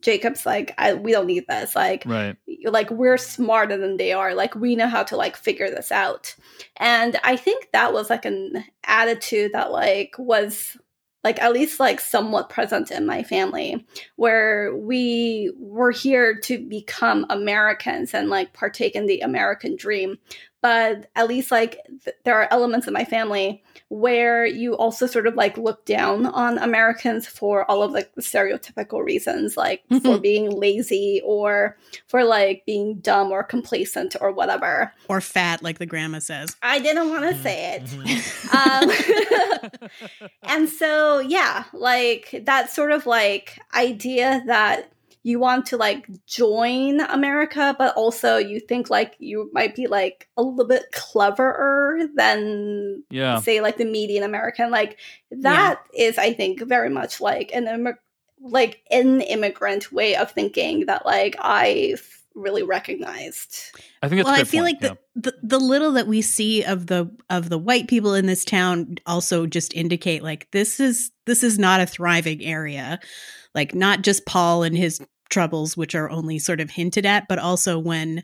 Jacob's 0.00 0.46
like, 0.46 0.74
I, 0.78 0.94
we 0.94 1.12
don't 1.12 1.26
need 1.26 1.46
this. 1.48 1.74
Like, 1.74 2.04
right? 2.06 2.36
like 2.64 2.90
we're 2.90 3.18
smarter 3.18 3.76
than 3.76 3.96
they 3.96 4.12
are 4.12 4.34
like 4.34 4.54
we 4.54 4.76
know 4.76 4.88
how 4.88 5.02
to 5.02 5.16
like 5.16 5.36
figure 5.36 5.70
this 5.70 5.90
out 5.90 6.34
and 6.76 7.18
i 7.24 7.36
think 7.36 7.68
that 7.72 7.92
was 7.92 8.10
like 8.10 8.24
an 8.24 8.64
attitude 8.84 9.52
that 9.52 9.72
like 9.72 10.14
was 10.18 10.76
like 11.24 11.40
at 11.40 11.52
least 11.52 11.78
like 11.78 12.00
somewhat 12.00 12.48
present 12.48 12.90
in 12.90 13.06
my 13.06 13.22
family 13.22 13.84
where 14.16 14.74
we 14.76 15.52
were 15.58 15.90
here 15.90 16.38
to 16.38 16.58
become 16.68 17.26
americans 17.30 18.14
and 18.14 18.28
like 18.28 18.52
partake 18.52 18.94
in 18.94 19.06
the 19.06 19.20
american 19.20 19.76
dream 19.76 20.18
but 20.62 21.10
at 21.16 21.28
least 21.28 21.50
like 21.50 21.78
th- 22.04 22.16
there 22.24 22.40
are 22.40 22.48
elements 22.50 22.86
of 22.86 22.94
my 22.94 23.04
family 23.04 23.62
where 23.88 24.46
you 24.46 24.74
also 24.74 25.06
sort 25.06 25.26
of 25.26 25.34
like 25.34 25.58
look 25.58 25.84
down 25.84 26.24
on 26.24 26.56
Americans 26.56 27.26
for 27.26 27.68
all 27.70 27.82
of 27.82 27.90
like 27.90 28.14
the 28.14 28.22
stereotypical 28.22 29.04
reasons, 29.04 29.56
like 29.56 29.82
mm-hmm. 29.90 30.06
for 30.06 30.18
being 30.18 30.50
lazy 30.50 31.20
or 31.24 31.76
for 32.06 32.24
like 32.24 32.62
being 32.64 32.94
dumb 33.00 33.32
or 33.32 33.42
complacent 33.42 34.14
or 34.20 34.30
whatever. 34.30 34.94
Or 35.08 35.20
fat, 35.20 35.62
like 35.62 35.78
the 35.78 35.86
grandma 35.86 36.20
says. 36.20 36.56
I 36.62 36.78
didn't 36.78 37.10
want 37.10 37.24
to 37.24 37.32
mm-hmm. 37.32 37.42
say 37.42 37.74
it. 37.74 37.84
Mm-hmm. 37.84 38.56
um, 39.82 40.30
and 40.44 40.68
so, 40.68 41.18
yeah, 41.18 41.64
like 41.72 42.42
that 42.44 42.70
sort 42.70 42.92
of 42.92 43.04
like 43.04 43.58
idea 43.74 44.42
that 44.46 44.92
you 45.24 45.38
want 45.38 45.66
to 45.66 45.76
like 45.76 46.08
join 46.26 47.00
America, 47.00 47.76
but 47.78 47.94
also 47.96 48.38
you 48.38 48.58
think 48.58 48.90
like 48.90 49.14
you 49.18 49.50
might 49.52 49.74
be 49.76 49.86
like 49.86 50.28
a 50.36 50.42
little 50.42 50.66
bit 50.66 50.86
cleverer 50.92 52.08
than 52.14 53.04
Yeah. 53.10 53.38
say 53.38 53.60
like 53.60 53.76
the 53.76 53.84
median 53.84 54.24
American. 54.24 54.70
Like 54.70 54.98
that 55.30 55.80
is, 55.96 56.18
I 56.18 56.32
think, 56.32 56.62
very 56.62 56.90
much 56.90 57.20
like 57.20 57.52
an 57.54 57.66
immig- 57.66 57.98
like 58.40 58.82
an 58.90 59.20
immigrant 59.20 59.92
way 59.92 60.16
of 60.16 60.32
thinking 60.32 60.86
that 60.86 61.06
like 61.06 61.36
I 61.38 61.94
really 62.34 62.62
recognized. 62.62 63.56
I 64.02 64.08
think 64.08 64.18
that's 64.18 64.26
well, 64.26 64.38
a 64.38 64.40
I 64.40 64.44
feel 64.44 64.64
point, 64.64 64.82
like 64.82 64.98
the, 65.14 65.30
the 65.30 65.38
the 65.42 65.58
little 65.58 65.92
that 65.92 66.06
we 66.06 66.22
see 66.22 66.64
of 66.64 66.86
the 66.86 67.10
of 67.30 67.48
the 67.48 67.58
white 67.58 67.88
people 67.88 68.14
in 68.14 68.26
this 68.26 68.44
town 68.44 68.96
also 69.06 69.46
just 69.46 69.74
indicate 69.74 70.22
like 70.22 70.50
this 70.50 70.80
is 70.80 71.10
this 71.26 71.42
is 71.42 71.58
not 71.58 71.80
a 71.80 71.86
thriving 71.86 72.42
area. 72.44 72.98
Like 73.54 73.74
not 73.74 74.02
just 74.02 74.26
Paul 74.26 74.62
and 74.62 74.76
his 74.76 75.00
troubles, 75.28 75.76
which 75.76 75.94
are 75.94 76.10
only 76.10 76.38
sort 76.38 76.60
of 76.60 76.70
hinted 76.70 77.06
at, 77.06 77.28
but 77.28 77.38
also 77.38 77.78
when 77.78 78.22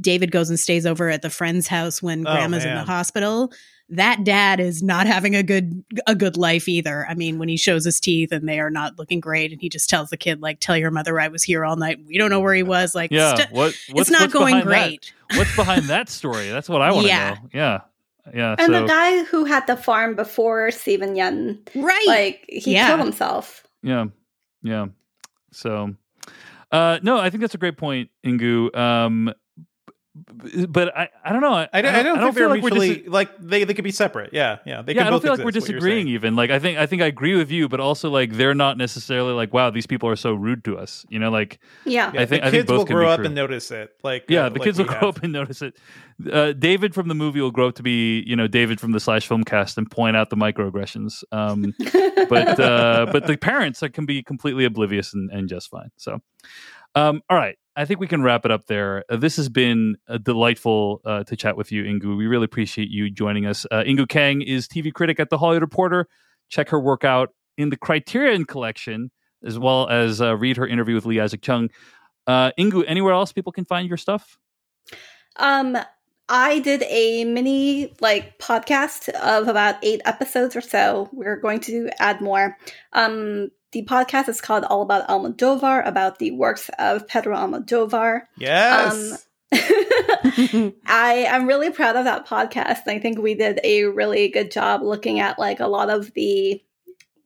David 0.00 0.32
goes 0.32 0.50
and 0.50 0.58
stays 0.58 0.86
over 0.86 1.08
at 1.08 1.22
the 1.22 1.30
friend's 1.30 1.68
house 1.68 2.02
when 2.02 2.26
Oh, 2.26 2.32
grandma's 2.32 2.64
in 2.64 2.74
the 2.74 2.84
hospital. 2.84 3.52
That 3.90 4.24
dad 4.24 4.60
is 4.60 4.82
not 4.82 5.06
having 5.06 5.36
a 5.36 5.42
good 5.42 5.84
a 6.06 6.14
good 6.14 6.36
life 6.38 6.68
either. 6.68 7.06
I 7.08 7.14
mean, 7.14 7.38
when 7.38 7.48
he 7.50 7.56
shows 7.58 7.84
his 7.84 8.00
teeth 8.00 8.32
and 8.32 8.48
they 8.48 8.58
are 8.58 8.70
not 8.70 8.98
looking 8.98 9.20
great, 9.20 9.52
and 9.52 9.60
he 9.60 9.68
just 9.68 9.90
tells 9.90 10.08
the 10.08 10.16
kid 10.16 10.40
like, 10.40 10.58
"Tell 10.60 10.76
your 10.76 10.90
mother 10.90 11.20
I 11.20 11.28
was 11.28 11.42
here 11.42 11.64
all 11.66 11.76
night." 11.76 11.98
We 12.06 12.16
don't 12.16 12.30
know 12.30 12.40
where 12.40 12.54
he 12.54 12.62
was. 12.62 12.94
Like, 12.94 13.10
Yeah, 13.10 13.34
st- 13.34 13.52
what, 13.52 13.76
it's 13.88 14.10
not 14.10 14.22
what's 14.22 14.32
going 14.32 14.54
behind 14.60 14.70
that? 14.70 14.88
great. 14.88 15.12
What's 15.36 15.54
behind 15.56 15.84
that 15.84 16.08
story? 16.08 16.48
That's 16.48 16.68
what 16.68 16.80
I 16.80 16.92
want 16.92 17.04
to 17.04 17.08
Yeah. 17.08 17.30
know. 17.34 17.48
Yeah, 17.52 17.80
yeah. 18.34 18.56
And 18.58 18.72
so 18.72 18.80
the 18.82 18.86
guy 18.88 19.24
who 19.24 19.44
had 19.44 19.66
the 19.66 19.76
farm 19.76 20.14
before 20.16 20.70
Steven 20.70 21.14
Yeun, 21.14 21.58
right? 21.74 22.04
like 22.06 22.44
he 22.48 22.72
Yeah. 22.72 22.88
killed 22.88 23.00
himself. 23.00 23.66
yeah, 23.82 24.06
yeah. 24.62 24.86
So, 25.52 25.94
uh, 26.72 26.98
no, 27.02 27.18
I 27.18 27.28
think 27.30 27.42
that's 27.42 27.54
a 27.54 27.58
great 27.58 27.76
point, 27.76 28.08
Inkoo. 28.26 28.74
Um, 28.76 29.26
b- 29.26 29.32
but 30.14 30.96
I, 30.96 31.08
I 31.24 31.32
don't 31.32 31.40
know. 31.40 31.54
I, 31.54 31.68
I 31.72 31.82
don't, 31.82 31.94
I 31.94 32.02
don't, 32.04 32.18
think 32.18 32.34
feel 32.34 32.34
they're 32.34 32.48
like 32.48 32.62
we're 32.62 32.70
mutually 32.70 32.96
dis- 33.02 33.08
like 33.08 33.36
they, 33.40 33.64
they 33.64 33.74
could 33.74 33.82
be 33.82 33.90
separate. 33.90 34.30
Yeah, 34.32 34.58
yeah. 34.64 34.80
They 34.82 34.92
yeah, 34.92 35.00
can 35.00 35.06
I 35.08 35.10
don't 35.10 35.16
both 35.16 35.22
feel 35.22 35.32
like 35.32 35.40
we're 35.40 35.48
exist, 35.48 35.66
what 35.66 35.70
you're 35.70 35.80
disagreeing 35.80 36.08
even. 36.08 36.36
Like 36.36 36.50
I 36.50 36.60
think 36.60 36.78
I 36.78 36.86
think 36.86 37.02
I 37.02 37.06
agree 37.06 37.34
with 37.34 37.50
you, 37.50 37.68
but 37.68 37.80
also 37.80 38.10
like 38.10 38.32
they're 38.32 38.54
not 38.54 38.78
necessarily 38.78 39.32
like, 39.32 39.52
wow, 39.52 39.70
these 39.70 39.86
people 39.88 40.08
are 40.08 40.16
so 40.16 40.32
rude 40.34 40.64
to 40.64 40.78
us. 40.78 41.04
You 41.08 41.18
know, 41.18 41.30
like 41.30 41.58
Yeah. 41.84 42.12
Yeah, 42.14 42.22
I 42.22 42.26
think 42.26 42.42
the 42.42 42.48
I 42.48 42.50
kids 42.52 42.52
think 42.52 42.66
both 42.68 42.88
will 42.88 42.96
grow 42.96 43.08
up 43.08 43.18
true. 43.18 43.26
and 43.26 43.34
notice 43.34 43.72
it. 43.72 43.90
Like 44.04 44.26
yeah, 44.28 44.44
uh, 44.44 44.48
the 44.50 44.60
like 44.60 44.66
kids 44.66 44.78
we 44.78 44.84
will 44.84 44.94
grow 44.94 45.08
up 45.08 45.20
and 45.22 45.32
notice 45.32 45.62
it. 45.62 45.76
Uh, 46.30 46.52
David 46.52 46.94
from 46.94 47.08
the 47.08 47.14
movie 47.14 47.40
will 47.40 47.50
grow 47.50 47.66
up 47.68 47.74
to 47.74 47.82
be, 47.82 48.22
you 48.24 48.36
know, 48.36 48.46
David 48.46 48.80
from 48.80 48.92
the 48.92 49.00
Slash 49.00 49.26
Film 49.26 49.42
Cast 49.42 49.76
and 49.78 49.90
point 49.90 50.16
out 50.16 50.30
the 50.30 50.36
microaggressions. 50.36 51.24
Um, 51.32 51.74
but 52.28 52.60
uh, 52.60 53.06
but 53.10 53.26
the 53.26 53.36
parents 53.36 53.82
can 53.92 54.06
be 54.06 54.22
completely 54.22 54.64
oblivious 54.64 55.12
and, 55.12 55.28
and 55.32 55.48
just 55.48 55.70
fine. 55.70 55.90
So, 55.96 56.20
um, 56.94 57.22
all 57.28 57.36
right, 57.36 57.56
I 57.76 57.84
think 57.84 58.00
we 58.00 58.06
can 58.06 58.22
wrap 58.22 58.44
it 58.44 58.50
up 58.50 58.66
there. 58.66 59.04
Uh, 59.08 59.16
this 59.16 59.36
has 59.36 59.48
been 59.48 59.96
uh, 60.08 60.18
delightful 60.18 61.00
uh, 61.04 61.24
to 61.24 61.36
chat 61.36 61.56
with 61.56 61.72
you, 61.72 61.82
Inkoo. 61.84 62.16
We 62.16 62.26
really 62.26 62.44
appreciate 62.44 62.88
you 62.88 63.10
joining 63.10 63.46
us. 63.46 63.66
Uh, 63.70 63.82
Inkoo 63.82 64.08
Kang 64.08 64.42
is 64.42 64.68
TV 64.68 64.92
critic 64.92 65.18
at 65.18 65.30
the 65.30 65.38
Hollywood 65.38 65.62
Reporter. 65.62 66.06
Check 66.48 66.68
her 66.68 66.78
work 66.78 67.04
out 67.04 67.30
in 67.58 67.70
the 67.70 67.76
Criterion 67.76 68.44
Collection, 68.44 69.10
as 69.44 69.58
well 69.58 69.88
as 69.88 70.20
uh, 70.20 70.36
read 70.36 70.56
her 70.56 70.66
interview 70.66 70.94
with 70.94 71.06
Lee 71.06 71.20
Isaac 71.20 71.42
Chung. 71.42 71.70
Inkoo, 72.28 72.84
anywhere 72.86 73.12
else 73.12 73.32
people 73.32 73.52
can 73.52 73.64
find 73.64 73.88
your 73.88 73.98
stuff? 73.98 74.38
Um, 75.36 75.76
I 76.28 76.60
did 76.60 76.82
a 76.84 77.24
mini 77.24 77.92
like 78.00 78.38
podcast 78.38 79.08
of 79.10 79.48
about 79.48 79.76
eight 79.82 80.00
episodes 80.04 80.56
or 80.56 80.60
so. 80.60 81.08
We're 81.12 81.36
going 81.36 81.60
to 81.60 81.90
add 81.98 82.20
more. 82.20 82.56
Um, 82.92 83.50
the 83.74 83.82
podcast 83.82 84.28
is 84.28 84.40
called 84.40 84.64
All 84.64 84.82
About 84.82 85.08
Almodovar, 85.08 85.86
about 85.86 86.20
the 86.20 86.30
works 86.30 86.70
of 86.78 87.06
Pedro 87.08 87.36
Almodovar. 87.36 88.22
Yes. 88.38 89.26
I 89.52 91.26
am 91.28 91.46
really 91.46 91.70
proud 91.70 91.96
of 91.96 92.04
that 92.04 92.26
podcast. 92.26 92.86
I 92.86 93.00
think 93.00 93.18
we 93.18 93.34
did 93.34 93.60
a 93.64 93.84
really 93.84 94.28
good 94.28 94.52
job 94.52 94.82
looking 94.82 95.18
at 95.18 95.40
like 95.40 95.58
a 95.58 95.66
lot 95.66 95.90
of 95.90 96.14
the 96.14 96.62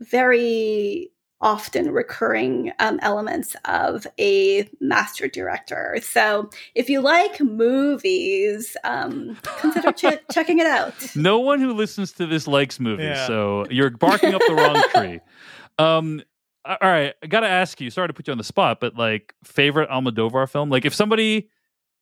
very 0.01 1.13
often 1.41 1.91
recurring 1.91 2.73
um, 2.79 2.99
elements 3.03 3.55
of 3.67 4.07
a 4.19 4.69
master 4.81 5.29
director. 5.29 5.99
So 6.03 6.49
if 6.75 6.89
you 6.89 7.03
like 7.03 7.41
movies, 7.41 8.75
um, 8.85 9.37
consider 9.43 9.93
ch- 9.93 10.21
checking 10.33 10.61
it 10.61 10.67
out. 10.67 10.95
No 11.15 11.41
one 11.41 11.61
who 11.61 11.75
listens 11.75 12.13
to 12.13 12.27
this 12.27 12.47
likes 12.47 12.81
movies, 12.81 13.05
yeah. 13.05 13.27
so 13.27 13.67
you're 13.71 13.91
barking 13.91 14.35
up 14.35 14.41
the 14.47 14.55
wrong 14.55 14.83
tree. 14.95 15.21
Um, 15.79 16.23
all 16.69 16.91
right, 16.91 17.15
I 17.23 17.27
got 17.27 17.41
to 17.41 17.49
ask 17.49 17.81
you. 17.81 17.91
Sorry 17.91 18.09
to 18.09 18.15
put 18.15 18.27
you 18.27 18.33
on 18.33 18.39
the 18.39 18.45
spot, 18.45 18.79
but 18.81 18.97
like 18.97 19.35
favorite 19.45 19.89
Almodovar 19.91 20.49
film. 20.49 20.71
Like 20.71 20.85
if 20.85 20.95
somebody 20.95 21.49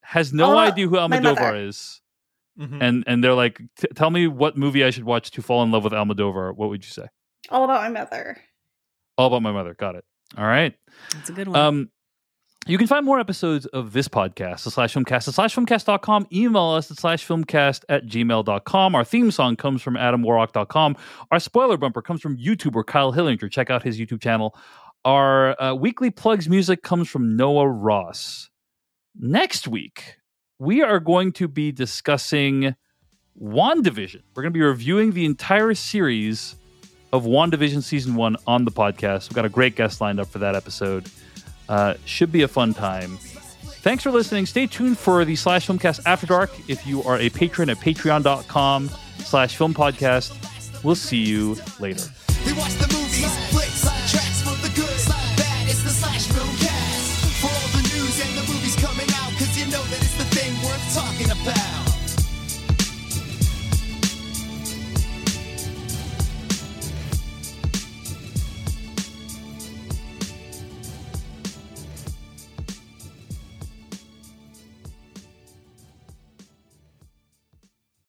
has 0.03 0.33
no 0.33 0.55
oh, 0.55 0.59
idea 0.59 0.89
who 0.89 0.97
Almodovar 0.97 1.69
is, 1.69 2.01
mm-hmm. 2.59 2.83
and 2.83 3.05
and 3.07 3.23
they're 3.23 3.35
like, 3.35 3.61
tell 3.95 4.11
me 4.11 4.27
what 4.27 4.57
movie 4.57 4.85
I 4.85 4.91
should 4.91 5.05
watch 5.05 5.31
to 5.33 5.43
fall 5.43 5.63
in 5.63 5.71
love 5.71 5.85
with 5.85 5.93
Almodovar. 5.93 6.55
What 6.55 6.69
would 6.69 6.85
you 6.85 6.91
say? 6.91 7.07
All 7.51 7.65
about 7.65 7.83
my 7.83 7.89
mother. 7.89 8.39
All 9.17 9.29
about 9.29 9.43
my 9.43 9.53
mother. 9.53 9.75
Got 9.75 9.95
it. 9.95 10.05
All 10.37 10.45
right. 10.45 10.75
That's 11.15 11.31
a 11.31 11.33
good 11.33 11.49
one. 11.49 11.61
Um, 11.61 11.91
you 12.67 12.79
can 12.79 12.87
find 12.87 13.07
more 13.07 13.21
episodes 13.21 13.67
of 13.67 13.93
this 13.93 14.09
podcast, 14.09 14.65
the 14.65 14.71
slash 14.71 14.95
filmcast 14.95 15.29
at 15.29 15.35
slash 15.35 15.55
filmcast.com. 15.55 16.27
Email 16.33 16.71
us 16.71 16.91
at 16.91 16.99
slash 16.99 17.27
filmcast 17.27 17.85
at 17.89 18.07
gmail.com. 18.07 18.95
Our 18.95 19.05
theme 19.05 19.31
song 19.31 19.57
comes 19.57 19.83
from 19.83 19.95
adamwarrock.com. 19.95 20.97
Our 21.31 21.39
spoiler 21.41 21.77
bumper 21.77 22.03
comes 22.03 22.21
from 22.21 22.37
YouTuber 22.37 22.87
Kyle 22.87 23.13
Hillinger. 23.13 23.51
Check 23.51 23.71
out 23.71 23.83
his 23.83 24.01
YouTube 24.01 24.21
channel. 24.21 24.57
Our 25.05 25.61
uh, 25.63 25.75
weekly 25.75 26.11
plugs 26.11 26.49
music 26.49 26.83
comes 26.83 27.09
from 27.09 27.37
Noah 27.37 27.69
Ross. 27.69 28.51
Next 29.19 29.69
week, 29.69 30.17
we 30.59 30.83
are 30.83 30.99
going 30.99 31.33
to 31.33 31.47
be 31.47 31.71
discussing 31.71 32.75
WandaVision. 33.41 34.23
We're 34.35 34.43
going 34.43 34.53
to 34.53 34.59
be 34.59 34.63
reviewing 34.63 35.13
the 35.13 35.25
entire 35.25 35.75
series 35.75 36.57
of 37.13 37.25
WandaVision 37.25 37.83
season 37.83 38.15
one 38.15 38.37
on 38.47 38.65
the 38.65 38.73
podcast. 38.73 39.29
We've 39.29 39.37
got 39.37 39.45
a 39.45 39.51
great 39.51 39.77
guest 39.77 40.01
lined 40.01 40.19
up 40.19 40.27
for 40.27 40.39
that 40.41 40.57
episode. 40.57 41.09
Uh, 41.69 41.95
should 42.05 42.33
be 42.33 42.43
a 42.43 42.49
fun 42.49 42.75
time. 42.75 43.19
Thanks 43.19 44.03
for 44.03 44.11
listening. 44.11 44.47
Stay 44.47 44.67
tuned 44.67 44.99
for 44.99 45.25
the 45.25 45.37
Slash 45.37 45.67
Filmcast 45.67 46.03
After 46.07 46.27
Dark. 46.27 46.51
If 46.69 46.87
you 46.87 47.03
are 47.05 47.19
a 47.19 47.31
patron 47.31 47.71
at 47.71 47.77
patreon.com 47.79 48.91
slash 49.19 49.57
film 49.57 49.75
podcast, 49.75 50.83
we'll 50.83 50.97
see 50.97 51.19
you 51.19 51.57
later. 51.79 52.03